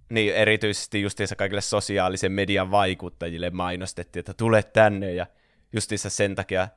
niin, 0.09 0.35
erityisesti 0.35 1.01
justiinsa 1.01 1.35
kaikille 1.35 1.61
sosiaalisen 1.61 2.31
median 2.31 2.71
vaikuttajille 2.71 3.49
mainostettiin, 3.49 4.19
että 4.19 4.33
tule 4.33 4.63
tänne, 4.63 5.13
ja 5.13 5.27
justiinsa 5.73 6.09
sen 6.09 6.35
takia 6.35 6.67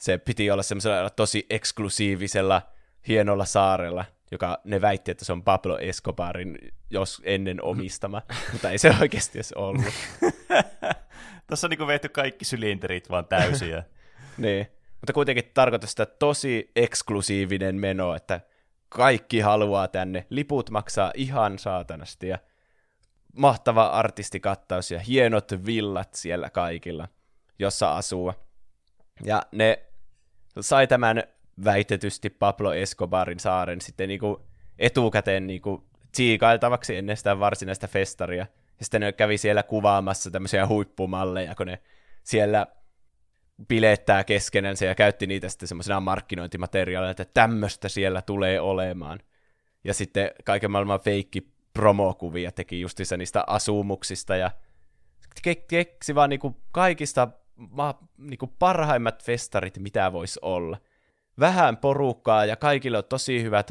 se 0.00 0.18
piti 0.18 0.50
olla 0.50 0.62
semmoisella 0.62 1.10
tosi 1.10 1.46
eksklusiivisella, 1.50 2.62
hienolla 3.08 3.44
saarella, 3.44 4.04
joka 4.30 4.60
ne 4.64 4.80
väitti, 4.80 5.10
että 5.10 5.24
se 5.24 5.32
on 5.32 5.44
Pablo 5.44 5.78
Escobarin 5.78 6.58
jos 6.90 7.22
ennen 7.24 7.62
omistama, 7.62 8.22
mutta 8.52 8.70
ei 8.70 8.78
se 8.78 8.94
oikeasti 9.00 9.38
edes 9.38 9.52
ollut. 9.52 9.84
Tässä 11.46 11.66
on 11.66 11.70
niin 11.70 11.86
vetty 11.86 12.08
kaikki 12.08 12.44
sylinterit 12.44 13.10
vaan 13.10 13.26
täysiä. 13.26 13.84
niin. 14.36 14.66
Mutta 15.00 15.12
kuitenkin 15.12 15.50
tarkoitus 15.54 15.90
sitä 15.90 16.06
tosi 16.06 16.70
eksklusiivinen 16.76 17.76
meno, 17.76 18.14
että 18.14 18.40
kaikki 18.88 19.40
haluaa 19.40 19.88
tänne, 19.88 20.26
liput 20.30 20.70
maksaa 20.70 21.12
ihan 21.14 21.58
saatanasti 21.58 22.28
ja 22.28 22.38
mahtava 23.36 23.86
artistikattaus 23.86 24.90
ja 24.90 24.98
hienot 24.98 25.66
villat 25.66 26.14
siellä 26.14 26.50
kaikilla, 26.50 27.08
jossa 27.58 27.96
asuu. 27.96 28.32
Ja 29.24 29.42
ne 29.52 29.89
sai 30.60 30.86
tämän 30.86 31.22
väitetysti 31.64 32.30
Pablo 32.30 32.72
Escobarin 32.72 33.40
saaren 33.40 33.80
sitten 33.80 34.08
niinku 34.08 34.46
etukäteen 34.78 35.46
niinku 35.46 35.84
tsiikailtavaksi 36.12 36.96
ennen 36.96 37.16
sitä 37.16 37.38
varsinaista 37.38 37.88
festaria. 37.88 38.46
Ja 38.78 38.84
sitten 38.84 39.00
ne 39.00 39.12
kävi 39.12 39.38
siellä 39.38 39.62
kuvaamassa 39.62 40.30
tämmöisiä 40.30 40.66
huippumalleja, 40.66 41.54
kun 41.54 41.66
ne 41.66 41.78
siellä 42.22 42.66
bilettää 43.68 44.24
keskenänsä 44.24 44.84
ja 44.86 44.94
käytti 44.94 45.26
niitä 45.26 45.48
sitten 45.48 45.68
semmoisena 45.68 46.00
markkinointimateriaalina, 46.00 47.10
että 47.10 47.24
tämmöistä 47.24 47.88
siellä 47.88 48.22
tulee 48.22 48.60
olemaan. 48.60 49.20
Ja 49.84 49.94
sitten 49.94 50.30
kaiken 50.44 50.70
maailman 50.70 51.00
feikki 51.00 51.52
promokuvia 51.72 52.52
teki 52.52 52.80
justiinsa 52.80 53.16
niistä 53.16 53.44
asumuksista 53.46 54.36
ja 54.36 54.50
ke- 55.48 55.64
keksi 55.68 56.14
vaan 56.14 56.30
niinku 56.30 56.56
kaikista 56.72 57.28
ma- 57.70 57.98
niinku 58.18 58.46
parhaimmat 58.46 59.24
festarit, 59.24 59.78
mitä 59.78 60.12
voisi 60.12 60.38
olla. 60.42 60.78
Vähän 61.40 61.76
porukkaa 61.76 62.44
ja 62.44 62.56
kaikille 62.56 62.98
on 62.98 63.04
tosi 63.04 63.42
hyvät 63.42 63.70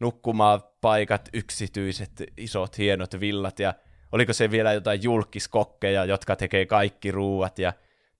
nukkumapaikat, 0.00 1.28
yksityiset, 1.32 2.22
isot, 2.36 2.78
hienot 2.78 3.20
villat 3.20 3.58
ja 3.58 3.74
oliko 4.12 4.32
se 4.32 4.50
vielä 4.50 4.72
jotain 4.72 5.02
julkiskokkeja, 5.02 6.04
jotka 6.04 6.36
tekee 6.36 6.66
kaikki 6.66 7.10
ruuat 7.10 7.58
ja 7.58 7.72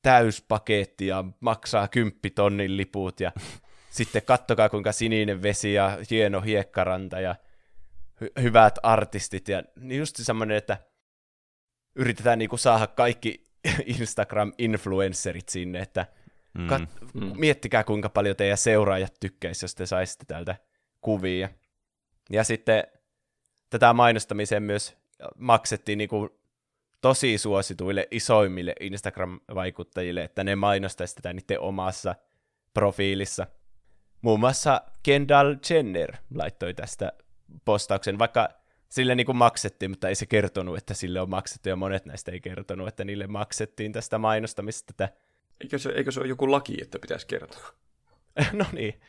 täyspaketti 0.02 1.06
ja 1.06 1.24
maksaa 1.40 1.88
kymppitonnin 1.88 2.76
liput 2.76 3.20
ja 3.20 3.32
sitten 3.90 4.22
kattokaa 4.22 4.68
kuinka 4.68 4.92
sininen 4.92 5.42
vesi 5.42 5.74
ja 5.74 5.98
hieno 6.10 6.40
hiekkaranta 6.40 7.20
ja 7.20 7.36
hy- 8.24 8.42
hyvät 8.42 8.78
artistit 8.82 9.48
ja 9.48 9.62
niin 9.80 9.98
just 9.98 10.16
semmoinen, 10.16 10.56
että 10.56 10.78
yritetään 11.94 12.38
niinku 12.38 12.56
saada 12.56 12.86
kaikki 12.86 13.47
Instagram-influencerit 13.86 15.48
sinne, 15.48 15.78
että 15.78 16.06
Mm. 16.54 16.66
kat- 16.66 16.88
miettikää 17.38 17.84
kuinka 17.84 18.08
paljon 18.08 18.36
teidän 18.36 18.58
seuraajat 18.58 19.14
tykkäisi, 19.20 19.64
jos 19.64 19.74
te 19.74 19.86
saisitte 19.86 20.24
täältä 20.28 20.56
kuvia. 21.00 21.48
Ja 22.30 22.44
sitten 22.44 22.84
tätä 23.70 23.92
mainostamiseen 23.92 24.62
myös 24.62 24.96
maksettiin 25.36 25.98
niinku 25.98 26.40
tosi 27.00 27.38
suosituille 27.38 28.08
isoimmille 28.10 28.74
Instagram-vaikuttajille, 28.80 30.24
että 30.24 30.44
ne 30.44 30.56
mainostaisi 30.56 31.14
tätä 31.14 31.32
niiden 31.32 31.60
omassa 31.60 32.14
profiilissa. 32.74 33.46
Muun 34.22 34.40
muassa 34.40 34.82
Kendall 35.02 35.54
Jenner 35.70 36.16
laittoi 36.34 36.74
tästä 36.74 37.12
postauksen, 37.64 38.18
vaikka 38.18 38.48
sille 38.88 39.14
niin 39.14 39.26
kuin 39.26 39.36
maksettiin, 39.36 39.90
mutta 39.90 40.08
ei 40.08 40.14
se 40.14 40.26
kertonut, 40.26 40.76
että 40.76 40.94
sille 40.94 41.20
on 41.20 41.30
maksettu, 41.30 41.68
ja 41.68 41.76
monet 41.76 42.06
näistä 42.06 42.32
ei 42.32 42.40
kertonut, 42.40 42.88
että 42.88 43.04
niille 43.04 43.26
maksettiin 43.26 43.92
tästä 43.92 44.18
mainostamista, 44.18 44.92
että 44.92 45.08
Eikö 45.60 45.78
se, 45.78 45.90
eikö 45.90 46.12
se 46.12 46.20
ole 46.20 46.28
joku 46.28 46.50
laki, 46.50 46.76
että 46.82 46.98
pitäisi 46.98 47.26
kertoa? 47.26 47.72
no 48.52 48.64
niin, 48.72 49.00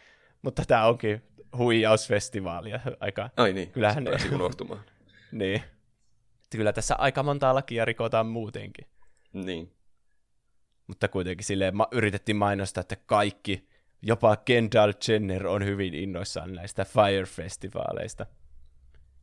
mutta 0.42 0.64
tämä 0.68 0.86
onkin 0.86 1.24
huijausfestivaalia 1.58 2.80
aika. 3.00 3.30
Ai 3.38 3.54
niin, 3.54 3.72
Kyllähän 3.72 3.96
se 3.96 4.02
ne- 4.02 4.10
pääsi 4.10 4.36
unohtumaan. 4.36 4.82
Niin. 5.32 5.64
Kyllä 6.50 6.74
tässä 6.74 6.96
aika 6.96 7.24
montaa 7.24 7.56
lakia 7.56 7.86
rikotaan 7.86 8.28
muutenkin. 8.28 8.88
Niin. 9.34 9.74
Mutta 10.88 11.08
kuitenkin 11.08 11.46
silleen 11.46 11.76
ma- 11.76 11.88
yritettiin 11.92 12.36
mainostaa, 12.36 12.82
että 12.82 12.96
kaikki, 12.96 13.70
jopa 14.02 14.36
Kendall 14.36 14.94
Jenner 15.08 15.48
on 15.48 15.66
hyvin 15.66 15.94
innoissaan 15.94 16.54
näistä 16.54 16.86
Fire-festivaaleista. 16.86 18.26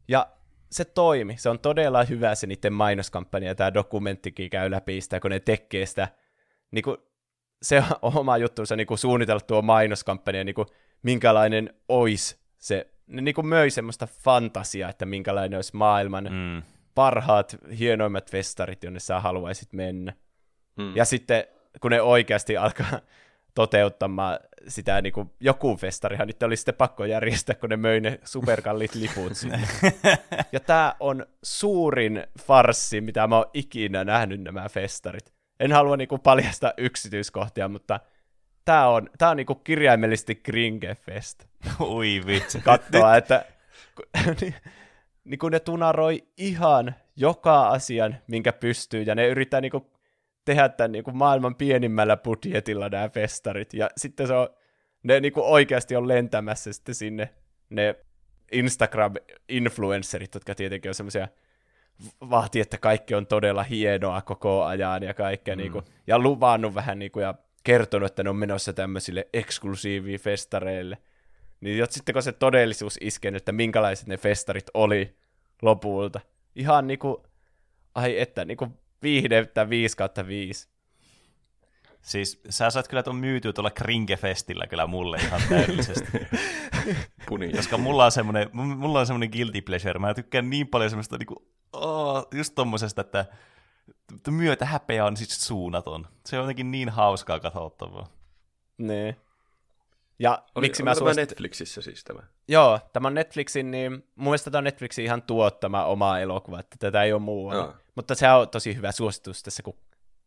Ja 0.08 0.26
se 0.70 0.84
toimi. 0.84 1.36
Se 1.38 1.48
on 1.48 1.58
todella 1.58 2.04
hyvä 2.04 2.34
se 2.34 2.46
niiden 2.46 2.72
mainoskampanja, 2.72 3.48
ja 3.48 3.54
tämä 3.54 3.74
dokumenttikin 3.74 4.50
käy 4.50 4.70
läpi 4.70 5.00
sitä, 5.00 5.20
kun 5.20 5.30
ne 5.30 5.40
tekee 5.40 5.86
sitä. 5.86 6.08
Niin 6.70 6.82
kuin, 6.82 6.96
se 7.62 7.82
on 8.02 8.12
oma 8.20 8.36
juttuunsa 8.38 8.76
niin 8.76 8.86
kuin 8.86 8.98
suunnitella 8.98 9.40
tuo 9.40 9.62
mainoskampanja, 9.62 10.44
niin 10.44 10.54
kuin, 10.54 10.68
minkälainen 11.02 11.74
olisi 11.88 12.36
se. 12.58 12.86
Ne 13.06 13.22
niin 13.22 13.34
kuin 13.34 13.46
möi 13.46 13.70
semmoista 13.70 14.06
fantasiaa, 14.06 14.90
että 14.90 15.06
minkälainen 15.06 15.56
olisi 15.56 15.76
maailman 15.76 16.24
Mm. 16.24 16.62
parhaat, 16.94 17.56
hienoimmat 17.78 18.30
festarit, 18.30 18.84
jonne 18.84 19.00
sä 19.00 19.20
haluaisit 19.20 19.72
mennä. 19.72 20.12
Hmm. 20.82 20.96
Ja 20.96 21.04
sitten 21.04 21.44
kun 21.80 21.90
ne 21.90 22.02
oikeasti 22.02 22.56
alkaa 22.56 23.00
toteuttamaan 23.56 24.38
sitä, 24.68 25.02
niin 25.02 25.12
kuin 25.12 25.30
joku 25.40 25.76
festarihan 25.76 26.26
nyt 26.26 26.42
oli 26.42 26.56
sitten 26.56 26.74
pakko 26.74 27.04
järjestää, 27.04 27.54
kun 27.54 27.70
ne 27.70 27.76
möi 27.76 28.00
ne 28.00 28.20
superkallit 28.24 28.94
liput 28.94 29.36
sinne. 29.36 29.60
ja 30.52 30.60
tämä 30.60 30.94
on 31.00 31.26
suurin 31.42 32.26
farssi, 32.42 33.00
mitä 33.00 33.26
mä 33.26 33.36
oon 33.36 33.50
ikinä 33.54 34.04
nähnyt 34.04 34.40
nämä 34.40 34.68
festarit. 34.68 35.32
En 35.60 35.72
halua 35.72 35.96
niin 35.96 36.08
kuin 36.08 36.20
paljastaa 36.20 36.72
yksityiskohtia, 36.76 37.68
mutta 37.68 38.00
tämä 38.64 38.88
on, 38.88 39.10
tää 39.18 39.30
on 39.30 39.36
niin 39.36 39.46
kuin 39.46 39.60
kirjaimellisesti 39.64 40.34
Gringefest 40.34 41.44
Ui 41.80 42.20
vitsi. 42.26 42.60
katsoa, 42.60 43.16
että 43.16 43.44
niin, 44.40 44.54
niin 45.24 45.38
kun 45.38 45.52
ne 45.52 45.60
tunaroi 45.60 46.24
ihan 46.36 46.94
joka 47.16 47.68
asian, 47.68 48.16
minkä 48.26 48.52
pystyy, 48.52 49.02
ja 49.02 49.14
ne 49.14 49.26
yrittää 49.26 49.60
niinku 49.60 49.90
tehdä 50.46 50.68
tämän 50.68 50.92
niinku 50.92 51.12
maailman 51.12 51.54
pienimmällä 51.54 52.16
budjetilla 52.16 52.88
nämä 52.88 53.08
festarit, 53.08 53.74
ja 53.74 53.90
sitten 53.96 54.26
se 54.26 54.34
on, 54.34 54.48
ne 55.02 55.20
niinku 55.20 55.52
oikeasti 55.52 55.96
on 55.96 56.08
lentämässä 56.08 56.72
sitten 56.72 56.94
sinne 56.94 57.34
ne 57.70 57.94
Instagram-influencerit, 58.52 60.34
jotka 60.34 60.54
tietenkin 60.54 60.90
on 60.90 60.94
semmoisia 60.94 61.28
vaatii, 62.30 62.62
että 62.62 62.78
kaikki 62.78 63.14
on 63.14 63.26
todella 63.26 63.62
hienoa 63.62 64.22
koko 64.22 64.64
ajan 64.64 65.02
ja 65.02 65.14
kaikkea, 65.14 65.54
mm. 65.54 65.58
niinku, 65.58 65.82
ja 66.06 66.18
luvannut 66.18 66.74
vähän 66.74 66.98
niinku, 66.98 67.20
ja 67.20 67.34
kertonut, 67.64 68.10
että 68.10 68.22
ne 68.22 68.30
on 68.30 68.36
menossa 68.36 68.72
tämmöisille 68.72 69.28
eksklusiiviin 69.32 70.20
festareille. 70.20 70.98
Niin 71.60 71.86
sitten 71.90 72.12
kun 72.12 72.22
se 72.22 72.32
todellisuus 72.32 72.98
iskenyt, 73.00 73.40
että 73.40 73.52
minkälaiset 73.52 74.06
ne 74.06 74.16
festarit 74.16 74.66
oli 74.74 75.16
lopulta. 75.62 76.20
Ihan 76.54 76.86
niinku, 76.86 77.22
ai 77.94 78.20
että, 78.20 78.44
niinku 78.44 78.68
viihdettä 79.06 79.68
5 79.68 79.96
kautta 79.96 80.26
5. 80.26 80.68
Siis 82.02 82.40
sä 82.48 82.70
saat 82.70 82.88
kyllä 82.88 83.02
tuon 83.02 83.16
myytyä 83.16 83.52
tuolla 83.52 83.70
Kringefestillä 83.70 84.66
kyllä 84.66 84.86
mulle 84.86 85.16
ihan 85.16 85.40
täydellisesti. 85.48 86.12
Puni. 87.28 87.52
Koska 87.52 87.78
mulla 87.78 88.04
on 88.04 88.12
semmoinen, 88.12 88.48
mulla 88.52 89.00
on 89.00 89.06
semmoinen 89.06 89.30
guilty 89.30 89.62
pleasure. 89.62 89.98
Mä 89.98 90.14
tykkään 90.14 90.50
niin 90.50 90.68
paljon 90.68 90.90
semmoista 90.90 91.18
niinku, 91.18 91.48
oh, 91.72 92.28
just 92.34 92.54
tommosesta, 92.54 93.00
että 93.00 93.26
myötä 94.30 94.66
häpeä 94.66 95.04
on 95.04 95.16
siis 95.16 95.46
suunnaton. 95.46 96.06
Se 96.26 96.36
on 96.36 96.42
jotenkin 96.42 96.70
niin 96.70 96.88
hauskaa 96.88 97.40
katsottavaa. 97.40 98.08
Niin. 98.78 99.16
Ja 100.18 100.42
Oli, 100.54 100.66
miksi 100.66 100.82
mä 100.82 100.94
suosittelen... 100.94 101.28
Netflixissä 101.28 101.82
siis 101.82 102.04
tämä? 102.04 102.20
Joo, 102.48 102.80
tämä 102.92 103.08
on 103.08 103.14
Netflixin, 103.14 103.70
niin 103.70 103.92
mun 103.92 104.24
mielestä 104.24 104.50
tämä 104.50 104.58
on 104.58 104.64
Netflixin 104.64 105.04
ihan 105.04 105.22
tuottama 105.22 105.84
oma 105.84 106.18
elokuva, 106.18 106.60
että 106.60 106.76
tätä 106.78 107.02
ei 107.02 107.12
ole 107.12 107.22
muualla. 107.22 107.62
Joo. 107.62 107.74
Mutta 107.94 108.14
se 108.14 108.30
on 108.30 108.48
tosi 108.48 108.76
hyvä 108.76 108.92
suositus 108.92 109.42
tässä, 109.42 109.62
kun 109.62 109.78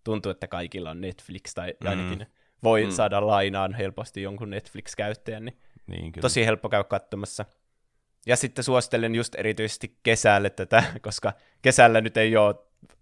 tuntuu, 0.04 0.32
että 0.32 0.48
kaikilla 0.48 0.90
on 0.90 1.02
Netflix, 1.02 1.54
tai 1.54 1.74
ainakin 1.86 2.28
voi 2.64 2.86
Mm. 2.86 2.92
saada 2.92 3.28
lainaan 3.28 3.74
helposti 3.74 4.22
jonkun 4.22 4.50
Netflix-käyttäjän, 4.50 5.46
niin 5.46 5.60
Niin 5.88 6.12
kyllä. 6.12 6.22
tosi 6.22 6.46
helppo 6.46 6.70
käydä 6.70 6.84
katsomassa. 6.84 7.46
Ja 8.26 8.36
sitten 8.36 8.64
suosittelen 8.64 9.16
just 9.16 9.36
erityisesti 9.36 9.98
kesälle 10.04 10.50
tätä, 10.50 10.84
koska 11.02 11.34
kesällä 11.62 12.02
nyt 12.02 12.18
ei 12.18 12.38
ole 12.38 12.56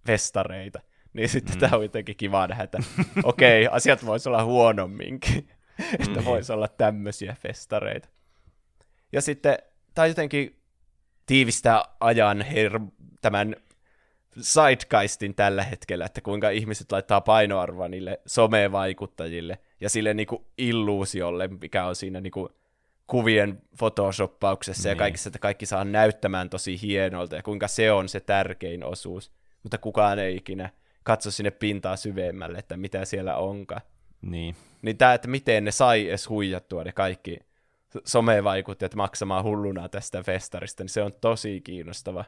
festareita. 0.05 0.79
Niin 1.13 1.29
sitten 1.29 1.55
mm. 1.55 1.59
tämä 1.59 1.77
on 1.77 1.83
jotenkin 1.83 2.15
kiva 2.15 2.47
nähdä, 2.47 2.63
että 2.63 2.77
okei, 3.23 3.65
okay, 3.67 3.75
asiat 3.77 4.05
voisi 4.05 4.29
olla 4.29 4.43
huonomminkin. 4.43 5.49
että 6.07 6.25
voisi 6.25 6.53
olla 6.53 6.67
tämmöisiä 6.67 7.35
festareita. 7.39 8.09
Ja 9.11 9.21
sitten 9.21 9.57
tämä 9.95 10.05
jotenkin 10.05 10.59
tiivistää 11.25 11.83
ajan 11.99 12.41
her- 12.41 13.07
tämän 13.21 13.55
sidegeistin 14.41 15.35
tällä 15.35 15.63
hetkellä, 15.63 16.05
että 16.05 16.21
kuinka 16.21 16.49
ihmiset 16.49 16.91
laittaa 16.91 17.21
painoarvoa 17.21 17.87
niille 17.87 18.21
somevaikuttajille 18.25 19.59
ja 19.81 19.89
sille 19.89 20.13
niinku 20.13 20.47
illuusiolle, 20.57 21.47
mikä 21.47 21.85
on 21.85 21.95
siinä 21.95 22.21
niinku 22.21 22.49
kuvien 23.07 23.61
photoshoppauksessa 23.77 24.89
niin. 24.89 24.95
ja 24.95 24.95
kaikissa, 24.95 25.29
että 25.29 25.39
kaikki 25.39 25.65
saa 25.65 25.85
näyttämään 25.85 26.49
tosi 26.49 26.81
hienolta 26.81 27.35
ja 27.35 27.43
kuinka 27.43 27.67
se 27.67 27.91
on 27.91 28.09
se 28.09 28.19
tärkein 28.19 28.83
osuus. 28.83 29.31
Mutta 29.63 29.77
kukaan 29.77 30.19
ei 30.19 30.35
ikinä 30.35 30.69
katso 31.03 31.31
sinne 31.31 31.51
pintaa 31.51 31.95
syvemmälle, 31.95 32.57
että 32.57 32.77
mitä 32.77 33.05
siellä 33.05 33.35
onkaan. 33.35 33.81
Niin. 34.21 34.55
Niin 34.81 34.97
tämä, 34.97 35.13
että 35.13 35.27
miten 35.27 35.63
ne 35.65 35.71
sai 35.71 36.07
edes 36.07 36.29
huijattua 36.29 36.83
ne 36.83 36.91
kaikki 36.91 37.39
somevaikuttajat 38.05 38.95
maksamaan 38.95 39.43
hulluna 39.43 39.89
tästä 39.89 40.23
festarista, 40.23 40.83
niin 40.83 40.89
se 40.89 41.03
on 41.03 41.13
tosi 41.21 41.61
kiinnostava. 41.61 42.25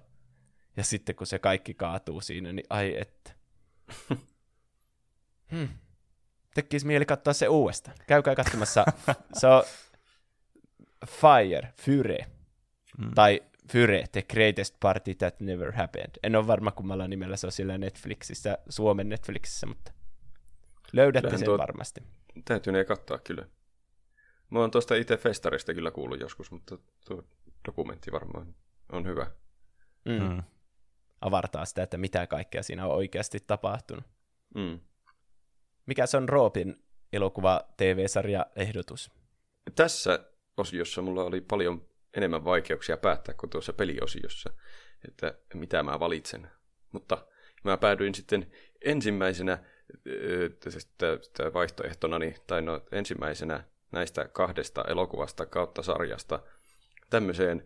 Ja 0.77 0.83
sitten 0.83 1.15
kun 1.15 1.27
se 1.27 1.39
kaikki 1.39 1.73
kaatuu 1.73 2.21
siinä, 2.21 2.51
niin 2.53 2.65
ai 2.69 2.97
että. 2.99 3.31
Hmm. 5.51 5.69
Tekisi 6.53 6.87
mieli 6.87 7.05
katsoa 7.05 7.33
se 7.33 7.47
uudestaan. 7.47 7.97
Käykää 8.07 8.35
katsomassa. 8.35 8.85
se 9.39 9.47
on 9.47 9.63
Fire, 11.07 11.73
Fyre. 11.81 12.25
Mm. 12.97 13.11
Tai 13.15 13.41
Fyre, 13.71 14.03
The 14.11 14.21
Greatest 14.21 14.75
Party 14.79 15.15
That 15.15 15.39
Never 15.39 15.71
Happened. 15.71 16.11
En 16.23 16.35
ole 16.35 16.47
varma 16.47 16.71
kummalla 16.71 17.07
nimellä 17.07 17.37
se 17.37 17.47
on 17.47 17.51
siellä 17.51 17.77
Netflixissä, 17.77 18.57
Suomen 18.69 19.09
Netflixissä, 19.09 19.67
mutta 19.67 19.91
löydätte 20.93 21.27
Kyllähän 21.27 21.39
sen 21.39 21.45
tuo- 21.45 21.57
varmasti. 21.57 22.03
Täytyy 22.45 22.73
ne 22.73 22.85
katsoa 22.85 23.17
kyllä. 23.17 23.47
Mä 24.49 24.59
oon 24.59 24.71
tuosta 24.71 24.95
itse 24.95 25.17
festarista 25.17 25.73
kyllä 25.73 25.91
kuullut 25.91 26.19
joskus, 26.19 26.51
mutta 26.51 26.77
tuo 27.07 27.23
dokumentti 27.67 28.11
varmaan 28.11 28.55
on 28.91 29.05
hyvä. 29.05 29.31
Mm. 30.05 30.23
Mm. 30.23 30.43
Avartaa 31.21 31.65
sitä, 31.65 31.83
että 31.83 31.97
mitä 31.97 32.27
kaikkea 32.27 32.63
siinä 32.63 32.85
on 32.85 32.95
oikeasti 32.95 33.39
tapahtunut. 33.47 34.03
Mm. 34.55 34.79
Mikä 35.85 36.05
se 36.05 36.17
on 36.17 36.29
Roopin 36.29 36.83
elokuva 37.13 37.61
TV-sarja 37.77 38.45
ehdotus? 38.55 39.11
Tässä 39.75 40.19
osiossa 40.57 41.01
mulla 41.01 41.23
oli 41.23 41.41
paljon 41.41 41.89
enemmän 42.17 42.45
vaikeuksia 42.45 42.97
päättää 42.97 43.35
kuin 43.35 43.49
tuossa 43.49 43.73
peliosiossa, 43.73 44.53
että 45.07 45.33
mitä 45.53 45.83
mä 45.83 45.99
valitsen. 45.99 46.51
Mutta 46.91 47.27
mä 47.63 47.77
päädyin 47.77 48.15
sitten 48.15 48.51
ensimmäisenä 48.85 49.63
tästä- 50.59 50.89
tästä 50.97 51.53
vaihtoehtona, 51.53 52.17
tai 52.47 52.61
no 52.61 52.81
ensimmäisenä 52.91 53.63
näistä 53.91 54.27
kahdesta 54.27 54.83
elokuvasta 54.87 55.45
kautta 55.45 55.83
sarjasta 55.83 56.39
tämmöiseen 57.09 57.65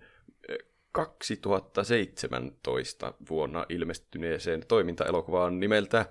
ö, 0.49 0.57
2017 0.91 3.13
vuonna 3.29 3.65
ilmestyneeseen 3.69 4.63
toimintaelokuvaan 4.67 5.59
nimeltä 5.59 6.05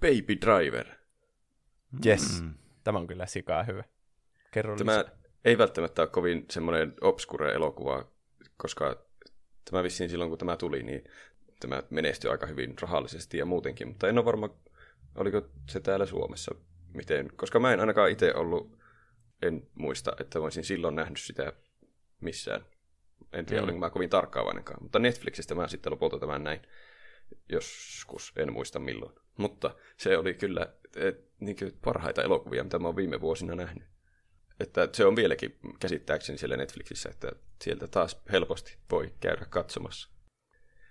Baby 0.00 0.36
Driver. 0.40 0.86
Yes. 2.06 2.42
Mm. 2.42 2.54
Tämä 2.84 2.98
on 2.98 3.06
kyllä 3.06 3.26
sikaa 3.26 3.62
hyvä. 3.62 3.84
Kerro 4.50 4.76
Tämä 4.76 4.98
lisää. 4.98 5.16
ei 5.44 5.58
välttämättä 5.58 6.02
ole 6.02 6.08
kovin 6.08 6.44
semmoinen 6.50 6.94
obscure 7.00 7.52
elokuva, 7.52 8.04
koska 8.56 9.06
tämä 9.70 9.82
vissiin 9.82 10.10
silloin, 10.10 10.30
kun 10.30 10.38
tämä 10.38 10.56
tuli, 10.56 10.82
niin 10.82 11.04
tämä 11.60 11.82
menestyi 11.90 12.30
aika 12.30 12.46
hyvin 12.46 12.74
rahallisesti 12.80 13.38
ja 13.38 13.46
muutenkin, 13.46 13.88
mutta 13.88 14.08
en 14.08 14.18
ole 14.18 14.24
varma, 14.24 14.50
oliko 15.16 15.42
se 15.68 15.80
täällä 15.80 16.06
Suomessa 16.06 16.54
miten, 16.94 17.32
koska 17.36 17.60
mä 17.60 17.72
en 17.72 17.80
ainakaan 17.80 18.10
itse 18.10 18.34
ollut, 18.34 18.78
en 19.42 19.68
muista, 19.74 20.12
että 20.20 20.40
voisin 20.40 20.64
silloin 20.64 20.94
nähnyt 20.94 21.20
sitä 21.20 21.52
missään. 22.20 22.64
En 23.32 23.46
tiedä, 23.46 23.62
Mm. 23.62 23.64
olinko 23.64 23.80
mä 23.80 23.90
kovin 23.90 24.10
tarkkaavainenkaan, 24.10 24.82
mutta 24.82 24.98
Netflixistä 24.98 25.54
mä 25.54 25.68
sitten 25.68 25.92
lopulta 25.92 26.18
tämän 26.18 26.44
näin 26.44 26.60
joskus, 27.48 28.32
en 28.36 28.52
muista 28.52 28.78
milloin. 28.78 29.14
Mutta 29.36 29.74
se 29.96 30.18
oli 30.18 30.34
kyllä 30.34 30.66
et, 30.96 31.30
niin 31.40 31.56
parhaita 31.84 32.22
elokuvia, 32.22 32.64
mitä 32.64 32.78
mä 32.78 32.88
oon 32.88 32.96
viime 32.96 33.20
vuosina 33.20 33.54
nähnyt. 33.54 33.84
Että 34.60 34.88
se 34.92 35.04
on 35.04 35.16
vieläkin 35.16 35.58
käsittääkseni 35.80 36.38
siellä 36.38 36.56
Netflixissä, 36.56 37.08
että 37.08 37.32
sieltä 37.62 37.86
taas 37.86 38.22
helposti 38.32 38.76
voi 38.90 39.14
käydä 39.20 39.46
katsomassa. 39.50 40.08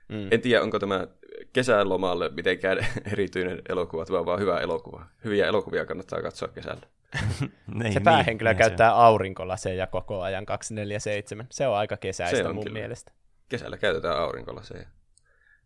Mm. 0.10 0.28
En 0.32 0.42
tiedä, 0.42 0.64
onko 0.64 0.80
tämä 0.80 1.08
kesälomalle 1.56 2.30
mitenkään 2.30 2.78
erityinen 3.14 3.62
elokuva, 3.70 4.06
vaan 4.12 4.26
vaan 4.26 4.40
hyvä 4.40 4.60
elokuva. 4.60 5.06
Hyviä 5.24 5.48
elokuvia 5.48 5.86
kannattaa 5.86 6.22
katsoa 6.22 6.48
kesällä. 6.48 6.88
niin, 7.80 7.94
Se 7.94 8.00
päähenkilö 8.00 8.50
niin, 8.50 8.58
käyttää 8.58 8.96
aurinkolaseja 8.96 9.88
koko 9.88 10.22
ajan 10.22 10.46
247. 10.46 11.48
Se 11.52 11.68
on 11.68 11.76
aika 11.76 11.98
kesäistä 11.98 12.38
Se 12.38 12.48
on 12.48 12.56
mun 12.56 12.64
kyllä. 12.64 12.80
mielestä. 12.80 13.12
Kesällä 13.50 13.78
käytetään 13.78 14.18
aurinkolaseja. 14.18 14.88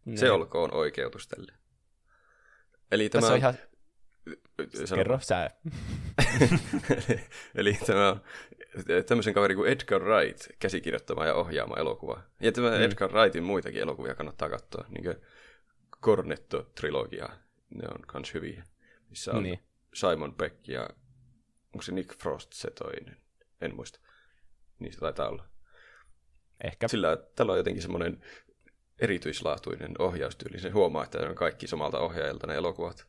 Niin. 0.05 0.17
Se 0.17 0.31
olkoon 0.31 0.73
oikeutus 0.73 1.27
tälle. 1.27 1.51
Eli 2.91 3.09
tämä 3.09 3.21
Tässä 3.21 3.33
on 3.33 3.39
ihan... 3.39 3.53
Sano. 4.85 4.99
Kerro 4.99 5.19
sä. 5.21 5.49
eli, 6.35 6.49
eli 7.55 7.77
tämä 7.85 8.09
on 8.09 8.21
tämmöisen 9.05 9.33
kaverin 9.33 9.57
kuin 9.57 9.71
Edgar 9.71 10.01
Wright 10.01 10.47
käsikirjoittama 10.59 11.25
ja 11.25 11.33
ohjaama 11.33 11.75
elokuva. 11.75 12.21
Ja 12.41 12.51
tämä 12.51 12.69
mm. 12.69 12.81
Edgar 12.81 13.11
Wrightin 13.11 13.43
muitakin 13.43 13.81
elokuvia 13.81 14.15
kannattaa 14.15 14.49
katsoa, 14.49 14.85
niin 14.89 15.03
kuin 15.03 15.15
Cornetto-trilogia, 16.05 17.30
ne 17.69 17.88
on 17.95 18.01
kans 18.07 18.34
hyviä, 18.34 18.63
missä 19.09 19.31
on 19.31 19.43
Niin. 19.43 19.59
Simon 19.93 20.35
Beck 20.35 20.67
ja 20.67 20.89
onko 21.73 21.81
se 21.81 21.91
Nick 21.91 22.19
Frost 22.21 22.53
se 22.53 22.71
toinen, 22.71 23.17
en 23.61 23.76
muista. 23.76 23.99
Niin 24.80 24.93
se 24.93 24.99
taitaa 24.99 25.30
olla. 25.30 25.49
Ehkä. 26.63 26.88
Sillä 26.88 27.17
tällä 27.35 27.51
on 27.51 27.57
jotenkin 27.57 27.81
semmoinen 27.81 28.21
erityislaatuinen 28.99 29.95
ohjaustyyli. 29.99 30.59
Se 30.59 30.69
huomaa, 30.69 31.03
että 31.03 31.19
ne 31.19 31.30
on 31.30 31.35
kaikki 31.35 31.67
samalta 31.67 31.99
ohjaajalta 31.99 32.47
ne 32.47 32.55
elokuvat. 32.55 33.07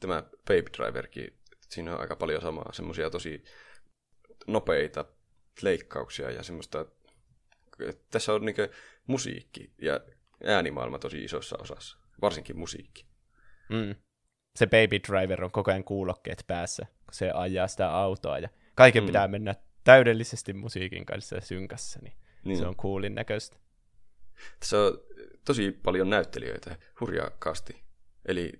Tämä 0.00 0.22
Baby 0.22 0.64
Driverkin, 0.76 1.38
siinä 1.68 1.94
on 1.94 2.00
aika 2.00 2.16
paljon 2.16 2.42
samaa. 2.42 2.72
Semmoisia 2.72 3.10
tosi 3.10 3.44
nopeita 4.46 5.04
leikkauksia 5.62 6.30
ja 6.30 6.42
semmoista... 6.42 6.86
Tässä 8.10 8.32
on 8.32 8.44
niinku 8.44 8.62
musiikki 9.06 9.72
ja 9.82 10.00
äänimaailma 10.44 10.98
tosi 10.98 11.24
isossa 11.24 11.56
osassa. 11.60 11.98
Varsinkin 12.22 12.58
musiikki. 12.58 13.06
Mm. 13.68 13.94
Se 14.56 14.66
Baby 14.66 14.98
Driver 15.08 15.44
on 15.44 15.50
koko 15.50 15.70
ajan 15.70 15.84
kuulokkeet 15.84 16.44
päässä, 16.46 16.86
kun 16.86 17.14
se 17.14 17.30
ajaa 17.30 17.68
sitä 17.68 17.90
autoa. 17.90 18.38
Ja 18.38 18.48
kaiken 18.74 19.02
Mm. 19.02 19.04
mm. 19.04 19.08
pitää 19.08 19.28
mennä 19.28 19.54
täydellisesti 19.84 20.52
musiikin 20.52 21.06
kanssa 21.06 21.40
synkässä, 21.40 21.98
niin, 22.02 22.12
Niin. 22.12 22.20
niin. 22.44 22.58
se 22.58 22.66
on 22.66 22.76
coolin 22.76 23.14
näköistä. 23.14 23.56
Tässä 24.60 24.78
on 24.80 24.98
tosi 25.44 25.72
paljon 25.72 26.10
näyttelijöitä, 26.10 26.76
hurja 27.00 27.30
kasti. 27.38 27.82
Eli 28.24 28.52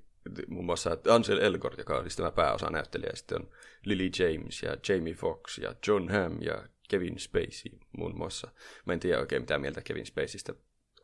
muun 0.48 0.64
muassa 0.64 0.96
Ansel 1.10 1.38
Elgort, 1.38 1.78
joka 1.78 1.96
on 1.96 2.02
siis 2.04 2.16
tämä 2.16 2.30
pääosa 2.32 2.70
näyttelijä, 2.70 3.10
ja 3.10 3.16
sitten 3.16 3.42
on 3.42 3.50
Lily 3.84 4.10
James 4.18 4.62
ja 4.62 4.76
Jamie 4.88 5.14
Foxx 5.14 5.58
ja 5.58 5.74
John 5.86 6.08
Hamm 6.08 6.42
ja 6.42 6.68
Kevin 6.88 7.18
Spacey 7.18 7.78
muun 7.98 8.16
muassa. 8.16 8.50
Mä 8.86 8.92
en 8.92 9.00
tiedä 9.00 9.20
oikein 9.20 9.42
mitä 9.42 9.58
mieltä 9.58 9.80
Kevin 9.82 10.06
Spaceystä 10.06 10.54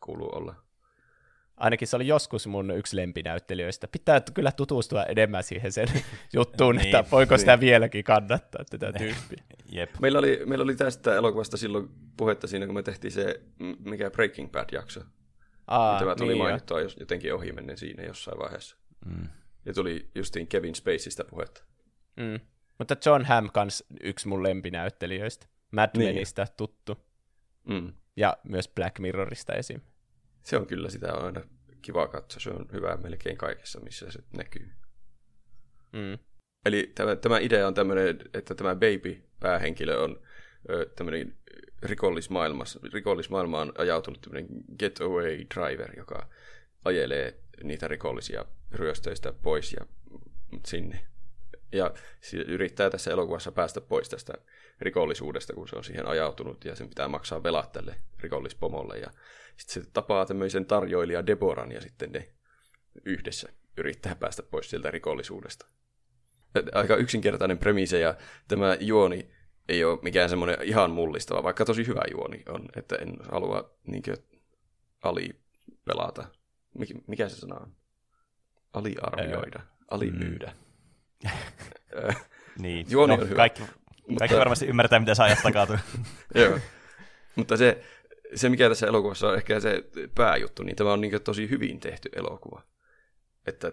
kuuluu 0.03 0.29
olla. 0.35 0.55
Ainakin 1.57 1.87
se 1.87 1.95
oli 1.95 2.07
joskus 2.07 2.47
mun 2.47 2.71
yksi 2.71 2.95
lempinäyttelijöistä. 2.97 3.87
Pitää 3.87 4.21
kyllä 4.33 4.51
tutustua 4.51 5.03
enemmän 5.03 5.43
siihen 5.43 5.71
sen 5.71 5.87
juttuun, 6.33 6.75
Niin, 6.75 6.85
että 6.95 7.11
voiko 7.11 7.33
niin. 7.33 7.39
sitä 7.39 7.59
vieläkin 7.59 8.03
kannattaa, 8.03 8.63
tätä 8.69 8.93
tyyppiä. 8.93 9.43
Jep. 9.71 9.89
Meillä 10.01 10.19
oli, 10.19 10.41
meillä 10.45 10.63
oli 10.63 10.75
tästä 10.75 11.15
elokuvasta 11.15 11.57
silloin 11.57 11.89
puhetta 12.17 12.47
siinä, 12.47 12.65
kun 12.65 12.75
me 12.75 12.83
tehtiin 12.83 13.11
se, 13.11 13.41
mikä 13.79 14.11
Breaking 14.11 14.51
Bad-jakso. 14.51 15.01
Aa, 15.67 15.99
Tämä 15.99 16.15
tuli 16.15 16.27
niin 16.33 16.37
jo. 16.39 16.43
mainittua 16.43 16.81
jos- 16.81 16.97
jotenkin 16.99 17.33
ohimennen 17.33 17.77
siinä 17.77 18.03
jossain 18.03 18.39
vaiheessa. 18.39 18.77
Mm. 19.05 19.27
Ja 19.65 19.73
tuli 19.73 20.09
justiin 20.15 20.47
Kevin 20.47 20.75
Spaceystä 20.75 21.23
puhetta. 21.23 21.63
Mm. 22.17 22.39
Mutta 22.79 22.95
John 23.05 23.25
Hamm 23.25 23.49
kans 23.53 23.83
yksi 24.01 24.27
mun 24.27 24.43
lempinäyttelijöistä. 24.43 25.45
Mad 25.71 25.89
Niin. 25.97 26.15
Menistä 26.15 26.47
tuttu. 26.57 26.97
Mm. 27.67 27.93
Ja 28.15 28.37
myös 28.43 28.69
Black 28.75 28.99
Mirrorista 28.99 29.53
esim. 29.53 29.81
Se 30.43 30.57
on 30.57 30.67
kyllä 30.67 30.89
sitä 30.89 31.13
on 31.13 31.25
aina 31.25 31.41
kiva 31.81 32.07
katsoa. 32.07 32.39
Se 32.39 32.49
on 32.49 32.65
hyvä 32.73 32.97
melkein 32.97 33.37
kaikessa, 33.37 33.79
missä 33.79 34.11
se 34.11 34.19
näkyy. 34.37 34.69
Mm. 35.93 36.17
Eli 36.65 36.91
tämä, 36.95 37.15
tämä 37.15 37.39
idea 37.39 37.67
on 37.67 37.73
tämmöinen, 37.73 38.19
että 38.33 38.55
tämä 38.55 38.75
baby-päähenkilö 38.75 39.97
on 39.97 40.21
ö, 40.69 40.85
tämmöinen 40.95 41.37
rikollismaailmassa, 41.83 42.79
rikollismaailmaan 42.93 43.73
ajautunut 43.77 44.21
tämmöinen 44.21 44.47
getaway 44.79 45.45
driver, 45.55 45.97
joka 45.97 46.29
ajelee 46.85 47.39
niitä 47.63 47.87
rikollisia 47.87 48.45
ryöstöistä 48.71 49.33
pois 49.33 49.73
ja 49.73 49.85
sinne. 50.65 51.05
Ja 51.71 51.93
yrittää 52.47 52.89
tässä 52.89 53.11
elokuvassa 53.11 53.51
päästä 53.51 53.81
pois 53.81 54.09
tästä 54.09 54.33
rikollisuudesta, 54.81 55.53
kun 55.53 55.67
se 55.67 55.75
on 55.75 55.83
siihen 55.83 56.07
ajautunut 56.07 56.65
ja 56.65 56.75
sen 56.75 56.89
pitää 56.89 57.07
maksaa 57.07 57.43
velat 57.43 57.71
tälle 57.71 57.95
rikollispomolle. 58.19 58.97
Ja 58.97 59.11
sitten 59.57 59.83
se 59.83 59.89
tapaa 59.93 60.25
tämmöisen 60.25 60.65
tarjoilija 60.65 61.25
Deboran 61.25 61.71
ja 61.71 61.81
sitten 61.81 62.11
ne 62.11 62.29
yhdessä 63.05 63.49
yrittää 63.77 64.15
päästä 64.15 64.43
pois 64.43 64.69
sieltä 64.69 64.91
rikollisuudesta 64.91 65.65
aika 66.73 66.95
yksinkertainen 66.95 67.57
premise 67.57 67.99
ja 67.99 68.15
tämä 68.47 68.77
juoni 68.79 69.29
ei 69.69 69.83
ole 69.83 69.99
mikään 70.01 70.29
semmoinen 70.29 70.57
ihan 70.63 70.91
mullistava, 70.91 71.43
vaikka 71.43 71.65
tosi 71.65 71.87
hyvä 71.87 72.01
juoni 72.11 72.43
on, 72.49 72.65
että 72.75 72.95
en 72.95 73.17
halua 73.31 73.75
niinkö 73.87 74.17
alipelata. 75.03 76.25
Mikä, 76.77 76.93
mikä 77.07 77.29
se 77.29 77.35
sana 77.35 77.55
on? 77.55 77.75
Aliarvioida, 78.73 79.59
alimyydä. 79.91 80.55
Ö, 81.95 82.13
Niin. 82.59 82.85
Juoni 82.89 83.15
no, 83.15 83.21
on 83.21 83.29
hyvä. 83.29 83.35
Kaikki, 83.35 83.63
kaikki 84.19 84.37
varmasti 84.37 84.65
ymmärtää, 84.65 84.99
mitä 84.99 85.15
sä 85.15 85.23
ajat. 85.23 85.39
Joo. 86.35 86.59
Mutta 87.35 87.57
se, 87.57 87.83
se, 88.35 88.49
mikä 88.49 88.69
tässä 88.69 88.87
elokuvassa 88.87 89.27
on 89.27 89.35
ehkä 89.35 89.59
se 89.59 89.83
pääjuttu, 90.15 90.63
niin 90.63 90.75
tämä 90.75 90.93
on 90.93 91.01
niin 91.01 91.21
tosi 91.23 91.49
hyvin 91.49 91.79
tehty 91.79 92.09
elokuva. 92.15 92.61
Että 93.47 93.71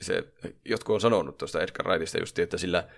se, 0.00 0.24
jotkut 0.64 0.94
on 0.94 1.00
sanonut 1.00 1.38
tuosta 1.38 1.60
Edgar 1.60 1.86
Wrightista 1.86 2.18
just, 2.18 2.38
että 2.38 2.58
sillä, 2.58 2.88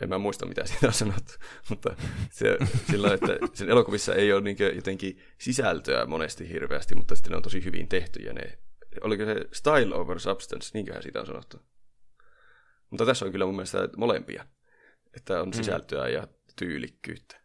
en 0.00 0.08
mä 0.08 0.18
muista 0.18 0.46
mitä 0.46 0.66
siitä 0.66 0.86
on 0.86 0.92
sanottu, 0.92 1.32
mutta 1.70 1.96
se, 2.30 2.58
sillä, 2.90 3.14
että 3.14 3.38
sen 3.54 3.70
elokuvissa 3.70 4.14
ei 4.14 4.32
ole 4.32 4.40
niin 4.40 4.56
jotenkin 4.74 5.22
sisältöä 5.38 6.06
monesti 6.06 6.48
hirveästi, 6.48 6.94
mutta 6.94 7.14
sitten 7.14 7.30
ne 7.30 7.36
on 7.36 7.42
tosi 7.42 7.64
hyvin 7.64 7.88
tehty 7.88 8.20
ja 8.22 8.32
ne, 8.32 8.58
oliko 9.00 9.24
se 9.24 9.34
style 9.52 9.94
over 9.94 10.20
substance, 10.20 10.70
niinköhän 10.74 11.02
siitä 11.02 11.20
on 11.20 11.26
sanottu. 11.26 11.62
Mutta 12.90 13.06
tässä 13.06 13.24
on 13.24 13.32
kyllä 13.32 13.46
mun 13.46 13.54
mielestä 13.54 13.88
molempia, 13.96 14.44
että 15.16 15.40
on 15.40 15.52
sisältöä 15.54 16.08
ja 16.08 16.28
tyylikkyyttä. 16.56 17.40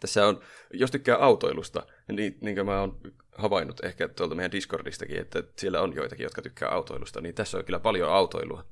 Tässä 0.00 0.26
on, 0.26 0.40
jos 0.72 0.90
tykkää 0.90 1.16
autoilusta, 1.16 1.86
niin, 2.12 2.38
niin 2.40 2.54
kuin 2.56 2.66
mä 2.66 2.80
oon 2.80 3.00
havainnut 3.36 3.84
ehkä 3.84 4.08
tuolta 4.08 4.34
meidän 4.34 4.52
Discordistakin, 4.52 5.20
että 5.20 5.42
siellä 5.56 5.80
on 5.80 5.94
joitakin, 5.94 6.24
jotka 6.24 6.42
tykkää 6.42 6.68
autoilusta, 6.68 7.20
niin 7.20 7.34
tässä 7.34 7.58
on 7.58 7.64
kyllä 7.64 7.80
paljon 7.80 8.12
autoilua. 8.12 8.68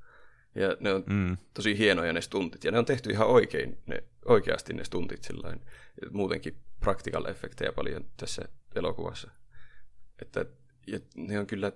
Ja 0.55 0.77
ne 0.81 0.95
on 0.95 1.05
Mm. 1.07 1.37
tosi 1.55 1.79
hienoja 1.79 2.13
ne 2.13 2.21
stuntit, 2.21 2.65
ja 2.65 2.71
ne 2.71 2.79
on 2.79 2.85
tehty 2.85 3.11
ihan 3.11 3.27
oikein, 3.27 3.79
ne, 3.87 4.05
oikeasti 4.25 4.73
ne 4.73 4.85
stuntit 4.85 5.25
sillain. 5.25 5.61
Ja 6.03 6.11
Muutenkin 6.11 6.57
practical 6.81 7.25
effektejä 7.25 7.73
paljon 7.73 8.11
tässä 8.17 8.43
elokuvassa. 8.75 9.31
Että, 10.23 10.45
ja 10.87 11.01
ne 11.17 11.39
on 11.39 11.47
kyllä, 11.47 11.73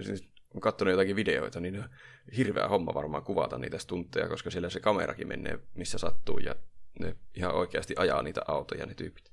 siis 0.00 0.24
kun 0.50 0.60
katsonut 0.60 0.92
jotakin 0.92 1.16
videoita, 1.16 1.60
niin 1.60 1.78
on 1.78 1.88
hirveä 2.36 2.68
homma 2.68 2.94
varmaan 2.94 3.24
kuvata 3.24 3.58
niitä 3.58 3.78
stuntteja, 3.78 4.28
koska 4.28 4.50
siellä 4.50 4.70
se 4.70 4.80
kamerakin 4.80 5.28
menee 5.28 5.58
missä 5.74 5.98
sattuu, 5.98 6.38
ja 6.38 6.54
ne 7.00 7.16
ihan 7.34 7.54
oikeasti 7.54 7.94
ajaa 7.98 8.22
niitä 8.22 8.40
autoja 8.48 8.86
ne 8.86 8.94
tyypit. 8.94 9.32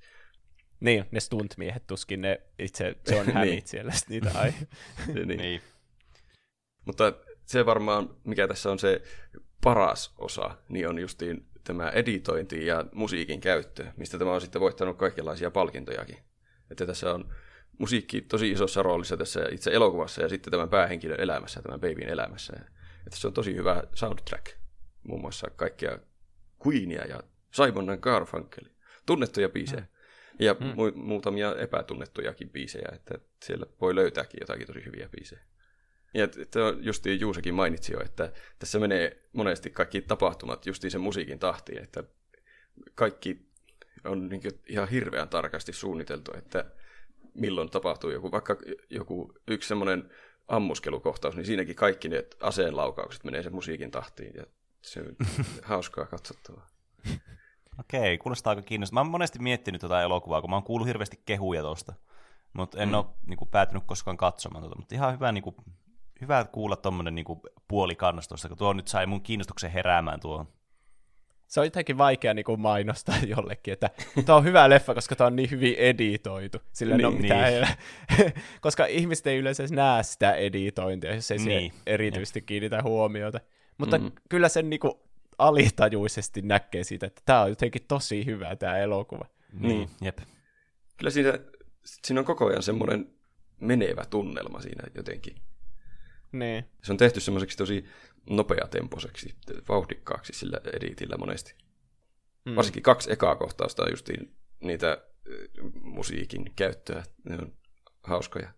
Niin, 0.80 1.06
ne 1.12 1.20
stuntmiehet 1.20 1.88
tuskin 1.88 2.22
ne 2.22 2.42
itse 2.60 2.96
John 3.12 3.32
Hammit 3.32 3.52
Niin. 3.56 3.68
siellä 3.68 3.92
niitä 4.10 4.32
ai. 4.36 4.54
niin. 5.14 5.28
Niin. 5.28 5.62
Mutta 6.86 7.14
se 7.46 7.66
varmaan, 7.66 8.16
mikä 8.24 8.48
tässä 8.48 8.72
on 8.72 8.80
se 8.80 9.02
paras 9.64 10.14
osa, 10.18 10.58
niin 10.70 10.90
on 10.90 11.00
justiin 11.00 11.48
tämä 11.64 11.90
editointi 11.90 12.66
ja 12.66 12.86
musiikin 12.94 13.42
käyttö, 13.42 13.86
mistä 13.98 14.20
tämä 14.20 14.34
on 14.34 14.42
sitten 14.42 14.62
voittanut 14.62 14.98
kaikenlaisia 14.98 15.52
palkintojakin. 15.52 16.18
Että 16.72 16.86
tässä 16.86 17.14
on 17.14 17.36
musiikki 17.78 18.22
tosi 18.22 18.52
isossa 18.52 18.84
roolissa 18.84 19.18
tässä 19.18 19.48
itse 19.52 19.72
elokuvassa 19.72 20.22
ja 20.22 20.30
sitten 20.30 20.52
tämän 20.52 20.70
päähenkilön 20.70 21.20
elämässä, 21.20 21.62
tämän 21.62 21.80
babyn 21.80 22.10
elämässä. 22.10 22.54
Että 23.06 23.20
se 23.20 23.28
on 23.28 23.34
tosi 23.34 23.56
hyvä 23.56 23.84
soundtrack. 23.94 24.46
Muun 25.04 25.22
muassa 25.22 25.48
kaikkia 25.56 26.00
Queenia 26.68 27.06
ja 27.06 27.20
Simon 27.52 27.98
Garfunkel. 28.02 28.64
Tunnettuja 29.06 29.50
biisejä. 29.50 29.86
Ja 30.40 30.54
mu- 30.54 30.96
muutamia 30.96 31.56
epätunnettujakin 31.56 32.50
biisejä, 32.50 32.90
että 32.94 33.20
siellä 33.44 33.66
voi 33.82 33.96
löytääkin 33.96 34.38
jotakin 34.42 34.68
tosi 34.68 34.86
hyviä 34.86 35.10
biisejä. 35.10 35.42
Ja 36.14 36.28
t- 36.28 36.82
justiin 36.82 37.20
Juusekin 37.20 37.54
mainitsi 37.54 37.94
jo, 37.94 38.02
että 38.02 38.32
tässä 38.60 38.80
menee 38.80 39.22
monesti 39.34 39.70
kaikki 39.70 40.02
tapahtumat 40.02 40.66
justiin 40.66 40.92
sen 40.92 41.02
musiikin 41.02 41.40
tahtiin, 41.40 41.84
että 41.84 42.04
kaikki 42.96 43.50
on 44.04 44.30
niin 44.30 44.42
ihan 44.68 44.90
hirveän 44.90 45.30
tarkasti 45.30 45.74
suunniteltu, 45.74 46.32
että 46.38 46.66
milloin 47.36 47.70
tapahtuu 47.70 48.10
joku, 48.10 48.32
vaikka 48.32 48.58
joku 48.90 49.34
yksi 49.48 49.68
semmoinen 49.68 50.10
ammuskelukohtaus, 50.48 51.36
niin 51.36 51.46
siinäkin 51.46 51.76
kaikki 51.76 52.10
ne 52.10 52.24
aseenlaukaukset 52.42 53.24
menee 53.24 53.44
sen 53.44 53.54
musiikin 53.54 53.92
tahtiin 53.92 54.34
ja 54.36 54.44
se 54.82 55.00
on 55.00 55.16
hauskaa 55.64 56.06
katsottavaa. 56.06 56.68
Okei, 57.80 58.18
kuulostaa 58.18 58.52
aika 58.52 58.62
kiinnostavaa. 58.62 59.04
Mä 59.04 59.08
oon 59.08 59.12
monesti 59.12 59.40
miettinyt 59.40 59.82
tätä 59.82 60.02
elokuvaa, 60.02 60.42
kun 60.42 60.50
mä 60.50 60.56
oon 60.56 60.64
kuullut 60.64 60.88
hirveästi 60.88 61.22
kehuja 61.26 61.62
tosta. 61.62 61.94
mutta 62.54 62.82
en 62.82 62.90
mm. 62.90 62.96
ole 62.96 63.06
niin 63.26 63.38
kuin, 63.38 63.50
päätynyt 63.50 63.84
koskaan 63.86 64.18
katsomaan 64.18 64.64
tuota, 64.64 64.78
mutta 64.78 64.96
ihan 64.96 65.14
hyvä, 65.14 65.32
niin 65.32 65.44
kuin, 65.44 65.56
hyvä 66.22 66.46
kuulla 66.52 66.76
tuommoinen 66.76 67.16
niin 67.16 67.26
puolikannastusta, 67.68 68.48
kun 68.48 68.58
tuo 68.58 68.74
nyt 68.74 68.88
sai 68.88 69.06
mun 69.06 69.22
kiinnostuksen 69.22 69.72
heräämään 69.72 70.20
tuohon. 70.20 70.48
Se 71.48 71.60
on 71.60 71.66
jotenkin 71.66 71.98
vaikea 71.98 72.34
niin 72.34 72.46
kuin 72.46 72.62
mainostaa 72.62 73.16
jollekin, 73.38 73.74
että 73.74 73.90
tämä 74.26 74.36
on 74.36 74.44
hyvä 74.44 74.70
leffa, 74.70 74.94
koska 74.94 75.16
tämä 75.16 75.28
on 75.28 75.36
niin 75.36 75.52
hyvin 75.52 75.76
editoitu. 75.78 76.58
Sillä 76.74 76.98
niin, 76.98 77.22
mitään 77.22 77.54
niin. 77.54 78.34
koska 78.62 78.86
ihmiset 78.86 79.28
ei 79.28 79.38
yleensä 79.38 79.64
näe 79.72 80.04
sitä 80.04 80.34
editointia, 80.34 81.16
jos 81.16 81.32
ei 81.32 81.38
niin. 81.38 81.74
erityisesti 81.86 82.40
Jep. 82.40 82.46
kiinnitä 82.46 82.84
huomiota. 82.84 83.40
Mutta 83.78 83.98
mm. 83.98 84.12
kyllä 84.30 84.50
sen 84.50 84.70
niin 84.70 84.80
kuin, 84.80 84.94
alitajuisesti 85.38 86.42
näkee 86.42 86.84
siitä, 86.84 87.06
että 87.06 87.22
tämä 87.26 87.42
on 87.42 87.50
jotenkin 87.50 87.82
tosi 87.88 88.26
hyvä 88.26 88.56
tämä 88.56 88.78
elokuva. 88.78 89.26
Niin, 89.60 89.90
jep. 90.02 90.18
Kyllä 90.98 91.12
siinä, 91.12 91.40
siinä 91.86 92.20
on 92.20 92.26
koko 92.26 92.46
ajan 92.46 92.64
semmoinen 92.64 93.10
menevä 93.60 94.06
tunnelma 94.10 94.62
siinä 94.62 94.84
jotenkin. 94.96 95.36
Niin. 96.32 96.66
Se 96.84 96.92
on 96.92 96.98
tehty 96.98 97.20
semmoiseksi 97.20 97.58
tosi 97.58 97.86
nopeatempoiseksi, 98.30 99.36
vauhdikkaaksi 99.70 100.34
sillä 100.34 100.62
editillä 100.74 101.18
monesti. 101.18 101.56
Mm. 102.46 102.56
Varsinkin 102.56 102.84
kaksi 102.84 103.12
ekaa 103.12 103.36
kohtausta 103.36 103.84
on 103.84 103.92
justiin 103.92 104.36
niitä 104.60 105.04
musiikin 105.82 106.54
käyttöä. 106.56 107.04
Ne 107.30 107.36
on 107.36 107.54
hauskoja. 108.04 108.52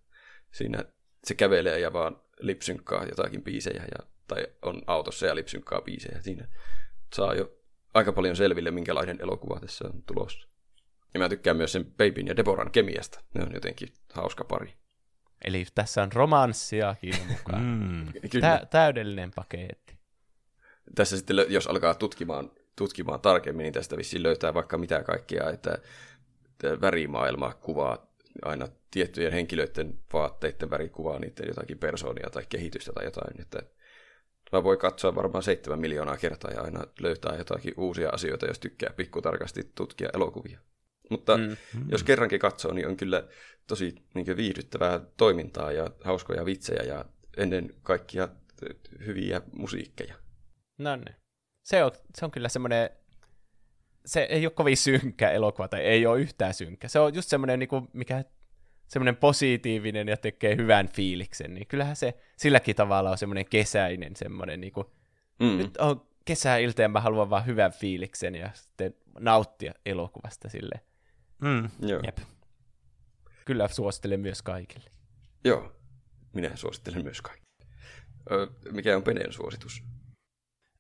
Siinä 0.51 0.83
se 1.23 1.35
kävelee 1.35 1.79
ja 1.79 1.93
vaan 1.93 2.21
lipsynkkaa 2.39 3.05
jotakin 3.05 3.43
biisejä, 3.43 3.83
ja, 3.83 4.07
tai 4.27 4.47
on 4.61 4.81
autossa 4.87 5.25
ja 5.25 5.35
lipsynkkaa 5.35 5.81
biisejä. 5.81 6.21
Siinä 6.21 6.47
saa 7.15 7.33
jo 7.33 7.57
aika 7.93 8.13
paljon 8.13 8.35
selville, 8.35 8.71
minkälainen 8.71 9.21
elokuva 9.21 9.59
tässä 9.59 9.85
on 9.87 10.03
tulossa. 10.03 10.47
Ja 11.13 11.19
mä 11.19 11.29
tykkään 11.29 11.57
myös 11.57 11.71
sen 11.71 11.85
Babyn 11.85 12.27
ja 12.27 12.35
Deboran 12.35 12.71
kemiasta. 12.71 13.23
Ne 13.33 13.43
on 13.43 13.53
jotenkin 13.53 13.93
hauska 14.13 14.43
pari. 14.43 14.73
Eli 15.43 15.65
tässä 15.75 16.03
on 16.03 16.11
romanssia 16.11 16.95
mukaan. 17.27 17.61
mm. 17.63 18.39
Tä- 18.41 18.67
täydellinen 18.69 19.31
paketti. 19.35 19.97
Tässä 20.95 21.17
sitten, 21.17 21.35
jos 21.49 21.67
alkaa 21.67 21.93
tutkimaan, 21.93 22.51
tutkimaan 22.75 23.21
tarkemmin, 23.21 23.63
niin 23.63 23.73
tästä 23.73 23.97
vissiin 23.97 24.23
löytää 24.23 24.53
vaikka 24.53 24.77
mitä 24.77 25.03
kaikkea, 25.03 25.49
että, 25.49 25.77
että 26.45 26.81
värimaailma 26.81 27.53
kuvaa 27.53 28.07
aina 28.45 28.67
tiettyjen 28.91 29.33
henkilöiden 29.33 29.99
vaatteiden 30.13 30.69
värikuvaa 30.69 31.19
niiden 31.19 31.47
jotakin 31.47 31.77
persoonia 31.79 32.29
tai 32.29 32.43
kehitystä 32.49 32.91
tai 32.93 33.05
jotain. 33.05 33.41
Että 33.41 33.61
mä 34.51 34.63
voi 34.63 34.77
katsoa 34.77 35.15
varmaan 35.15 35.43
seitsemän 35.43 35.79
miljoonaa 35.79 36.17
kertaa 36.17 36.51
ja 36.51 36.61
aina 36.61 36.83
löytää 36.99 37.35
jotakin 37.35 37.73
uusia 37.77 38.09
asioita, 38.09 38.45
jos 38.45 38.59
tykkää 38.59 38.93
pikkutarkasti 38.95 39.71
tutkia 39.75 40.09
elokuvia. 40.13 40.59
Mutta 41.09 41.37
mm. 41.37 41.57
jos 41.89 42.03
kerrankin 42.03 42.39
katsoo, 42.39 42.73
niin 42.73 42.87
on 42.87 42.97
kyllä 42.97 43.27
tosi 43.67 43.95
niin 44.13 44.37
viihdyttävää 44.37 44.99
toimintaa 45.17 45.71
ja 45.71 45.91
hauskoja 46.03 46.45
vitsejä 46.45 46.83
ja 46.83 47.05
ennen 47.37 47.73
kaikkia 47.83 48.27
hyviä 49.05 49.41
musiikkeja. 49.57 50.15
No 50.77 50.95
niin. 50.95 51.15
Se 51.63 51.83
on, 51.83 51.91
se 52.15 52.25
on 52.25 52.31
kyllä 52.31 52.49
semmoinen, 52.49 52.89
se 54.05 54.21
ei 54.21 54.45
ole 54.45 54.53
kovin 54.53 54.77
synkkä 54.77 55.31
elokuva, 55.31 55.67
tai 55.67 55.81
ei 55.81 56.05
ole 56.05 56.21
yhtään 56.21 56.53
synkkä. 56.53 56.87
Se 56.87 56.99
on 56.99 57.15
just 57.15 57.29
semmoinen, 57.29 57.59
niin 57.59 57.69
kuin, 57.69 57.87
mikä 57.93 58.23
semmoinen 58.87 59.15
positiivinen 59.15 60.07
ja 60.07 60.17
tekee 60.17 60.55
hyvän 60.55 60.89
fiiliksen, 60.89 61.53
niin 61.53 61.67
kyllähän 61.67 61.95
se 61.95 62.13
silläkin 62.37 62.75
tavalla 62.75 63.11
on 63.11 63.17
semmoinen 63.17 63.45
kesäinen 63.45 64.15
semmoinen, 64.15 64.61
niin 64.61 64.73
kuin, 64.73 64.87
mm. 65.39 65.57
nyt 65.57 65.77
on 65.77 66.07
kesäilta 66.25 66.81
ja 66.81 66.89
mä 66.89 67.01
haluan 67.01 67.29
vaan 67.29 67.45
hyvän 67.45 67.71
fiiliksen 67.71 68.35
ja 68.35 68.49
sitten 68.53 68.95
nauttia 69.19 69.73
elokuvasta 69.85 70.49
sille. 70.49 70.81
Mm, 71.41 71.69
Joo. 71.79 72.01
Jep. 72.05 72.17
Kyllä 73.45 73.67
suosittelen 73.67 74.19
myös 74.19 74.41
kaikille. 74.41 74.89
Joo, 75.43 75.71
minä 76.33 76.55
suosittelen 76.55 77.03
myös 77.03 77.21
kaikille. 77.21 77.47
Ö, 78.31 78.47
mikä 78.71 78.95
on 78.95 79.03
Peneen 79.03 79.33
suositus? 79.33 79.83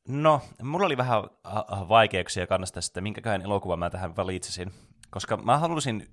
No, 0.07 0.41
mulla 0.63 0.85
oli 0.85 0.97
vähän 0.97 1.23
vaikeuksia 1.89 2.47
kannasta 2.47 2.81
sitten, 2.81 3.03
minkäköhän 3.03 3.41
elokuva 3.41 3.77
mä 3.77 3.89
tähän 3.89 4.15
valitsisin. 4.15 4.73
Koska 5.09 5.37
mä 5.37 5.57
halusin 5.57 6.07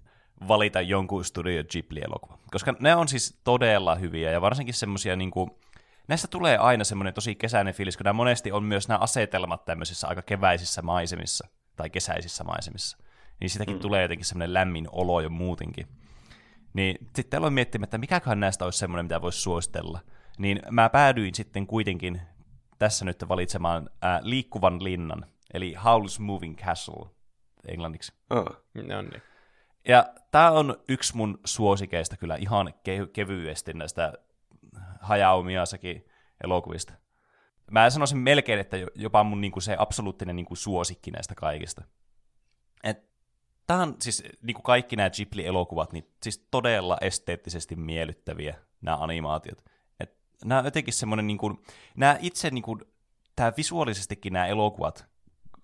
valita 0.49 0.81
jonkun 0.81 1.25
Studio 1.25 1.65
Ghibli-elokuva. 1.65 2.39
Koska 2.51 2.75
ne 2.81 2.95
on 2.95 3.09
siis 3.09 3.41
todella 3.45 3.95
hyviä 3.95 4.31
ja 4.31 4.41
varsinkin 4.41 4.75
semmosia 4.75 5.17
niinku, 5.17 5.61
näistä 6.09 6.29
tulee 6.29 6.59
aina 6.59 6.85
semmoinen 6.85 7.15
tosi 7.15 7.35
kesäinen 7.35 7.75
fiilis, 7.75 7.97
kun 7.97 8.05
nämä 8.05 8.13
monesti 8.13 8.53
on 8.53 8.65
myös 8.65 8.89
nämä 8.89 8.99
asetelmat 8.99 9.65
tämmöisissä 9.65 10.09
aika 10.09 10.23
keväisissä 10.23 10.83
maisemissa 10.83 11.49
tai 11.77 11.91
kesäisissä 11.91 12.45
maisemissa 12.45 12.99
niin 13.41 13.51
sitäkin 13.51 13.75
mm. 13.75 13.81
tulee 13.81 14.03
jotenkin 14.03 14.25
semmoinen 14.25 14.55
lämmin 14.55 14.87
olo 14.93 15.21
jo 15.21 15.29
muutenkin. 15.29 15.87
Niin 16.73 17.09
sitten 17.17 17.39
aloin 17.39 17.53
miettimään, 17.53 17.85
että 17.85 17.99
mikäköhän 17.99 18.41
näistä 18.41 18.65
olisi 18.65 18.79
semmoinen, 18.79 19.05
mitä 19.05 19.23
voisi 19.23 19.41
suositella. 19.41 20.01
Niin 20.39 20.63
mä 20.71 20.89
päädyin 20.89 21.35
sitten 21.35 21.67
kuitenkin 21.67 22.21
tässä 22.79 23.05
nyt 23.05 23.25
valitsemaan 23.29 23.91
ää, 24.03 24.21
liikkuvan 24.23 24.85
linnan, 24.85 25.27
eli 25.55 25.75
Howl's 25.77 26.21
Moving 26.21 26.57
Castle 26.57 27.11
englanniksi. 27.69 28.13
Oh. 28.31 28.65
No 28.75 29.03
niin. 29.03 29.23
Ja 29.89 30.07
tämä 30.31 30.51
on 30.51 30.77
yksi 30.89 31.17
mun 31.17 31.41
suosikeista 31.45 32.17
kyllä 32.17 32.37
ihan 32.37 32.69
ke- 32.69 33.11
kevyesti 33.13 33.73
näistä 33.73 34.13
Hayao 35.01 35.43
Miyazaki 35.43 36.07
elokuvista. 36.45 36.93
Mä 37.71 37.91
sanoisin 37.91 38.19
melkein, 38.19 38.61
että 38.61 38.77
jopa 38.95 39.25
mun 39.25 39.41
niinku 39.41 39.61
se 39.61 39.77
absoluuttinen 39.79 40.37
niinku 40.37 40.57
suosikki 40.57 41.11
näistä 41.11 41.35
kaikista. 41.35 41.85
Et 42.85 43.14
Tämä 43.67 43.83
on 43.83 43.97
siis, 44.01 44.23
niin 44.43 44.55
kuin 44.55 44.63
kaikki 44.63 44.97
nämä 44.97 45.11
Ghibli-elokuvat, 45.11 45.93
niin 45.93 46.11
siis 46.23 46.47
todella 46.51 46.99
esteettisesti 47.01 47.77
miellyttäviä 47.77 48.57
nämä 48.81 48.97
animaatiot. 48.97 49.65
Et 50.01 50.17
nämä 50.45 50.59
on 50.59 50.65
jotenkin 50.65 50.95
semmoinen, 50.95 51.27
niin 51.27 51.39
kuin, 51.39 51.59
nämä 51.97 52.19
itse, 52.21 52.51
niin 52.51 52.63
kuin, 52.63 52.81
tämä 53.37 53.53
visuaalisestikin 53.57 54.33
nämä 54.33 54.47
elokuvat, 54.47 55.07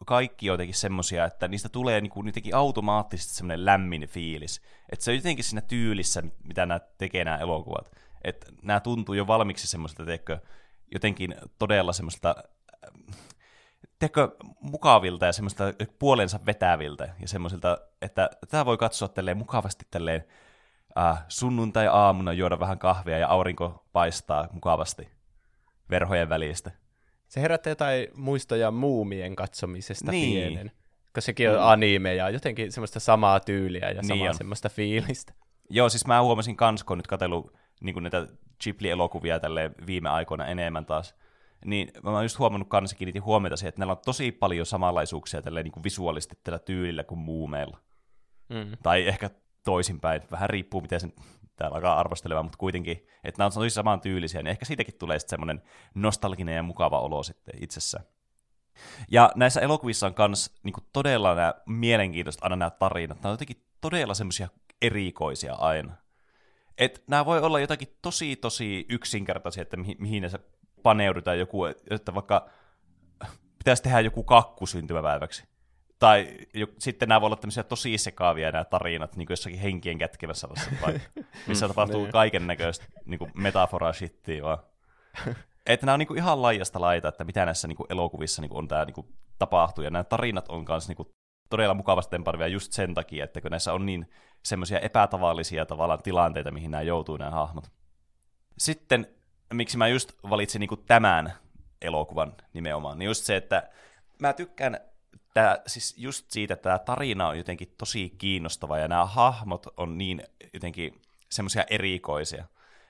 kaikki 0.06 0.50
on 0.50 0.54
jotenkin 0.54 0.74
semmoisia, 0.74 1.24
että 1.24 1.48
niistä 1.48 1.68
tulee 1.68 2.00
niin 2.00 2.10
kuin, 2.10 2.26
jotenkin 2.26 2.54
automaattisesti 2.54 3.34
semmoinen 3.34 3.64
lämmin 3.64 4.08
fiilis. 4.08 4.60
Että 4.92 5.04
se 5.04 5.10
on 5.10 5.16
jotenkin 5.16 5.44
siinä 5.44 5.60
tyylissä, 5.60 6.22
mitä 6.44 6.66
nämä 6.66 6.80
tekee 6.98 7.24
nämä 7.24 7.36
elokuvat. 7.36 7.96
Että 8.24 8.46
nämä 8.62 8.80
tuntuu 8.80 9.14
jo 9.14 9.26
valmiiksi 9.26 9.66
semmoiselta, 9.66 10.12
jotenkin 10.92 11.34
todella 11.58 11.92
semmoiselta 11.92 12.34
teko 14.00 14.36
mukavilta 14.60 15.26
ja 15.26 15.32
semmoista 15.32 15.64
puolensa 15.98 16.40
vetäviltä 16.46 17.14
ja 17.20 17.28
semmoisilta, 17.28 17.78
että 18.02 18.30
tämä 18.48 18.66
voi 18.66 18.78
katsoa 18.78 19.08
tälleen 19.08 19.36
mukavasti 19.36 19.86
tälleen 19.90 20.24
äh, 20.98 21.24
sunnuntai-aamuna 21.28 22.32
juoda 22.32 22.60
vähän 22.60 22.78
kahvia 22.78 23.18
ja 23.18 23.28
aurinko 23.28 23.86
paistaa 23.92 24.48
mukavasti 24.52 25.08
verhojen 25.90 26.28
välistä. 26.28 26.70
Se 27.28 27.40
herättää 27.40 27.70
jotain 27.70 28.08
muistoja 28.14 28.70
muumien 28.70 29.36
katsomisesta 29.36 30.10
niin. 30.10 30.32
pienen, 30.32 30.72
koska 31.04 31.20
sekin 31.20 31.50
on 31.50 31.56
mm. 31.56 31.62
anime 31.66 32.14
ja 32.14 32.30
jotenkin 32.30 32.72
semmoista 32.72 33.00
samaa 33.00 33.40
tyyliä 33.40 33.90
ja 33.90 34.02
samaa 34.02 34.16
niin 34.16 34.34
semmoista 34.34 34.68
fiilistä. 34.68 35.32
Joo, 35.70 35.88
siis 35.88 36.06
mä 36.06 36.22
huomasin 36.22 36.56
kans, 36.56 36.84
kun 36.84 36.98
nyt 36.98 37.06
katsellut 37.06 37.56
niin 37.80 38.02
näitä 38.02 38.26
Ghibli-elokuvia 38.62 39.40
tälle 39.40 39.70
viime 39.86 40.08
aikoina 40.08 40.46
enemmän 40.46 40.86
taas, 40.86 41.14
niin 41.64 41.90
mä 42.02 42.10
oon 42.10 42.24
just 42.24 42.38
huomannut 42.38 42.68
kanssa, 42.68 42.96
kiinnitin 42.96 43.24
huomiota 43.24 43.56
siihen, 43.56 43.68
että 43.68 43.78
näillä 43.78 43.92
on 43.92 44.02
tosi 44.04 44.32
paljon 44.32 44.66
samanlaisuuksia 44.66 45.42
tällä 45.42 45.62
niin 45.62 45.72
kuin 45.72 45.84
visuaalisesti 45.84 46.38
tällä 46.44 46.58
tyylillä 46.58 47.04
kuin 47.04 47.18
muumeilla. 47.18 47.78
Mm. 48.48 48.76
Tai 48.82 49.08
ehkä 49.08 49.30
toisinpäin, 49.64 50.22
vähän 50.30 50.50
riippuu 50.50 50.80
miten 50.80 51.00
sen 51.00 51.12
täällä 51.56 51.74
alkaa 51.74 52.00
arvostelemaan, 52.00 52.44
mutta 52.44 52.58
kuitenkin, 52.58 53.06
että 53.24 53.38
nämä 53.38 53.46
on 53.46 53.52
tosi 53.52 53.70
saman 53.70 54.00
tyylisiä, 54.00 54.42
niin 54.42 54.50
ehkä 54.50 54.64
siitäkin 54.64 54.94
tulee 54.98 55.18
sitten 55.18 55.30
semmoinen 55.30 55.62
nostalginen 55.94 56.56
ja 56.56 56.62
mukava 56.62 57.00
olo 57.00 57.22
sitten 57.22 57.54
itsessään. 57.62 58.04
Ja 59.10 59.32
näissä 59.36 59.60
elokuvissa 59.60 60.06
on 60.06 60.14
myös 60.28 60.54
niin 60.62 60.74
todella 60.92 61.34
nämä 61.34 61.54
mielenkiintoiset 61.66 62.42
aina 62.42 62.56
nämä 62.56 62.70
tarinat. 62.70 63.18
Nämä 63.22 63.30
on 63.30 63.34
jotenkin 63.34 63.64
todella 63.80 64.14
semmoisia 64.14 64.48
erikoisia 64.82 65.54
aina. 65.54 65.92
Et 66.78 67.04
nämä 67.06 67.26
voi 67.26 67.40
olla 67.40 67.60
jotakin 67.60 67.96
tosi, 68.02 68.36
tosi 68.36 68.86
yksinkertaisia, 68.88 69.62
että 69.62 69.76
mihin, 69.76 69.96
mihin 70.00 70.22
ne 70.22 70.30
paneudutaan 70.82 71.38
joku, 71.38 71.64
että 71.64 72.14
vaikka 72.14 72.48
pitäisi 73.58 73.82
tehdä 73.82 74.00
joku 74.00 74.22
kakku 74.22 74.66
syntymäpäiväksi. 74.66 75.44
Tai 75.98 76.38
jo, 76.54 76.66
sitten 76.78 77.08
nämä 77.08 77.20
voi 77.20 77.26
olla 77.26 77.36
tämmöisiä 77.36 77.62
tosi 77.62 77.98
sekaavia 77.98 78.52
nämä 78.52 78.64
tarinat, 78.64 79.16
niin 79.16 79.26
kuin 79.26 79.32
jossakin 79.32 79.58
henkien 79.58 79.98
kätkevässä 79.98 80.48
vaikka, 80.82 81.20
missä 81.46 81.68
tapahtuu 81.68 82.02
niin. 82.02 82.12
kaiken 82.12 82.46
näköistä 82.46 82.86
niin 83.04 83.30
metafora 83.34 83.92
shittia 83.92 84.42
vaan. 84.42 84.58
että 85.66 85.86
nämä 85.86 85.94
on 85.94 85.98
niin 85.98 86.06
kuin 86.06 86.18
ihan 86.18 86.42
laajasta 86.42 86.80
laita, 86.80 87.08
että 87.08 87.24
mitä 87.24 87.44
näissä 87.44 87.68
niin 87.68 87.76
kuin 87.76 87.86
elokuvissa 87.90 88.42
niin 88.42 88.48
kuin 88.48 88.58
on 88.58 88.68
tämä 88.68 88.84
niin 88.84 88.94
kuin 88.94 89.06
tapahtuu, 89.38 89.84
ja 89.84 89.90
nämä 89.90 90.04
tarinat 90.04 90.48
on 90.48 90.64
myös 90.68 90.88
niin 90.88 90.96
kuin 90.96 91.08
todella 91.50 91.74
mukavasti 91.74 92.10
temparvia 92.10 92.46
just 92.46 92.72
sen 92.72 92.94
takia, 92.94 93.24
että 93.24 93.40
kun 93.40 93.50
näissä 93.50 93.72
on 93.72 93.86
niin 93.86 94.10
semmoisia 94.44 94.78
epätavallisia 94.78 95.66
tavallaan 95.66 96.02
tilanteita, 96.02 96.50
mihin 96.50 96.70
nämä 96.70 96.82
joutuu 96.82 97.16
nämä 97.16 97.30
hahmot. 97.30 97.70
Sitten 98.58 99.06
miksi 99.52 99.78
mä 99.78 99.88
just 99.88 100.12
valitsin 100.30 100.60
niin 100.60 100.84
tämän 100.86 101.32
elokuvan 101.82 102.32
nimenomaan, 102.52 102.98
niin 102.98 103.06
just 103.06 103.24
se, 103.24 103.36
että 103.36 103.70
mä 104.18 104.32
tykkään 104.32 104.80
tää, 105.34 105.62
siis 105.66 105.94
just 105.98 106.30
siitä, 106.30 106.54
että 106.54 106.62
tämä 106.62 106.78
tarina 106.78 107.28
on 107.28 107.38
jotenkin 107.38 107.74
tosi 107.78 108.14
kiinnostava 108.18 108.78
ja 108.78 108.88
nämä 108.88 109.06
hahmot 109.06 109.66
on 109.76 109.98
niin 109.98 110.22
jotenkin 110.54 111.00
semmoisia 111.30 111.64
erikoisia. 111.70 112.44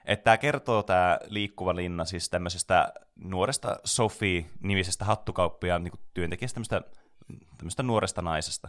Että 0.04 0.24
tämä 0.24 0.38
kertoo 0.38 0.82
tämä 0.82 1.18
liikkuva 1.26 1.76
linna 1.76 2.04
siis 2.04 2.30
tämmöisestä 2.30 2.92
nuoresta 3.16 3.76
Sophie-nimisestä 3.84 5.04
hattukauppiaan 5.04 5.84
niin 5.84 5.92
työntekijästä 6.14 6.54
tämmöistä, 6.54 6.82
tämmöistä 7.58 7.82
nuoresta 7.82 8.22
naisesta, 8.22 8.68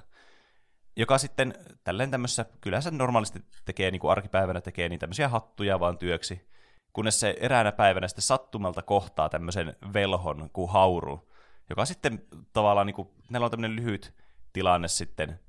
joka 0.95 1.17
sitten 1.17 1.53
tälleen 1.83 2.11
tämmöisessä, 2.11 2.45
kyllä 2.61 2.81
se 2.81 2.91
normaalisti 2.91 3.41
tekee 3.65 3.91
niin 3.91 3.99
kuin 3.99 4.11
arkipäivänä 4.11 4.61
tekee 4.61 4.89
niin 4.89 4.99
tämmöisiä 4.99 5.29
hattuja 5.29 5.79
vaan 5.79 5.97
työksi, 5.97 6.47
kunnes 6.93 7.19
se 7.19 7.35
eräänä 7.39 7.71
päivänä 7.71 8.07
sitten 8.07 8.21
sattumalta 8.21 8.81
kohtaa 8.81 9.29
tämmöisen 9.29 9.75
velhon 9.93 10.49
kuin 10.53 10.71
hauru, 10.71 11.29
joka 11.69 11.85
sitten 11.85 12.23
tavallaan, 12.53 12.87
niin 12.87 12.95
kuin, 12.95 13.09
on 13.41 13.51
tämmöinen 13.51 13.75
lyhyt 13.75 14.13
tilanne 14.53 14.87
sitten, 14.87 15.39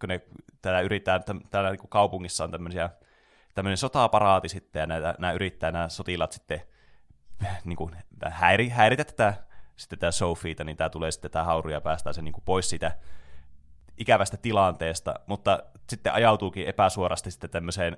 kun 0.00 0.08
ne 0.08 0.20
täällä 0.62 0.80
yrittää, 0.80 1.20
täällä 1.50 1.70
niin 1.70 1.88
kaupungissa 1.88 2.44
on 2.44 2.50
tämmöisiä, 2.50 2.90
tämmöinen 3.54 3.76
sota-aparaati 3.76 4.48
sitten, 4.48 4.80
ja 4.80 4.86
näitä, 4.86 5.14
nämä 5.18 5.32
yrittää 5.32 5.72
nämä 5.72 5.88
sotilaat 5.88 6.32
sitten 6.32 6.62
niin 7.64 7.76
kuin, 7.76 7.96
häiri, 8.30 8.68
häiritä 8.68 9.04
tätä 9.04 9.34
sitten 9.76 9.98
tämä 9.98 10.10
Sofiita, 10.10 10.64
niin 10.64 10.76
tämä 10.76 10.90
tulee 10.90 11.10
sitten 11.10 11.30
tämä 11.30 11.44
hauru 11.44 11.68
ja 11.70 11.80
päästään 11.80 12.14
se 12.14 12.22
niin 12.22 12.32
kuin 12.32 12.44
pois 12.44 12.70
siitä 12.70 12.96
ikävästä 13.98 14.36
tilanteesta, 14.36 15.14
mutta 15.26 15.62
sitten 15.88 16.12
ajautuukin 16.12 16.66
epäsuorasti 16.66 17.30
sitten 17.30 17.50
tämmöiseen 17.50 17.96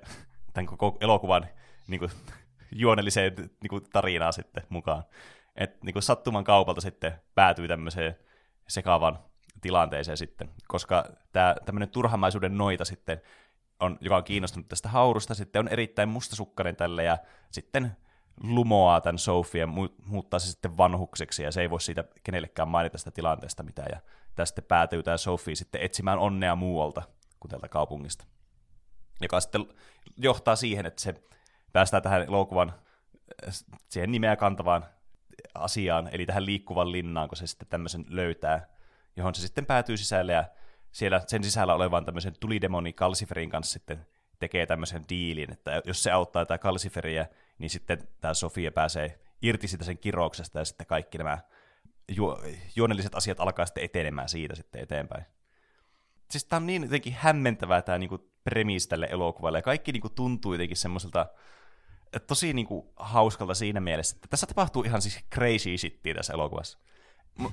tämän 0.53 0.67
koko 0.67 0.97
elokuvan 1.01 1.47
niin 1.87 1.99
kuin, 1.99 2.11
juonelliseen 2.75 3.35
niin 3.35 3.69
kuin, 3.69 3.83
tarinaan 3.93 4.33
sitten 4.33 4.63
mukaan. 4.69 5.03
Et 5.55 5.83
niin 5.83 5.93
kuin 5.93 6.03
sattuman 6.03 6.43
kaupalta 6.43 6.81
sitten 6.81 7.13
päätyy 7.35 7.67
tämmöiseen 7.67 8.15
sekavan 8.67 9.19
tilanteeseen 9.61 10.17
sitten, 10.17 10.49
koska 10.67 11.05
tämä 11.31 11.55
tämmöinen 11.65 11.89
turhamaisuuden 11.89 12.57
noita 12.57 12.85
sitten, 12.85 13.21
on, 13.79 13.97
joka 14.01 14.17
on 14.17 14.23
kiinnostunut 14.23 14.67
tästä 14.67 14.89
haurusta, 14.89 15.33
sitten 15.33 15.59
on 15.59 15.67
erittäin 15.67 16.09
mustasukkainen 16.09 16.75
tälle 16.75 17.03
ja 17.03 17.17
sitten 17.51 17.97
lumoaa 18.43 19.01
tämän 19.01 19.17
Sofia, 19.17 19.67
muuttaa 20.05 20.39
se 20.39 20.47
sitten 20.47 20.77
vanhukseksi 20.77 21.43
ja 21.43 21.51
se 21.51 21.61
ei 21.61 21.69
voi 21.69 21.81
siitä 21.81 22.03
kenellekään 22.23 22.67
mainita 22.67 22.97
sitä 22.97 23.11
tilanteesta 23.11 23.63
mitään 23.63 23.87
ja 23.91 23.99
tästä 24.35 24.61
päätyy 24.61 25.03
tämä 25.03 25.17
Sophie 25.17 25.55
sitten 25.55 25.81
etsimään 25.81 26.19
onnea 26.19 26.55
muualta 26.55 27.01
kuin 27.39 27.49
tältä 27.49 27.69
kaupungista. 27.69 28.25
Joka 29.21 29.41
sitten 29.41 29.65
johtaa 30.17 30.55
siihen, 30.55 30.85
että 30.85 31.01
se 31.01 31.13
päästään 31.73 32.03
tähän 32.03 32.21
elokuvan 32.21 32.73
siihen 33.89 34.11
nimeä 34.11 34.35
kantavaan 34.35 34.85
asiaan, 35.55 36.09
eli 36.11 36.25
tähän 36.25 36.45
liikkuvan 36.45 36.91
linnaan, 36.91 37.27
kun 37.27 37.37
se 37.37 37.47
sitten 37.47 37.67
tämmöisen 37.67 38.05
löytää, 38.09 38.67
johon 39.15 39.35
se 39.35 39.41
sitten 39.41 39.65
päätyy 39.65 39.97
sisälle 39.97 40.33
ja 40.33 40.45
siellä 40.91 41.21
sen 41.27 41.43
sisällä 41.43 41.75
olevan 41.75 42.05
tämmöisen 42.05 42.33
tulidemoni 42.39 42.93
Kalsiferin 42.93 43.49
kanssa 43.49 43.73
sitten 43.73 44.05
tekee 44.39 44.65
tämmöisen 44.65 45.05
diilin, 45.09 45.51
että 45.51 45.81
jos 45.85 46.03
se 46.03 46.11
auttaa 46.11 46.45
tätä 46.45 46.57
Kalsiferiä, 46.57 47.27
niin 47.57 47.69
sitten 47.69 48.07
tämä 48.21 48.33
Sofia 48.33 48.71
pääsee 48.71 49.19
irti 49.41 49.67
siitä 49.67 49.85
sen 49.85 49.97
kirouksesta 49.97 50.59
ja 50.59 50.65
sitten 50.65 50.87
kaikki 50.87 51.17
nämä 51.17 51.37
ju- 52.07 52.39
juonelliset 52.75 53.15
asiat 53.15 53.39
alkaa 53.39 53.65
sitten 53.65 53.83
etenemään 53.83 54.29
siitä 54.29 54.55
sitten 54.55 54.83
eteenpäin. 54.83 55.25
Siis 56.31 56.45
tämä 56.45 56.57
on 56.57 56.65
niin 56.65 56.83
jotenkin 56.83 57.13
hämmentävää 57.13 57.81
tämä 57.81 57.97
niinku 57.97 58.31
premiisi 58.43 58.89
tälle 58.89 59.07
elokuvalle, 59.11 59.57
ja 59.57 59.61
kaikki 59.61 59.91
niinku 59.91 60.09
tuntuu 60.09 60.53
jotenkin 60.53 60.77
semmoiselta 60.77 61.25
tosi 62.19 62.53
niinku 62.53 62.93
hauskalta 62.95 63.53
siinä 63.53 63.79
mielessä, 63.79 64.15
että 64.15 64.27
tässä 64.27 64.47
tapahtuu 64.47 64.83
ihan 64.83 65.01
siis 65.01 65.19
crazy 65.33 65.77
shittiä 65.77 66.13
tässä 66.13 66.33
elokuvassa. 66.33 66.77
M- 67.39 67.45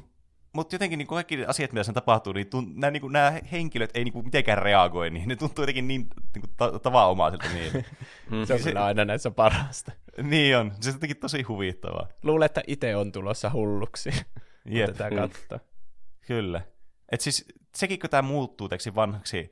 mutta 0.53 0.75
jotenkin 0.75 0.99
niin 0.99 1.07
kaikki 1.07 1.45
asiat, 1.45 1.73
mitä 1.73 1.83
sen 1.85 1.95
tapahtuu, 1.95 2.33
niin 2.33 2.47
tunt, 2.47 2.77
nämä, 2.77 2.91
niin 2.91 3.01
kuin, 3.01 3.13
nämä 3.13 3.33
henkilöt 3.53 3.91
ei 3.95 4.05
niin 4.05 4.13
kuin, 4.13 4.25
mitenkään 4.25 4.59
reagoi, 4.59 5.11
niin 5.11 5.29
ne 5.29 5.37
tuntuu 5.37 5.63
jotenkin 5.63 5.89
niin, 5.89 6.01
niin 6.35 6.41
kuin, 6.41 6.51
ta- 6.57 6.79
tavanomaiselta. 6.79 7.47
Niin. 7.55 8.47
se 8.47 8.55
on 8.55 8.61
se, 8.61 8.73
aina 8.73 9.05
näissä 9.05 9.31
parasta. 9.31 9.93
Niin 10.23 10.57
on, 10.57 10.73
se 10.81 10.89
on 10.89 10.95
jotenkin 10.95 11.17
tosi 11.17 11.43
huvittavaa. 11.43 12.09
Luulen, 12.23 12.47
että 12.47 12.63
itse 12.67 12.97
on 12.97 13.13
tulossa 13.13 13.51
hulluksi, 13.53 14.11
Jep. 14.65 14.87
tätä 14.87 15.11
katsoa. 15.11 15.61
Kyllä. 16.27 16.63
Et 17.13 17.21
siis 17.21 17.45
sekin, 17.75 17.99
kun 17.99 18.11
tämä 18.11 18.23
muuttuu 18.23 18.69
teksi 18.69 18.95
vanhaksi 18.95 19.51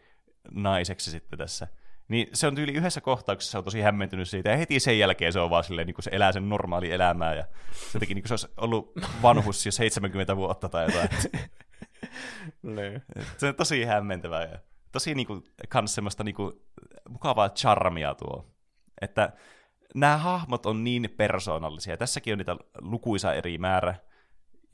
naiseksi 0.50 1.10
sitten 1.10 1.38
tässä, 1.38 1.66
niin 2.08 2.28
se 2.32 2.46
on 2.46 2.54
tyyli 2.54 2.72
yhdessä 2.72 3.00
kohtauksessa 3.00 3.52
se 3.52 3.58
on 3.58 3.64
tosi 3.64 3.80
hämmentynyt 3.80 4.28
siitä, 4.28 4.50
ja 4.50 4.56
heti 4.56 4.80
sen 4.80 4.98
jälkeen 4.98 5.32
se 5.32 5.40
on 5.40 5.50
vaan 5.50 5.64
silleen, 5.64 5.86
niin 5.86 5.94
kuin 5.94 6.04
se 6.04 6.10
elää 6.12 6.32
sen 6.32 6.48
normaali 6.48 6.92
elämää, 6.92 7.34
ja 7.34 7.44
se 7.72 7.90
jotenkin 7.94 8.14
niin 8.14 8.22
kuin 8.22 8.38
se 8.38 8.46
olisi 8.46 8.54
ollut 8.56 8.92
vanhus 9.22 9.66
jo 9.66 9.72
70 9.72 10.36
vuotta 10.36 10.68
tai 10.68 10.84
jotain. 10.84 11.08
niin. 12.76 13.02
Se 13.36 13.48
on 13.48 13.54
tosi 13.54 13.84
hämmentävää, 13.84 14.42
ja 14.42 14.58
tosi 14.92 15.14
niin 15.14 15.26
kuin, 15.26 15.44
kans 15.68 15.94
semmoista 15.94 16.24
niin 16.24 16.34
kuin, 16.34 16.52
mukavaa 17.08 17.48
charmia 17.48 18.14
tuo. 18.14 18.54
Että 19.00 19.32
nämä 19.94 20.16
hahmot 20.16 20.66
on 20.66 20.84
niin 20.84 21.14
persoonallisia. 21.16 21.96
Tässäkin 21.96 22.34
on 22.34 22.38
niitä 22.38 22.56
lukuisa 22.80 23.34
eri 23.34 23.58
määrä, 23.58 23.94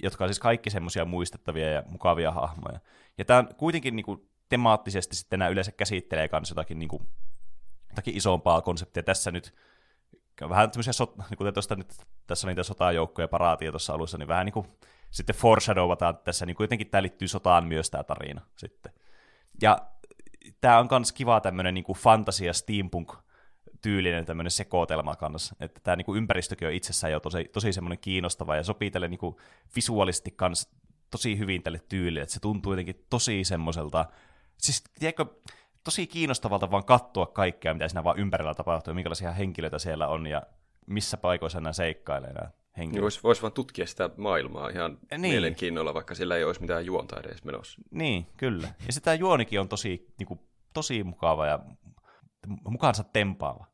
jotka 0.03 0.25
on 0.25 0.29
siis 0.29 0.41
kaikki 0.41 0.71
semmoisia 0.71 1.05
muistettavia 1.05 1.71
ja 1.71 1.83
mukavia 1.87 2.31
hahmoja. 2.33 2.81
Ja 3.19 3.25
tämä 3.25 3.39
on 3.39 3.49
kuitenkin 3.57 3.97
niin 3.97 4.05
kuin, 4.05 4.29
temaattisesti 4.49 5.17
sitten 5.17 5.39
nämä 5.39 5.49
yleensä 5.49 5.73
käsittelee 5.73 6.29
myös 6.33 6.51
jotakin, 6.51 6.79
niin 6.79 6.89
kuin, 6.89 7.03
jotakin 7.89 8.17
isompaa 8.17 8.63
konseptia. 8.63 9.03
Tässä 9.03 9.31
nyt 9.31 9.55
vähän 10.49 10.71
tämmöisiä, 10.71 10.93
sot, 10.93 11.17
niin 11.19 11.39
kuten 11.39 11.55
tuosta 11.55 11.77
nyt, 11.77 11.95
tässä 12.27 12.47
on 12.47 12.49
niitä 12.49 12.63
sotajoukkoja 12.63 13.29
paraatia 13.29 13.73
tuossa 13.73 13.95
alussa, 13.95 14.19
niin 14.19 14.29
vähän 14.29 14.47
niin 14.47 14.53
kuin 14.53 14.67
sitten 15.11 15.37
foreshadowataan 15.37 16.19
tässä, 16.25 16.47
niin 16.47 16.57
kuitenkin 16.57 16.91
tämä 16.91 17.03
liittyy 17.03 17.29
sotaan 17.29 17.67
myös 17.67 17.91
tämä 17.91 18.05
tarina 18.05 18.41
sitten. 18.57 18.93
Ja 19.63 19.79
tämä 20.61 20.79
on 20.79 20.89
myös 20.91 21.13
kiva 21.13 21.41
tämmöinen 21.41 21.75
niin 21.75 21.85
fantasia 21.97 22.53
steampunk 22.53 23.13
tyylinen 23.83 24.27
tämmöinen 24.27 24.51
sekoitelma 24.51 25.17
kanssa. 25.17 25.57
Että 25.61 25.81
tämä 25.85 25.97
niin 25.97 26.05
kuin 26.05 26.19
ympäristökin 26.19 26.69
on 26.69 26.75
itsessään 26.75 27.13
jo 27.13 27.21
tosi, 27.21 27.45
tosi 27.53 27.73
semmoinen 27.73 27.99
kiinnostava 27.99 28.57
ja 28.57 28.63
sopii 28.63 28.91
tälle 28.91 29.09
niin 29.09 29.19
kuin 29.19 29.37
visuaalisesti 29.77 30.31
kanssa 30.31 30.71
tosi 31.11 31.39
hyvin 31.39 31.63
tälle 31.63 31.81
tyylille, 31.89 32.21
että 32.21 32.33
se 32.35 32.41
tuntuu 32.41 32.73
jotenkin 32.73 33.07
tosi 33.11 33.45
semmoiselta 33.45 34.07
siis 34.59 34.85
tiedätkö, 34.99 35.27
tosi 35.85 36.07
kiinnostavalta 36.07 36.71
vaan 36.71 36.85
katsoa 36.85 37.27
kaikkea, 37.27 37.75
mitä 37.75 37.89
siinä 37.89 38.05
vaan 38.05 38.19
ympärillä 38.19 38.55
tapahtuu, 38.55 38.91
ja 38.91 38.95
minkälaisia 38.95 39.33
henkilöitä 39.33 39.79
siellä 39.79 40.09
on, 40.09 40.27
ja 40.27 40.43
missä 40.87 41.17
paikoissa 41.17 41.61
nämä 41.61 41.73
seikkailee 41.73 42.33
nämä 42.33 42.51
henkilöt. 42.77 42.95
Niin 42.95 43.03
voisi 43.03 43.23
vois 43.23 43.43
vaan 43.43 43.53
tutkia 43.53 43.87
sitä 43.87 44.11
maailmaa 44.17 44.69
ihan 44.69 44.99
niin. 45.11 45.21
mielenkiinnolla, 45.21 45.95
vaikka 45.95 46.15
sillä 46.15 46.37
ei 46.37 46.45
olisi 46.45 46.61
mitään 46.61 46.87
juonta 46.87 47.21
edes 47.21 47.45
menossa. 47.45 47.81
Niin, 47.91 48.27
kyllä. 48.37 48.69
Ja 48.87 48.93
sitä 48.93 49.15
juonikin 49.15 49.61
on 49.61 49.69
tosi, 49.69 50.07
niin 50.19 50.27
kuin, 50.27 50.41
tosi 50.75 51.05
mukava 51.05 51.47
ja 51.47 51.59
mukaansa 52.69 53.05
tempaava. 53.05 53.67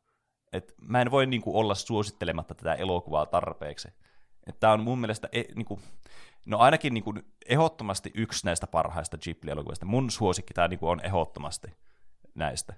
Et 0.53 0.73
mä 0.81 1.01
en 1.01 1.11
voi 1.11 1.25
niin 1.25 1.41
kuin, 1.41 1.55
olla 1.55 1.75
suosittelematta 1.75 2.55
tätä 2.55 2.73
elokuvaa 2.73 3.25
tarpeeksi. 3.25 3.87
Tämä 4.59 4.73
on 4.73 4.83
mun 4.83 4.99
mielestä, 4.99 5.29
e, 5.31 5.43
niin 5.55 5.65
kuin, 5.65 5.81
No 6.45 6.57
ainakin 6.57 6.93
niin 6.93 7.03
kuin 7.03 7.25
ehdottomasti 7.45 8.11
yksi 8.15 8.45
näistä 8.45 8.67
parhaista 8.67 9.17
Ghibli-elokuvista. 9.17 9.85
Mun 9.85 10.11
suosikki 10.11 10.53
tämä 10.53 10.67
niin 10.67 10.79
on 10.81 11.05
ehdottomasti 11.05 11.67
näistä. 12.35 12.73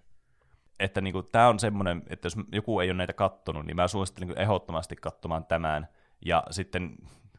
Että 0.79 1.01
niin 1.01 1.13
kuin, 1.13 1.27
tämä 1.31 1.47
on 1.47 1.59
semmoinen, 1.59 2.03
että 2.09 2.25
jos 2.25 2.35
joku 2.51 2.79
ei 2.79 2.89
ole 2.89 2.97
näitä 2.97 3.13
kattonut, 3.13 3.65
niin 3.65 3.75
mä 3.75 3.87
suosittelen 3.87 4.27
niin 4.27 4.39
ehdottomasti 4.39 4.95
katsomaan 4.95 5.45
tämän. 5.45 5.87
Ja 6.25 6.43
sitten, 6.51 6.95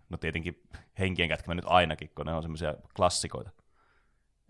no 0.09 0.17
tietenkin 0.17 0.63
henkien 0.99 1.29
kätkemä 1.29 1.55
nyt 1.55 1.65
ainakin, 1.69 2.11
kun 2.15 2.27
ne 2.27 2.35
on 2.35 2.43
semmoisia 2.43 2.75
klassikoita. 2.97 3.51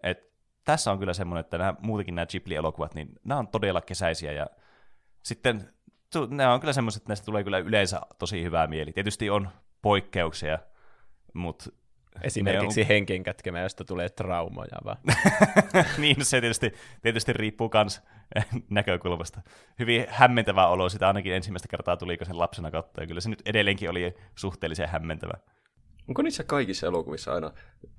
Et 0.02 0.34
tässä 0.64 0.92
on 0.92 0.98
kyllä 0.98 1.12
semmoinen, 1.12 1.40
että 1.40 1.59
nämä, 1.59 1.74
muutenkin 1.80 2.14
nämä 2.14 2.26
Ghibli-elokuvat, 2.26 2.94
niin 2.94 3.09
nämä 3.24 3.38
on 3.38 3.48
todella 3.48 3.80
kesäisiä 3.80 4.32
ja 4.32 4.46
sitten 5.22 5.70
nämä 6.30 6.55
on 6.55 6.60
kyllä 6.60 6.72
semmoiset, 6.72 7.01
että 7.01 7.10
näistä 7.10 7.24
tulee 7.24 7.44
kyllä 7.44 7.59
yleensä 7.59 8.01
tosi 8.18 8.42
hyvää 8.42 8.66
mieli. 8.66 8.92
Tietysti 8.92 9.30
on 9.30 9.48
poikkeuksia, 9.82 10.59
mutta 11.35 11.70
Esimerkiksi 12.23 12.81
on... 12.81 12.86
henkien 12.86 13.23
kätkemä, 13.23 13.61
josta 13.61 13.85
tulee 13.85 14.09
traumoja 14.09 14.78
vaan. 14.85 14.97
niin, 15.98 16.24
se 16.24 16.40
tietysti, 16.40 16.73
tietysti 17.02 17.32
riippuu 17.32 17.70
myös 17.74 18.01
näkökulmasta. 18.70 19.40
Hyvin 19.78 20.06
hämmentävä 20.09 20.66
olo 20.66 20.89
sitä 20.89 21.06
ainakin 21.06 21.32
ensimmäistä 21.32 21.69
kertaa 21.69 21.97
tuli, 21.97 22.19
sen 22.23 22.39
lapsena 22.39 22.70
katsoi. 22.70 23.02
Ja 23.02 23.06
kyllä 23.06 23.20
se 23.20 23.31
nyt 23.31 23.43
edelleenkin 23.47 23.90
oli 23.90 24.15
suhteellisen 24.35 24.89
hämmentävä. 24.89 25.35
Onko 26.09 26.23
niissä 26.23 26.44
kaikissa 26.44 26.86
elokuvissa 26.86 27.35
aina 27.35 27.52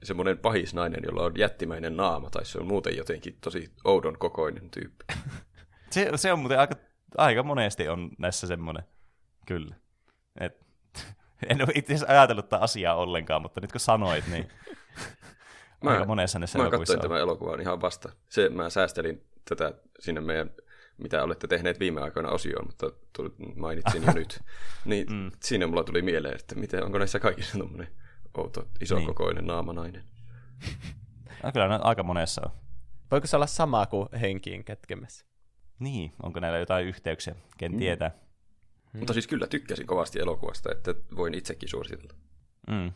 semmoinen 0.03 0.37
pahisnainen, 0.37 1.01
jolla 1.03 1.23
on 1.23 1.31
jättimäinen 1.37 1.97
naama, 1.97 2.29
tai 2.29 2.45
se 2.45 2.59
on 2.59 2.67
muuten 2.67 2.97
jotenkin 2.97 3.37
tosi 3.41 3.71
oudon 3.83 4.17
kokoinen 4.19 4.69
tyyppi? 4.69 5.05
se, 5.91 6.09
se 6.15 6.33
on 6.33 6.39
muuten 6.39 6.59
aika, 6.59 6.75
aika 7.17 7.43
monesti 7.43 7.87
on 7.87 8.11
näissä 8.17 8.47
semmoinen, 8.47 8.83
kyllä. 9.45 9.75
Et 10.39 10.65
en 11.49 11.61
ole 11.61 11.71
itse 11.75 11.93
asiassa 11.93 12.13
ajatellut 12.13 12.49
tätä 12.49 12.63
asiaa 12.63 12.95
ollenkaan, 12.95 13.41
mutta 13.41 13.61
nyt 13.61 13.71
kun 13.71 13.79
sanoit, 13.79 14.27
niin 14.27 14.49
mä, 15.83 15.91
aika 15.91 16.05
monessa 16.05 16.39
näissä 16.39 16.59
Mä 16.59 16.69
katsoin 16.69 16.99
tämän 16.99 17.21
elokuvan 17.21 17.61
ihan 17.61 17.81
vasta. 17.81 18.09
Se, 18.29 18.49
mä 18.49 18.69
säästelin 18.69 19.23
tätä 19.49 19.73
sinne 19.99 20.21
meidän, 20.21 20.51
mitä 20.97 21.23
olette 21.23 21.47
tehneet 21.47 21.79
viime 21.79 22.01
aikoina 22.01 22.29
osioon, 22.29 22.67
mutta 22.67 22.91
tuli, 23.15 23.29
mainitsin 23.55 24.03
jo 24.03 24.13
nyt. 24.19 24.39
Niin 24.85 25.07
mm. 25.13 25.31
siinä 25.43 25.67
mulla 25.67 25.83
tuli 25.83 26.01
mieleen, 26.01 26.35
että 26.35 26.55
miten, 26.55 26.83
onko 26.83 26.97
näissä 26.97 27.19
kaikissa 27.19 27.57
tuommoinen 27.57 27.87
outo, 28.37 28.67
isokokoinen 28.81 29.43
niin. 29.43 29.47
naamanainen. 29.47 30.03
No, 31.43 31.51
kyllä 31.51 31.79
aika 31.83 32.03
monessa 32.03 32.41
on. 32.45 32.51
Voiko 33.11 33.27
se 33.27 33.35
olla 33.35 33.47
sama 33.47 33.85
kuin 33.85 34.09
henkiin 34.21 34.63
kätkemässä? 34.63 35.25
Niin, 35.79 36.13
onko 36.23 36.39
näillä 36.39 36.59
jotain 36.59 36.85
yhteyksiä, 36.87 37.35
ken 37.57 37.71
mm. 37.71 37.77
tietää. 37.77 38.11
Hmm. 38.95 38.99
Mutta 38.99 39.13
siis 39.13 39.27
kyllä 39.27 39.47
tykkäsin 39.47 39.87
kovasti 39.87 40.19
elokuvasta, 40.19 40.71
että 40.71 40.95
voin 41.15 41.33
itsekin 41.33 41.69
suositella. 41.69 42.13
Mm. 42.67 42.91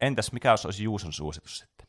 Entäs 0.00 0.32
mikä 0.32 0.54
olisi 0.64 0.84
Juuson 0.84 1.12
suositus 1.12 1.58
sitten? 1.58 1.86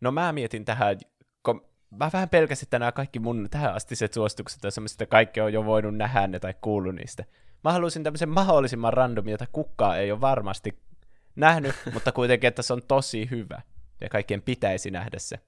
No 0.00 0.12
mä 0.12 0.32
mietin 0.32 0.64
tähän, 0.64 0.98
kun 1.42 1.68
mä 1.90 2.10
vähän 2.12 2.28
pelkäsin, 2.28 2.66
että 2.66 2.78
nämä 2.78 2.92
kaikki 2.92 3.18
mun 3.18 3.48
tähän 3.50 3.74
astiset 3.74 4.12
suositukset 4.12 4.64
on 4.64 4.72
semmoiset, 4.72 5.02
että 5.02 5.10
kaikki 5.10 5.40
on 5.40 5.52
jo 5.52 5.64
voinut 5.64 5.96
nähdä 5.96 6.26
ne 6.26 6.40
tai 6.40 6.54
kuullut 6.60 6.94
niistä. 6.94 7.24
Mä 7.64 7.72
haluaisin 7.72 8.04
tämmöisen 8.04 8.28
mahdollisimman 8.28 8.92
randomin, 8.92 9.32
jota 9.32 9.46
kukaan 9.52 9.98
ei 9.98 10.12
ole 10.12 10.20
varmasti 10.20 10.78
nähnyt, 11.36 11.74
mutta 11.94 12.12
kuitenkin, 12.12 12.48
että 12.48 12.62
se 12.62 12.72
on 12.72 12.82
tosi 12.88 13.30
hyvä. 13.30 13.62
Ja 14.00 14.08
kaikkien 14.08 14.42
pitäisi 14.42 14.90
nähdä 14.90 15.18
se. 15.18 15.40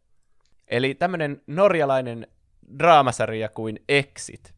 Eli 0.68 0.94
tämmöinen 0.94 1.42
norjalainen 1.46 2.26
draamasarja 2.78 3.48
kuin 3.48 3.84
Exit. 3.88 4.54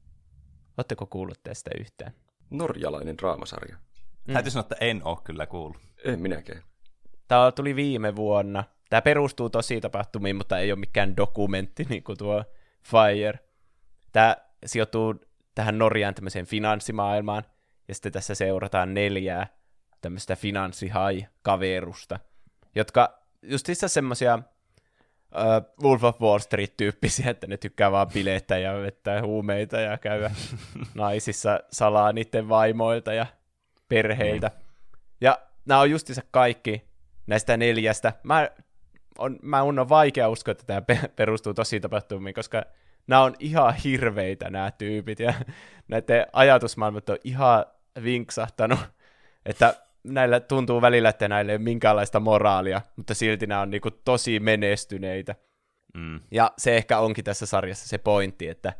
Oletteko 0.76 1.06
kuullut 1.06 1.42
tästä 1.42 1.70
yhtään? 1.80 2.12
Norjalainen 2.50 3.18
draamasarja. 3.18 3.76
Mm. 4.26 4.32
Täytyy 4.32 4.50
sanoa, 4.50 4.62
että 4.70 4.84
en 4.84 5.04
ole 5.04 5.18
kyllä 5.24 5.46
kuullut. 5.46 5.80
En 6.04 6.20
minäkään. 6.20 6.62
Tämä 7.28 7.52
tuli 7.52 7.76
viime 7.76 8.16
vuonna. 8.16 8.64
Tämä 8.90 9.02
perustuu 9.02 9.50
tosi 9.50 9.80
tapahtumiin, 9.80 10.36
mutta 10.36 10.58
ei 10.58 10.72
ole 10.72 10.78
mikään 10.78 11.16
dokumentti, 11.16 11.86
niin 11.88 12.02
kuin 12.02 12.18
tuo 12.18 12.44
Fire. 12.82 13.38
Tämä 14.12 14.36
sijoittuu 14.66 15.14
tähän 15.54 15.78
Norjaan 15.78 16.14
tämmöiseen 16.14 16.46
finanssimaailmaan, 16.46 17.44
ja 17.88 17.94
sitten 17.94 18.12
tässä 18.12 18.34
seurataan 18.34 18.94
neljää 18.94 19.46
tämmöistä 20.00 20.36
finanssihai-kaverusta, 20.36 22.18
jotka 22.74 23.18
justissa 23.42 23.88
semmoisia 23.88 24.38
uh, 25.34 25.84
Wolf 25.84 26.04
of 26.04 26.20
Wall 26.20 26.38
Street-tyyppisiä, 26.38 27.30
että 27.30 27.46
ne 27.46 27.56
tykkää 27.56 27.92
vaan 27.92 28.08
bileitä 28.08 28.58
ja 28.58 28.74
vettää 28.74 29.22
huumeita 29.22 29.80
ja 29.80 29.98
käydä 29.98 30.30
naisissa 30.94 31.60
salaa 31.72 32.12
niiden 32.12 32.48
vaimoilta 32.48 33.12
ja 33.12 33.26
perheiltä. 33.88 34.48
Mm. 34.48 34.64
Ja 35.20 35.38
nämä 35.66 35.80
on 35.80 35.90
justiinsa 35.90 36.22
kaikki 36.30 36.84
näistä 37.26 37.56
neljästä. 37.56 38.12
Mä 38.22 38.48
on, 39.18 39.38
mä 39.42 39.62
on 39.62 39.88
vaikea 39.88 40.28
uskoa, 40.28 40.52
että 40.52 40.64
tämä 40.66 40.82
perustuu 41.16 41.54
tosi 41.54 41.80
tapahtumiin, 41.80 42.34
koska 42.34 42.64
nämä 43.06 43.22
on 43.22 43.34
ihan 43.38 43.74
hirveitä 43.74 44.50
nämä 44.50 44.70
tyypit, 44.70 45.20
ja 45.20 45.34
näiden 45.88 46.26
ajatusmaailmat 46.32 47.08
on 47.08 47.18
ihan 47.24 47.64
vinksahtanut, 48.04 48.78
että 49.46 49.74
näillä 50.04 50.40
tuntuu 50.40 50.82
välillä, 50.82 51.08
että 51.08 51.28
näillä 51.28 51.52
ei 51.52 51.56
ole 51.56 51.64
minkäänlaista 51.64 52.20
moraalia, 52.20 52.80
mutta 52.96 53.14
silti 53.14 53.46
nämä 53.46 53.60
on 53.60 53.70
niinku 53.70 53.90
tosi 53.90 54.40
menestyneitä. 54.40 55.34
Mm. 55.94 56.20
Ja 56.30 56.52
se 56.58 56.76
ehkä 56.76 56.98
onkin 56.98 57.24
tässä 57.24 57.46
sarjassa 57.46 57.88
se 57.88 57.98
pointti, 57.98 58.48
että 58.48 58.72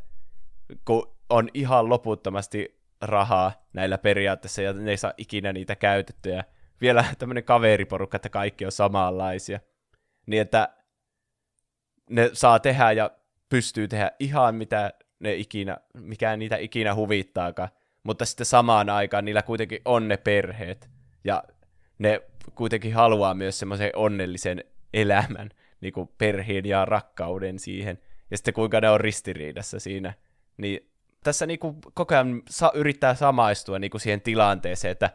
kun 0.85 1.17
on 1.31 1.49
ihan 1.55 1.89
loputtomasti 1.89 2.81
rahaa 3.03 3.53
näillä 3.73 3.99
periaatteessa, 3.99 4.63
ja 4.63 4.73
ne 4.73 4.91
ei 4.91 4.97
saa 4.97 5.13
ikinä 5.17 5.53
niitä 5.53 5.77
käytettyä, 5.77 6.45
vielä 6.81 7.05
tämmöinen 7.19 7.45
kaveriporukka, 7.45 8.17
että 8.17 8.29
kaikki 8.29 8.65
on 8.65 8.73
samanlaisia, 8.73 9.61
niin 10.27 10.43
että 10.43 10.69
ne 12.11 12.31
saa 12.33 12.59
tehdä 12.59 12.93
ja 12.93 13.11
pystyy 13.49 13.89
tehdä 13.89 14.11
ihan 14.19 14.55
mitä 14.55 14.93
ne 15.21 15.35
ikinä, 15.35 15.79
mikä 15.95 16.37
niitä 16.37 16.57
ikinä 16.57 16.95
huvittaakaan, 16.95 17.69
mutta 18.03 18.25
sitten 18.25 18.47
samaan 18.47 18.91
aikaan 18.91 19.25
niillä 19.25 19.43
kuitenkin 19.43 19.81
on 19.85 20.09
ne 20.09 20.17
perheet, 20.17 20.91
ja 21.29 21.43
ne 21.99 22.23
kuitenkin 22.55 22.95
haluaa 22.95 23.35
myös 23.35 23.59
semmoisen 23.59 23.91
onnellisen 23.97 24.65
elämän, 24.95 25.51
niin 25.81 25.93
kuin 25.93 26.09
perheen 26.19 26.67
ja 26.67 26.85
rakkauden 26.85 27.59
siihen, 27.59 27.99
ja 28.31 28.37
sitten 28.37 28.55
kuinka 28.55 28.81
ne 28.81 28.91
on 28.91 29.01
ristiriidassa 29.01 29.81
siinä, 29.81 30.15
niin 30.57 30.91
tässä 31.25 31.47
niin 31.47 31.59
kuin 31.59 31.77
koko 31.95 32.15
ajan 32.15 32.43
sa- 32.51 32.73
yrittää 32.75 33.15
samaistua 33.15 33.79
niin 33.79 33.91
kuin 33.91 34.01
siihen 34.01 34.21
tilanteeseen, 34.21 34.93
että 34.93 35.11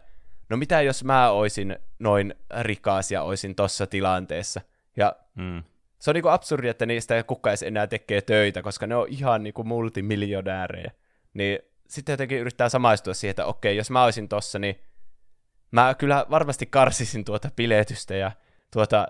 no 0.49 0.57
mitä 0.57 0.81
jos 0.81 1.03
mä 1.03 1.30
oisin 1.31 1.77
noin 1.99 2.35
rikas 2.61 3.11
ja 3.11 3.23
oisin 3.23 3.56
tossa 3.56 3.88
tilanteessa, 3.88 4.61
ja 4.98 5.15
mm. 5.35 5.64
se 5.99 6.10
on 6.10 6.14
niinku 6.14 6.30
absurdi, 6.30 6.68
että 6.68 6.85
niistä 6.85 7.15
ei 7.15 7.23
kukaan 7.23 7.52
edes 7.52 7.64
enää 7.64 7.88
tekee 7.88 8.22
töitä, 8.22 8.61
koska 8.61 8.88
ne 8.88 8.95
on 8.95 9.07
ihan 9.10 9.44
niinku 9.44 9.64
multimiljonäärejä. 9.64 10.91
Niin 11.34 11.60
sitten 11.88 12.14
jotenkin 12.14 12.40
yrittää 12.40 12.69
samaistua 12.69 13.14
siihen, 13.14 13.31
että 13.31 13.45
okei, 13.45 13.77
jos 13.77 13.91
mä 13.91 14.03
olisin 14.03 14.30
tossa, 14.30 14.60
niin 14.60 14.80
mä 15.73 15.95
kyllä 15.95 16.25
varmasti 16.29 16.65
karsisin 16.65 17.25
tuota 17.25 17.49
piletystä 17.55 18.15
ja 18.15 18.31
tuota 18.71 19.07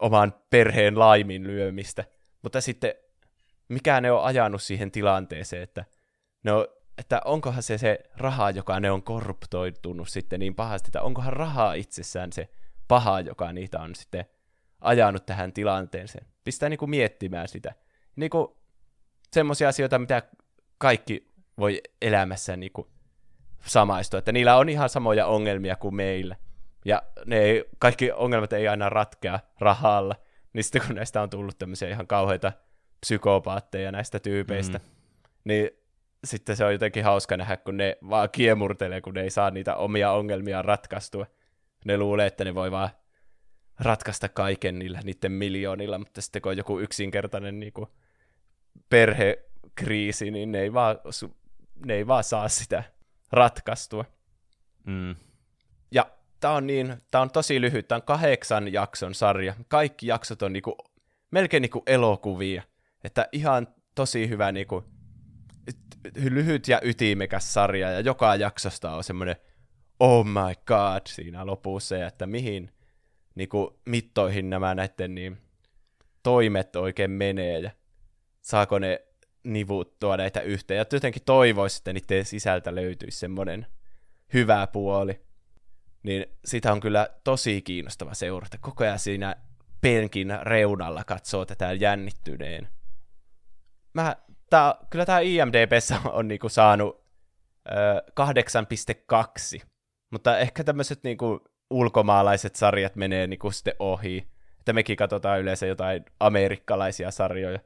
oman 0.00 0.34
perheen 0.50 0.98
laimin 0.98 1.46
lyömistä. 1.46 2.04
Mutta 2.42 2.60
sitten 2.60 2.94
mikä 3.68 4.00
ne 4.00 4.12
on 4.12 4.24
ajanut 4.24 4.62
siihen 4.62 4.90
tilanteeseen, 4.90 5.62
että 5.62 5.84
ne 6.44 6.52
on, 6.52 6.66
että 6.98 7.20
onkohan 7.24 7.62
se 7.62 7.78
se 7.78 7.98
raha, 8.16 8.50
joka 8.50 8.80
ne 8.80 8.90
on 8.90 9.02
korruptoitunut 9.02 10.08
sitten 10.08 10.40
niin 10.40 10.54
pahasti, 10.54 10.88
että 10.88 11.02
onkohan 11.02 11.32
rahaa 11.32 11.74
itsessään 11.74 12.32
se 12.32 12.48
paha, 12.88 13.20
joka 13.20 13.52
niitä 13.52 13.80
on 13.80 13.94
sitten 13.94 14.24
ajanut 14.80 15.26
tähän 15.26 15.52
tilanteeseen. 15.52 16.26
Pistää 16.44 16.68
niinku 16.68 16.86
miettimään 16.86 17.48
sitä. 17.48 17.74
Niinku 18.16 18.58
semmoisia 19.32 19.68
asioita, 19.68 19.98
mitä 19.98 20.22
kaikki 20.78 21.32
voi 21.58 21.80
elämässä 22.02 22.56
niinku 22.56 22.95
samaistua, 23.64 24.18
että 24.18 24.32
niillä 24.32 24.56
on 24.56 24.68
ihan 24.68 24.88
samoja 24.88 25.26
ongelmia 25.26 25.76
kuin 25.76 25.94
meillä. 25.94 26.36
Ja 26.84 27.02
ne 27.26 27.38
ei, 27.38 27.64
kaikki 27.78 28.12
ongelmat 28.12 28.52
ei 28.52 28.68
aina 28.68 28.88
ratkea 28.88 29.40
rahalla. 29.60 30.14
Niin 30.52 30.64
sitten 30.64 30.82
kun 30.86 30.94
näistä 30.94 31.22
on 31.22 31.30
tullut 31.30 31.58
tämmöisiä 31.58 31.88
ihan 31.88 32.06
kauheita 32.06 32.52
psykopaatteja 33.00 33.92
näistä 33.92 34.18
tyypeistä, 34.18 34.78
mm. 34.78 34.84
niin 35.44 35.70
sitten 36.24 36.56
se 36.56 36.64
on 36.64 36.72
jotenkin 36.72 37.04
hauska 37.04 37.36
nähdä, 37.36 37.56
kun 37.56 37.76
ne 37.76 37.98
vaan 38.10 38.28
kiemurtelee, 38.32 39.00
kun 39.00 39.14
ne 39.14 39.22
ei 39.22 39.30
saa 39.30 39.50
niitä 39.50 39.76
omia 39.76 40.12
ongelmia 40.12 40.62
ratkaistua. 40.62 41.26
Ne 41.84 41.98
luulee, 41.98 42.26
että 42.26 42.44
ne 42.44 42.54
voi 42.54 42.70
vaan 42.70 42.88
ratkaista 43.80 44.28
kaiken 44.28 44.78
niillä 44.78 45.00
niiden 45.04 45.32
miljoonilla, 45.32 45.98
mutta 45.98 46.20
sitten 46.20 46.42
kun 46.42 46.50
on 46.50 46.56
joku 46.56 46.80
yksinkertainen 46.80 47.60
niin 47.60 47.72
kuin 47.72 47.90
perhekriisi, 48.88 50.30
niin 50.30 50.52
ne 50.52 50.60
ei, 50.60 50.72
vaan, 50.72 50.98
ne 51.86 51.94
ei 51.94 52.06
vaan 52.06 52.24
saa 52.24 52.48
sitä 52.48 52.84
ratkaistua. 53.32 54.04
Mm. 54.84 55.16
Ja 55.90 56.06
tämä 56.40 56.54
on, 56.54 56.66
niin, 56.66 56.96
tää 57.10 57.20
on 57.20 57.30
tosi 57.30 57.60
lyhyt, 57.60 57.88
tämä 57.88 57.96
on 57.96 58.02
kahdeksan 58.02 58.72
jakson 58.72 59.14
sarja. 59.14 59.54
Kaikki 59.68 60.06
jaksot 60.06 60.42
on 60.42 60.52
niinku, 60.52 60.76
melkein 61.30 61.60
niinku 61.60 61.82
elokuvia. 61.86 62.62
Että 63.04 63.28
ihan 63.32 63.68
tosi 63.94 64.28
hyvä 64.28 64.52
niinku, 64.52 64.84
lyhyt 66.14 66.68
ja 66.68 66.80
ytimekäs 66.82 67.54
sarja, 67.54 67.90
ja 67.90 68.00
joka 68.00 68.36
jaksosta 68.36 68.90
on 68.90 69.04
semmoinen 69.04 69.36
oh 70.00 70.26
my 70.26 70.54
god 70.66 71.00
siinä 71.06 71.46
lopussa, 71.46 71.96
ja 71.96 72.06
että 72.06 72.26
mihin 72.26 72.70
niin 73.34 73.48
kuin, 73.48 73.70
mittoihin 73.84 74.50
nämä 74.50 74.74
näiden 74.74 75.14
niin, 75.14 75.38
toimet 76.22 76.76
oikein 76.76 77.10
menee, 77.10 77.58
ja 77.58 77.70
saako 78.42 78.78
ne 78.78 79.02
nivuttua 79.52 80.16
näitä 80.16 80.40
yhteen. 80.40 80.78
Ja 80.78 80.84
jotenkin 80.92 81.22
toivoisi, 81.26 81.80
että 81.80 81.92
niiden 81.92 82.24
sisältä 82.24 82.74
löytyisi 82.74 83.18
semmoinen 83.18 83.66
hyvä 84.34 84.66
puoli. 84.66 85.20
Niin 86.02 86.26
sitä 86.44 86.72
on 86.72 86.80
kyllä 86.80 87.08
tosi 87.24 87.62
kiinnostava 87.62 88.14
seurata. 88.14 88.58
Koko 88.60 88.84
ajan 88.84 88.98
siinä 88.98 89.36
penkin 89.80 90.28
reunalla 90.42 91.04
katsoo 91.04 91.44
tätä 91.44 91.72
jännittyneen. 91.72 92.68
Mä, 93.94 94.16
tää, 94.50 94.74
kyllä 94.90 95.06
tämä 95.06 95.20
IMDBssä 95.20 96.00
on 96.12 96.28
niinku 96.28 96.48
saanut 96.48 97.04
ö, 97.70 98.02
8,2, 99.60 99.66
mutta 100.10 100.38
ehkä 100.38 100.64
tämmöiset 100.64 101.00
niinku 101.02 101.44
ulkomaalaiset 101.70 102.56
sarjat 102.56 102.96
menee 102.96 103.26
niinku 103.26 103.50
sitten 103.50 103.74
ohi. 103.78 104.28
Että 104.58 104.72
mekin 104.72 104.96
katsotaan 104.96 105.40
yleensä 105.40 105.66
jotain 105.66 106.04
amerikkalaisia 106.20 107.10
sarjoja. 107.10 107.58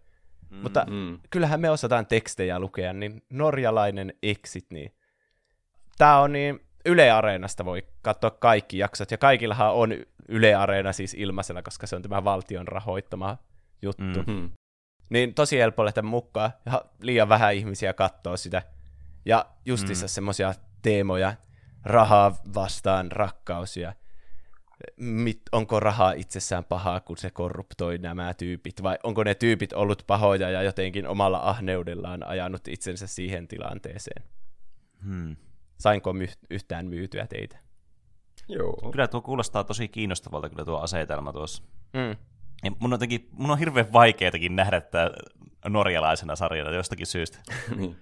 Mm, 0.51 0.56
Mutta 0.56 0.86
mm. 0.90 1.18
kyllähän 1.31 1.60
me 1.60 1.70
osataan 1.70 2.06
tekstejä 2.06 2.59
lukea, 2.59 2.93
niin 2.93 3.22
norjalainen 3.31 4.14
exit, 4.22 4.66
niin 4.70 4.94
tämä 5.98 6.20
on 6.20 6.32
niin, 6.32 6.60
Yle 6.85 7.10
Areenasta 7.10 7.64
voi 7.64 7.86
katsoa 8.02 8.31
kaikki 8.31 8.78
jaksot, 8.78 9.10
ja 9.10 9.18
kaikillahan 9.18 9.74
on 9.74 9.94
Yle 10.28 10.55
Areena 10.55 10.93
siis 10.93 11.14
ilmaisella, 11.14 11.62
koska 11.62 11.86
se 11.86 11.97
on 11.97 12.02
tämä 12.02 12.24
valtion 12.24 12.68
rahoittama 12.68 13.39
juttu. 13.82 14.22
Mm-hmm. 14.27 14.51
Niin 15.10 15.35
tosi 15.35 15.59
helppo 15.59 15.85
lähteä 15.85 16.02
mukaan, 16.02 16.52
ja 16.66 16.85
liian 17.02 17.28
vähän 17.28 17.55
ihmisiä 17.55 17.93
katsoo 17.93 18.36
sitä. 18.36 18.62
Ja 19.24 19.47
justissa 19.66 20.05
mm. 20.06 20.09
semmoisia 20.09 20.55
teemoja, 20.82 21.35
rahaa 21.85 22.36
vastaan 22.55 23.12
rakkaus 23.12 23.77
ja 23.77 23.93
mit, 24.97 25.40
onko 25.52 25.81
raha 25.81 26.12
itsessään 26.12 26.65
pahaa, 26.65 27.01
kun 27.01 27.16
se 27.16 27.31
korruptoi 27.31 27.98
nämä 27.98 28.35
tyypit, 28.35 28.82
vai 28.82 28.98
onko 29.02 29.24
ne 29.24 29.35
tyypit 29.35 29.73
ollut 29.73 30.05
pahoja 30.07 30.51
ja 30.51 30.62
jotenkin 30.62 31.07
omalla 31.07 31.40
ahneudellaan 31.43 32.27
ajanut 32.27 32.69
itsensä 32.69 33.07
siihen 33.07 33.48
tilanteeseen? 33.48 34.23
Hmm. 35.05 35.36
Sainko 35.78 36.12
my- 36.12 36.28
yhtään 36.51 36.86
myytyä 36.86 37.27
teitä? 37.27 37.59
Joo. 38.48 38.90
Kyllä 38.93 39.09
tuo 39.09 39.20
kuulostaa 39.20 39.65
tosi 39.65 39.89
kiinnostavalta 39.89 40.48
kyllä 40.48 40.65
tuo 40.65 40.78
asetelma 40.78 41.32
tuossa. 41.32 41.62
Hmm. 41.97 42.16
Ja 42.65 42.70
mun, 42.70 42.93
on 42.93 42.94
jotenkin, 42.94 43.28
mun 43.32 43.51
on 43.51 43.59
hirveän 43.59 43.93
vaikeatakin 43.93 44.57
nähdä 44.57 44.81
tätä 44.81 45.11
norjalaisena 45.69 46.36
sarjana 46.36 46.70
jostakin 46.70 47.07
syystä. 47.07 47.39
niin. 47.77 47.97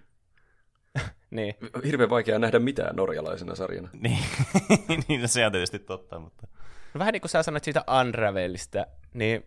Niin. 1.30 1.54
Hirveän 1.84 2.10
vaikea 2.10 2.38
nähdä 2.38 2.58
mitään 2.58 2.96
norjalaisena 2.96 3.54
sarjana. 3.54 3.88
niin, 3.92 4.18
niin 5.08 5.28
se 5.28 5.46
on 5.46 5.52
tietysti 5.52 5.78
totta, 5.78 6.18
mutta... 6.18 6.46
No 6.94 6.98
vähän 6.98 7.12
niin 7.12 7.20
kuin 7.20 7.30
sä 7.30 7.42
sanoit 7.42 7.64
siitä 7.64 7.84
Unravelista, 8.00 8.86
niin 9.14 9.46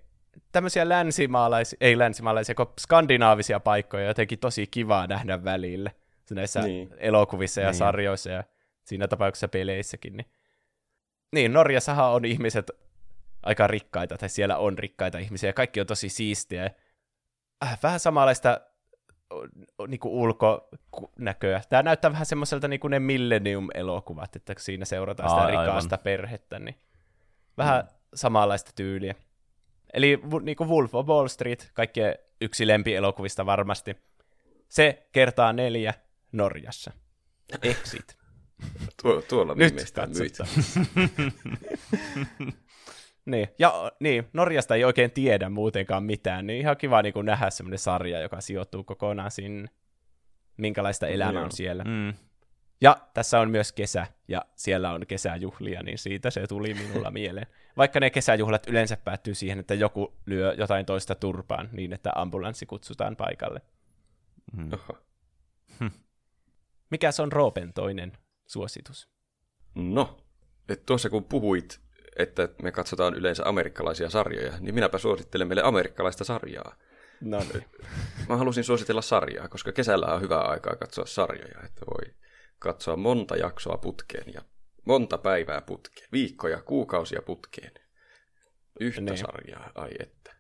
tämmöisiä 0.52 0.90
länsimaalaisia, 0.90 1.78
ei 1.82 1.98
länsimaalaisia, 1.98 2.56
kun 2.56 2.74
skandinaavisia 2.80 3.60
paikkoja 3.60 4.08
jotenkin 4.08 4.40
tosi 4.40 4.68
kivaa 4.68 5.08
nähdä 5.08 5.44
välillä. 5.44 5.92
Näissä 6.32 6.62
niin. 6.62 6.90
elokuvissa 6.98 7.62
ja 7.62 7.68
niin. 7.68 7.78
sarjoissa 7.78 8.30
ja 8.30 8.44
siinä 8.84 9.08
tapauksessa 9.08 9.48
peleissäkin. 9.48 10.18
Niin, 10.18 10.32
niin 11.34 11.54
Norjassahan 11.54 12.12
on 12.12 12.26
ihmiset 12.26 12.72
aika 13.44 13.68
rikkaita, 13.68 14.18
tai 14.18 14.30
siellä 14.30 14.58
on 14.58 14.78
rikkaita 14.78 15.18
ihmisiä, 15.18 15.50
ja 15.50 15.54
kaikki 15.54 15.82
on 15.82 15.88
tosi 15.88 16.10
siistiä. 16.10 16.70
Äh, 17.64 17.80
vähän 17.84 18.00
samanlaista 18.00 18.62
niin 19.88 20.00
kuin 20.00 20.14
ulkonäköä. 20.14 21.62
Tämä 21.70 21.84
näyttää 21.84 22.12
vähän 22.12 22.26
semmoiselta 22.26 22.68
niin 22.68 22.80
kuin 22.80 22.92
ne 22.92 23.00
Millennium-elokuvat, 23.00 24.36
että 24.36 24.54
siinä 24.58 24.86
seurataan 24.86 25.30
sitä 25.30 25.42
Aa, 25.42 25.48
rikasta 25.48 25.96
aivan. 25.96 26.04
perhettä, 26.04 26.60
niin 26.60 26.76
vähän 27.58 27.84
mm. 27.84 27.90
samanlaista 28.14 28.72
tyyliä. 28.76 29.16
Eli 29.94 30.20
niin 30.42 30.56
kuin 30.56 30.70
Wolf 30.70 30.96
of 30.96 31.08
Wall 31.08 31.28
Street, 31.28 31.72
kaikkien 31.74 32.16
yksi 32.42 32.68
lempielokuvista 32.68 33.46
varmasti. 33.46 33.96
Se 34.70 35.08
kertaa 35.12 35.54
neljä 35.54 35.94
Norjassa. 36.32 36.92
Exit. 37.64 38.18
Tuo, 39.02 39.22
tuolla 39.22 39.56
Nyt 39.56 39.80
niin, 43.26 43.48
ja 43.60 43.92
niin, 44.00 44.28
Norjasta 44.34 44.76
ei 44.76 44.84
oikein 44.84 45.12
tiedä 45.12 45.50
muutenkaan 45.50 46.04
mitään, 46.04 46.48
niin 46.48 46.60
ihan 46.60 46.78
kiva 46.78 47.02
niin 47.02 47.14
kuin 47.14 47.26
nähdä 47.26 47.50
semmoinen 47.50 47.80
sarja, 47.80 48.22
joka 48.22 48.42
sijoittuu 48.42 48.84
kokonaan 48.84 49.32
sinne. 49.32 49.68
Minkälaista 50.58 51.08
elämää 51.08 51.44
on 51.44 51.52
siellä. 51.52 51.84
Mm. 51.84 52.14
Ja 52.82 52.98
tässä 53.14 53.40
on 53.40 53.52
myös 53.52 53.72
kesä, 53.72 54.08
ja 54.28 54.46
siellä 54.56 54.92
on 54.92 55.08
kesäjuhlia, 55.08 55.84
niin 55.84 55.98
siitä 55.98 56.30
se 56.30 56.48
tuli 56.48 56.74
minulla 56.74 57.12
mieleen. 57.22 57.48
Vaikka 57.78 58.00
ne 58.00 58.10
kesäjuhlat 58.10 58.68
yleensä 58.68 58.98
päättyy 58.98 59.36
siihen, 59.36 59.60
että 59.60 59.74
joku 59.74 60.14
lyö 60.26 60.56
jotain 60.58 60.86
toista 60.86 61.16
turpaan 61.16 61.70
niin, 61.72 61.94
että 61.94 62.12
ambulanssi 62.16 62.66
kutsutaan 62.66 63.16
paikalle. 63.16 63.62
Mm. 64.54 64.70
Mikä 66.92 67.12
se 67.12 67.22
on 67.22 67.32
Roopen 67.32 67.74
toinen 67.74 68.12
suositus? 68.48 69.10
No, 69.76 70.18
että 70.70 70.86
tuossa 70.86 71.10
kun 71.10 71.24
puhuit, 71.24 71.80
että 72.18 72.50
me 72.64 72.72
katsotaan 72.72 73.14
yleensä 73.14 73.44
amerikkalaisia 73.46 74.10
sarjoja, 74.10 74.54
niin 74.60 74.76
minäpä 74.76 74.98
suosittelen 74.98 75.48
meille 75.48 75.64
amerikkalaista 75.64 76.24
sarjaa. 76.24 76.76
No 77.22 77.40
niin. 77.40 77.66
Mä 78.30 78.38
halusin 78.38 78.64
suositella 78.64 79.02
sarjaa, 79.02 79.48
koska 79.48 79.72
kesällä 79.72 80.06
on 80.06 80.22
hyvää 80.22 80.42
aikaa 80.42 80.76
katsoa 80.76 81.06
sarjoja, 81.06 81.62
että 81.66 81.86
voi 81.86 82.14
katsoa 82.62 82.96
monta 82.96 83.36
jaksoa 83.36 83.78
putkeen 83.78 84.34
ja 84.34 84.42
monta 84.86 85.18
päivää 85.18 85.62
putkeen, 85.62 86.08
viikkoja, 86.12 86.62
kuukausia 86.62 87.22
putkeen. 87.22 87.72
Yhtä 88.80 89.02
niin. 89.02 89.18
sarjaa, 89.18 89.72
ai 89.76 89.92
että. 90.00 90.36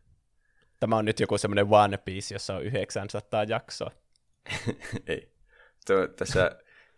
Tämä 0.79 0.97
on 0.97 1.05
nyt 1.05 1.19
joku 1.19 1.37
semmoinen 1.37 1.67
One 1.69 1.97
Piece, 1.97 2.35
jossa 2.35 2.55
on 2.55 2.63
900 2.63 3.43
jaksoa. 3.43 3.91
ei. 5.07 5.31
Tässä 6.15 6.51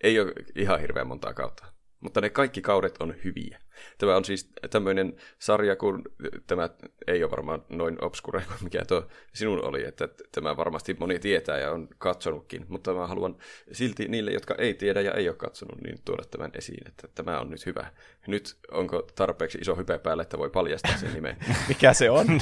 ei 0.04 0.20
ole 0.20 0.34
ihan 0.56 0.80
hirveän 0.80 1.08
montaa 1.08 1.34
kautta, 1.34 1.73
mutta 2.04 2.22
ne 2.22 2.30
kaikki 2.30 2.62
kaudet 2.62 2.98
on 3.00 3.16
hyviä. 3.24 3.60
Tämä 3.98 4.16
on 4.16 4.26
siis 4.26 4.50
tämmöinen 4.70 5.16
sarja, 5.40 5.76
kun 5.76 6.04
tämä 6.48 6.70
ei 7.08 7.24
ole 7.24 7.32
varmaan 7.32 7.66
noin 7.70 8.06
obskure 8.06 8.44
kuin 8.48 8.64
mikä 8.64 8.86
tuo 8.86 9.08
sinun 9.34 9.66
oli, 9.66 9.86
että 9.86 10.10
tämä 10.32 10.58
varmasti 10.58 10.96
moni 11.00 11.20
tietää 11.20 11.60
ja 11.60 11.72
on 11.72 11.88
katsonutkin, 11.98 12.66
mutta 12.68 12.94
mä 12.94 13.08
haluan 13.08 13.38
silti 13.72 14.08
niille, 14.08 14.32
jotka 14.32 14.56
ei 14.58 14.74
tiedä 14.74 15.02
ja 15.02 15.12
ei 15.12 15.30
ole 15.30 15.36
katsonut, 15.36 15.82
niin 15.82 16.00
tuoda 16.06 16.24
tämän 16.32 16.52
esiin, 16.54 16.88
että 16.88 17.08
tämä 17.16 17.40
on 17.40 17.50
nyt 17.50 17.66
hyvä. 17.66 17.88
Nyt 18.28 18.58
onko 18.72 19.08
tarpeeksi 19.16 19.58
iso 19.58 19.76
hype 19.76 20.00
päälle, 20.00 20.24
että 20.24 20.38
voi 20.38 20.50
paljastaa 20.50 20.98
sen 20.98 21.14
nimen? 21.14 21.38
mikä 21.70 21.94
se 21.94 22.10
on? 22.10 22.28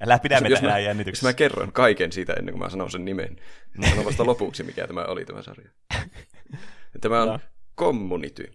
Älä 0.00 0.18
pidä 0.18 0.40
meitä 0.40 0.58
enää 0.58 0.78
jännityksessä. 0.78 1.26
Jos 1.26 1.34
mä 1.34 1.36
kerron 1.36 1.72
kaiken 1.72 2.12
siitä 2.12 2.32
ennen 2.32 2.52
kuin 2.52 2.62
mä 2.62 2.70
sanon 2.70 2.90
sen 2.90 3.04
nimen, 3.04 3.36
niin 3.78 3.90
sanon 3.90 4.04
vasta 4.04 4.26
lopuksi, 4.26 4.62
mikä 4.62 4.86
tämä 4.86 5.04
oli 5.04 5.24
tämä 5.24 5.42
sarja. 5.42 5.70
Tämä 7.00 7.22
on 7.22 7.28
no. 7.28 7.40
Community. 7.78 8.54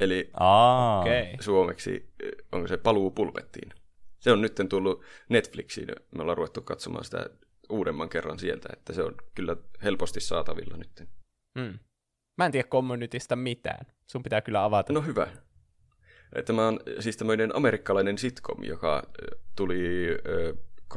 Eli 0.00 0.30
Aa, 0.34 1.00
okay. 1.00 1.26
suomeksi 1.40 2.14
onko 2.52 2.68
se 2.68 2.76
paluu 2.76 3.10
pulpettiin. 3.10 3.72
Se 4.20 4.32
on 4.32 4.40
nyt 4.40 4.54
tullut 4.68 5.04
Netflixiin. 5.28 5.88
Me 5.88 6.22
ollaan 6.22 6.36
ruvettu 6.36 6.62
katsomaan 6.62 7.04
sitä 7.04 7.26
uudemman 7.70 8.08
kerran 8.08 8.38
sieltä, 8.38 8.68
että 8.72 8.92
se 8.92 9.02
on 9.02 9.14
kyllä 9.34 9.56
helposti 9.82 10.20
saatavilla 10.20 10.76
nyt. 10.76 11.08
Hmm. 11.58 11.78
Mä 12.38 12.46
en 12.46 12.52
tiedä 12.52 12.68
Communitystä 12.68 13.36
mitään. 13.36 13.86
Sun 14.06 14.22
pitää 14.22 14.40
kyllä 14.40 14.64
avata. 14.64 14.92
No 14.92 15.02
hyvä. 15.02 15.26
Tämä 16.44 16.68
on 16.68 16.80
siis 17.00 17.16
tämmöinen 17.16 17.56
amerikkalainen 17.56 18.18
sitcom, 18.18 18.64
joka 18.64 19.02
tuli 19.56 20.08
2009-2015. 20.94 20.96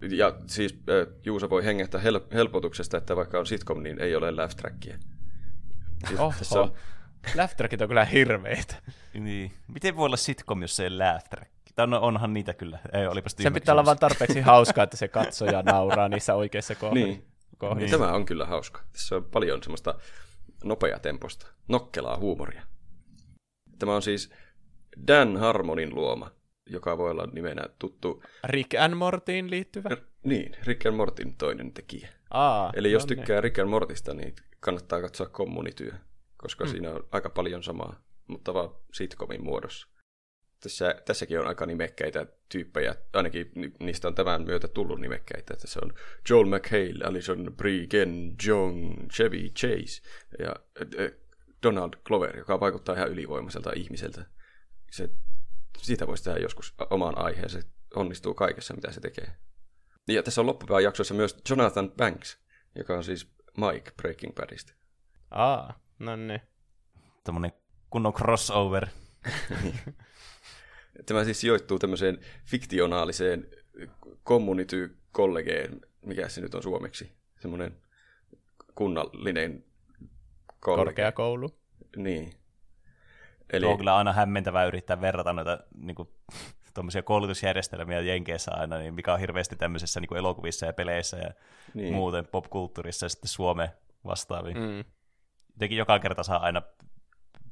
Ja 0.00 0.36
siis 0.46 0.78
Juusa 1.24 1.50
voi 1.50 1.64
hengähtää 1.64 2.00
hel- 2.00 2.34
helpotuksesta, 2.34 2.96
että 2.98 3.16
vaikka 3.16 3.38
on 3.38 3.46
sitcom, 3.46 3.82
niin 3.82 4.00
ei 4.00 4.16
ole 4.16 4.30
laugh 4.30 4.56
trackia. 4.56 4.98
Siis 6.08 6.20
Oho. 6.20 6.34
Tässä 6.38 6.60
on... 6.60 6.72
Laugh 7.34 7.56
trackit 7.56 7.80
on 7.80 7.88
kyllä 7.88 8.04
hirveitä. 8.04 8.74
Niin. 9.14 9.52
Miten 9.68 9.96
voi 9.96 10.06
olla 10.06 10.16
sitcom, 10.16 10.62
jos 10.62 10.76
se 10.76 10.84
ei 10.84 10.90
laugh 10.90 11.28
track? 11.30 11.50
On, 11.78 11.94
onhan 11.94 12.32
niitä 12.34 12.54
kyllä. 12.54 12.78
Ei, 12.92 13.06
olipas 13.06 13.34
Sen 13.38 13.52
pitää 13.52 13.72
olla 13.72 13.84
vain 13.84 13.98
tarpeeksi 13.98 14.40
hauskaa, 14.40 14.84
että 14.84 14.96
se 14.96 15.08
katsoja 15.08 15.62
nauraa 15.62 16.08
niissä 16.08 16.34
oikeissa 16.34 16.74
kohdissa. 16.74 17.06
Niin. 17.06 17.26
kohdissa. 17.58 17.96
Niin. 17.96 18.04
Tämä 18.06 18.16
on 18.16 18.24
kyllä 18.24 18.46
hauska. 18.46 18.80
Tässä 18.92 19.16
on 19.16 19.24
paljon 19.24 19.62
semmoista 19.62 19.94
nopeatemposta, 20.64 21.46
nokkelaa 21.68 22.16
huumoria. 22.16 22.62
Tämä 23.78 23.94
on 23.94 24.02
siis 24.02 24.30
Dan 25.06 25.36
Harmonin 25.36 25.94
luoma, 25.94 26.30
joka 26.66 26.98
voi 26.98 27.10
olla 27.10 27.28
nimenä 27.32 27.62
tuttu... 27.78 28.22
Rick 28.44 28.74
and 28.74 28.94
Mortyin 28.94 29.50
liittyvä? 29.50 29.88
R- 29.88 30.06
niin, 30.24 30.56
Rick 30.64 30.86
and 30.86 30.96
Mortin 30.96 31.36
toinen 31.36 31.72
tekijä. 31.72 32.08
Aa, 32.30 32.72
Eli 32.76 32.92
jos 32.92 33.02
no 33.02 33.06
niin. 33.08 33.18
tykkää 33.18 33.40
Rick 33.40 33.58
and 33.58 33.68
Mortista, 33.68 34.14
niin 34.14 34.34
kannattaa 34.60 35.00
katsoa 35.00 35.26
kommunityö, 35.26 35.92
koska 36.36 36.64
mm. 36.64 36.70
siinä 36.70 36.90
on 36.90 37.08
aika 37.12 37.30
paljon 37.30 37.62
samaa, 37.62 38.02
mutta 38.26 38.54
vaan 38.54 38.70
sitcomin 38.92 39.44
muodossa. 39.44 39.88
Tässä, 40.62 40.94
tässäkin 41.04 41.40
on 41.40 41.46
aika 41.46 41.66
nimekkäitä 41.66 42.26
tyyppejä, 42.48 42.94
ainakin 43.12 43.50
niistä 43.80 44.08
on 44.08 44.14
tämän 44.14 44.42
myötä 44.42 44.68
tullut 44.68 45.00
nimekkäitä. 45.00 45.56
Tässä 45.56 45.80
on 45.82 45.92
Joel 46.30 46.44
McHale, 46.44 47.04
Alison 47.04 47.54
Brie, 47.56 47.86
Ken 47.86 48.34
Jong, 48.46 49.08
Chevy 49.12 49.48
Chase 49.48 50.02
ja 50.38 50.54
Donald 51.62 51.92
Glover, 52.04 52.36
joka 52.36 52.60
vaikuttaa 52.60 52.94
ihan 52.94 53.10
ylivoimaiselta 53.10 53.72
ihmiseltä. 53.76 54.26
Se, 54.90 55.10
siitä 55.78 56.06
voisi 56.06 56.24
tehdä 56.24 56.38
joskus 56.38 56.74
omaan 56.90 57.18
aiheeseen. 57.18 57.62
Se 57.62 57.68
onnistuu 57.94 58.34
kaikessa, 58.34 58.74
mitä 58.74 58.92
se 58.92 59.00
tekee. 59.00 59.36
Ja 60.08 60.22
tässä 60.22 60.40
on 60.40 60.46
loppupäivän 60.46 60.82
jaksossa 60.82 61.14
myös 61.14 61.36
Jonathan 61.50 61.90
Banks, 61.90 62.38
joka 62.74 62.96
on 62.96 63.04
siis 63.04 63.28
Mike 63.56 63.90
Breaking 63.96 64.34
Badista. 64.34 64.72
Aa, 65.30 65.80
no 65.98 66.16
niin. 66.16 66.40
Tämmönen 67.24 67.52
kunnon 67.90 68.12
crossover. 68.12 68.86
Tämä 71.06 71.24
siis 71.24 71.40
sijoittuu 71.40 71.78
tämmöiseen 71.78 72.18
fiktionaaliseen 72.44 73.48
community-kollegeen, 74.24 75.80
mikä 76.02 76.28
se 76.28 76.40
nyt 76.40 76.54
on 76.54 76.62
suomeksi, 76.62 77.12
semmoinen 77.40 77.82
kunnallinen 78.74 79.64
kollege. 80.60 80.84
Korkeakoulu. 80.84 81.50
Niin. 81.96 82.43
Eli... 83.56 83.66
on 83.66 83.76
kyllä 83.76 83.96
aina 83.96 84.12
hämmentävää 84.12 84.64
yrittää 84.64 85.00
verrata 85.00 85.32
noita 85.32 85.58
niin 85.86 85.94
kuin, 85.94 86.08
koulutusjärjestelmiä 87.04 88.00
Jenkeissä 88.00 88.50
aina, 88.54 88.78
niin 88.78 88.94
mikä 88.94 89.12
on 89.12 89.20
hirveästi 89.20 89.56
tämmöisessä 89.56 90.00
niin 90.00 90.08
kuin 90.08 90.18
elokuvissa 90.18 90.66
ja 90.66 90.72
peleissä 90.72 91.16
ja 91.16 91.30
niin. 91.74 91.94
muuten 91.94 92.26
popkulttuurissa 92.26 93.06
ja 93.06 93.10
sitten 93.10 93.28
Suomeen 93.28 93.70
vastaaviin. 94.04 94.58
Mm. 94.58 94.84
Jotenkin 95.52 95.78
joka 95.78 95.98
kerta 95.98 96.22
saa 96.22 96.40
aina 96.40 96.62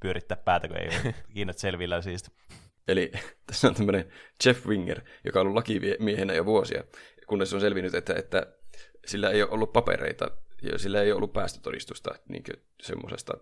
pyörittää 0.00 0.36
päätä, 0.36 0.68
kun 0.68 0.76
ei 0.76 0.88
ole 0.88 1.14
kiinnat 1.34 1.58
selvillä 1.58 2.02
siitä. 2.02 2.28
Eli 2.88 3.12
tässä 3.46 3.68
on 3.68 3.74
tämmöinen 3.74 4.12
Jeff 4.46 4.66
Winger, 4.66 5.00
joka 5.24 5.40
on 5.40 5.46
ollut 5.46 5.54
lakimiehenä 5.54 6.32
jo 6.32 6.44
vuosia, 6.44 6.84
kunnes 7.26 7.54
on 7.54 7.60
selvinnyt, 7.60 7.94
että, 7.94 8.14
että 8.14 8.46
sillä 9.06 9.30
ei 9.30 9.42
ole 9.42 9.50
ollut 9.50 9.72
papereita 9.72 10.30
ja 10.62 10.78
sillä 10.78 11.02
ei 11.02 11.12
ollut 11.12 11.32
päästötodistusta 11.32 12.14
niin 12.28 12.42
semmoisesta 12.82 13.34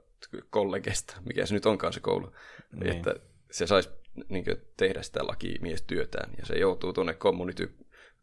kollegesta, 0.51 1.17
mikä 1.25 1.47
se 1.47 1.55
nyt 1.55 1.67
onkaan 1.67 1.93
se 1.93 2.01
koulu, 2.01 2.33
niin. 2.73 2.97
että 2.97 3.15
se 3.51 3.67
saisi 3.67 3.89
niin 4.29 4.45
tehdä 4.77 5.03
sitä 5.03 5.27
lakimiestyötään, 5.27 6.31
ja 6.39 6.47
se 6.47 6.59
joutuu 6.59 6.93
tuonne 6.93 7.15
community 7.15 7.75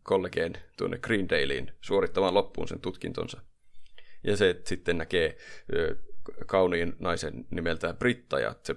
kollegeen 0.03 0.53
tuonne 0.77 0.97
Greendaleen 0.97 1.73
suorittamaan 1.81 2.33
loppuun 2.33 2.67
sen 2.67 2.79
tutkintonsa. 2.79 3.41
Ja 4.23 4.37
se 4.37 4.61
sitten 4.65 4.97
näkee 4.97 5.37
kauniin 6.45 6.95
naisen 6.99 7.45
nimeltä 7.49 7.93
Britta, 7.93 8.39
ja 8.39 8.55
se 8.63 8.75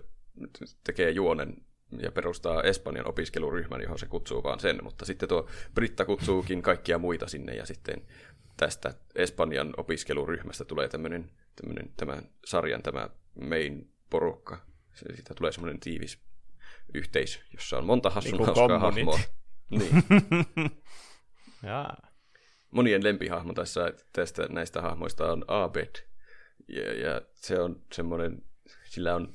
tekee 0.84 1.10
juonen 1.10 1.56
ja 2.02 2.12
perustaa 2.12 2.62
Espanjan 2.62 3.08
opiskeluryhmän, 3.08 3.82
johon 3.82 3.98
se 3.98 4.06
kutsuu 4.06 4.42
vaan 4.42 4.60
sen, 4.60 4.78
mutta 4.82 5.04
sitten 5.04 5.28
tuo 5.28 5.48
Britta 5.74 6.04
kutsuukin 6.04 6.62
kaikkia 6.62 6.98
muita 6.98 7.28
sinne 7.28 7.54
ja 7.54 7.66
sitten 7.66 8.02
tästä 8.56 8.94
Espanjan 9.14 9.74
opiskeluryhmästä 9.76 10.64
tulee 10.64 10.88
tämmöinen, 10.88 11.30
tämmöinen 11.60 11.92
tämän 11.96 12.30
sarjan 12.44 12.82
tämä 12.82 13.08
main 13.48 13.92
porukka. 14.10 14.66
Siitä 14.94 15.34
tulee 15.34 15.52
semmoinen 15.52 15.80
tiivis 15.80 16.18
yhteisö, 16.94 17.38
jossa 17.52 17.78
on 17.78 17.86
monta 17.86 18.10
hassun 18.10 18.32
niin 18.38 18.46
hauskaa 18.46 18.78
hahmoa. 18.88 19.20
Niin. 19.70 20.04
Jaa. 21.62 21.96
Monien 22.70 23.04
lempihahmo 23.04 23.52
tässä, 23.52 23.92
tästä 24.12 24.46
näistä 24.48 24.82
hahmoista 24.82 25.32
on 25.32 25.44
Abed. 25.48 25.94
Ja, 26.68 26.94
ja 26.94 27.22
se 27.34 27.60
on 27.60 27.82
semmoinen, 27.92 28.42
sillä 28.84 29.14
on 29.14 29.34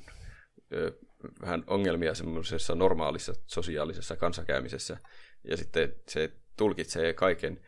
ö, 0.72 0.92
vähän 1.40 1.64
ongelmia 1.66 2.14
semmoisessa 2.14 2.74
normaalissa 2.74 3.32
sosiaalisessa 3.46 4.16
kanssakäymisessä. 4.16 4.96
Ja 5.44 5.56
sitten 5.56 5.94
se 6.08 6.32
tulkitsee 6.56 7.12
kaiken 7.12 7.60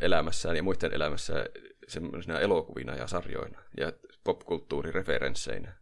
elämässään 0.00 0.56
ja 0.56 0.62
muiden 0.62 0.94
elämässä 0.94 1.46
semmoisina 1.90 2.40
elokuvina 2.40 2.94
ja 2.96 3.06
sarjoina 3.06 3.62
ja 3.76 3.92
popkulttuurireferensseinä. 4.24 5.72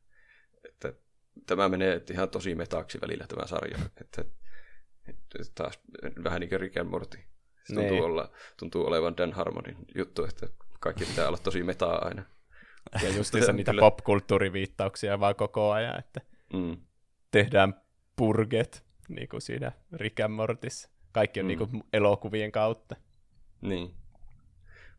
Että 0.64 0.92
tämä 1.46 1.68
menee 1.68 2.02
ihan 2.10 2.28
tosi 2.30 2.54
metaaksi 2.54 3.00
välillä 3.00 3.26
tämä 3.26 3.46
sarja. 3.46 3.78
Että, 4.00 4.24
että 5.08 5.42
taas 5.54 5.80
vähän 6.24 6.40
niin 6.40 6.48
kuin 6.48 6.60
Rick 6.60 6.76
and 6.76 6.88
Morty. 6.88 7.18
Se 7.64 7.74
tuntuu, 7.74 7.90
Niin. 7.92 8.04
olla, 8.04 8.30
tuntuu 8.58 8.86
olevan 8.86 9.16
Dan 9.16 9.32
Harmonin 9.32 9.76
juttu, 9.94 10.24
että 10.24 10.46
kaikki 10.80 11.04
pitää 11.04 11.28
olla 11.28 11.38
tosi 11.38 11.62
metaa 11.62 12.04
aina. 12.06 12.24
Ja 13.02 13.10
justiinsa 13.16 13.52
niitä 13.52 13.70
Kyllä. 13.72 13.80
popkulttuuriviittauksia 13.80 15.20
vaan 15.20 15.34
koko 15.36 15.70
ajan, 15.72 15.98
että 15.98 16.20
Mm. 16.52 16.76
tehdään 17.30 17.80
purget, 18.16 18.84
niin 19.08 19.28
kuin 19.28 19.40
siinä 19.40 19.72
Rick 19.92 20.20
and 20.20 20.32
Mortissa. 20.34 20.90
Kaikki 21.12 21.40
on 21.40 21.46
Mm. 21.46 21.48
niin 21.48 21.58
kuin 21.58 21.84
elokuvien 21.92 22.52
kautta. 22.52 22.96
Niin. 23.60 23.94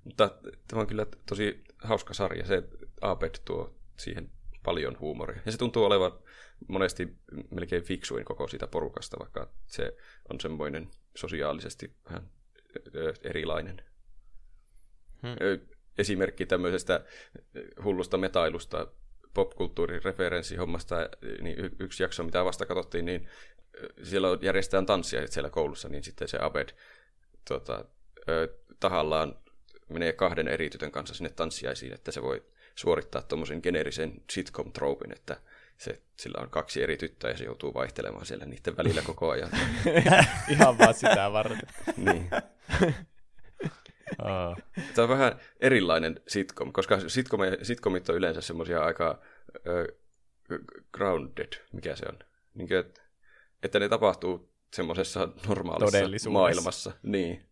Mutta 0.04 0.32
tämä 0.68 0.82
on 0.82 0.88
kyllä 0.88 1.06
tosi 1.26 1.64
hauska 1.78 2.14
sarja. 2.14 2.46
Se 2.46 2.64
Abed 3.02 3.36
tuo 3.46 3.76
siihen 3.98 4.32
paljon 4.64 5.00
huumoria. 5.00 5.42
Ja 5.46 5.52
se 5.52 5.58
tuntuu 5.58 5.84
olevan 5.84 6.12
monesti 6.68 7.18
melkein 7.52 7.84
fiksuin 7.84 8.26
koko 8.26 8.48
siitä 8.48 8.68
porukasta, 8.68 9.20
vaikka 9.20 9.54
se 9.66 9.98
on 10.30 10.40
semmoinen 10.40 10.90
sosiaalisesti 11.16 11.96
vähän 12.06 12.30
erilainen. 13.24 13.82
Hmm. 15.22 15.68
Esimerkki 15.98 16.46
tämmöisestä 16.46 17.06
hullusta 17.84 18.18
metailusta 18.18 18.88
popkulttuurireferenssihommasta, 19.34 20.96
niin 21.42 21.60
y- 21.60 21.76
yksi 21.80 22.04
jakso, 22.04 22.24
mitä 22.24 22.46
vasta 22.46 22.66
katsottiin, 22.66 23.06
niin 23.06 23.30
siellä 24.04 24.28
järjestetään 24.42 24.86
tanssia 24.86 25.28
siellä 25.28 25.50
koulussa, 25.50 25.90
niin 25.90 26.04
sitten 26.04 26.28
se 26.28 26.38
Abed 26.42 26.70
tota, 27.48 27.86
tahallaan 28.80 29.36
menee 29.90 30.14
kahden 30.14 30.48
eri 30.48 30.70
tytön 30.70 30.92
kanssa 30.92 31.16
sinne 31.16 31.30
tanssiaisiin, 31.30 31.94
että 31.94 32.12
se 32.12 32.22
voi 32.22 32.46
suorittaa 32.76 33.22
tuommoisen 33.22 33.60
geneerisen 33.64 34.14
sitcom-troopin, 34.32 35.12
että 35.12 35.38
se, 35.78 36.02
sillä 36.18 36.42
on 36.42 36.50
kaksi 36.50 36.84
eri 36.84 36.98
tyttöä 36.98 37.32
ja 37.32 37.38
se 37.38 37.44
joutuu 37.44 37.74
vaihtelemaan 37.74 38.26
siellä 38.26 38.46
niiden 38.46 38.78
välillä 38.78 39.02
koko 39.02 39.30
ajan. 39.30 39.50
Ihan 40.54 40.78
vaan 40.78 40.94
sitä 40.94 41.32
varten. 41.32 41.62
niin. 42.06 42.30
Oh. 44.20 44.58
Tämä 44.96 45.04
on 45.04 45.10
vähän 45.10 45.40
erilainen 45.60 46.22
sitcom, 46.28 46.74
koska 46.74 47.00
sitcom, 47.08 47.40
sitcomit 47.62 48.10
on 48.10 48.16
yleensä 48.16 48.42
semmoisia 48.42 48.84
aika 48.84 49.22
ö, 49.68 49.96
grounded, 50.92 51.54
mikä 51.74 51.96
se 51.96 52.06
on. 52.10 52.20
Niin 52.54 52.68
kuin, 52.68 52.80
että, 52.80 53.02
että 53.64 53.80
ne 53.80 53.90
tapahtuu 53.90 54.54
semmoisessa 54.74 55.30
normaalissa 55.48 56.30
maailmassa. 56.30 56.92
Niin. 57.04 57.49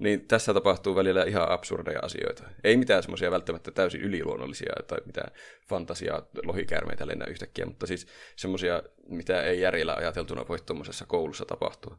Niin 0.00 0.26
tässä 0.28 0.54
tapahtuu 0.54 0.96
välillä 0.96 1.24
ihan 1.24 1.50
absurdeja 1.50 2.00
asioita. 2.02 2.44
Ei 2.64 2.76
mitään 2.76 3.02
semmoisia 3.02 3.30
välttämättä 3.30 3.70
täysin 3.70 4.00
yliluonnollisia 4.00 4.72
tai 4.86 4.98
mitään 5.06 5.32
fantasiaa 5.68 6.28
lohikäärmeitä 6.44 7.06
lennä 7.06 7.24
yhtäkkiä, 7.24 7.66
mutta 7.66 7.86
siis 7.86 8.06
semmoisia, 8.36 8.82
mitä 9.08 9.42
ei 9.42 9.60
järjellä 9.60 9.94
ajateltuna 9.94 10.48
voi 10.48 10.58
tuommoisessa 10.66 11.06
koulussa 11.06 11.44
tapahtua. 11.44 11.98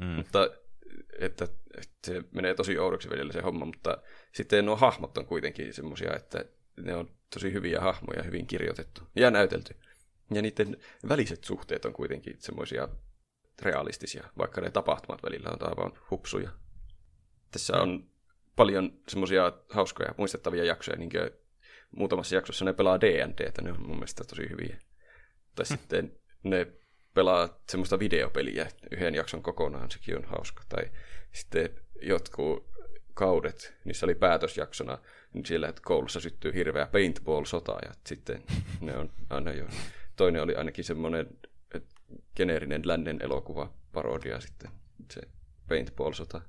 Mm. 0.00 0.06
Mutta 0.06 0.50
että, 1.18 1.44
että 1.78 1.94
se 2.06 2.22
menee 2.30 2.54
tosi 2.54 2.78
oudoksi 2.78 3.10
välillä 3.10 3.32
se 3.32 3.40
homma, 3.40 3.64
mutta 3.64 3.98
sitten 4.32 4.66
nuo 4.66 4.76
hahmot 4.76 5.18
on 5.18 5.26
kuitenkin 5.26 5.74
semmoisia, 5.74 6.16
että 6.16 6.44
ne 6.76 6.94
on 6.94 7.10
tosi 7.34 7.52
hyviä 7.52 7.80
hahmoja, 7.80 8.22
hyvin 8.22 8.46
kirjoitettu 8.46 9.00
ja 9.16 9.30
näytelty. 9.30 9.76
Ja 10.34 10.42
niiden 10.42 10.76
väliset 11.08 11.44
suhteet 11.44 11.84
on 11.84 11.92
kuitenkin 11.92 12.36
semmoisia 12.38 12.88
realistisia, 13.62 14.28
vaikka 14.38 14.60
ne 14.60 14.70
tapahtumat 14.70 15.22
välillä 15.22 15.50
on 15.50 15.68
aivan 15.68 15.92
hupsuja. 16.10 16.50
Tässä 17.50 17.76
on 17.76 18.10
paljon 18.56 18.92
semmoisia 19.08 19.52
hauskoja, 19.70 20.14
muistettavia 20.16 20.64
jaksoja, 20.64 20.98
niin 20.98 21.10
kuin 21.10 21.30
muutamassa 21.90 22.34
jaksossa 22.34 22.64
ne 22.64 22.72
pelaa 22.72 23.00
D&D, 23.00 23.40
että 23.40 23.62
ne 23.62 23.72
on 23.72 23.80
mun 23.80 23.96
mielestä 23.96 24.24
tosi 24.24 24.50
hyviä. 24.50 24.78
Tai 25.54 25.66
sitten 25.66 26.12
ne 26.42 26.66
pelaa 27.14 27.60
semmoista 27.68 27.98
videopeliä 27.98 28.68
yhden 28.90 29.14
jakson 29.14 29.42
kokonaan, 29.42 29.90
sekin 29.90 30.16
on 30.16 30.24
hauska. 30.24 30.62
Tai 30.68 30.90
sitten 31.32 31.70
jotkut 32.02 32.68
kaudet, 33.14 33.74
niissä 33.84 34.06
oli 34.06 34.14
päätösjaksona, 34.14 34.98
niin 35.32 35.46
siellä 35.46 35.68
että 35.68 35.82
koulussa 35.84 36.20
syttyy 36.20 36.54
hirveä 36.54 36.86
paintball-sota, 36.86 37.78
ja 37.84 37.94
sitten 38.06 38.42
ne 38.80 38.96
on 38.96 39.12
aina 39.30 39.52
jo... 39.52 39.66
Toinen 40.16 40.42
oli 40.42 40.54
ainakin 40.54 40.84
semmoinen 40.84 41.26
geneerinen 42.36 42.82
lännen 42.84 43.18
elokuva 43.22 43.72
parodia 43.92 44.40
sitten, 44.40 44.70
se 45.10 45.20
paintball-sota. 45.68 46.40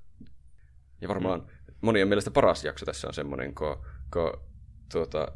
Ja 1.01 1.07
varmaan 1.07 1.47
monien 1.81 2.07
mielestä 2.07 2.31
paras 2.31 2.63
jakso 2.63 2.85
tässä 2.85 3.07
on 3.07 3.13
semmoinen, 3.13 3.55
kun, 3.55 3.77
kun 4.13 4.41
tuota, 4.91 5.31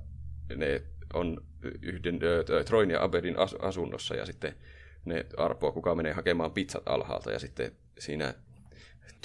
ne 0.56 0.84
on 1.14 1.44
yhden 1.82 2.20
ö, 2.24 2.64
Troin 2.64 2.92
ja 2.92 3.04
Abedin 3.04 3.40
as- 3.40 3.56
asunnossa 3.60 4.16
ja 4.16 4.26
sitten 4.26 4.56
ne 5.06 5.26
arpoo, 5.38 5.72
kuka 5.72 5.96
menee 5.96 6.14
hakemaan 6.14 6.52
pizzat 6.52 6.84
alhaalta 6.86 7.32
ja 7.32 7.40
sitten 7.40 7.72
siinä 8.00 8.34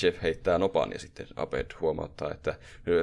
Jeff 0.02 0.22
heittää 0.22 0.58
nopan 0.58 0.92
ja 0.92 0.98
sitten 0.98 1.26
Abed 1.36 1.66
huomauttaa, 1.80 2.30
että, 2.30 2.54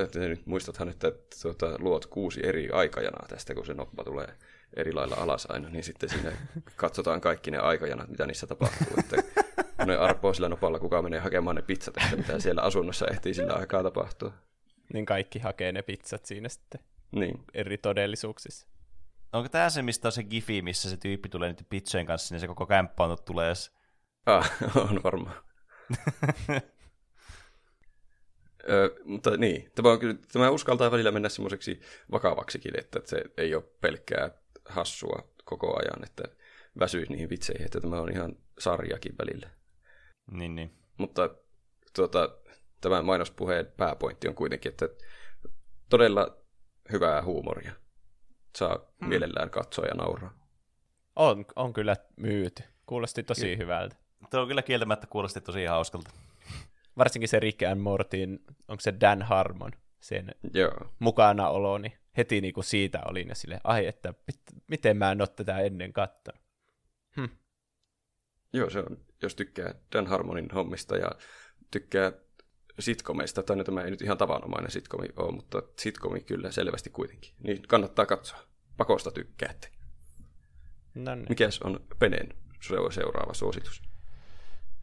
että 0.03 0.19
nyt 0.19 0.45
muistathan, 0.45 0.89
että 0.89 1.11
tuota, 1.41 1.75
luot 1.79 2.05
kuusi 2.05 2.39
eri 2.43 2.69
aikajanaa 2.69 3.25
tästä, 3.29 3.55
kun 3.55 3.65
se 3.65 3.73
noppa 3.73 4.03
tulee 4.03 4.27
eri 4.75 4.93
lailla 4.93 5.15
alas 5.15 5.47
aina, 5.49 5.69
niin 5.69 5.83
sitten 5.83 6.09
siinä 6.09 6.31
katsotaan 6.75 7.21
kaikki 7.21 7.51
ne 7.51 7.57
aikajanat, 7.57 8.09
mitä 8.09 8.27
niissä 8.27 8.47
tapahtuu. 8.47 8.97
Että 8.99 9.42
kun 9.85 9.93
ne 9.93 9.97
arpoo 9.97 10.33
sillä 10.33 10.49
nopalla, 10.49 10.79
kuka 10.79 11.01
menee 11.01 11.19
hakemaan 11.19 11.55
ne 11.55 11.61
pizzat, 11.61 11.97
että 11.97 12.17
mitä 12.17 12.39
siellä 12.39 12.61
asunnossa 12.61 13.05
ehtii 13.11 13.33
sillä 13.33 13.53
aikaa 13.53 13.83
tapahtua. 13.83 14.33
Niin 14.93 15.05
kaikki 15.05 15.39
hakee 15.39 15.71
ne 15.71 15.81
pizzat 15.81 16.25
siinä 16.25 16.49
sitten 16.49 16.81
Niin. 17.11 17.43
eri 17.53 17.77
todellisuuksissa. 17.77 18.67
Onko 19.33 19.49
tämä 19.49 19.69
se, 19.69 19.81
mistä 19.81 20.07
on 20.07 20.11
se 20.11 20.23
gifi, 20.23 20.61
missä 20.61 20.89
se 20.89 20.97
tyyppi 20.97 21.29
tulee 21.29 21.49
niiden 21.49 21.65
pitsojen 21.69 22.05
kanssa, 22.05 22.33
niin 22.35 22.39
se 22.39 22.47
koko 22.47 22.65
kämppä 22.65 23.03
on 23.03 23.17
tulee? 23.25 23.53
Ah, 24.25 24.51
on 24.91 25.01
varmaan. 25.03 25.35
Ö, 28.69 28.95
mutta 29.05 29.37
niin, 29.37 29.71
tämä, 29.75 29.91
on 29.91 29.99
kyllä, 29.99 30.15
tämä 30.33 30.49
uskaltaa 30.49 30.91
välillä 30.91 31.11
mennä 31.11 31.29
semmoiseksi 31.29 31.81
vakavaksikin, 32.11 32.79
että 32.79 32.99
se 33.05 33.23
ei 33.37 33.55
ole 33.55 33.63
pelkkää 33.81 34.31
hassua 34.65 35.33
koko 35.43 35.77
ajan, 35.79 36.03
että 36.03 36.23
väsyisi 36.79 37.11
niihin 37.11 37.29
vitseihin, 37.29 37.65
että 37.65 37.81
tämä 37.81 38.01
on 38.01 38.11
ihan 38.11 38.35
sarjakin 38.59 39.15
välillä. 39.17 39.49
Niin, 40.31 40.55
niin. 40.55 40.71
Mutta 40.97 41.29
tuota, 41.95 42.29
tämän 42.81 43.05
mainospuheen 43.05 43.67
pääpointti 43.77 44.27
on 44.27 44.35
kuitenkin, 44.35 44.71
että 44.71 44.89
todella 45.89 46.37
hyvää 46.91 47.21
huumoria. 47.23 47.73
Saa 48.57 48.79
hmm. 48.99 49.09
mielellään 49.09 49.49
katsoa 49.49 49.85
ja 49.85 49.93
nauraa. 49.93 50.47
On, 51.15 51.45
on 51.55 51.73
kyllä 51.73 51.95
myyty. 52.17 52.63
Kuulosti 52.85 53.23
tosi 53.23 53.57
hyvältä. 53.57 53.95
Tuo 54.31 54.41
on 54.41 54.47
kyllä 54.47 54.61
kieltämättä 54.61 55.07
kuulosti 55.07 55.41
tosi 55.41 55.65
hauskalta. 55.65 56.11
Varsinkin 56.97 57.29
se 57.29 57.39
Rick 57.39 57.63
and 57.63 57.79
Mortyn, 57.79 58.39
onko 58.67 58.81
se 58.81 58.93
Dan 59.01 59.21
Harmon, 59.21 59.71
sen 59.99 60.35
Joo. 60.53 60.93
mukana 60.99 61.49
olo, 61.49 61.77
niin 61.77 61.93
heti 62.17 62.41
niinku 62.41 62.61
siitä 62.61 63.01
olin 63.05 63.27
ja 63.27 63.35
sille, 63.35 63.59
ai 63.63 63.87
että 63.87 64.13
mit- 64.27 64.63
miten 64.67 64.97
mä 64.97 65.11
en 65.11 65.21
ole 65.21 65.27
tätä 65.27 65.59
ennen 65.59 65.93
katsonut. 65.93 66.41
Joo, 68.53 68.69
se 68.69 68.79
on, 68.79 68.97
jos 69.25 69.35
tykkää 69.35 69.73
Dan 69.95 70.07
Harmonin 70.07 70.49
hommista 70.53 70.97
ja 70.97 71.11
tykkää 71.71 72.11
sitcomeista, 72.79 73.43
tai 73.43 73.55
no 73.55 73.63
tämä 73.63 73.81
ei 73.81 73.91
nyt 73.91 74.01
ihan 74.01 74.17
tavanomainen 74.17 74.71
sitcomi 74.71 75.07
ole, 75.17 75.31
mutta 75.31 75.61
sitcomi 75.79 76.21
kyllä 76.21 76.51
selvästi 76.51 76.89
kuitenkin, 76.89 77.33
niin 77.43 77.61
kannattaa 77.67 78.05
katsoa. 78.05 78.39
Pakosta 78.77 79.11
tykkäätte. 79.11 79.69
No 80.95 81.15
niin. 81.15 81.25
Mikäs 81.29 81.59
on 81.61 81.79
Penen 81.99 82.29
seuraava 82.91 83.33
suositus? 83.33 83.81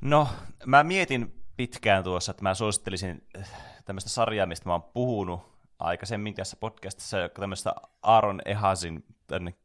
No, 0.00 0.28
mä 0.66 0.84
mietin 0.84 1.34
pitkään 1.56 2.04
tuossa, 2.04 2.30
että 2.30 2.42
mä 2.42 2.54
suosittelisin 2.54 3.22
äh, 3.38 3.50
tämmöistä 3.84 4.10
sarjaa, 4.10 4.46
mistä 4.46 4.68
mä 4.68 4.72
oon 4.72 4.82
puhunut 4.82 5.40
aikaisemmin 5.78 6.34
tässä 6.34 6.56
podcastissa 6.60 7.28
tämmöistä 7.28 7.74
Aaron 8.02 8.40
Ehasin 8.44 9.04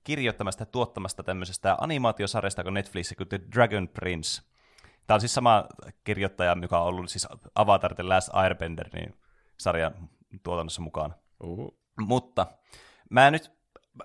kirjoittamasta 0.03 0.61
ja 0.61 0.65
tuottamasta 0.65 1.23
tämmöisestä 1.23 1.77
animaatiosarjasta 1.79 2.63
kuin 2.63 2.73
Netflix 2.73 3.13
kuin 3.17 3.29
The 3.29 3.39
Dragon 3.55 3.89
Prince. 3.89 4.41
Tämä 5.07 5.15
on 5.15 5.21
siis 5.21 5.33
sama 5.33 5.65
kirjoittaja, 6.03 6.57
joka 6.61 6.79
on 6.79 6.87
ollut 6.87 7.09
siis 7.09 7.27
Avatar 7.55 7.95
The 7.95 8.03
Last 8.03 8.29
Airbender 8.33 8.89
niin 8.93 9.15
sarjan 9.57 10.09
tuotannossa 10.43 10.81
mukaan. 10.81 11.15
Uhu. 11.43 11.79
Mutta 11.99 12.47
mä 13.09 13.31
nyt 13.31 13.55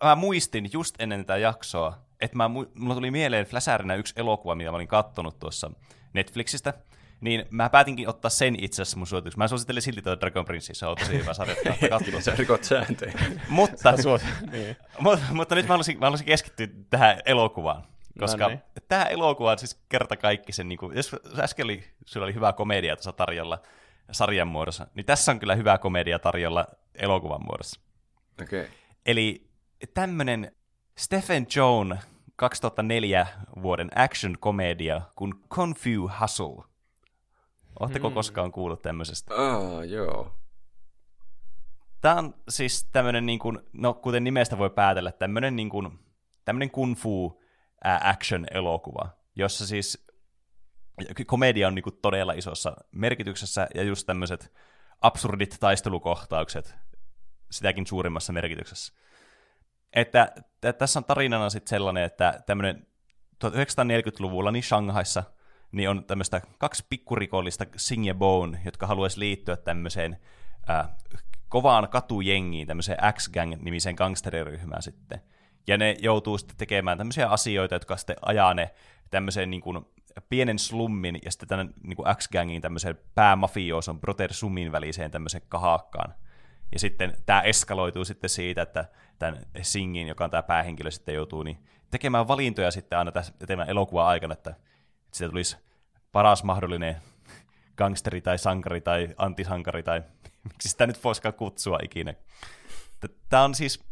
mä 0.04 0.14
muistin 0.14 0.70
just 0.72 0.94
ennen 0.98 1.20
tätä 1.20 1.36
jaksoa, 1.36 1.98
että 2.20 2.36
mä, 2.36 2.48
mulla 2.48 2.94
tuli 2.94 3.10
mieleen 3.10 3.46
Flasherina 3.46 3.94
yksi 3.94 4.14
elokuva, 4.16 4.54
mitä 4.54 4.70
mä 4.70 4.76
olin 4.76 4.88
kattonut 4.88 5.38
tuossa 5.38 5.70
Netflixistä, 6.12 6.74
niin 7.20 7.46
mä 7.50 7.70
päätinkin 7.70 8.08
ottaa 8.08 8.30
sen 8.30 8.64
itse 8.64 8.82
asiassa 8.82 8.96
mun 8.98 9.06
suosituksen. 9.06 9.38
Mä 9.38 9.48
suosittelen 9.48 9.82
silti 9.82 10.02
tuota 10.02 10.20
Dragon 10.20 10.44
Prince, 10.44 10.74
se 10.74 10.86
on 10.86 10.96
tosi 10.96 11.12
hyvä 11.12 11.34
sarja, 11.34 11.56
että 11.64 12.20
Sä 12.20 12.34
rikot 12.36 12.64
sääntöjä. 12.64 13.12
mutta, 13.48 14.02
Suos... 14.02 14.22
niin. 14.50 14.76
mutta, 15.00 15.24
mutta, 15.32 15.54
nyt 15.54 15.66
mä 15.66 15.72
haluaisin, 15.72 15.98
mä 15.98 16.06
haluaisin 16.06 16.26
keskittyä 16.26 16.66
tähän 16.90 17.20
elokuvaan. 17.24 17.84
Koska 18.18 18.44
No 18.44 18.48
niin. 18.48 18.60
tämä 18.88 19.04
elokuva 19.04 19.52
on 19.52 19.58
siis 19.58 19.82
kerta 19.88 20.16
kaikki 20.16 20.52
sen, 20.52 20.68
niin 20.68 20.78
kuin, 20.78 20.96
jos 20.96 21.16
äsken 21.38 21.64
oli, 21.64 21.84
sulla 22.04 22.26
oli 22.26 22.34
hyvä 22.34 22.52
komedia 22.52 22.96
tuossa 22.96 23.12
tarjolla 23.12 23.62
sarjan 24.12 24.48
muodossa, 24.48 24.86
niin 24.94 25.06
tässä 25.06 25.32
on 25.32 25.38
kyllä 25.40 25.54
hyvä 25.54 25.78
komedia 25.78 26.18
tarjolla 26.18 26.66
elokuvan 26.94 27.44
muodossa. 27.44 27.80
Okei. 28.42 28.60
Okay. 28.62 28.72
Eli 29.06 29.50
tämmönen 29.94 30.52
Stephen 30.98 31.46
Jones 31.56 31.98
2004 32.36 33.26
vuoden 33.62 33.90
action-komedia 33.94 35.00
kuin 35.16 35.34
Kung 35.54 35.74
Fu 35.74 36.10
Hustle. 36.20 36.64
Oletteko 37.80 38.08
Hmm. 38.08 38.14
koskaan 38.14 38.52
kuullut 38.52 38.82
tämmöisestä? 38.82 39.34
Ah, 39.34 39.84
joo. 39.88 40.34
Tämä 42.00 42.14
on 42.14 42.34
siis 42.48 42.88
tämmöinen, 42.92 43.26
niin 43.26 43.38
kuin, 43.38 43.58
no 43.72 43.94
kuten 43.94 44.24
nimestä 44.24 44.58
voi 44.58 44.70
päätellä, 44.70 45.12
tämmöinen, 45.12 45.56
niin 45.56 45.68
kuin, 45.70 45.98
tämmöinen 46.44 46.70
kung 46.70 46.96
fu 46.96 47.42
action-elokuva, 47.84 49.08
jossa 49.36 49.66
siis 49.66 50.06
komedia 51.26 51.68
on 51.68 51.74
niin 51.74 51.82
kuin 51.82 51.98
todella 52.02 52.32
isossa 52.32 52.76
merkityksessä 52.92 53.68
ja 53.74 53.82
just 53.82 54.06
tämmöiset 54.06 54.52
absurdit 55.00 55.56
taistelukohtaukset 55.60 56.74
sitäkin 57.50 57.86
suurimmassa 57.86 58.32
merkityksessä. 58.32 58.92
Että 59.92 60.32
t- 60.60 60.78
tässä 60.78 60.98
on 60.98 61.04
tarinana 61.04 61.50
sitten 61.50 61.70
sellainen, 61.70 62.04
että 62.04 62.42
tämmöinen 62.46 62.86
1940-luvulla 63.44 64.50
niin 64.50 64.62
Shanghaissa 64.62 65.22
niin 65.72 65.90
on 65.90 66.04
tämmöistä 66.04 66.40
kaksi 66.58 66.86
pikkurikollista 66.88 67.66
Sing 67.76 68.06
ja 68.06 68.14
Bone, 68.14 68.60
jotka 68.64 68.86
haluaisi 68.86 69.20
liittyä 69.20 69.56
tämmöiseen 69.56 70.16
äh, 70.70 70.88
kovaan 71.48 71.88
katujengiin, 71.88 72.66
tämmöiseen 72.66 72.98
X-Gang-nimiseen 73.12 73.94
gangsteriryhmään 73.94 74.82
sitten. 74.82 75.20
Ja 75.66 75.78
ne 75.78 75.96
joutuu 75.98 76.38
sitten 76.38 76.56
tekemään 76.56 76.98
tämmöisiä 76.98 77.28
asioita, 77.28 77.74
jotka 77.74 77.96
sitten 77.96 78.16
ajaa 78.22 78.54
ne 78.54 78.70
tämmöiseen 79.10 79.50
niin 79.50 79.60
kuin 79.60 79.86
pienen 80.28 80.58
slummin 80.58 81.18
ja 81.24 81.30
sitten 81.30 81.48
tämän 81.48 81.70
niin 81.82 81.96
kuin 81.96 82.16
X-Gangin 82.16 82.62
tämmöiseen 82.62 82.98
päämafiooson 83.14 84.00
Brother 84.00 84.32
Sumin 84.32 84.72
väliseen 84.72 85.10
tämmöiseen 85.10 85.42
kahakkaan. 85.48 86.14
Ja 86.72 86.78
sitten 86.78 87.16
tämä 87.26 87.42
eskaloituu 87.42 88.04
sitten 88.04 88.30
siitä, 88.30 88.62
että 88.62 88.84
tämän 89.18 89.40
Singin, 89.62 90.08
joka 90.08 90.24
on 90.24 90.30
tämä 90.30 90.42
päähenkilö, 90.42 90.90
sitten 90.90 91.14
joutuu 91.14 91.42
niin 91.42 91.58
tekemään 91.90 92.28
valintoja 92.28 92.70
sitten 92.70 92.98
aina 92.98 93.12
tämän 93.46 93.68
elokuvan 93.68 94.06
aikana, 94.06 94.32
että 94.32 94.54
siitä 95.12 95.30
tulisi 95.30 95.56
paras 96.12 96.44
mahdollinen 96.44 96.96
gangsteri 97.76 98.20
tai 98.20 98.38
sankari 98.38 98.80
tai 98.80 99.08
antisankari 99.16 99.82
tai 99.82 100.02
miksi 100.52 100.68
sitä 100.68 100.86
nyt 100.86 101.04
voisikaan 101.04 101.34
kutsua 101.34 101.78
ikinä. 101.82 102.14
Tämä 103.28 103.44
on 103.44 103.54
siis, 103.54 103.84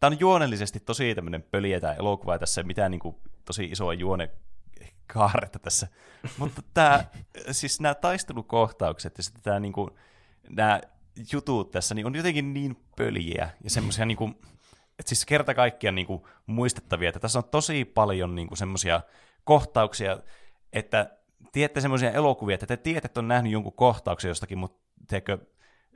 tämä 0.00 0.08
on 0.14 0.20
juonellisesti 0.20 0.80
tosi 0.80 1.14
tämmöinen 1.14 1.42
pöliä 1.42 1.80
tämä 1.80 1.92
elokuva, 1.92 2.34
ja 2.34 2.38
tässä 2.38 2.60
ei 2.60 2.64
mitään 2.64 2.90
niin 2.90 3.00
kuin, 3.00 3.16
tosi 3.44 3.64
isoa 3.64 3.94
juone 3.94 4.30
kaaretta 5.06 5.58
tässä. 5.58 5.88
Mutta 6.38 6.62
tämä, 6.74 7.04
siis 7.50 7.80
nämä 7.80 7.94
taistelukohtaukset 7.94 9.18
ja 9.18 9.24
sitten 9.24 9.42
tämä 9.42 9.60
niin 9.60 9.72
kuin, 9.72 9.90
nämä 10.48 10.80
jutut 11.32 11.70
tässä 11.70 11.94
niin 11.94 12.06
on 12.06 12.14
jotenkin 12.14 12.54
niin 12.54 12.76
pöliä 12.96 13.50
ja 13.64 13.70
semmoisia 13.70 14.06
niin 14.06 14.16
kuin, 14.16 14.34
että 14.98 15.08
siis 15.08 15.26
kerta 15.26 15.54
kaikkiaan 15.54 15.94
niin 15.94 16.06
kuin 16.06 16.22
muistettavia, 16.46 17.08
että 17.08 17.20
tässä 17.20 17.38
on 17.38 17.44
tosi 17.44 17.84
paljon 17.84 18.34
niin 18.34 18.56
semmoisia 18.56 19.00
kohtauksia, 19.44 20.18
että 20.72 21.16
tiedätte 21.52 21.80
semmoisia 21.80 22.10
elokuvia, 22.10 22.54
että 22.54 22.66
te 22.66 22.76
tiedätte, 22.76 23.06
että 23.06 23.20
on 23.20 23.28
nähnyt 23.28 23.52
jonkun 23.52 23.72
kohtauksen 23.72 24.28
jostakin, 24.28 24.58
mutta 24.58 24.80
tiedätkö, 25.08 25.38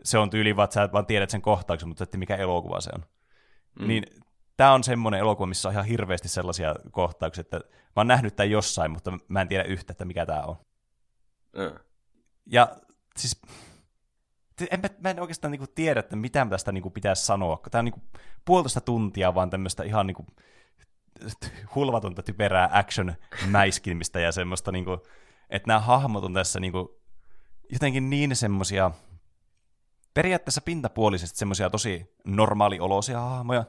se 0.02 0.18
on 0.18 0.30
tyyli 0.30 0.56
vaan, 0.56 0.64
että 0.64 0.74
sä 0.74 0.92
vaan 0.92 1.06
tiedät 1.06 1.30
sen 1.30 1.42
kohtauksen, 1.42 1.88
mutta 1.88 2.04
ette 2.04 2.18
mikä 2.18 2.36
elokuva 2.36 2.80
se 2.80 2.90
on. 2.94 3.04
Mm. 3.78 3.88
Niin 3.88 4.04
tämä 4.56 4.72
on 4.72 4.84
semmoinen 4.84 5.20
elokuva, 5.20 5.46
missä 5.46 5.68
on 5.68 5.72
ihan 5.72 5.84
hirveästi 5.84 6.28
sellaisia 6.28 6.74
kohtauksia, 6.90 7.40
että 7.40 7.56
mä 7.56 7.62
oon 7.96 8.06
nähnyt 8.06 8.36
tämän 8.36 8.50
jossain, 8.50 8.90
mutta 8.90 9.18
mä 9.28 9.40
en 9.40 9.48
tiedä 9.48 9.64
yhtä, 9.64 9.92
että 9.92 10.04
mikä 10.04 10.26
tämä 10.26 10.42
on. 10.42 10.56
Ah. 11.56 11.80
Ja 12.46 12.76
siis 13.16 13.42
en, 14.70 14.80
mä, 14.80 14.88
mä 15.00 15.10
en 15.10 15.20
oikeastaan 15.20 15.50
niinku 15.52 15.66
tiedä, 15.74 16.00
että 16.00 16.16
mitä 16.16 16.46
tästä 16.50 16.72
niinku 16.72 16.90
pitäisi 16.90 17.26
sanoa, 17.26 17.56
kun 17.56 17.70
tämä 17.70 17.80
on 17.80 17.84
niinku 17.84 18.02
puolitoista 18.44 18.80
tuntia 18.80 19.34
vaan 19.34 19.50
tämmöistä 19.50 19.82
ihan 19.82 20.06
niinku 20.06 20.26
hulvatonta 21.74 22.22
typerää 22.22 22.70
action-mäiskimistä 22.72 24.20
ja 24.20 24.32
semmoista, 24.32 24.72
niinku, 24.72 25.06
että 25.50 25.68
nämä 25.68 25.80
hahmot 25.80 26.24
on 26.24 26.34
tässä 26.34 26.60
niinku 26.60 27.00
jotenkin 27.72 28.10
niin 28.10 28.36
semmoisia 28.36 28.90
periaatteessa 30.14 30.60
pintapuolisesti 30.60 31.38
semmoisia 31.38 31.70
tosi 31.70 32.14
normaalioloisia 32.24 33.20
hahmoja, 33.20 33.64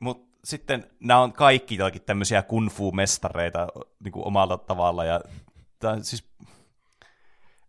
mutta 0.00 0.38
sitten 0.44 0.90
nämä 1.00 1.20
on 1.20 1.32
kaikki 1.32 1.76
jotakin 1.76 2.02
tämmöisiä 2.02 2.42
kung 2.42 2.70
fu-mestareita 2.70 3.66
niinku 4.04 4.26
omalla 4.26 4.58
tavalla 4.58 5.04
ja 5.04 5.20
tää, 5.78 6.02
siis 6.02 6.28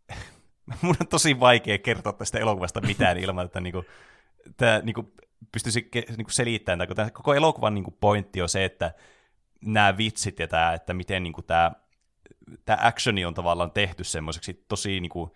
mun 0.81 0.95
on 1.01 1.07
tosi 1.07 1.39
vaikea 1.39 1.77
kertoa 1.77 2.13
tästä 2.13 2.39
elokuvasta 2.39 2.81
mitään 2.81 3.17
ilman, 3.17 3.45
että 3.45 3.61
niinku, 3.61 3.85
tämä 4.57 4.79
niinku, 4.83 5.13
pystyisi 5.51 5.89
niinku 6.17 6.31
selittämään, 6.31 6.77
tai 6.77 6.87
kun 6.87 6.95
tämä 6.95 7.09
koko 7.09 7.33
elokuvan 7.33 7.73
niinku, 7.73 7.91
pointti 7.91 8.41
on 8.41 8.49
se, 8.49 8.65
että 8.65 8.93
nämä 9.65 9.97
vitsit 9.97 10.39
ja 10.39 10.47
tämä, 10.47 10.73
että 10.73 10.93
miten 10.93 11.23
niinku, 11.23 11.41
tämä, 11.41 11.71
tämä 12.65 12.77
actioni 12.81 13.25
on 13.25 13.33
tavallaan 13.33 13.71
tehty 13.71 14.03
semmoiseksi 14.03 14.65
tosi 14.67 14.99
niinku, 14.99 15.35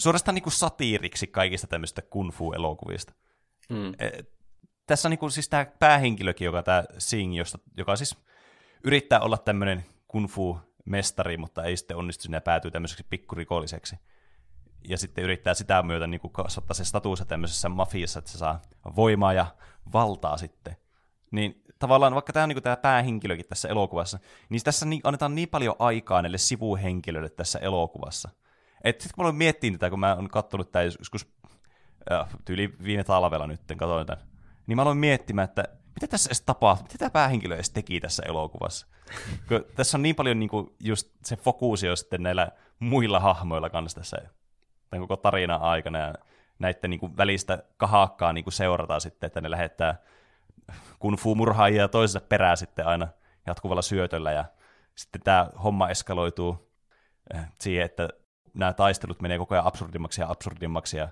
suorastaan 0.00 0.34
niinku, 0.34 0.50
satiiriksi 0.50 1.26
kaikista 1.26 1.66
tämmöistä 1.66 2.02
kung 2.02 2.32
fu-elokuvista. 2.32 3.12
Mm. 3.68 3.92
E, 3.98 4.10
tässä 4.86 5.08
on 5.08 5.10
niinku, 5.10 5.30
siis 5.30 5.48
tämä 5.48 5.66
päähenkilökin, 5.78 6.44
joka 6.44 6.62
tämä 6.62 6.84
Sing, 6.98 7.36
josta, 7.36 7.58
joka 7.76 7.96
siis 7.96 8.16
yrittää 8.84 9.20
olla 9.20 9.38
tämmöinen 9.38 9.84
kung 10.08 10.28
fu-mestari, 10.28 11.36
mutta 11.36 11.64
ei 11.64 11.76
sitten 11.76 11.96
onnistu 11.96 12.32
ja 12.32 12.40
päätyy 12.40 12.70
tämmöiseksi 12.70 13.06
pikkurikolliseksi 13.10 13.96
ja 14.88 14.98
sitten 14.98 15.24
yrittää 15.24 15.54
sitä 15.54 15.82
myötä 15.82 16.06
niin 16.06 16.20
kuin 16.20 16.32
kasvattaa 16.32 16.74
se 16.74 16.84
statuus 16.84 17.24
tämmöisessä 17.28 17.68
mafiassa, 17.68 18.18
että 18.18 18.30
se 18.30 18.38
saa 18.38 18.62
voimaa 18.96 19.32
ja 19.32 19.46
valtaa 19.92 20.36
sitten. 20.36 20.76
Niin 21.30 21.62
tavallaan 21.78 22.14
vaikka 22.14 22.32
tämä 22.32 22.42
on 22.42 22.48
niin 22.48 22.62
tämä 22.62 22.76
päähenkilökin 22.76 23.46
tässä 23.48 23.68
elokuvassa, 23.68 24.18
niin 24.48 24.62
tässä 24.64 24.86
niin, 24.86 25.00
annetaan 25.04 25.34
niin 25.34 25.48
paljon 25.48 25.76
aikaa 25.78 26.22
näille 26.22 26.38
sivuhenkilöille 26.38 27.30
tässä 27.30 27.58
elokuvassa. 27.58 28.30
Että 28.84 29.02
sitten 29.02 29.14
kun 29.14 29.22
mä 29.22 29.26
aloin 29.26 29.36
miettimään 29.36 29.78
tätä, 29.78 29.90
kun 29.90 30.00
mä 30.00 30.14
oon 30.14 30.28
katsonut 30.28 30.72
tämä 30.72 30.82
joskus 30.82 31.26
äh, 32.12 32.28
tyyli 32.44 32.74
viime 32.82 33.04
talvella 33.04 33.46
nyt, 33.46 33.60
katsoin 33.76 34.06
tämän, 34.06 34.24
niin 34.66 34.76
mä 34.76 34.82
aloin 34.82 34.98
miettimään, 34.98 35.44
että 35.44 35.64
mitä 35.94 36.06
tässä 36.06 36.28
edes 36.28 36.40
tapahtuu, 36.40 36.84
mitä 36.84 36.98
tämä 36.98 37.10
päähenkilö 37.10 37.54
edes 37.54 37.70
teki 37.70 38.00
tässä 38.00 38.22
elokuvassa. 38.26 38.86
kun 39.48 39.64
tässä 39.74 39.98
on 39.98 40.02
niin 40.02 40.14
paljon 40.14 40.38
niin 40.38 40.50
kuin 40.50 40.76
just 40.80 41.08
se 41.24 41.36
fokuusio 41.36 41.96
sitten 41.96 42.22
näillä 42.22 42.48
muilla 42.78 43.20
hahmoilla 43.20 43.70
kanssa 43.70 44.00
tässä 44.00 44.16
tämän 44.90 45.08
koko 45.08 45.16
tarinan 45.16 45.60
aikana 45.60 45.98
ja 45.98 46.14
näiden 46.58 46.90
niin 46.90 47.00
kuin 47.00 47.16
välistä 47.16 47.62
kahakkaa 47.76 48.32
niin 48.32 48.44
kuin 48.44 48.54
seurataan 48.54 49.00
sitten, 49.00 49.26
että 49.26 49.40
ne 49.40 49.50
lähettää 49.50 49.98
kun 50.98 51.18
murhaajia 51.36 51.88
toisensa 51.88 52.26
perään 52.28 52.56
sitten 52.56 52.86
aina 52.86 53.08
jatkuvalla 53.46 53.82
syötöllä 53.82 54.32
ja 54.32 54.44
sitten 54.94 55.20
tämä 55.20 55.50
homma 55.64 55.88
eskaloituu 55.88 56.72
eh, 57.34 57.40
siihen, 57.60 57.84
että 57.84 58.08
nämä 58.58 58.72
taistelut 58.72 59.22
menee 59.22 59.38
koko 59.38 59.54
ajan 59.54 59.66
absurdimmaksi 59.66 60.20
ja 60.20 60.30
absurdimmaksi 60.30 60.96
ja 60.96 61.08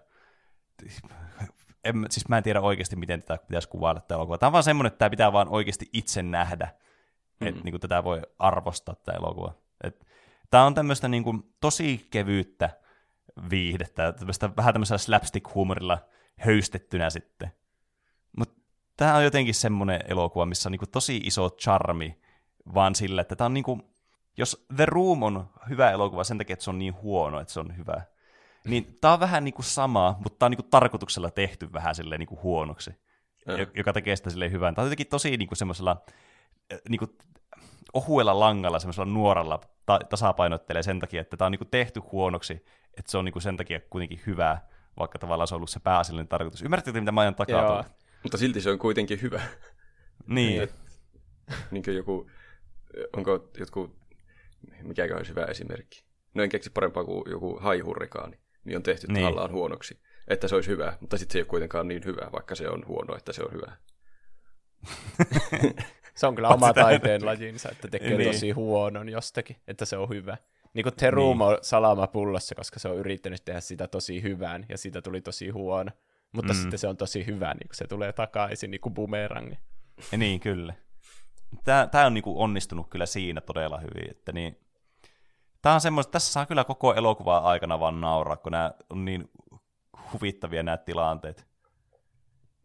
en, 1.84 2.06
siis 2.10 2.28
mä 2.28 2.36
en 2.36 2.42
tiedä 2.42 2.60
oikeasti, 2.60 2.96
miten 2.96 3.22
tätä 3.22 3.44
pitäisi 3.46 3.68
kuvailla 3.68 4.00
tämä 4.00 4.16
elokuva. 4.16 4.38
Tämä 4.38 4.48
on 4.48 4.52
vaan 4.52 4.64
semmoinen, 4.64 4.88
että 4.88 4.98
tämä 4.98 5.10
pitää 5.10 5.32
vaan 5.32 5.48
oikeasti 5.48 5.90
itse 5.92 6.22
nähdä, 6.22 6.64
mm-hmm. 6.64 7.48
että 7.48 7.60
niin 7.64 7.72
kuin, 7.72 7.80
tätä 7.80 8.04
voi 8.04 8.22
arvostaa 8.38 8.94
tämä 8.94 9.18
elokuva. 9.18 9.54
Et, 9.84 10.06
tämä 10.50 10.64
on 10.64 10.74
tämmöistä 10.74 11.08
niin 11.08 11.24
kuin, 11.24 11.54
tosi 11.60 12.06
kevyyttä 12.10 12.70
viihdettä, 13.50 14.12
tämmöistä, 14.12 14.56
vähän 14.56 14.74
tämmöisellä 14.74 14.98
slapstick-huumorilla 14.98 15.98
höystettynä 16.40 17.10
sitten. 17.10 17.52
Mutta 18.38 18.60
tämä 18.96 19.16
on 19.16 19.24
jotenkin 19.24 19.54
semmoinen 19.54 20.00
elokuva, 20.08 20.46
missä 20.46 20.68
on 20.68 20.70
niinku 20.70 20.86
tosi 20.86 21.16
iso 21.16 21.50
charmi, 21.50 22.20
vaan 22.74 22.94
sillä, 22.94 23.20
että 23.20 23.36
tämä 23.36 23.46
on 23.46 23.54
niinku, 23.54 23.95
jos 24.36 24.66
The 24.76 24.86
Room 24.86 25.22
on 25.22 25.48
hyvä 25.68 25.90
elokuva 25.90 26.24
sen 26.24 26.38
takia, 26.38 26.54
että 26.54 26.64
se 26.64 26.70
on 26.70 26.78
niin 26.78 26.94
huono, 27.02 27.40
että 27.40 27.52
se 27.52 27.60
on 27.60 27.76
hyvä, 27.76 28.02
Niin 28.66 28.98
tää 29.00 29.12
on 29.12 29.20
vähän 29.20 29.44
niinku 29.44 29.62
sama, 29.62 30.16
mutta 30.24 30.38
tää 30.38 30.46
on 30.46 30.50
niinku 30.50 30.68
tarkoituksella 30.70 31.30
tehty 31.30 31.72
vähän 31.72 31.94
silleen 31.94 32.18
niinku 32.18 32.38
huonoksi, 32.42 32.90
Joo. 33.46 33.56
jo- 33.56 33.66
joka 33.74 33.92
tekee 33.92 34.16
sitä 34.16 34.30
silleen 34.30 34.52
hyvän. 34.52 34.74
Tää 34.74 34.82
on 34.82 34.86
jotenkin 34.86 35.06
tosi 35.06 35.36
niinku 35.36 35.54
semmoisella 35.54 36.02
äh, 36.72 36.78
niinku 36.88 37.16
ohuella 37.92 38.40
langalla, 38.40 38.78
semmoisella 38.78 39.12
nuoralla 39.12 39.60
ta- 39.86 40.00
tasapainottelee 40.10 40.82
sen 40.82 41.00
takia, 41.00 41.20
että 41.20 41.36
tää 41.36 41.46
on 41.46 41.52
niinku 41.52 41.64
tehty 41.64 42.00
huonoksi, 42.12 42.64
että 42.98 43.10
se 43.10 43.18
on 43.18 43.24
niinku 43.24 43.40
sen 43.40 43.56
takia 43.56 43.80
kuitenkin 43.90 44.20
hyvä, 44.26 44.58
vaikka 44.98 45.18
tavallaan 45.18 45.48
se 45.48 45.54
on 45.54 45.56
ollut 45.56 45.70
se 45.70 45.80
pääasiallinen 45.80 46.28
tarkoitus. 46.28 46.62
Ymmärrättekö, 46.62 47.00
mitä 47.00 47.12
mä 47.12 47.20
ajan 47.20 47.34
takaa? 47.34 47.60
Joo. 47.62 47.84
Mutta 48.22 48.38
silti 48.38 48.60
se 48.60 48.70
on 48.70 48.78
kuitenkin 48.78 49.22
hyvä. 49.22 49.40
Niin. 50.26 50.68
niin 51.70 51.82
kuin 51.84 51.96
joku, 51.96 52.30
onko 53.16 53.48
jotkut, 53.58 53.96
mikä 54.82 55.08
olisi 55.16 55.30
hyvä 55.30 55.44
esimerkki? 55.44 56.04
No 56.34 56.42
en 56.42 56.48
keksi 56.48 56.70
parempaa 56.70 57.04
kuin 57.04 57.22
joku 57.30 57.58
haihurrikaani, 57.60 58.38
niin 58.64 58.76
on 58.76 58.82
tehty 58.82 59.06
Niin. 59.06 59.14
niin. 59.14 59.24
tavallaan 59.24 59.52
huonoksi, 59.52 60.00
että 60.28 60.48
se 60.48 60.54
olisi 60.54 60.70
hyvä, 60.70 60.96
mutta 61.00 61.18
sitten 61.18 61.32
se 61.32 61.38
ei 61.38 61.42
ole 61.42 61.46
kuitenkaan 61.48 61.88
niin 61.88 62.04
hyvä, 62.04 62.28
vaikka 62.32 62.54
se 62.54 62.68
on 62.68 62.86
huono, 62.86 63.16
että 63.16 63.32
se 63.32 63.42
on 63.42 63.52
hyvä. 63.52 63.72
Se 66.14 66.26
on 66.26 66.34
kyllä 66.34 66.48
oma 66.48 66.72
taiteen 66.72 67.26
lajinsa, 67.26 67.68
että 67.72 67.88
tekee 67.88 68.16
Niin. 68.16 68.32
tosi 68.32 68.50
huonon 68.50 69.08
jostakin, 69.08 69.56
että 69.68 69.84
se 69.84 69.96
on 69.96 70.08
hyvä. 70.08 70.36
Niin 70.74 70.82
kuin 70.82 70.94
Terumo 70.96 71.50
niin. 71.50 71.58
salama 71.62 72.06
pullossa, 72.06 72.54
koska 72.54 72.78
se 72.78 72.88
on 72.88 72.96
yrittänyt 72.96 73.44
tehdä 73.44 73.60
sitä 73.60 73.88
tosi 73.88 74.22
hyvään, 74.22 74.66
ja 74.68 74.78
siitä 74.78 75.02
tuli 75.02 75.20
tosi 75.20 75.48
huono. 75.48 75.90
Mutta 76.32 76.52
Mm. 76.52 76.56
mm. 76.58 76.62
sitten 76.62 76.78
se 76.78 76.88
on 76.88 76.96
tosi 76.96 77.26
hyvä, 77.26 77.54
niin 77.54 77.68
kun 77.68 77.74
se 77.74 77.86
tulee 77.86 78.12
takaisin 78.12 78.70
niin 78.70 78.80
kuin 78.80 78.94
bumerangi. 78.94 79.58
Ja 80.12 80.18
niin, 80.18 80.40
kyllä. 80.40 80.74
Tämä, 81.64 81.86
tämä 81.86 82.06
on 82.06 82.14
niinku 82.14 82.42
onnistunut 82.42 82.90
kyllä 82.90 83.06
siinä 83.06 83.40
todella 83.40 83.78
hyvin, 83.78 84.10
että 84.10 84.32
niin, 84.32 84.58
tämä 85.62 85.74
on 85.74 85.80
semmoista, 85.80 86.10
tässä 86.10 86.32
saa 86.32 86.46
kyllä 86.46 86.64
koko 86.64 86.94
elokuvaa 86.94 87.40
aikana 87.50 87.80
vaan 87.80 88.00
nauraa, 88.00 88.36
kun 88.36 88.52
nämä 88.52 88.70
on 88.90 89.04
niin 89.04 89.30
huvittavia 90.12 90.62
nämä 90.62 90.76
tilanteet. 90.76 91.46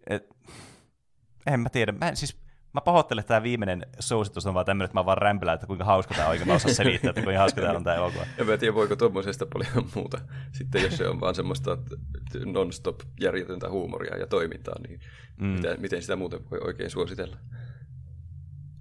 Et, 0.07 0.29
en 1.47 1.59
mä 1.59 1.69
tiedä, 1.69 1.91
mä, 1.91 2.09
en, 2.09 2.15
siis, 2.15 2.41
mä 2.73 2.81
pahoittelen, 2.81 3.19
että 3.19 3.27
tämä 3.27 3.43
viimeinen 3.43 3.85
suositus 3.99 4.45
on 4.45 4.53
vaan 4.53 4.65
tämmöinen, 4.65 4.85
että 4.85 4.99
mä 4.99 5.05
vaan 5.05 5.17
rämpelän, 5.17 5.55
että 5.55 5.67
kuinka 5.67 5.85
hauska 5.85 6.13
tämä 6.13 6.27
on, 6.27 6.33
eikä 6.33 6.45
mä 6.45 6.53
osaa 6.53 6.73
selittää, 6.73 7.09
että 7.09 7.21
kuinka 7.21 7.39
hauska 7.39 7.61
tämä 7.61 7.73
on 7.73 7.83
tämä 7.83 7.95
elokuva. 7.95 8.25
En 8.37 8.47
mä 8.47 8.57
tiedä, 8.57 8.75
voiko 8.75 8.95
tuommoisesta 8.95 9.45
paljon 9.53 9.89
muuta. 9.95 10.21
Sitten 10.51 10.83
jos 10.83 10.97
se 10.97 11.07
on 11.07 11.19
vaan 11.19 11.35
semmoista 11.35 11.77
non-stop 12.45 12.99
järjetöntä 13.19 13.69
huumoria 13.69 14.17
ja 14.17 14.27
toimintaa, 14.27 14.75
niin 14.87 14.99
Mm. 15.37 15.47
mm. 15.47 15.53
miten, 15.53 15.81
miten 15.81 16.01
sitä 16.01 16.15
muuten 16.15 16.49
voi 16.51 16.59
oikein 16.63 16.89
suositella? 16.89 17.37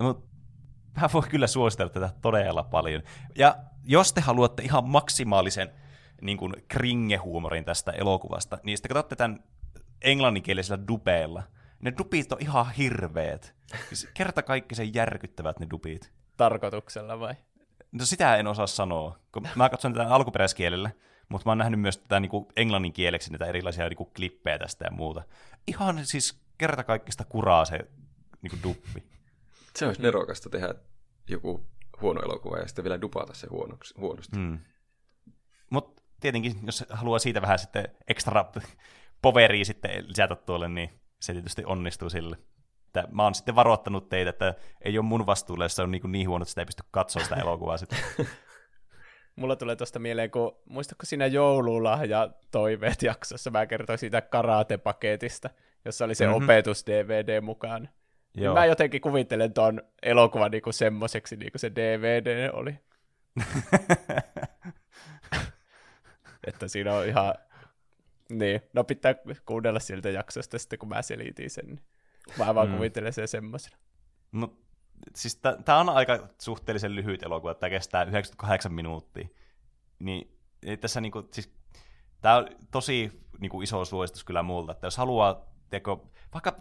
Mut 0.00 0.28
mä 1.00 1.08
voin 1.12 1.30
kyllä 1.30 1.46
suositella 1.46 1.92
tätä 1.92 2.10
todella 2.22 2.62
paljon. 2.62 3.02
Ja 3.38 3.56
jos 3.84 4.12
te 4.12 4.20
haluatte 4.20 4.62
ihan 4.62 4.88
maksimaalisen 4.88 5.70
niin 6.22 6.38
kuin 6.38 6.54
kringe-huumorin 6.68 7.64
tästä 7.64 7.92
elokuvasta, 7.92 8.58
niin 8.62 8.78
sitten 8.78 8.88
katsotte 8.88 9.16
tämän 9.16 9.38
englanninkielisellä 10.02 10.88
dubeella. 10.88 11.42
Ne 11.80 11.92
dupit 11.98 12.32
on 12.32 12.38
ihan 12.40 12.72
hirveet. 12.72 13.54
Siis 13.88 14.08
kerta 14.14 14.42
kaikki 14.42 14.74
sen 14.74 14.94
järkyttävät 14.94 15.60
ne 15.60 15.66
dupit. 15.70 16.12
Tarkoituksella 16.36 17.20
vai? 17.20 17.34
No 17.92 18.04
sitä 18.04 18.36
en 18.36 18.46
osaa 18.46 18.66
sanoa, 18.66 19.18
kun 19.32 19.46
mä 19.54 19.68
katson 19.68 19.92
tätä 19.94 20.14
alkuperäiskielellä, 20.14 20.90
mutta 21.28 21.46
mä 21.46 21.50
oon 21.50 21.58
nähnyt 21.58 21.80
myös 21.80 21.98
tätä 21.98 22.20
niin 22.20 22.30
englannin 22.56 22.92
kieleksi 22.92 23.30
näitä 23.30 23.46
erilaisia 23.46 23.88
niin 23.88 23.96
kuin 23.96 24.10
klippejä 24.16 24.58
tästä 24.58 24.84
ja 24.84 24.90
muuta. 24.90 25.22
Ihan 25.66 26.06
siis 26.06 26.40
kerta 26.58 26.84
kaikista 26.84 27.24
kuraa 27.24 27.64
se 27.64 27.78
niin 28.42 28.50
kuin 28.50 28.62
duppi. 28.62 29.10
Se 29.76 29.86
olisi 29.86 30.02
nerokasta 30.02 30.50
tehdä 30.50 30.74
joku 31.28 31.66
huono 32.00 32.20
elokuva 32.22 32.58
ja 32.58 32.66
sitten 32.66 32.84
vielä 32.84 33.00
dupata 33.00 33.34
se 33.34 33.46
huonoksi, 33.50 33.94
huonosti. 33.98 34.36
Mm. 34.36 34.58
Mutta 35.70 36.02
tietenkin, 36.20 36.54
jos 36.66 36.84
haluaa 36.90 37.18
siitä 37.18 37.42
vähän 37.42 37.58
sitten 37.58 37.88
ekstra 38.08 38.44
poveria 39.22 39.64
sitten 39.64 40.08
lisätä 40.08 40.36
tuolle, 40.36 40.68
niin 40.68 41.00
se 41.20 41.32
tietysti 41.32 41.64
onnistuu 41.64 42.10
sille. 42.10 42.36
Että 42.86 43.08
mä 43.12 43.22
oon 43.22 43.34
sitten 43.34 43.54
varoittanut 43.54 44.08
teitä, 44.08 44.30
että 44.30 44.54
ei 44.84 44.98
ole 44.98 45.06
mun 45.06 45.26
vastuulla, 45.26 45.64
jos 45.64 45.76
se 45.76 45.82
on 45.82 45.90
niin, 45.90 46.02
niin 46.12 46.28
huono, 46.28 46.42
että 46.42 46.48
sitä 46.50 46.60
ei 46.60 46.66
pysty 46.66 46.82
katsoa 46.90 47.22
sitä 47.22 47.36
elokuvaa 47.36 47.76
sitten. 47.76 47.98
Mulla 49.36 49.56
tulee 49.56 49.76
tuosta 49.76 49.98
mieleen, 49.98 50.30
kun 50.30 50.60
muistatko 50.64 51.06
siinä 51.06 51.26
joululahja 51.26 52.30
toiveet 52.50 53.02
jaksossa, 53.02 53.50
mä 53.50 53.66
kertoin 53.66 53.98
siitä 53.98 54.20
karate-paketista, 54.20 55.50
jossa 55.84 56.04
oli 56.04 56.14
se 56.14 56.26
Mhm. 56.26 56.34
mm-hmm. 56.34 56.44
opetus-DVD 56.44 57.40
mukaan. 57.40 57.88
Joo. 58.34 58.54
mä 58.54 58.66
jotenkin 58.66 59.00
kuvittelen 59.00 59.52
ton 59.52 59.82
elokuvan 60.02 60.50
niinku 60.50 60.72
semmoiseksi, 60.72 61.36
niin 61.36 61.52
kuin 61.52 61.60
se 61.60 61.70
DVD 61.74 62.50
oli. 62.52 62.74
Että 66.46 66.68
siinä 66.68 66.94
on 66.94 67.06
ihan... 67.06 67.34
Niin, 68.30 68.60
no 68.72 68.84
pitää 68.84 69.14
kuunnella 69.46 69.80
siltä 69.80 70.10
jaksosta 70.10 70.58
sitten, 70.58 70.78
kun 70.78 70.88
mä 70.88 71.02
selitin 71.02 71.50
sen. 71.50 71.80
Mä 72.38 72.54
vaan 72.54 72.66
Mm. 72.66 72.72
mm. 72.72 72.76
kuvittelen 72.76 73.12
sen 73.12 73.28
semmoisena. 73.28 73.76
No, 74.32 74.56
siis 75.14 75.36
tämä 75.64 75.78
on 75.78 75.88
aika 75.88 76.28
suhteellisen 76.40 76.94
lyhyt 76.94 77.22
elokuva, 77.22 77.54
tämä 77.54 77.70
kestää 77.70 78.02
98 78.02 78.72
minuuttia. 78.72 79.28
Niin 79.98 80.38
ei 80.66 80.76
tässä 80.76 81.00
niinku, 81.00 81.28
siis, 81.32 81.54
tämä 82.20 82.36
on 82.36 82.48
tosi 82.70 83.24
niinku, 83.40 83.62
iso 83.62 83.84
suositus 83.84 84.24
kyllä 84.24 84.42
multa, 84.42 84.72
että 84.72 84.86
jos 84.86 84.96
haluaa, 84.96 85.49
tiedätkö, 85.70 85.96
vaikka 86.34 86.56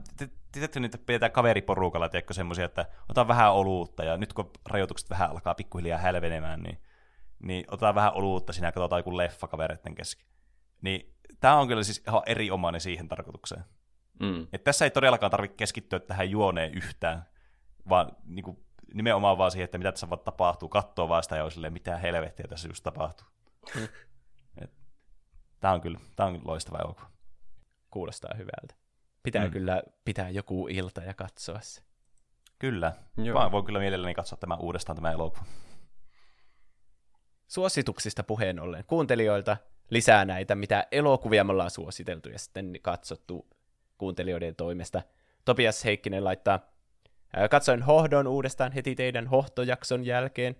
te 0.51 0.79
nyt 0.79 1.01
pidetään 1.05 1.31
kaveriporukalla, 1.31 2.09
tiedätkö, 2.09 2.33
semmoisia, 2.33 2.65
että 2.65 2.85
ota 3.09 3.27
vähän 3.27 3.53
oluutta, 3.53 4.03
ja 4.03 4.17
nyt 4.17 4.33
kun 4.33 4.51
rajoitukset 4.65 5.09
vähän 5.09 5.29
alkaa 5.29 5.55
pikkuhiljaa 5.55 5.99
hälvenemään, 5.99 6.63
niin, 6.63 6.81
niin 7.43 7.65
otetaan 7.67 7.95
vähän 7.95 8.13
oluutta 8.13 8.53
siinä 8.53 8.67
ja 8.67 8.71
katsotaan 8.71 8.99
joku 8.99 9.17
leffa 9.17 9.47
kavereiden 9.47 9.95
kesken. 9.95 10.27
Niin 10.81 11.15
tämä 11.39 11.59
on 11.59 11.67
kyllä 11.67 11.83
siis 11.83 12.03
ihan 12.07 12.21
erinomainen 12.25 12.81
siihen 12.81 13.07
tarkoitukseen. 13.07 13.63
Mm. 14.19 14.47
Et 14.53 14.63
tässä 14.63 14.85
ei 14.85 14.91
todellakaan 14.91 15.31
tarvitse 15.31 15.57
keskittyä 15.57 15.99
tähän 15.99 16.29
juoneen 16.29 16.73
yhtään, 16.73 17.25
vaan 17.89 18.11
niin 18.25 18.43
kuin, 18.43 18.65
nimenomaan 18.93 19.37
vaan 19.37 19.51
siihen, 19.51 19.65
että 19.65 19.77
mitä 19.77 19.91
tässä 19.91 20.09
vaan 20.09 20.19
tapahtuu, 20.19 20.69
katsoo 20.69 21.09
vaan 21.09 21.23
sitä 21.23 21.35
ja 21.35 21.43
on 21.43 21.51
silleen, 21.51 21.73
mitä 21.73 21.97
helvettiä 21.97 22.45
tässä 22.49 22.67
just 22.67 22.83
tapahtuu. 22.83 23.27
Tämä 25.59 25.73
on 25.73 25.81
kyllä 25.81 25.99
tää 26.15 26.25
on 26.25 26.33
kyllä 26.33 26.47
loistava 26.47 26.77
elokuva. 26.77 27.09
Kuulostaa 27.89 28.31
hyvältä. 28.37 28.75
Pitää 29.31 29.45
Mm. 29.45 29.51
kyllä 29.51 29.81
pitää 30.05 30.29
joku 30.29 30.67
ilta 30.67 31.01
ja 31.01 31.13
katsoa 31.13 31.59
se. 31.61 31.81
Kyllä. 32.59 32.93
Joo. 33.17 33.39
Mä 33.39 33.51
voin 33.51 33.65
kyllä 33.65 33.79
mielelläni 33.79 34.13
katsoa 34.13 34.37
tämän 34.37 34.59
uudestaan 34.59 34.95
tämä 34.95 35.11
elokuva. 35.11 35.45
Suosituksista 37.47 38.23
puheen 38.23 38.59
ollen 38.59 38.83
kuuntelijoilta 38.87 39.57
lisää 39.89 40.25
näitä, 40.25 40.55
mitä 40.55 40.87
elokuvia 40.91 41.43
me 41.43 41.51
ollaan 41.51 41.71
suositeltu 41.71 42.29
ja 42.29 42.39
sitten 42.39 42.73
katsottu 42.81 43.47
kuuntelijoiden 43.97 44.55
toimesta. 44.55 45.01
Topias 45.45 45.85
Heikkinen 45.85 46.23
laittaa, 46.23 46.59
"Ää, 47.33 47.47
katsoin 47.49 47.83
Hohdon 47.83 48.27
uudestaan 48.27 48.71
heti 48.71 48.95
teidän 48.95 49.27
hohtojakson 49.27 50.05
jälkeen. 50.05 50.55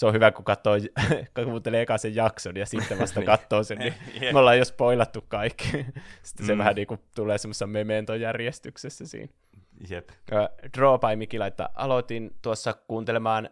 Se 0.00 0.06
on 0.06 0.14
hyvä, 0.14 0.30
kun 0.30 0.44
katsoo, 0.44 0.74
kuuntelee 1.44 1.82
eka 1.82 1.98
sen 1.98 2.14
jakson 2.14 2.56
ja 2.56 2.66
sitten 2.66 2.98
vasta 2.98 3.20
Niin. 3.20 3.26
katsoo 3.26 3.62
sen, 3.62 3.78
niin 3.78 3.94
Jep. 4.20 4.32
me 4.32 4.38
ollaan 4.38 4.58
jo 4.58 4.64
spoilattu 4.64 5.24
kaikki. 5.28 5.86
Sitten 6.22 6.46
se 6.46 6.52
Mm. 6.54 6.58
vähän 6.58 6.74
niin 6.74 6.86
kuin 6.86 7.00
tulee 7.14 7.38
semmoisessa 7.38 7.66
mementojärjestyksessä 7.66 9.06
siinä. 9.06 9.32
Jep. 9.90 10.08
Ö, 10.32 10.48
Draw 10.78 10.94
by 11.00 11.16
Miki 11.16 11.38
laittaa, 11.38 11.68
aloitin 11.74 12.30
tuossa 12.42 12.72
kuuntelemaan 12.72 13.50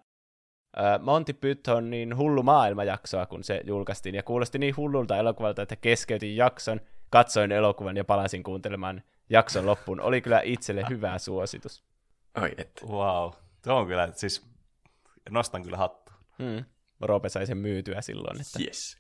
ö, 0.79 0.81
Monty 1.03 1.33
Pythonin 1.33 2.17
Hullu 2.17 2.43
maailma-jaksoa, 2.43 3.27
kun 3.27 3.45
se 3.45 3.61
julkaistiin, 3.65 4.15
ja 4.15 4.23
kuulosti 4.23 4.59
niin 4.59 4.77
hullulta 4.77 5.17
elokuvalta, 5.17 5.63
että 5.63 5.77
keskeytin 5.77 6.37
jakson, 6.37 6.81
katsoin 7.11 7.53
elokuvan 7.53 7.97
ja 7.97 8.05
palasin 8.05 8.43
kuuntelemaan 8.43 9.03
jakson 9.31 9.67
loppuun. 9.67 10.01
Oli 10.01 10.21
kyllä 10.21 10.41
itselle 10.45 10.85
hyvä 10.91 11.19
suositus. 11.19 11.85
Ai 12.35 12.51
että. 12.59 12.87
Wow. 12.87 13.31
Tuo 13.65 13.75
on 13.75 13.87
kyllä, 13.87 14.09
siis 14.13 14.47
nostan 15.31 15.63
kyllä 15.63 15.77
hattu. 15.77 15.98
Hmm. 16.43 16.65
Roope 17.01 17.29
sai 17.29 17.47
sen 17.47 17.59
myytyä 17.59 18.01
silloin, 18.03 18.41
että 18.41 18.59
Yes. 18.63 18.99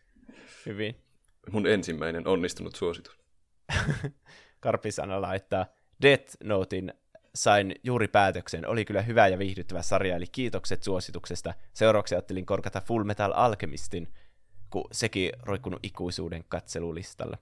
hyvin. 0.66 1.02
Mun 1.50 1.66
ensimmäinen 1.66 2.28
onnistunut 2.28 2.74
suositus. 2.74 3.18
Karpisana 4.60 5.20
laittaa 5.20 5.66
Death 6.02 6.36
Notein 6.44 6.92
sain 7.34 7.74
juuri 7.84 8.08
päätöksen. 8.08 8.66
Oli 8.66 8.84
kyllä 8.84 9.02
hyvä 9.02 9.28
ja 9.28 9.38
viihdyttävä 9.38 9.82
sarja, 9.82 10.16
eli 10.16 10.26
kiitokset 10.32 10.82
suosituksesta. 10.82 11.54
Seuraavaksi 11.72 12.14
ajattelin 12.14 12.46
korkata 12.46 12.80
Full 12.80 13.04
Metal 13.04 13.32
Alchemistin, 13.34 14.12
kun 14.70 14.84
sekin 14.92 15.32
roikkunut 15.42 15.80
ikuisuuden 15.82 16.44
katselulistalla. 16.48 17.38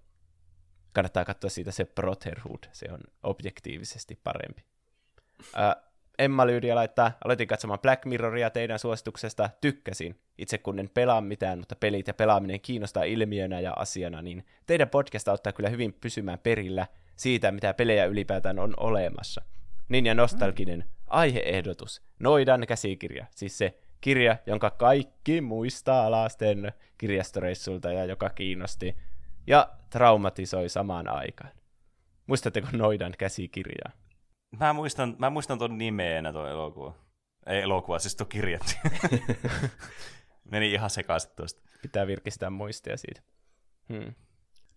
Kannattaa 0.92 1.24
katsoa 1.24 1.50
siitä 1.50 1.70
se 1.70 1.84
Brotherhood, 1.84 2.64
se 2.72 2.86
on 2.92 3.00
objektiivisesti 3.22 4.20
parempi. 4.24 4.64
Ää, 5.54 5.76
Emma 6.18 6.46
Lyydia 6.46 6.74
laittaa, 6.74 7.12
aloitin 7.24 7.48
katsomaan 7.48 7.78
Black 7.78 8.04
Mirroria 8.04 8.50
teidän 8.50 8.78
suosituksesta, 8.78 9.50
tykkäsin. 9.60 10.20
Itse 10.38 10.58
kun 10.58 10.78
en 10.78 10.90
pelaa 10.94 11.20
mitään, 11.20 11.58
mutta 11.58 11.76
pelit 11.76 12.06
ja 12.06 12.14
pelaaminen 12.14 12.60
kiinnostaa 12.60 13.02
ilmiönä 13.02 13.60
ja 13.60 13.72
asiana, 13.72 14.22
niin 14.22 14.46
teidän 14.66 14.88
podcast 14.88 15.28
auttaa 15.28 15.52
kyllä 15.52 15.68
hyvin 15.68 15.92
pysymään 15.92 16.38
perillä 16.38 16.86
siitä, 17.16 17.52
mitä 17.52 17.74
pelejä 17.74 18.04
ylipäätään 18.04 18.58
on 18.58 18.74
olemassa. 18.76 19.42
Niin 19.88 20.06
ja 20.06 20.14
nostalginen 20.14 20.84
aiheehdotus, 21.06 22.02
Noidan 22.18 22.66
käsikirja, 22.66 23.26
siis 23.30 23.58
se 23.58 23.78
kirja, 24.00 24.36
jonka 24.46 24.70
kaikki 24.70 25.40
muistaa 25.40 26.06
alasten 26.06 26.72
kirjastoreissulta 26.98 27.92
ja 27.92 28.04
joka 28.04 28.30
kiinnosti 28.30 28.96
ja 29.46 29.68
traumatisoi 29.90 30.68
samaan 30.68 31.08
aikaan. 31.08 31.50
Muistatteko 32.26 32.68
Noidan 32.72 33.12
käsikirjaa? 33.18 33.92
Mä 34.60 34.72
muistan, 34.72 35.16
mä 35.18 35.30
muistan 35.30 35.58
ton 35.58 35.78
nimeenä 35.78 36.32
tuo 36.32 36.46
elokuva. 36.46 36.94
Ei 37.46 37.60
elokuva, 37.60 37.98
siis 37.98 38.16
tuo 38.16 38.26
kirja. 38.26 38.58
Meni 40.50 40.72
ihan 40.72 40.90
sekaisin 40.90 41.30
tuosta. 41.36 41.60
Pitää 41.82 42.06
virkistää 42.06 42.50
muistia 42.50 42.96
siitä. 42.96 43.20
Hmm. 43.92 44.14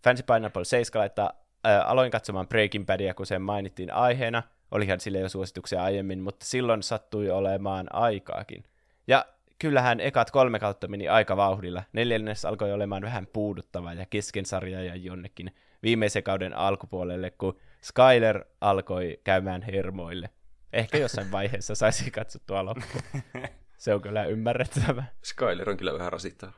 Fancy 0.04 0.24
Pineapple 0.24 0.66
7 0.66 1.00
laittaa, 1.00 1.34
ää, 1.64 1.84
aloin 1.84 2.12
katsomaan 2.12 2.48
Breaking 2.48 2.86
Badia, 2.86 3.14
kun 3.14 3.26
sen 3.26 3.42
mainittiin 3.42 3.94
aiheena. 3.94 4.44
Olihan 4.72 5.00
sille 5.00 5.20
jo 5.20 5.30
suosituksia 5.30 5.84
aiemmin, 5.84 6.20
mutta 6.20 6.46
silloin 6.46 6.84
sattui 6.84 7.30
olemaan 7.30 7.96
aikaakin. 7.96 8.64
Ja 9.08 9.26
kyllähän 9.60 10.00
ekat 10.00 10.32
kolme 10.32 10.60
kautta 10.60 10.88
meni 10.88 11.08
aika 11.08 11.38
vauhdilla. 11.38 11.84
Neljännes 11.94 12.46
alkoi 12.46 12.74
olemaan 12.74 13.02
vähän 13.02 13.28
puuduttava 13.34 13.94
ja 13.94 14.06
kesken 14.10 14.46
sarja 14.46 14.84
ja 14.84 14.96
jonnekin 14.96 15.56
viimeisen 15.84 16.24
kauden 16.24 16.58
alkupuolelle, 16.58 17.32
kun 17.32 17.60
Skyler 17.82 18.46
alkoi 18.62 19.20
käymään 19.24 19.62
hermoille. 19.62 20.30
Ehkä 20.74 20.98
jossain 20.98 21.32
vaiheessa 21.38 21.76
saisi 21.76 22.12
katsottua 22.12 22.66
loppuun. 22.66 23.24
Se 23.78 23.94
on 23.94 24.02
kyllä 24.02 24.26
ymmärrettävä. 24.26 25.04
Skyler 25.24 25.70
on 25.70 25.78
kyllä 25.78 25.94
vähän 25.94 26.12
rasittava. 26.12 26.52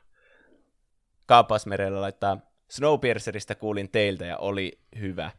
Kaapasmerellä 1.26 2.02
laittaa 2.02 2.38
Snowpiercerista 2.70 3.56
kuulin 3.56 3.90
teiltä 3.90 4.26
ja 4.26 4.38
oli 4.38 4.80
hyvä. 5.00 5.32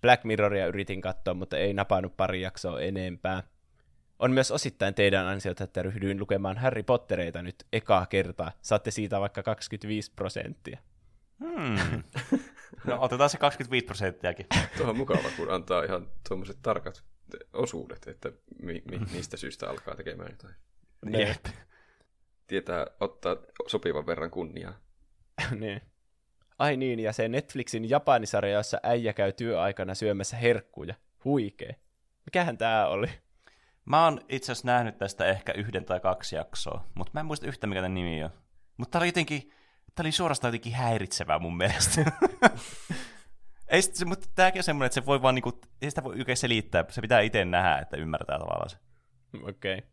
Black 0.00 0.24
Mirroria 0.24 0.66
yritin 0.66 1.00
katsoa, 1.00 1.34
mutta 1.34 1.56
ei 1.56 1.74
napannut 1.74 2.16
pari 2.16 2.40
jaksoa 2.40 2.80
enempää. 2.80 3.42
On 4.18 4.32
myös 4.32 4.50
osittain 4.50 4.94
teidän 4.94 5.26
ansiota, 5.26 5.64
että 5.64 5.82
ryhdyin 5.82 6.20
lukemaan 6.20 6.58
Harry 6.58 6.82
Pottereita 6.82 7.42
nyt 7.42 7.66
ekaa 7.72 8.06
kertaa. 8.06 8.52
Saatte 8.62 8.90
siitä 8.90 9.20
vaikka 9.20 9.42
25 9.42 10.12
prosenttia. 10.16 10.78
Hmm. 11.40 12.02
No 12.84 12.98
otetaan 13.00 13.30
se 13.30 13.38
25 13.38 13.86
prosenttiakin. 13.86 14.46
Tuo 14.76 14.90
on 14.90 14.96
mukava, 14.96 15.28
kun 15.36 15.50
antaa 15.54 15.84
ihan 15.84 16.10
tuommoiset 16.28 16.58
tarkat 16.62 17.04
osuudet, 17.52 18.06
että 18.08 18.32
mi- 18.62 18.82
mi- 18.90 19.06
mistä 19.12 19.36
syystä 19.36 19.70
alkaa 19.70 19.94
tekemään 19.94 20.30
jotain. 20.30 20.54
Jep. 21.20 21.44
Tietää 22.46 22.86
ottaa 23.00 23.36
sopivan 23.66 24.06
verran 24.06 24.30
kunniaa. 24.30 24.74
niin. 25.60 25.80
Ai 26.58 26.76
niin, 26.76 27.00
ja 27.00 27.12
se 27.12 27.28
Netflixin 27.28 27.90
japanisarja, 27.90 28.52
jossa 28.52 28.80
äijä 28.82 29.12
käy 29.12 29.32
työaikana 29.32 29.94
syömässä 29.94 30.36
herkkuja. 30.36 30.94
Huikee. 31.24 31.76
Mikähän 32.26 32.58
tää 32.58 32.88
oli? 32.88 33.06
Mä 33.84 34.04
oon 34.04 34.20
itse 34.28 34.52
asiassa 34.52 34.66
nähnyt 34.66 34.98
tästä 34.98 35.26
ehkä 35.26 35.52
yhden 35.52 35.84
tai 35.84 36.00
kaksi 36.00 36.36
jaksoa, 36.36 36.84
mutta 36.94 37.10
mä 37.14 37.20
en 37.20 37.26
muista 37.26 37.46
yhtä 37.46 37.66
mikä 37.66 37.80
tämän 37.80 37.94
nimi 37.94 38.24
on. 38.24 38.30
Mutta 38.76 38.92
tää 38.92 38.98
oli 39.00 39.08
jotenkin, 39.08 39.52
tää 39.94 40.02
oli 40.02 40.12
suorastaan 40.12 40.48
jotenkin 40.48 40.74
häiritsevää 40.74 41.38
mun 41.38 41.56
mielestä. 41.56 42.12
ei 43.68 43.82
sit, 43.82 43.94
se, 43.94 44.04
mutta 44.04 44.28
tääkin 44.34 44.58
on 44.58 44.64
semmoinen, 44.64 44.86
että 44.86 44.94
se 44.94 45.06
voi 45.06 45.22
vaan 45.22 45.34
niinku, 45.34 45.60
ei 45.82 45.90
sitä 45.90 46.04
voi 46.04 46.18
oikein 46.18 46.36
selittää, 46.36 46.84
se 46.88 47.00
pitää 47.00 47.20
itse 47.20 47.44
nähdä, 47.44 47.78
että 47.78 47.96
ymmärtää 47.96 48.38
tavallaan 48.38 48.70
se. 48.70 48.76
Okei. 49.42 49.78
Okay. 49.78 49.88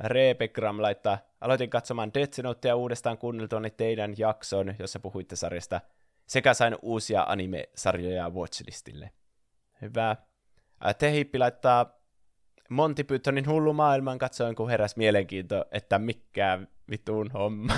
Rebegram 0.00 0.82
laittaa, 0.82 1.18
aloitin 1.40 1.70
katsomaan 1.70 2.14
Death 2.14 2.40
Notea 2.42 2.76
uudestaan 2.76 3.18
kuunneltuani 3.18 3.70
teidän 3.70 4.14
jakson, 4.18 4.74
jossa 4.78 5.00
puhuitte 5.00 5.36
sarjasta, 5.36 5.80
sekä 6.26 6.54
sain 6.54 6.76
uusia 6.82 7.22
anime-sarjoja 7.28 8.30
watchlistille. 8.30 9.10
Hyvä. 9.82 10.16
Tehippi 10.98 11.38
laittaa 11.38 11.98
Monty 12.70 13.04
Pythonin 13.04 13.48
hullu 13.48 13.72
maailman 13.72 14.18
katsoen, 14.18 14.54
kun 14.54 14.70
heräs 14.70 14.96
mielenkiinto, 14.96 15.64
että 15.72 15.98
mikä 15.98 16.58
vitun 16.90 17.30
homma. 17.30 17.74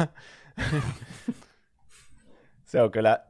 Se 2.65 2.83
on 2.83 2.91
kyllä, 2.91 3.21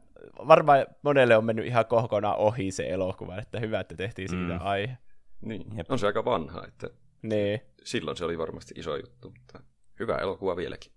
varmaan 0.48 0.86
monelle 1.02 1.36
on 1.36 1.44
mennyt 1.44 1.66
ihan 1.66 1.86
kokonaan 1.86 2.36
ohi 2.36 2.70
se 2.70 2.88
elokuva, 2.88 3.38
että 3.38 3.60
hyvä, 3.60 3.80
että 3.80 3.94
tehtiin 3.94 4.28
siitä 4.28 4.52
mm. 4.52 4.58
aihe. 4.60 4.98
Niin, 5.40 5.76
Jep. 5.76 5.90
on 5.90 5.98
se 5.98 6.06
aika 6.06 6.24
vanha, 6.24 6.66
että 6.66 6.90
niin. 7.22 7.60
silloin 7.84 8.16
se 8.16 8.24
oli 8.24 8.38
varmasti 8.38 8.74
iso 8.76 8.96
juttu, 8.96 9.30
mutta 9.30 9.60
hyvä 10.00 10.16
elokuva 10.16 10.56
vieläkin. 10.56 10.92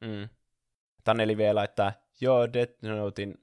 Mm. 0.00 0.28
Taneli 1.04 1.36
vielä 1.36 1.64
että 1.64 1.92
joo, 2.20 2.52
Death 2.52 2.82
Notein 2.82 3.34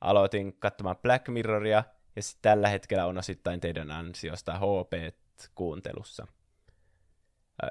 aloitin 0.00 0.58
katsomaan 0.58 0.96
Black 0.96 1.28
Mirroria, 1.28 1.84
ja 2.16 2.22
sitten 2.22 2.42
tällä 2.42 2.68
hetkellä 2.68 3.06
on 3.06 3.18
osittain 3.18 3.60
teidän 3.60 3.90
ansiosta 3.90 4.58
HP 4.58 5.14
kuuntelussa. 5.54 6.26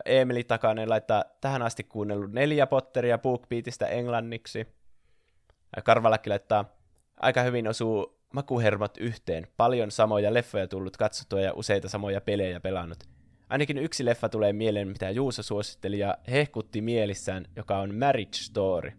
Emeli 0.06 0.44
Takanen 0.44 0.90
laittaa 0.90 1.24
tähän 1.42 1.62
asti 1.62 1.84
kuunnellut 1.84 2.32
neljä 2.32 2.68
potteria 2.68 3.18
BookBeatista 3.18 3.88
englanniksi. 3.88 4.68
Karvalakki 5.84 6.30
laittaa 6.30 6.66
aika 7.20 7.42
hyvin 7.44 7.68
osuu 7.68 8.20
makuhermot 8.34 8.98
yhteen. 8.98 9.48
Paljon 9.58 9.92
samoja 9.92 10.34
leffoja 10.34 10.68
tullut 10.68 10.98
katsottua 10.98 11.42
ja 11.42 11.54
useita 11.54 11.90
samoja 11.90 12.22
pelejä 12.22 12.60
pelannut. 12.60 13.04
Ainakin 13.50 13.78
yksi 13.78 14.06
leffa 14.06 14.30
tulee 14.30 14.54
mieleen, 14.54 14.88
mitä 14.88 15.10
Juuso 15.10 15.44
suositteli 15.44 16.00
ja 16.00 16.18
hehkutti 16.32 16.82
mielissään, 16.82 17.46
joka 17.56 17.78
on 17.78 17.96
Marriage 17.96 18.34
Story. 18.38 18.92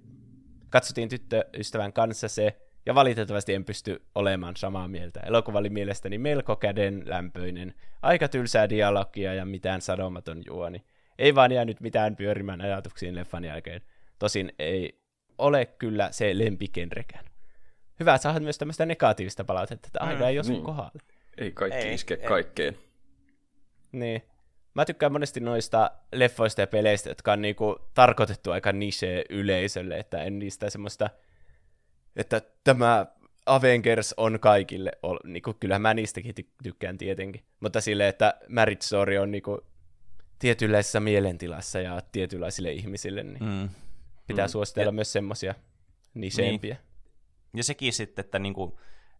Katsottiin 0.70 1.08
tyttöystävän 1.08 1.92
kanssa 1.92 2.28
se, 2.28 2.60
ja 2.86 2.94
valitettavasti 2.94 3.54
en 3.54 3.64
pysty 3.64 4.02
olemaan 4.14 4.56
samaa 4.56 4.88
mieltä. 4.88 5.20
Elokuva 5.20 5.58
oli 5.58 5.70
mielestäni 5.70 6.18
melko 6.18 6.56
kädenlämpöinen, 6.56 7.74
aika 8.02 8.28
tylsää 8.28 8.68
dialogia 8.68 9.34
ja 9.34 9.44
mitään 9.44 9.80
sanomaton 9.80 10.42
juoni. 10.46 10.84
Ei 11.18 11.34
vaan 11.34 11.52
jäänyt 11.52 11.80
mitään 11.80 12.16
pyörimään 12.16 12.60
ajatuksiin 12.60 13.14
leffan 13.14 13.44
jälkeen. 13.44 13.80
Tosin 14.18 14.52
ei 14.58 15.00
ole 15.38 15.66
kyllä 15.66 16.08
se 16.12 16.38
lempikenrekään. 16.38 17.24
Hyvä, 18.00 18.18
saada 18.18 18.40
myös 18.40 18.58
tämmöistä 18.58 18.86
negatiivista 18.86 19.44
palautetta, 19.44 19.86
että 19.86 20.00
aina 20.00 20.28
ei 20.28 20.38
osu 20.38 20.52
niin. 20.52 20.64
kohdalla. 20.64 20.90
Ei 21.38 21.52
kaikki 21.52 21.78
ei, 21.78 21.94
iske 21.94 22.14
ei. 22.14 22.28
kaikkeen. 22.28 22.76
Niin. 23.92 24.22
Mä 24.74 24.84
tykkään 24.84 25.12
monesti 25.12 25.40
noista 25.40 25.90
leffoista 26.12 26.60
ja 26.60 26.66
peleistä, 26.66 27.08
jotka 27.08 27.32
on 27.32 27.42
niinku 27.42 27.78
tarkoitettu 27.94 28.50
aika 28.50 28.72
niche 28.72 29.24
yleisölle, 29.30 29.98
että 29.98 30.22
en 30.22 30.38
niistä 30.38 30.70
semmoista 30.70 31.10
että 32.16 32.42
tämä 32.64 33.06
Avengers 33.46 34.14
on 34.16 34.40
kaikille, 34.40 34.92
niin 35.24 35.42
kuin, 35.42 35.56
kyllähän 35.60 35.82
mä 35.82 35.94
niistäkin 35.94 36.34
tykkään 36.62 36.98
tietenkin, 36.98 37.44
mutta 37.60 37.80
silleen, 37.80 38.08
että 38.08 38.34
Marriage 38.48 38.82
Story 38.82 39.18
on 39.18 39.30
niin 39.30 39.42
kuin, 39.42 39.60
tietynlaisessa 40.38 41.00
mielentilassa 41.00 41.80
ja 41.80 42.02
tietynlaisille 42.12 42.72
ihmisille, 42.72 43.22
niin 43.22 43.44
mm. 43.44 43.68
pitää 44.26 44.46
mm. 44.46 44.50
suositella 44.50 44.88
ja, 44.88 44.92
myös 44.92 45.12
semmoisia 45.12 45.54
nisempiä. 46.14 46.74
Niin. 46.74 47.58
Ja 47.58 47.64
sekin 47.64 47.92
sitten, 47.92 48.24
että, 48.24 48.38
niin 48.38 48.54
kuin, 48.54 48.72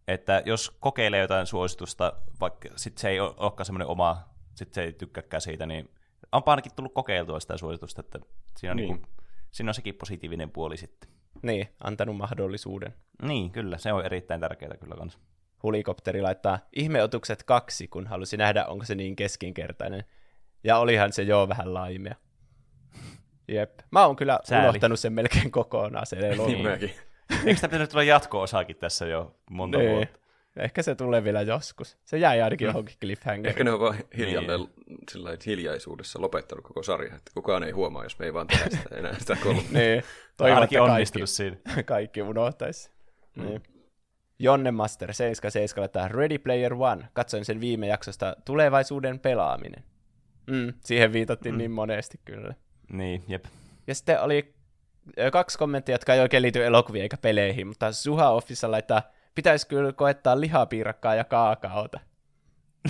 että 0.07 0.43
jos 0.45 0.77
kokeilee 0.79 1.21
jotain 1.21 1.47
suositusta, 1.47 2.13
vaikka 2.41 2.69
sit 2.75 2.97
se 2.97 3.09
ei 3.09 3.19
olekaan 3.19 3.65
semmoinen 3.65 3.87
oma, 3.87 4.29
sitten 4.55 4.75
se 4.75 4.83
ei 4.83 4.93
tykkääkään 4.93 5.41
siitä, 5.41 5.65
niin 5.65 5.89
on 6.31 6.43
ainakin 6.45 6.71
tullut 6.75 6.93
kokeiltua 6.93 7.39
sitä 7.39 7.57
suositusta, 7.57 8.01
että 8.01 8.19
siinä 8.57 8.71
on, 8.71 8.77
niin. 8.77 8.89
Niin 8.89 8.99
kuin, 8.99 9.09
siinä 9.51 9.69
on 9.69 9.73
sekin 9.73 9.95
positiivinen 9.95 10.51
puoli 10.51 10.77
sitten. 10.77 11.09
Niin, 11.41 11.67
antanut 11.83 12.17
mahdollisuuden. 12.17 12.93
Niin, 13.21 13.51
kyllä, 13.51 13.77
se 13.77 13.93
on 13.93 14.05
erittäin 14.05 14.41
tärkeää 14.41 14.77
kyllä 14.77 14.95
kanssa. 14.95 15.19
Hulikopteri 15.63 16.21
laittaa 16.21 16.59
ihmeotukset 16.75 17.43
kaksi, 17.43 17.87
kun 17.87 18.07
halusi 18.07 18.37
nähdä, 18.37 18.65
onko 18.65 18.85
se 18.85 18.95
niin 18.95 19.15
keskinkertainen. 19.15 20.03
Ja 20.63 20.77
olihan 20.77 21.13
se 21.13 21.23
jo 21.23 21.49
vähän 21.49 21.73
laimea. 21.73 22.15
Jep. 23.47 23.79
Mä 23.91 24.05
oon 24.05 24.15
kyllä 24.15 24.39
Sääli. 24.43 24.63
unohtanut 24.63 24.99
sen 24.99 25.13
melkein 25.13 25.51
kokonaan, 25.51 26.05
se 26.05 26.15
niin 26.15 26.63
mäkin. 26.63 26.91
Eikö 27.45 27.61
tämä 27.61 27.71
pitänyt 27.71 27.89
tulla 27.89 28.03
jatko-osaakin 28.03 28.75
tässä 28.75 29.05
jo 29.05 29.35
monta 29.49 29.77
niin. 29.77 29.91
vuotta? 29.91 30.19
Ehkä 30.57 30.83
se 30.83 30.95
tulee 30.95 31.23
vielä 31.23 31.41
joskus. 31.41 31.97
Se 32.05 32.17
jäi 32.17 32.41
ainakin 32.41 32.67
mm. 32.67 32.69
johonkin 32.69 32.97
cliffhangeriin. 33.01 33.49
Ehkä 33.49 33.63
ne 33.63 33.71
on 33.71 33.79
vaan 33.79 33.95
hiljalleen 34.17 34.59
niin. 35.13 35.37
hiljaisuudessa 35.45 36.21
lopettanut 36.21 36.65
koko 36.65 36.83
sarja, 36.83 37.15
että 37.15 37.31
kukaan 37.33 37.63
ei 37.63 37.71
huomaa, 37.71 38.03
jos 38.03 38.19
me 38.19 38.25
ei 38.25 38.33
vaan 38.33 38.47
tehdä 38.47 38.69
sitä 38.69 38.95
enää 38.95 39.19
sitä 39.19 39.37
kolme. 39.43 39.61
niin, 39.71 40.03
toivon, 40.37 40.67
onnistunut 40.79 41.29
siinä. 41.29 41.57
kaikki 41.85 42.21
unohtaisi. 42.21 42.91
Mm. 43.35 43.45
Niin. 43.45 43.63
Jonne 44.39 44.71
Master 44.71 45.13
77 45.13 45.89
tämä 45.89 46.07
Ready 46.07 46.37
Player 46.37 46.73
One. 46.73 47.07
Katsoin 47.13 47.45
sen 47.45 47.59
viime 47.59 47.87
jaksosta 47.87 48.35
tulevaisuuden 48.45 49.19
pelaaminen. 49.19 49.83
Mm, 50.47 50.73
siihen 50.83 51.13
viitattiin 51.13 51.55
mm. 51.55 51.57
niin 51.57 51.71
monesti 51.71 52.19
kyllä. 52.25 52.53
Niin, 52.89 53.23
jep. 53.27 53.45
Ja 53.87 53.95
sitten 53.95 54.21
oli 54.21 54.55
kaksi 55.31 55.57
kommenttia, 55.57 55.93
jotka 55.93 56.13
ei 56.13 56.19
oikein 56.19 56.43
liity 56.43 56.65
elokuviin 56.65 57.03
eikä 57.03 57.17
peleihin, 57.17 57.67
mutta 57.67 57.91
Suha 57.91 58.29
Office 58.29 58.67
laittaa 58.67 59.01
pitäisi 59.35 59.67
kyllä 59.67 59.93
koettaa 59.93 60.39
lihapiirakkaa 60.39 61.15
ja 61.15 61.23
kaakaota. 61.23 61.99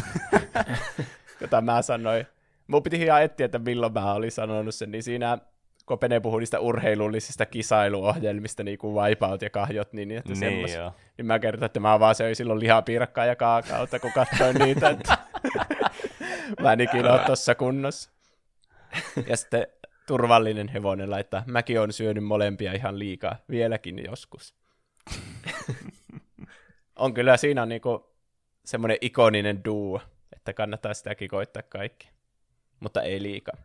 Jota 1.42 1.62
mä 1.62 1.82
sanoin. 1.82 2.28
Mun 2.68 2.84
piti 2.84 3.02
ihan 3.02 3.24
etsiä, 3.24 3.46
että 3.46 3.60
milloin 3.60 3.94
mä 3.94 4.14
olin 4.14 4.32
sanonut 4.32 4.76
sen, 4.76 4.92
niin 4.92 5.04
siinä 5.04 5.38
kun 5.86 6.00
Pene 6.00 6.20
puhui 6.20 6.40
niistä 6.40 6.60
urheilullisista 6.60 7.46
kisailuohjelmista, 7.46 8.64
niin 8.64 8.78
kuin 8.78 8.96
Wipeout 8.96 9.42
ja 9.42 9.50
kahjot, 9.50 9.94
niin, 9.94 10.12
että 10.12 10.34
niin, 10.34 10.40
semmos, 10.40 10.94
niin 11.18 11.26
mä 11.26 11.40
kertoin, 11.40 11.66
että 11.66 11.80
mä 11.80 12.00
vaan 12.00 12.16
söin 12.16 12.36
silloin 12.36 12.60
lihapiirakkaa 12.60 13.26
ja 13.26 13.36
kaakaota, 13.36 14.00
kun 14.00 14.12
katsoin 14.12 14.56
niitä, 14.56 14.90
että 14.90 15.18
mä 16.62 16.74
en 16.74 16.82
ikinä 16.82 17.14
ole 17.14 17.22
tuossa 17.26 17.56
kunnossa. 17.56 18.10
Ja 19.28 19.38
sitten 19.38 19.68
turvallinen 20.08 20.68
hevonen 20.68 21.12
laittaa. 21.12 21.44
Mäkin 21.46 21.82
on 21.82 21.94
syönyt 21.94 22.24
molempia 22.24 22.74
ihan 22.74 23.00
liikaa, 23.00 23.36
vieläkin 23.50 24.04
joskus. 24.06 24.56
on 26.96 27.14
kyllä 27.14 27.38
siinä 27.38 27.66
niinku 27.66 28.16
semmoinen 28.66 28.98
ikoninen 29.02 29.64
duo, 29.66 30.02
että 30.36 30.54
kannattaa 30.54 30.94
sitäkin 30.94 31.30
koittaa 31.30 31.64
kaikki. 31.64 32.10
Mutta 32.80 33.02
ei 33.02 33.22
liikaa. 33.22 33.58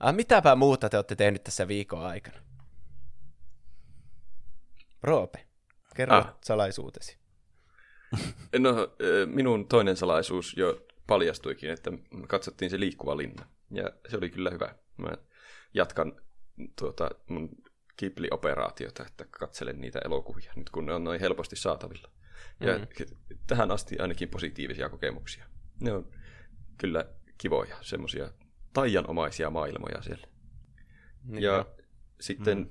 Ah, 0.00 0.14
mitäpä 0.14 0.54
muuta 0.54 0.88
te 0.88 0.96
olette 0.96 1.16
tehnyt 1.16 1.44
tässä 1.44 1.68
viikon 1.68 2.06
aikana? 2.06 2.38
Roope, 5.02 5.46
kerro 5.96 6.16
ah. 6.16 6.34
salaisuutesi. 6.44 7.18
No, 8.58 8.74
minun 9.26 9.68
toinen 9.68 9.96
salaisuus 9.96 10.56
jo 10.56 10.86
paljastuikin, 11.06 11.70
että 11.70 11.90
katsottiin 12.28 12.70
se 12.70 12.80
liikkuva 12.80 13.16
linna. 13.16 13.46
Ja 13.70 13.92
se 14.08 14.16
oli 14.16 14.30
kyllä 14.30 14.50
hyvä. 14.50 14.74
Mä 14.96 15.10
jatkan 15.74 16.20
tuota, 16.78 17.10
mun 17.28 17.50
Ghibli-operaatiota, 17.98 19.06
että 19.06 19.24
katselen 19.30 19.80
niitä 19.80 20.00
elokuvia, 20.04 20.52
nyt 20.56 20.70
kun 20.70 20.86
ne 20.86 20.94
on 20.94 21.04
noin 21.04 21.20
helposti 21.20 21.56
saatavilla. 21.56 22.10
Ja 22.60 22.78
mm. 22.78 22.86
tähän 23.46 23.70
asti 23.70 23.98
ainakin 23.98 24.28
positiivisia 24.28 24.88
kokemuksia. 24.88 25.44
Ne 25.80 25.92
on 25.92 26.10
kyllä 26.78 27.04
kivoja, 27.38 27.76
semmoisia 27.80 28.30
taianomaisia 28.72 29.50
maailmoja 29.50 30.02
siellä. 30.02 30.26
Niin 31.24 31.42
ja 31.42 31.66
sitten 32.20 32.58
mm. 32.58 32.70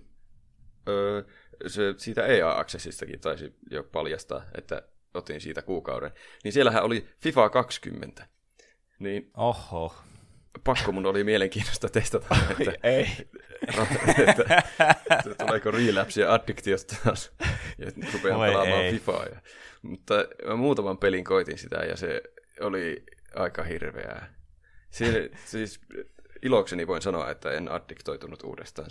öö, 0.88 1.24
se, 1.68 1.94
siitä 1.98 2.26
EA-accessistakin 2.26 3.20
taisi 3.20 3.56
jo 3.72 3.84
paljastaa, 3.84 4.44
että 4.58 4.82
otin 5.14 5.42
siitä 5.42 5.62
kuukauden. 5.62 6.12
Niin 6.44 6.54
siellähän 6.54 6.84
oli 6.84 7.10
FIFA 7.20 7.50
20. 7.50 8.28
Niin 9.00 9.32
Oho. 9.38 9.96
Pakko 10.64 10.92
mun 10.92 11.06
oli 11.06 11.24
mielenkiintoista 11.24 11.90
testata, 11.90 12.36
että, 12.60 12.74
ei. 12.84 13.08
että, 14.28 14.64
että 15.12 15.46
tuleeko 15.46 15.72
relapse 15.72 16.22
ja 16.22 16.34
addiktiosta 16.34 16.96
taas, 17.04 17.32
ja 17.78 17.92
rupean 18.14 18.40
Oi 18.40 18.48
pelaamaan 18.48 18.82
ei. 18.82 18.92
FIFAa. 18.92 19.26
Ja, 19.26 19.42
mutta 19.82 20.26
mä 20.48 20.56
muutaman 20.56 20.98
pelin 20.98 21.24
koitin 21.24 21.58
sitä, 21.58 21.76
ja 21.76 21.98
se 21.98 22.22
oli 22.60 23.06
aika 23.36 23.64
hirveää. 23.64 24.34
Siinä, 24.90 25.38
siis 25.46 25.80
ilokseni 26.42 26.88
voin 26.88 27.02
sanoa, 27.02 27.32
että 27.32 27.52
en 27.52 27.72
addiktoitunut 27.72 28.44
uudestaan. 28.44 28.90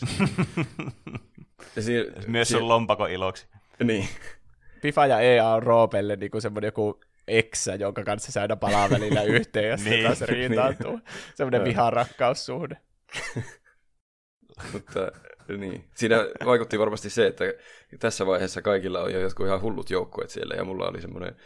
ja 1.76 1.82
siinä, 1.82 2.04
Myös 2.26 2.48
sun 2.48 2.68
lompako 2.68 3.06
iloksi. 3.06 3.46
Niin. 3.84 4.08
FIFA 4.82 5.06
ja 5.06 5.20
EA 5.20 5.48
on 5.48 5.62
Roopelle 5.62 6.16
niin 6.16 6.30
kuin 6.30 6.42
semmoinen 6.42 6.68
joku 6.68 7.00
eksä, 7.28 7.74
jonka 7.74 8.04
kanssa 8.04 8.32
se 8.32 8.40
aina 8.40 8.56
palaa 8.56 8.90
välillä 8.96 9.22
yhteen, 9.22 9.68
ja 9.68 9.76
niin, 9.84 10.04
taas 10.04 10.20
riitaantuu. 10.20 10.96
Niin. 10.96 11.02
Semmoinen 11.34 11.64
viharakkaussuhde. 11.64 12.76
Mutta 14.72 15.12
niin. 15.58 15.84
Siinä 15.94 16.16
vaikutti 16.44 16.78
varmasti 16.78 17.10
se, 17.10 17.26
että 17.26 17.44
tässä 17.98 18.26
vaiheessa 18.26 18.62
kaikilla 18.62 19.02
on 19.02 19.12
jo 19.12 19.20
jotkut 19.20 19.46
ihan 19.46 19.62
hullut 19.62 19.90
joukkueet 19.90 20.30
siellä, 20.30 20.54
ja 20.54 20.64
mulla 20.64 20.88
oli 20.88 21.00
semmoinen 21.00 21.36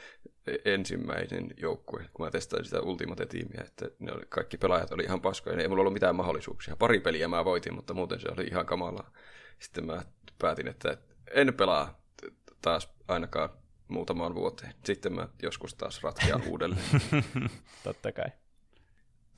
ensimmäinen 0.64 1.54
joukkue, 1.56 2.04
kun 2.14 2.26
mä 2.26 2.30
testasin 2.30 2.64
sitä 2.64 2.80
Ultimate-tiimiä, 2.80 3.64
että 3.66 3.86
ne 3.98 4.12
oli, 4.12 4.22
kaikki 4.28 4.58
pelaajat 4.58 4.92
oli 4.92 5.02
ihan 5.02 5.20
paskoja, 5.20 5.60
ei 5.60 5.68
mulla 5.68 5.80
ollut 5.80 5.92
mitään 5.92 6.16
mahdollisuuksia. 6.16 6.76
Pari 6.76 7.00
peliä 7.00 7.28
mä 7.28 7.44
voitin, 7.44 7.74
mutta 7.74 7.94
muuten 7.94 8.20
se 8.20 8.28
oli 8.28 8.44
ihan 8.44 8.66
kamalaa. 8.66 9.12
Sitten 9.58 9.86
mä 9.86 10.02
päätin, 10.38 10.68
että 10.68 10.96
en 11.34 11.54
pelaa 11.54 12.02
taas 12.62 12.94
ainakaan 13.08 13.50
muutamaan 13.90 14.34
vuoteen. 14.34 14.74
Sitten 14.84 15.12
mä 15.12 15.28
joskus 15.42 15.74
taas 15.74 16.02
ratkean 16.02 16.42
uudelleen. 16.50 17.00
Totta 17.84 18.12
kai. 18.12 18.30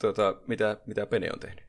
Tuota, 0.01 0.35
mitä, 0.47 0.77
mitä 0.85 1.05
Pene 1.05 1.29
on 1.33 1.39
tehnyt? 1.39 1.63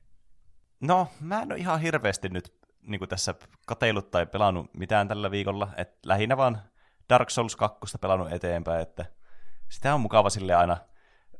No, 0.80 1.08
mä 1.20 1.42
en 1.42 1.52
ole 1.52 1.60
ihan 1.60 1.80
hirveästi 1.80 2.28
nyt 2.28 2.54
niin 2.82 2.98
kuin 2.98 3.08
tässä 3.08 3.34
kateilut 3.66 4.10
tai 4.10 4.26
pelannut 4.26 4.74
mitään 4.74 5.08
tällä 5.08 5.30
viikolla. 5.30 5.68
Et 5.76 5.98
lähinnä 6.06 6.36
vaan 6.36 6.62
Dark 7.08 7.30
Souls 7.30 7.56
2 7.56 7.98
pelannut 8.00 8.32
eteenpäin, 8.32 8.82
että 8.82 9.06
sitä 9.68 9.94
on 9.94 10.00
mukava 10.00 10.30
sille 10.30 10.54
aina 10.54 10.76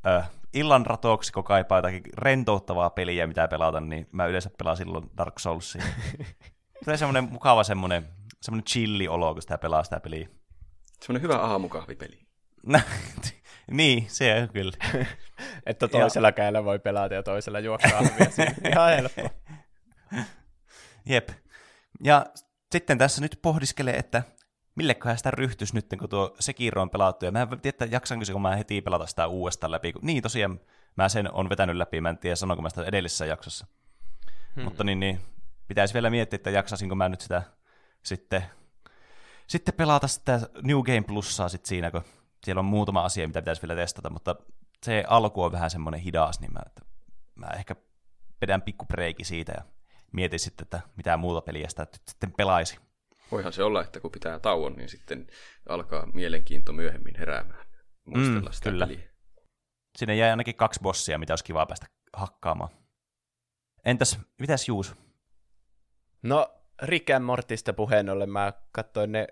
ö, 0.06 0.22
illan 0.54 0.86
ratoksi, 0.86 1.32
kun 1.32 1.44
kaipaa 1.44 1.78
jotakin 1.78 2.02
rentouttavaa 2.18 2.90
peliä, 2.90 3.26
mitä 3.26 3.48
pelata, 3.48 3.80
niin 3.80 4.08
mä 4.12 4.26
yleensä 4.26 4.50
pelaan 4.58 4.76
silloin 4.76 5.10
Dark 5.16 5.38
Soulsia. 5.38 5.82
Tulee 6.84 6.96
semmoinen 6.96 7.24
mukava 7.24 7.64
semmoinen, 7.64 8.08
semmoinen 8.42 8.64
chilli 8.64 9.08
olo, 9.08 9.32
kun 9.32 9.42
sitä 9.42 9.58
pelaa 9.58 9.84
sitä 9.84 10.00
peliä. 10.00 10.28
Semmoinen 11.00 11.22
hyvä 11.22 11.36
aamukahvipeli. 11.36 12.18
niin, 13.70 14.04
se 14.08 14.34
on 14.42 14.48
kyllä. 14.48 14.72
että 15.66 15.88
toisella 15.88 16.28
ja... 16.28 16.32
käellä 16.32 16.64
voi 16.64 16.78
pelata 16.78 17.14
ja 17.14 17.22
toisella 17.22 17.60
juo 17.60 17.78
kahvia. 17.78 18.26
Ihan 18.70 18.90
helppo. 18.90 19.30
Jep. 21.06 21.28
Ja 22.04 22.26
sitten 22.72 22.98
tässä 22.98 23.20
nyt 23.20 23.38
pohdiskelee, 23.42 23.96
että 23.96 24.22
milleköhän 24.74 25.16
sitä 25.16 25.30
ryhtyisi 25.30 25.74
nyt, 25.74 25.86
kun 25.98 26.08
tuo 26.08 26.36
Sekiro 26.40 26.82
on 26.82 26.90
pelattu. 26.90 27.24
Ja 27.24 27.32
mä 27.32 27.42
en 27.42 27.48
tiedä, 27.48 27.60
että 27.68 27.84
jaksanko 27.84 28.24
kun 28.32 28.42
mä 28.42 28.56
heti 28.56 28.80
pelata 28.80 29.06
sitä 29.06 29.26
uudestaan 29.26 29.70
läpi. 29.70 29.92
Niin 30.02 30.22
tosiaan, 30.22 30.60
mä 30.96 31.08
sen 31.08 31.32
on 31.32 31.48
vetänyt 31.48 31.76
läpi, 31.76 32.00
mä 32.00 32.10
en 32.10 32.18
tiedä 32.18 32.36
sanonko 32.36 32.62
mä 32.62 32.68
sitä 32.68 32.84
edellisessä 32.84 33.26
jaksossa. 33.26 33.66
Hmm. 34.56 34.64
Mutta 34.64 34.84
niin, 34.84 35.00
niin, 35.00 35.20
pitäisi 35.68 35.94
vielä 35.94 36.10
miettiä, 36.10 36.36
että 36.36 36.50
jaksasinko 36.50 36.94
mä 36.94 37.08
nyt 37.08 37.20
sitä 37.20 37.42
sitten, 38.02 38.44
sitten 39.46 39.74
pelata 39.74 40.08
sitä 40.08 40.40
New 40.62 40.82
Game 40.82 41.02
Plussaa 41.02 41.48
sitten 41.48 41.68
siinä, 41.68 41.90
kun 41.90 42.04
siellä 42.44 42.58
on 42.60 42.64
muutama 42.64 43.04
asia, 43.04 43.26
mitä 43.26 43.42
pitäisi 43.42 43.62
vielä 43.62 43.74
testata, 43.74 44.10
mutta 44.10 44.36
se 44.82 45.04
alku 45.08 45.42
on 45.42 45.52
vähän 45.52 45.70
semmoinen 45.70 46.00
hidas, 46.00 46.40
niin 46.40 46.52
mä, 46.52 46.60
että 46.66 46.82
mä 47.34 47.46
ehkä 47.46 47.76
pidän 48.40 48.62
pikku 48.62 48.86
breiki 48.86 49.24
siitä 49.24 49.52
ja 49.52 49.64
mietin 50.12 50.38
sitten, 50.38 50.64
että 50.64 50.80
mitä 50.96 51.16
muuta 51.16 51.40
peliä 51.40 51.68
sitä 51.68 51.86
sitten 52.08 52.32
pelaisi. 52.32 52.78
Voihan 53.32 53.52
se 53.52 53.62
olla, 53.62 53.82
että 53.82 54.00
kun 54.00 54.10
pitää 54.10 54.38
tauon, 54.38 54.72
niin 54.72 54.88
sitten 54.88 55.26
alkaa 55.68 56.06
mielenkiinto 56.06 56.72
myöhemmin 56.72 57.14
heräämään. 57.18 57.66
Muistella 58.04 58.50
mm, 58.50 58.52
sitä 58.52 58.70
kyllä. 58.70 58.86
peliä. 58.86 59.08
Sinne 59.98 60.16
jäi 60.16 60.30
ainakin 60.30 60.54
kaksi 60.54 60.80
bossia, 60.80 61.18
mitä 61.18 61.32
olisi 61.32 61.44
kiva 61.44 61.66
päästä 61.66 61.86
hakkaamaan. 62.12 62.70
Entäs, 63.84 64.18
mitäs 64.38 64.68
Juus? 64.68 64.94
No, 66.22 66.63
Rick 66.82 67.10
and 67.10 67.24
Mortista 67.24 67.72
puheen 67.72 68.10
ollen 68.10 68.30
mä 68.30 68.52
katsoin 68.72 69.12
ne 69.12 69.26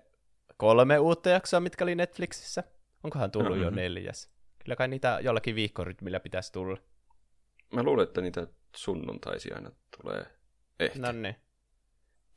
kolme 0.57 0.99
uutta 0.99 1.29
jaksoa, 1.29 1.59
mitkä 1.59 1.85
oli 1.85 1.95
Netflixissä. 1.95 2.63
Onkohan 3.03 3.31
tullut 3.31 3.49
mm-hmm. 3.49 3.63
jo 3.63 3.69
neljäs? 3.69 4.29
Kyllä 4.63 4.75
kai 4.75 4.87
niitä 4.87 5.19
jollakin 5.21 5.55
viikkorytmillä 5.55 6.19
pitäisi 6.19 6.51
tulla. 6.51 6.77
Mä 7.73 7.83
luulen, 7.83 8.03
että 8.03 8.21
niitä 8.21 8.47
sunnuntaisi 8.75 9.53
aina 9.53 9.71
tulee 10.01 10.25
ehti. 10.79 10.99
No 10.99 11.11
niin. 11.11 11.35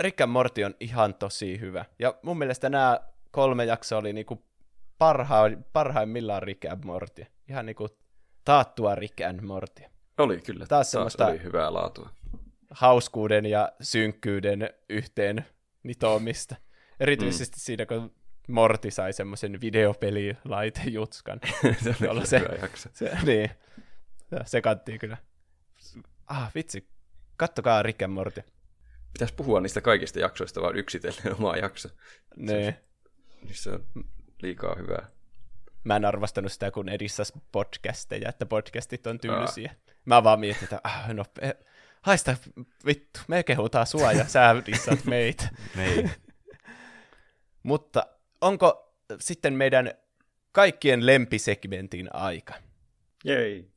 Rick 0.01 0.21
and 0.21 0.31
Morty 0.33 0.65
on 0.65 0.75
ihan 0.81 1.15
tosi 1.15 1.61
hyvä. 1.61 1.85
Ja 1.99 2.15
mun 2.23 2.39
mielestä 2.39 2.69
nämä 2.69 3.01
kolme 3.31 3.65
jaksoa 3.65 3.99
oli 3.99 4.13
niinku 4.13 4.47
parha- 4.99 5.63
parhaimmillaan 5.73 6.43
Rick 6.43 6.65
and 6.65 6.85
Morty. 6.85 7.27
Ihan 7.49 7.67
niinku 7.67 7.89
taattua 8.45 8.95
Rick 8.95 9.21
and 9.21 9.41
Morty. 9.41 9.83
Oli 10.19 10.41
kyllä. 10.41 10.67
Taas, 10.67 10.91
Taas 10.91 11.17
oli 11.17 11.43
hyvää 11.43 11.75
laatua. 11.75 12.11
Hauskuuden 12.77 13.47
ja 13.47 13.73
synkkyyden 13.81 14.71
yhteen 14.89 15.47
nitoamista. 15.83 16.57
Erityisesti 17.01 17.57
mm. 17.57 17.61
siinä, 17.61 17.87
kun 17.87 18.15
Morti 18.49 18.91
sai 18.91 19.13
semmoisen 19.13 19.61
videopelilaitejutskan. 19.61 21.41
se 22.01 22.11
oli 22.11 22.27
se, 22.27 22.37
jakso. 22.61 22.89
Se, 22.93 23.19
niin, 23.25 23.51
se 24.45 24.61
kattiin 24.61 24.99
kyllä. 24.99 25.17
Ah, 26.27 26.51
vitsi. 26.55 26.89
Kattokaa 27.37 27.83
Rick 27.83 28.03
and 28.03 28.13
Morty. 28.13 28.43
Pitäisi 29.13 29.35
puhua 29.35 29.61
niistä 29.61 29.81
kaikista 29.81 30.21
jaksoista 30.21 30.61
vaan 30.61 30.77
yksitellen 30.77 31.35
omaa 31.39 31.57
jakso. 31.57 31.89
Niin. 32.37 32.75
Niissä 33.43 33.71
on 33.73 33.85
liikaa 34.43 34.75
hyvää. 34.75 35.07
Mä 35.85 35.97
en 35.97 36.05
arvostanut 36.05 36.53
sitä, 36.53 36.71
kun 36.71 36.89
edissas 36.89 37.33
podcasteja, 37.53 38.29
että 38.29 38.47
podcastit 38.47 39.07
on 39.07 39.19
tylsiä. 39.19 39.71
Aa. 39.71 39.95
Mä 40.05 40.25
vaan 40.25 40.41
mietin, 40.41 40.65
että 40.65 40.81
ah, 40.85 41.15
no, 41.15 41.25
haista 42.03 42.37
vittu, 42.87 43.21
me 43.29 43.43
kehutaan 43.43 43.87
sua 43.87 44.13
ja 44.13 44.29
sä 44.29 44.63
dissat 44.67 45.05
meitä. 45.05 45.49
niin. 45.77 46.11
Mutta 47.63 48.07
onko 48.41 48.95
sitten 49.21 49.55
meidän 49.55 49.91
kaikkien 50.53 51.07
lempisegmentin 51.07 52.15
aika? 52.15 52.55
Jei. 53.25 53.71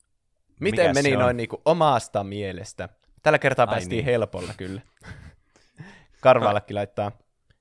Miten 0.59 0.89
Mikäs 0.89 1.03
meni 1.03 1.15
noin 1.15 1.37
niinku 1.37 1.61
omasta 1.65 2.23
mielestä? 2.23 2.89
Tällä 3.23 3.39
kertaa 3.39 3.65
Ai 3.65 3.73
päästiin 3.73 3.97
niin. 3.97 4.05
helpolla 4.05 4.53
kyllä. 4.57 4.81
Karvallekin 6.21 6.75
laittaa. 6.75 7.11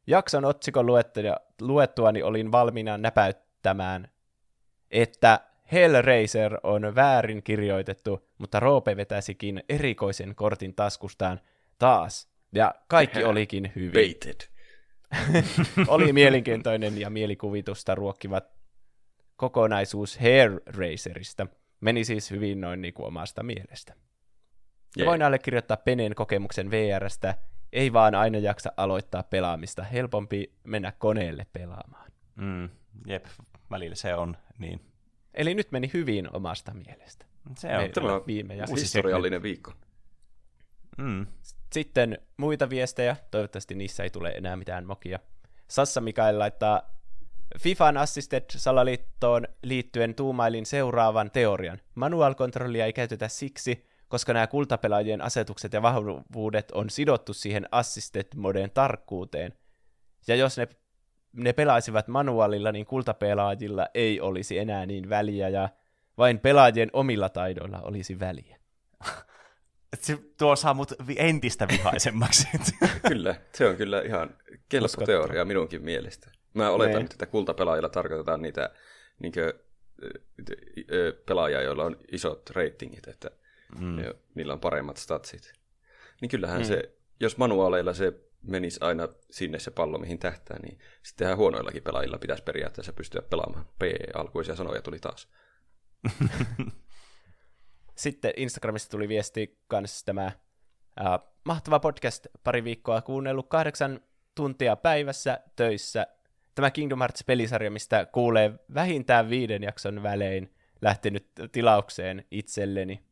Jakson 0.07 0.45
otsikon 0.45 0.87
luettuani 1.61 2.23
olin 2.23 2.53
valmiina 2.53 2.99
näpäyttämään, 2.99 4.09
että 4.91 5.41
Hellraiser 5.73 6.59
on 6.63 6.95
väärin 6.95 7.43
kirjoitettu, 7.43 8.29
mutta 8.39 8.61
Roope 8.61 8.97
vetäsikin 8.97 9.63
erikoisen 9.69 10.35
kortin 10.35 10.75
taskustaan 10.75 11.41
taas. 11.79 12.29
Ja 12.53 12.75
kaikki 12.89 13.25
olikin 13.25 13.73
hyvin. 13.77 13.93
Baited. 13.93 14.41
Oli 15.89 16.13
mielenkiintoinen 16.13 17.01
ja 17.01 17.11
mielikuvitusta 17.11 17.95
ruokkivat 17.95 18.45
kokonaisuus 19.37 20.19
Hair 20.19 20.61
Racerista. 20.67 21.47
Meni 21.81 22.05
siis 22.05 22.31
hyvin 22.31 22.61
noin 22.61 22.83
niin 22.83 22.95
kuin 22.95 23.07
omasta 23.07 23.43
mielestä. 23.43 23.95
Ja 24.97 25.07
voin 25.07 25.23
allekirjoittaa 25.23 25.77
Peneen 25.77 26.15
kokemuksen 26.15 26.71
VRstä, 26.71 27.35
ei 27.73 27.93
vaan 27.93 28.15
aina 28.15 28.39
jaksa 28.39 28.73
aloittaa 28.77 29.23
pelaamista, 29.23 29.83
helpompi 29.83 30.53
mennä 30.65 30.93
koneelle 30.93 31.47
pelaamaan. 31.53 32.13
Mm, 32.37 32.69
jep, 33.07 33.27
välillä 33.71 33.95
se 33.95 34.15
on 34.15 34.37
niin. 34.59 34.81
Eli 35.35 35.55
nyt 35.55 35.73
meni 35.73 35.91
hyvin 35.95 36.37
omasta 36.37 36.75
mielestä. 36.75 37.27
Se 37.57 37.69
on 37.69 37.75
Meillä 37.77 37.93
Tämä 37.93 38.15
on 38.15 38.27
viime 38.27 38.57
jakso. 38.57 38.75
historiallinen 38.75 39.43
viikko. 39.43 39.73
Mm. 40.99 41.27
Sitten 41.73 42.19
muita 42.37 42.71
viestejä, 42.71 43.17
toivottavasti 43.31 43.75
niissä 43.75 44.03
ei 44.03 44.11
tule 44.11 44.31
enää 44.31 44.57
mitään 44.57 44.87
mokia. 44.87 45.19
Sassa 45.69 46.01
Mikael 46.01 46.39
laittaa 46.39 46.83
FIFAn 47.61 47.97
Assisted 47.97 48.45
salaliittoon 48.51 49.49
liittyen 49.63 50.15
tuumailin 50.15 50.67
seuraavan 50.67 51.31
teorian. 51.31 51.81
Manual-kontrollia 51.95 52.87
ei 52.87 52.93
käytetä 52.93 53.29
siksi, 53.29 53.87
koska 54.09 54.33
nämä 54.33 54.47
kultapelaajien 54.47 55.21
asetukset 55.21 55.73
ja 55.73 55.83
vahvuudet 55.83 56.71
on 56.71 56.91
sidottu 56.91 57.35
siihen 57.35 57.69
Assisted-moden 57.73 58.71
tarkkuuteen. 58.75 59.55
Ja 60.29 60.35
jos 60.35 60.59
ne, 60.59 60.69
ne 61.39 61.53
pelaisivat 61.53 62.09
manuaalilla, 62.09 62.73
niin 62.73 62.87
kultapelaajilla 62.87 63.87
ei 63.95 64.21
olisi 64.21 64.59
enää 64.59 64.87
niin 64.87 65.09
väliä, 65.09 65.49
ja 65.49 65.69
vain 66.19 66.39
pelaajien 66.39 66.91
omilla 66.93 67.29
taidoilla 67.29 67.81
olisi 67.81 68.21
väliä. 68.21 68.59
Se 69.99 70.19
tuo 70.39 70.57
saa 70.57 70.75
mut 70.75 70.93
entistä 71.17 71.69
vihaisemmaksi. 71.69 72.49
Kyllä, 73.09 73.35
se 73.53 73.67
on 73.67 73.77
kyllä 73.77 74.03
ihan 74.03 74.31
kelpo 74.69 75.05
teoria 75.07 75.45
minunkin 75.45 75.85
mielestä. 75.85 76.31
Mä 76.55 76.71
oletan, 76.71 76.95
Niin. 76.95 77.03
nyt, 77.03 77.13
että 77.13 77.27
kultapelaajilla 77.27 77.89
tarkoitetaan 77.89 78.43
niitä 78.43 78.71
niinkö, 79.19 79.55
pelaajia, 81.27 81.63
joilla 81.63 81.85
on 81.85 81.97
isot 82.13 82.51
ratingit, 82.51 83.09
että 83.09 83.31
mm. 83.79 83.97
ne, 83.97 84.15
niillä 84.35 84.53
on 84.53 84.61
paremmat 84.61 84.97
statsit. 84.97 85.53
Niin 86.21 86.29
kyllähän 86.29 86.61
mm. 86.61 86.65
se, 86.65 86.95
jos 87.21 87.37
manuaaleilla 87.37 87.95
se 87.95 88.13
menisi 88.43 88.79
aina 88.83 89.09
sinne 89.31 89.59
se 89.59 89.71
pallo, 89.71 89.99
mihin 89.99 90.19
tähtää, 90.19 90.59
niin 90.63 90.79
sittenhän 91.03 91.37
huonoillakin 91.37 91.83
pelaajilla 91.83 92.19
pitäisi 92.19 92.43
periaatteessa 92.43 92.93
pystyä 92.93 93.23
pelaamaan. 93.23 93.67
P-alkuisia 93.79 94.57
sanoja 94.57 94.83
tuli 94.83 94.99
taas. 94.99 95.29
Sitten 97.95 98.33
Instagramista 98.37 98.91
tuli 98.91 99.09
viesti 99.09 99.59
kanssa 99.69 100.07
tämä 100.07 100.33
ää, 100.97 101.19
mahtava 101.45 101.81
podcast 101.81 102.27
pari 102.45 102.65
viikkoa 102.65 103.03
kuunnellut 103.03 103.49
kahdeksan 103.49 104.01
tuntia 104.35 104.77
päivässä 104.77 105.41
töissä. 105.57 106.07
Tämä 106.55 106.71
Kingdom 106.71 106.99
Hearts-pelisarja, 106.99 107.71
mistä 107.71 108.07
kuulee 108.07 108.53
vähintään 108.75 109.31
viiden 109.31 109.63
jakson 109.63 110.03
välein, 110.03 110.55
lähtenyt 110.83 111.27
tilaukseen 111.53 112.25
itselleni. 112.31 113.05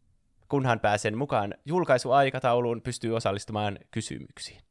Kunhan 0.49 0.81
pääsen 0.81 1.19
mukaan 1.19 1.55
julkaisuaikatauluun, 1.65 2.83
pystyy 2.83 3.17
osallistumaan 3.17 3.79
kysymyksiin. 3.91 4.66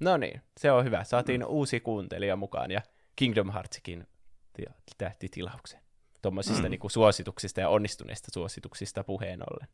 No 0.00 0.16
niin, 0.16 0.42
se 0.56 0.72
on 0.72 0.84
hyvä. 0.84 1.04
Saatiin 1.04 1.44
uusi 1.46 1.80
kuuntelija 1.80 2.36
mukaan 2.36 2.70
ja 2.70 2.80
Kingdom 3.16 3.52
Heartsikin 3.52 4.06
ti- 4.52 4.64
tähti 4.98 5.28
tilaukseen. 5.28 5.82
Tuommoisista 6.22 6.62
mm. 6.62 6.70
niinku 6.70 6.88
suosituksista 6.88 7.60
ja 7.60 7.68
onnistuneista 7.68 8.28
suosituksista 8.34 9.04
puheen 9.04 9.40
ollen. 9.52 9.68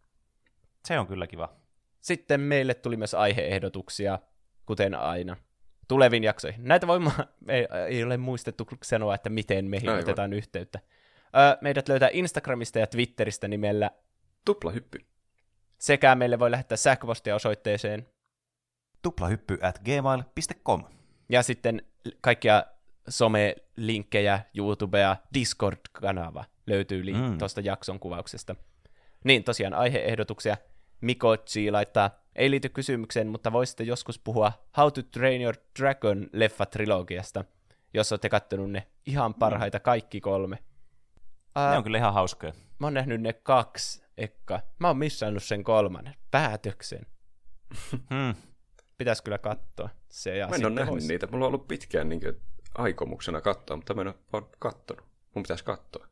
se 0.85 0.99
on 0.99 1.07
kyllä 1.07 1.27
kiva. 1.27 1.49
Sitten 2.01 2.41
meille 2.41 2.75
tuli 2.75 2.97
myös 2.97 3.15
aiheehdotuksia, 3.15 4.19
kuten 4.67 4.95
aina, 4.95 5.37
tuleviin 5.89 6.25
jaksoihin. 6.25 6.65
Näitä 6.65 6.87
voi, 6.87 6.99
ma- 6.99 7.27
ei, 7.49 7.67
ei 7.89 8.05
ole 8.05 8.17
muistettu 8.17 8.69
sanoa, 8.83 9.15
että 9.15 9.31
miten 9.31 9.65
meihin 9.65 9.89
Aivan. 9.89 10.03
otetaan 10.03 10.33
yhteyttä. 10.33 10.81
Ö, 11.27 11.59
meidät 11.61 11.89
löytää 11.89 12.09
Instagramista 12.13 12.79
ja 12.79 12.87
Twitteristä 12.87 13.49
nimellä, 13.49 13.91
Tuplahyppy. 14.45 14.99
sekä 15.79 16.15
meille 16.15 16.39
voi 16.39 16.51
lähettää 16.51 16.77
sähköpostia 16.77 17.35
osoitteeseen, 17.35 18.09
Tuplahyppy 19.07 19.59
at 19.63 19.79
gmail.com. 19.85 20.85
ja 21.29 21.43
sitten 21.43 21.83
kaikkia 22.21 22.63
some-linkkejä, 23.09 24.41
YouTubea, 24.55 25.17
Discord-kanava 25.35 26.45
löytyy 26.67 27.03
link- 27.03 27.17
Mm. 27.17 27.31
mm. 27.31 27.39
tuosta 27.39 27.61
jakson 27.61 28.01
kuvauksesta. 28.01 28.57
Niin, 29.25 29.45
tosiaan 29.45 29.75
aiheehdotuksia. 29.75 30.57
Mikochi 31.01 31.71
laittaa, 31.71 32.11
ei 32.37 32.51
liity 32.51 32.69
kysymykseen, 32.69 33.27
mutta 33.29 33.53
voisitte 33.53 33.85
joskus 33.85 34.19
puhua 34.19 34.53
How 34.77 34.93
to 34.93 35.03
Train 35.03 35.43
Your 35.43 35.57
Dragon 35.81 36.27
leffa-trilogiasta, 36.33 37.45
jos 37.95 38.13
olette 38.13 38.29
kattonut 38.29 38.71
ne 38.71 38.87
ihan 39.07 39.35
parhaita 39.35 39.81
kaikki 39.81 40.21
kolme. 40.21 40.59
Ää, 41.55 41.71
Ne 41.71 41.77
on 41.77 41.85
kyllä 41.85 41.99
ihan 41.99 42.15
hauskoja. 42.15 42.53
Mä 42.79 42.87
oon 42.87 42.95
nähnyt 42.95 43.21
ne 43.21 43.33
kaksi 43.33 44.03
ekka. 44.19 44.61
Mä 44.79 44.87
oon 44.89 44.97
missannut 44.99 45.43
sen 45.43 45.65
kolmannen. 45.65 46.15
Päätöksen. 46.31 47.07
Hmm. 47.93 48.35
Pitäisi 48.99 49.23
kyllä 49.23 49.39
katsoa 49.39 49.89
se. 50.09 50.37
Ja 50.37 50.49
Mä 50.49 50.57
en 50.57 50.65
ole 50.65 50.71
sitten 50.71 50.75
nähnyt 50.75 51.05
niitä. 51.05 51.27
Mulla 51.27 51.45
on 51.45 51.49
ollut 51.49 51.69
pitkään 51.69 52.09
niin 52.09 52.21
aikomuksena 52.75 53.41
katsoa, 53.41 53.77
mutta 53.77 53.95
mä 53.95 54.01
en 54.01 54.07
ole 54.07 54.15
vaan 54.33 54.47
kattonut. 54.59 55.07
Mun 55.35 55.43
pitäisi 55.43 55.65
katsoa. 55.65 56.07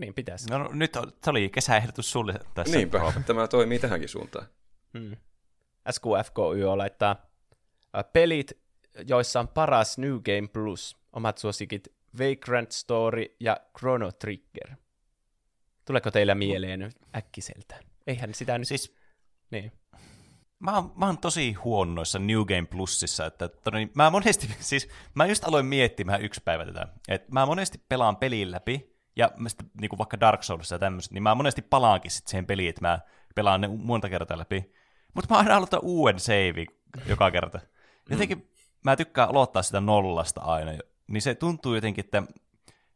Niin, 0.00 0.14
pitäisi. 0.14 0.50
No, 0.50 0.58
no 0.58 0.70
nyt 0.72 0.96
on, 0.96 1.12
se 1.24 1.30
oli 1.30 1.48
kesäehdotus 1.48 2.12
sulle 2.12 2.34
tässä. 2.54 2.76
Niinpä, 2.76 3.12
tämä 3.26 3.48
toimii 3.48 3.78
tähänkin 3.78 4.08
suuntaan. 4.08 4.46
Hmm. 4.98 5.16
SQFKY 5.90 6.64
laittaa 6.76 7.26
pelit, 8.12 8.52
joissa 9.08 9.40
on 9.40 9.48
paras 9.48 9.98
New 9.98 10.14
Game 10.14 10.48
Plus. 10.52 10.96
Omat 11.12 11.38
suosikit 11.38 11.88
Vagrant 12.18 12.72
Story 12.72 13.24
ja 13.40 13.56
Chrono 13.78 14.12
Trigger. 14.12 14.70
Tuleeko 15.84 16.10
teillä 16.10 16.34
mieleen 16.34 16.80
nyt 16.80 16.96
äkkiseltään? 17.16 17.84
Eihän 18.06 18.34
sitä 18.34 18.58
nyt... 18.58 18.68
Siis 18.68 18.94
Niin. 19.50 19.72
Mä 20.62 20.74
oon, 20.74 20.92
mä 20.96 21.06
oon 21.06 21.18
tosi 21.18 21.52
huono 21.52 21.94
noissa 21.94 22.18
New 22.18 22.44
Game 22.44 22.66
Plusissa, 22.70 23.26
että 23.26 23.48
todella, 23.48 23.88
mä 23.94 24.10
monesti, 24.10 24.48
siis 24.60 24.88
mä 25.14 25.26
just 25.26 25.44
aloin 25.44 25.66
miettimään 25.66 26.22
yksi 26.22 26.40
päivä 26.44 26.66
tätä, 26.66 26.88
että 27.08 27.32
mä 27.32 27.46
monesti 27.46 27.80
pelaan 27.88 28.16
pelin 28.16 28.50
läpi, 28.50 28.92
ja 29.16 29.30
mä 29.36 29.48
sitten, 29.48 29.70
niin 29.80 29.88
kuin 29.88 29.98
vaikka 29.98 30.20
Dark 30.20 30.42
Souls 30.42 30.70
ja 30.70 30.78
tämmöiset, 30.78 31.12
niin 31.12 31.22
mä 31.22 31.34
monesti 31.34 31.62
palaankin 31.62 32.10
sitten 32.10 32.30
siihen 32.30 32.46
peliin, 32.46 32.68
että 32.68 32.80
mä 32.80 33.00
pelaan 33.34 33.60
ne 33.60 33.68
monta 33.68 34.08
kertaa 34.08 34.38
läpi, 34.38 34.72
mutta 35.14 35.34
mä 35.34 35.38
aina 35.38 35.56
aloitan 35.56 35.80
uuden 35.82 36.20
save 36.20 36.66
joka 37.06 37.30
kerta. 37.30 37.60
Jotenkin 38.10 38.50
mä 38.84 38.96
tykkään 38.96 39.28
aloittaa 39.28 39.62
sitä 39.62 39.80
nollasta 39.80 40.40
aina, 40.40 40.72
niin 41.06 41.22
se 41.22 41.34
tuntuu 41.34 41.74
jotenkin, 41.74 42.04
että 42.04 42.22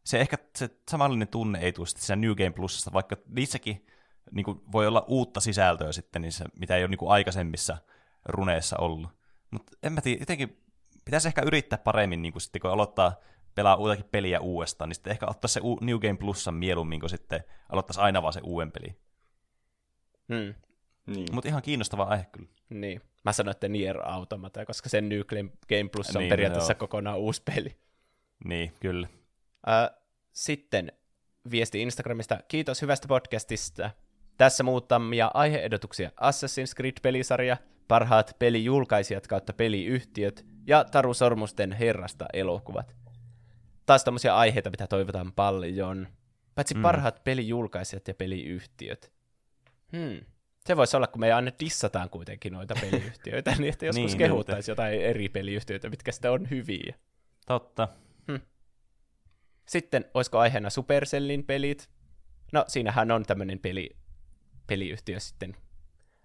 se 0.05 0.21
ehkä 0.21 0.39
se 0.57 0.71
samanlainen 0.91 1.29
tunne 1.29 1.59
ei 1.59 1.73
tule 1.73 1.87
sitten 1.87 2.05
siinä 2.07 2.21
New 2.21 2.35
Game 2.35 2.51
Plusasta, 2.51 2.93
vaikka 2.93 3.17
niissäkin 3.29 3.87
niin 4.31 4.45
kuin 4.45 4.61
voi 4.73 4.87
olla 4.87 5.05
uutta 5.09 5.41
sisältöä 5.41 5.93
sitten, 5.93 6.23
niissä, 6.23 6.45
mitä 6.59 6.77
ei 6.77 6.83
ole 6.83 6.89
niin 6.89 6.99
kuin 6.99 7.11
aikaisemmissa 7.11 7.77
runeissa 8.25 8.77
ollut. 8.79 9.11
Mutta 9.51 9.73
en 9.83 9.93
mä 9.93 10.01
tiedä, 10.01 10.21
jotenkin 10.23 10.63
pitäisi 11.05 11.29
ehkä 11.29 11.43
yrittää 11.43 11.79
paremmin, 11.79 12.23
niin 12.23 12.33
kuin 12.33 12.43
sitten, 12.43 12.61
kun 12.63 12.71
aloittaa 12.71 13.17
pelaa 13.55 13.77
uutakin 13.77 14.05
peliä 14.11 14.41
uudestaan, 14.41 14.89
niin 14.89 14.95
sitten 14.95 15.11
ehkä 15.11 15.27
ottaa 15.31 15.49
se 15.49 15.61
u- 15.65 15.79
New 15.81 15.99
Game 15.99 16.17
Plusan 16.17 16.55
mieluummin, 16.55 17.01
kun 17.01 17.11
sitten 17.11 17.45
aloittaisi 17.69 18.01
aina 18.01 18.23
vaan 18.23 18.33
se 18.33 18.41
uuden 18.45 18.73
peli. 18.73 18.97
Hmm. 20.35 20.55
Niin. 21.07 21.29
Mutta 21.35 21.49
ihan 21.49 21.63
kiinnostava 21.63 22.03
aihe 22.03 22.27
kyllä. 22.33 22.49
Niin. 22.71 23.01
Mä 23.25 23.33
sanoin, 23.33 23.51
että 23.51 23.69
Nier 23.69 23.99
Automata, 24.05 24.67
koska 24.67 24.89
sen 24.89 25.09
New 25.09 25.21
Game 25.69 25.89
Plus 25.93 26.17
on 26.17 26.21
Niin, 26.21 26.29
periaatteessa 26.29 26.73
joo. 26.73 26.79
kokonaan 26.79 27.19
uusi 27.19 27.43
peli. 27.43 27.77
Niin, 28.45 28.73
kyllä. 28.81 29.09
Ää, 29.67 29.91
sitten 30.33 30.93
viesti 31.51 31.83
Instagramista. 31.83 32.39
Kiitos 32.49 32.83
hyvästä 32.83 33.09
podcastista. 33.09 33.91
Tässä 34.37 34.65
muutamia 34.65 35.31
aiheehdotuksia. 35.35 36.11
Assassin's 36.11 36.75
Creed-pelisarja, 36.77 37.57
parhaat 37.89 38.37
pelijulkaisijat 38.39 39.27
kautta 39.27 39.53
peliyhtiöt 39.53 40.47
ja 40.67 40.85
Taru 40.85 41.15
Sormusten 41.15 41.73
herrasta 41.73 42.27
elokuvat. 42.33 42.97
Taas 43.87 44.05
tämmöisiä 44.05 44.37
aiheita, 44.37 44.71
mitä 44.71 44.87
toivotaan 44.87 45.33
paljon. 45.33 46.09
Paitsi 46.55 46.75
mm. 46.75 46.83
parhaat 46.83 47.25
pelijulkaisijat 47.25 48.09
ja 48.09 48.15
peliyhtiöt. 48.15 49.13
Hmm. 49.97 50.21
Se 50.67 50.77
voisi 50.77 50.97
olla, 50.97 51.07
kun 51.07 51.21
me 51.21 51.33
aina 51.33 51.51
dissataan 51.61 52.11
kuitenkin 52.11 52.53
noita 52.53 52.75
peliyhtiöitä, 52.91 53.55
niin 53.59 53.73
että 53.73 53.87
joskus 53.87 54.05
Niin, 54.05 54.19
kehuttaisiin 54.19 54.73
jotain 54.73 55.01
eri 55.01 55.29
peliyhtiöitä, 55.29 55.91
mitkä 55.91 56.13
sitä 56.13 56.33
on 56.33 56.51
hyviä. 56.51 56.95
Totta. 57.47 57.89
Sitten, 59.69 60.05
olisiko 60.15 60.39
aiheena 60.39 60.71
Supercellin 60.71 61.45
pelit? 61.45 61.89
No, 62.53 62.65
siinähän 62.69 63.11
on 63.11 63.23
tämmöinen 63.23 63.59
peli, 63.59 63.97
peliyhtiö 64.67 65.21
sitten, 65.21 65.57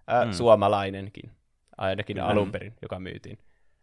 ää, 0.06 0.24
Mm. 0.24 0.32
suomalainenkin, 0.32 1.30
ainakin 1.76 2.16
mm. 2.16 2.22
alun 2.22 2.52
perin, 2.52 2.74
joka 2.82 3.00
myytiin. 3.00 3.38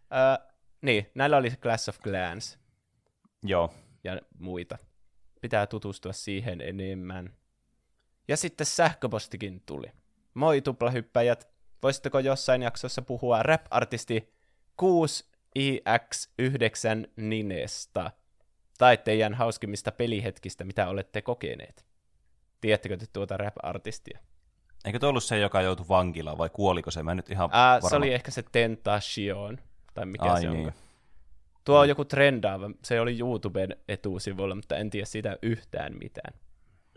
Ää, 0.10 0.40
niin, 0.82 1.12
näillä 1.16 1.38
oli 1.38 1.50
Clash 1.50 1.90
of 1.90 2.00
Clans 2.00 2.60
Joo. 3.44 3.74
ja 4.04 4.20
muita. 4.40 4.78
Pitää 5.42 5.68
tutustua 5.68 6.14
siihen 6.14 6.62
enemmän. 6.62 7.34
Ja 8.28 8.38
sitten 8.38 8.66
sähköpostikin 8.66 9.64
tuli. 9.66 9.88
Moi 10.34 10.62
tuplahyppäjät, 10.62 11.50
voisitteko 11.84 12.20
jossain 12.20 12.62
jaksossa 12.62 13.02
puhua 13.02 13.44
rap-artisti 13.44 14.34
6iX9 14.82 17.10
Ninesta? 17.16 18.12
Tai 18.78 18.98
teidän 18.98 19.34
hauskimmista 19.34 19.92
pelihetkistä, 19.92 20.64
mitä 20.64 20.88
olette 20.88 21.22
kokeneet? 21.22 21.86
Tiedättekö 22.62 22.98
te 22.98 23.06
tuota 23.14 23.38
rap-artistia? 23.38 24.20
Eikö 24.86 25.00
tuo 25.00 25.10
ollut 25.10 25.24
se, 25.24 25.40
joka 25.40 25.62
joutui 25.62 25.86
vankilaan, 25.90 26.38
vai 26.38 26.50
kuoliko 26.50 26.92
se? 26.92 27.04
Mä 27.04 27.16
nyt 27.16 27.30
ihan 27.30 27.50
Ää, 27.54 27.74
varma. 27.76 27.90
se 27.90 27.96
oli 27.96 28.14
ehkä 28.14 28.32
se 28.32 28.44
Tentation, 28.52 29.58
tai 29.94 30.06
mikä 30.06 30.24
Ai 30.24 30.42
se 30.42 30.50
niin. 30.50 30.66
on. 30.68 30.74
Tuo 31.66 31.80
on 31.80 31.90
joku 31.90 32.06
trendaava, 32.06 32.70
se 32.84 33.02
oli 33.02 33.20
YouTuben 33.20 33.76
etusivulla, 33.88 34.56
mutta 34.56 34.78
en 34.78 34.90
tiedä 34.90 35.06
siitä 35.06 35.38
yhtään 35.42 35.98
mitään. 36.00 36.34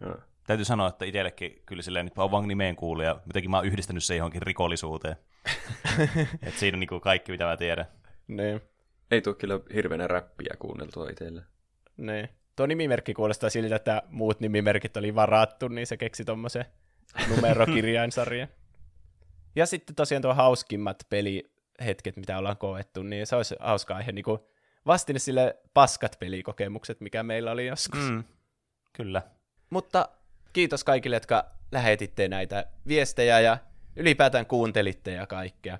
Joo. 0.00 0.16
Täytyy 0.46 0.64
sanoa, 0.64 0.88
että 0.88 1.04
itsellekin 1.04 1.62
kyllä 1.66 1.82
silleen, 1.82 2.06
nyt 2.06 2.16
mä 2.16 2.22
oon 2.22 2.48
nimeen 2.48 2.76
kuullut, 2.76 3.04
ja 3.04 3.20
jotenkin 3.26 3.50
mä 3.50 3.56
oon 3.56 3.66
yhdistänyt 3.66 4.04
se 4.04 4.16
johonkin 4.16 4.42
rikollisuuteen. 4.42 5.16
Et 6.46 6.54
siinä 6.54 6.74
on 6.76 6.80
niinku 6.80 7.00
kaikki, 7.00 7.32
mitä 7.32 7.44
mä 7.44 7.56
tiedän. 7.56 7.86
Niin, 8.28 8.60
Ei 9.10 9.22
tule 9.22 9.34
kyllä 9.34 9.60
hirveänä 9.74 10.06
räppiä 10.06 10.54
kuunneltua 10.58 11.10
itselle. 11.10 11.42
niin. 11.96 12.28
Tuo 12.56 12.66
nimimerkki 12.66 13.14
kuulostaa 13.14 13.50
siltä, 13.50 13.76
että 13.76 14.02
muut 14.08 14.40
nimimerkit 14.40 14.96
oli 14.96 15.14
varattu, 15.14 15.68
niin 15.68 15.86
se 15.86 15.96
keksi 15.96 16.24
tommosen 16.24 16.64
numerokirjainsarjan. 17.28 18.48
ja 19.56 19.66
sitten 19.66 19.96
tosiaan 19.96 20.22
tuo 20.22 20.34
hauskimmat 20.34 21.06
pelihetket, 21.10 22.16
mitä 22.16 22.38
ollaan 22.38 22.56
koettu, 22.56 23.02
niin 23.02 23.26
se 23.26 23.36
olisi 23.36 23.54
hauska 23.60 23.96
aihe 23.96 24.12
niin 24.12 24.24
vastine 24.86 25.18
sille 25.18 25.56
paskat 25.74 26.16
pelikokemukset, 26.18 27.00
mikä 27.00 27.22
meillä 27.22 27.50
oli 27.50 27.66
joskus. 27.66 28.10
Mm. 28.10 28.24
Kyllä. 28.92 29.22
Mutta 29.70 30.08
kiitos 30.52 30.84
kaikille, 30.84 31.16
jotka 31.16 31.44
lähetitte 31.72 32.28
näitä 32.28 32.66
viestejä 32.88 33.40
ja 33.40 33.58
ylipäätään 33.96 34.46
kuuntelitte 34.46 35.10
ja 35.10 35.26
kaikkea. 35.26 35.78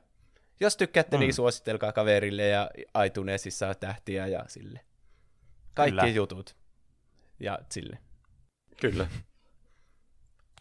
Jos 0.60 0.76
tykkäätte, 0.76 1.16
mm. 1.16 1.20
niin 1.20 1.34
suositelkaa 1.34 1.92
kaverille 1.92 2.48
ja 2.48 2.70
iTunesissa 3.06 3.68
on 3.68 3.74
tähtiä 3.80 4.26
ja 4.26 4.44
sille. 4.48 4.80
Kaikki 5.74 6.00
Kyllä. 6.00 6.12
jutut. 6.12 6.56
Ja 7.40 7.58
sille. 7.70 7.98
Kyllä. 8.80 9.06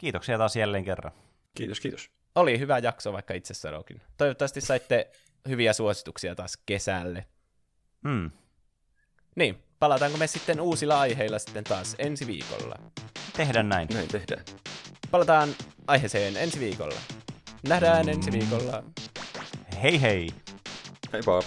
Kiitoksia 0.02 0.38
taas 0.38 0.56
jälleen 0.56 0.84
kerran. 0.84 1.12
Kiitos, 1.54 1.80
kiitos. 1.80 2.10
Oli 2.34 2.58
hyvä 2.58 2.78
jakso, 2.78 3.12
vaikka 3.12 3.34
itse 3.34 3.54
sanokin. 3.54 4.02
Toivottavasti 4.16 4.60
saitte 4.60 5.10
hyviä 5.48 5.72
suosituksia 5.72 6.34
taas 6.34 6.58
kesälle. 6.66 7.26
Mm. 8.04 8.30
Niin, 9.36 9.62
palataanko 9.78 10.18
me 10.18 10.26
sitten 10.26 10.60
uusilla 10.60 11.00
aiheilla 11.00 11.38
sitten 11.38 11.64
taas 11.64 11.96
ensi 11.98 12.26
viikolla? 12.26 12.76
Tehdään 13.36 13.68
näin. 13.68 13.88
Näin 13.94 14.08
tehdään. 14.08 14.44
Palataan 15.10 15.48
aiheeseen 15.86 16.36
ensi 16.36 16.60
viikolla. 16.60 17.00
Nähdään 17.68 18.08
ensi 18.08 18.32
viikolla. 18.32 18.82
Hei 19.82 20.00
hei! 20.02 20.28
Hei 21.12 21.22
vaan. 21.26 21.42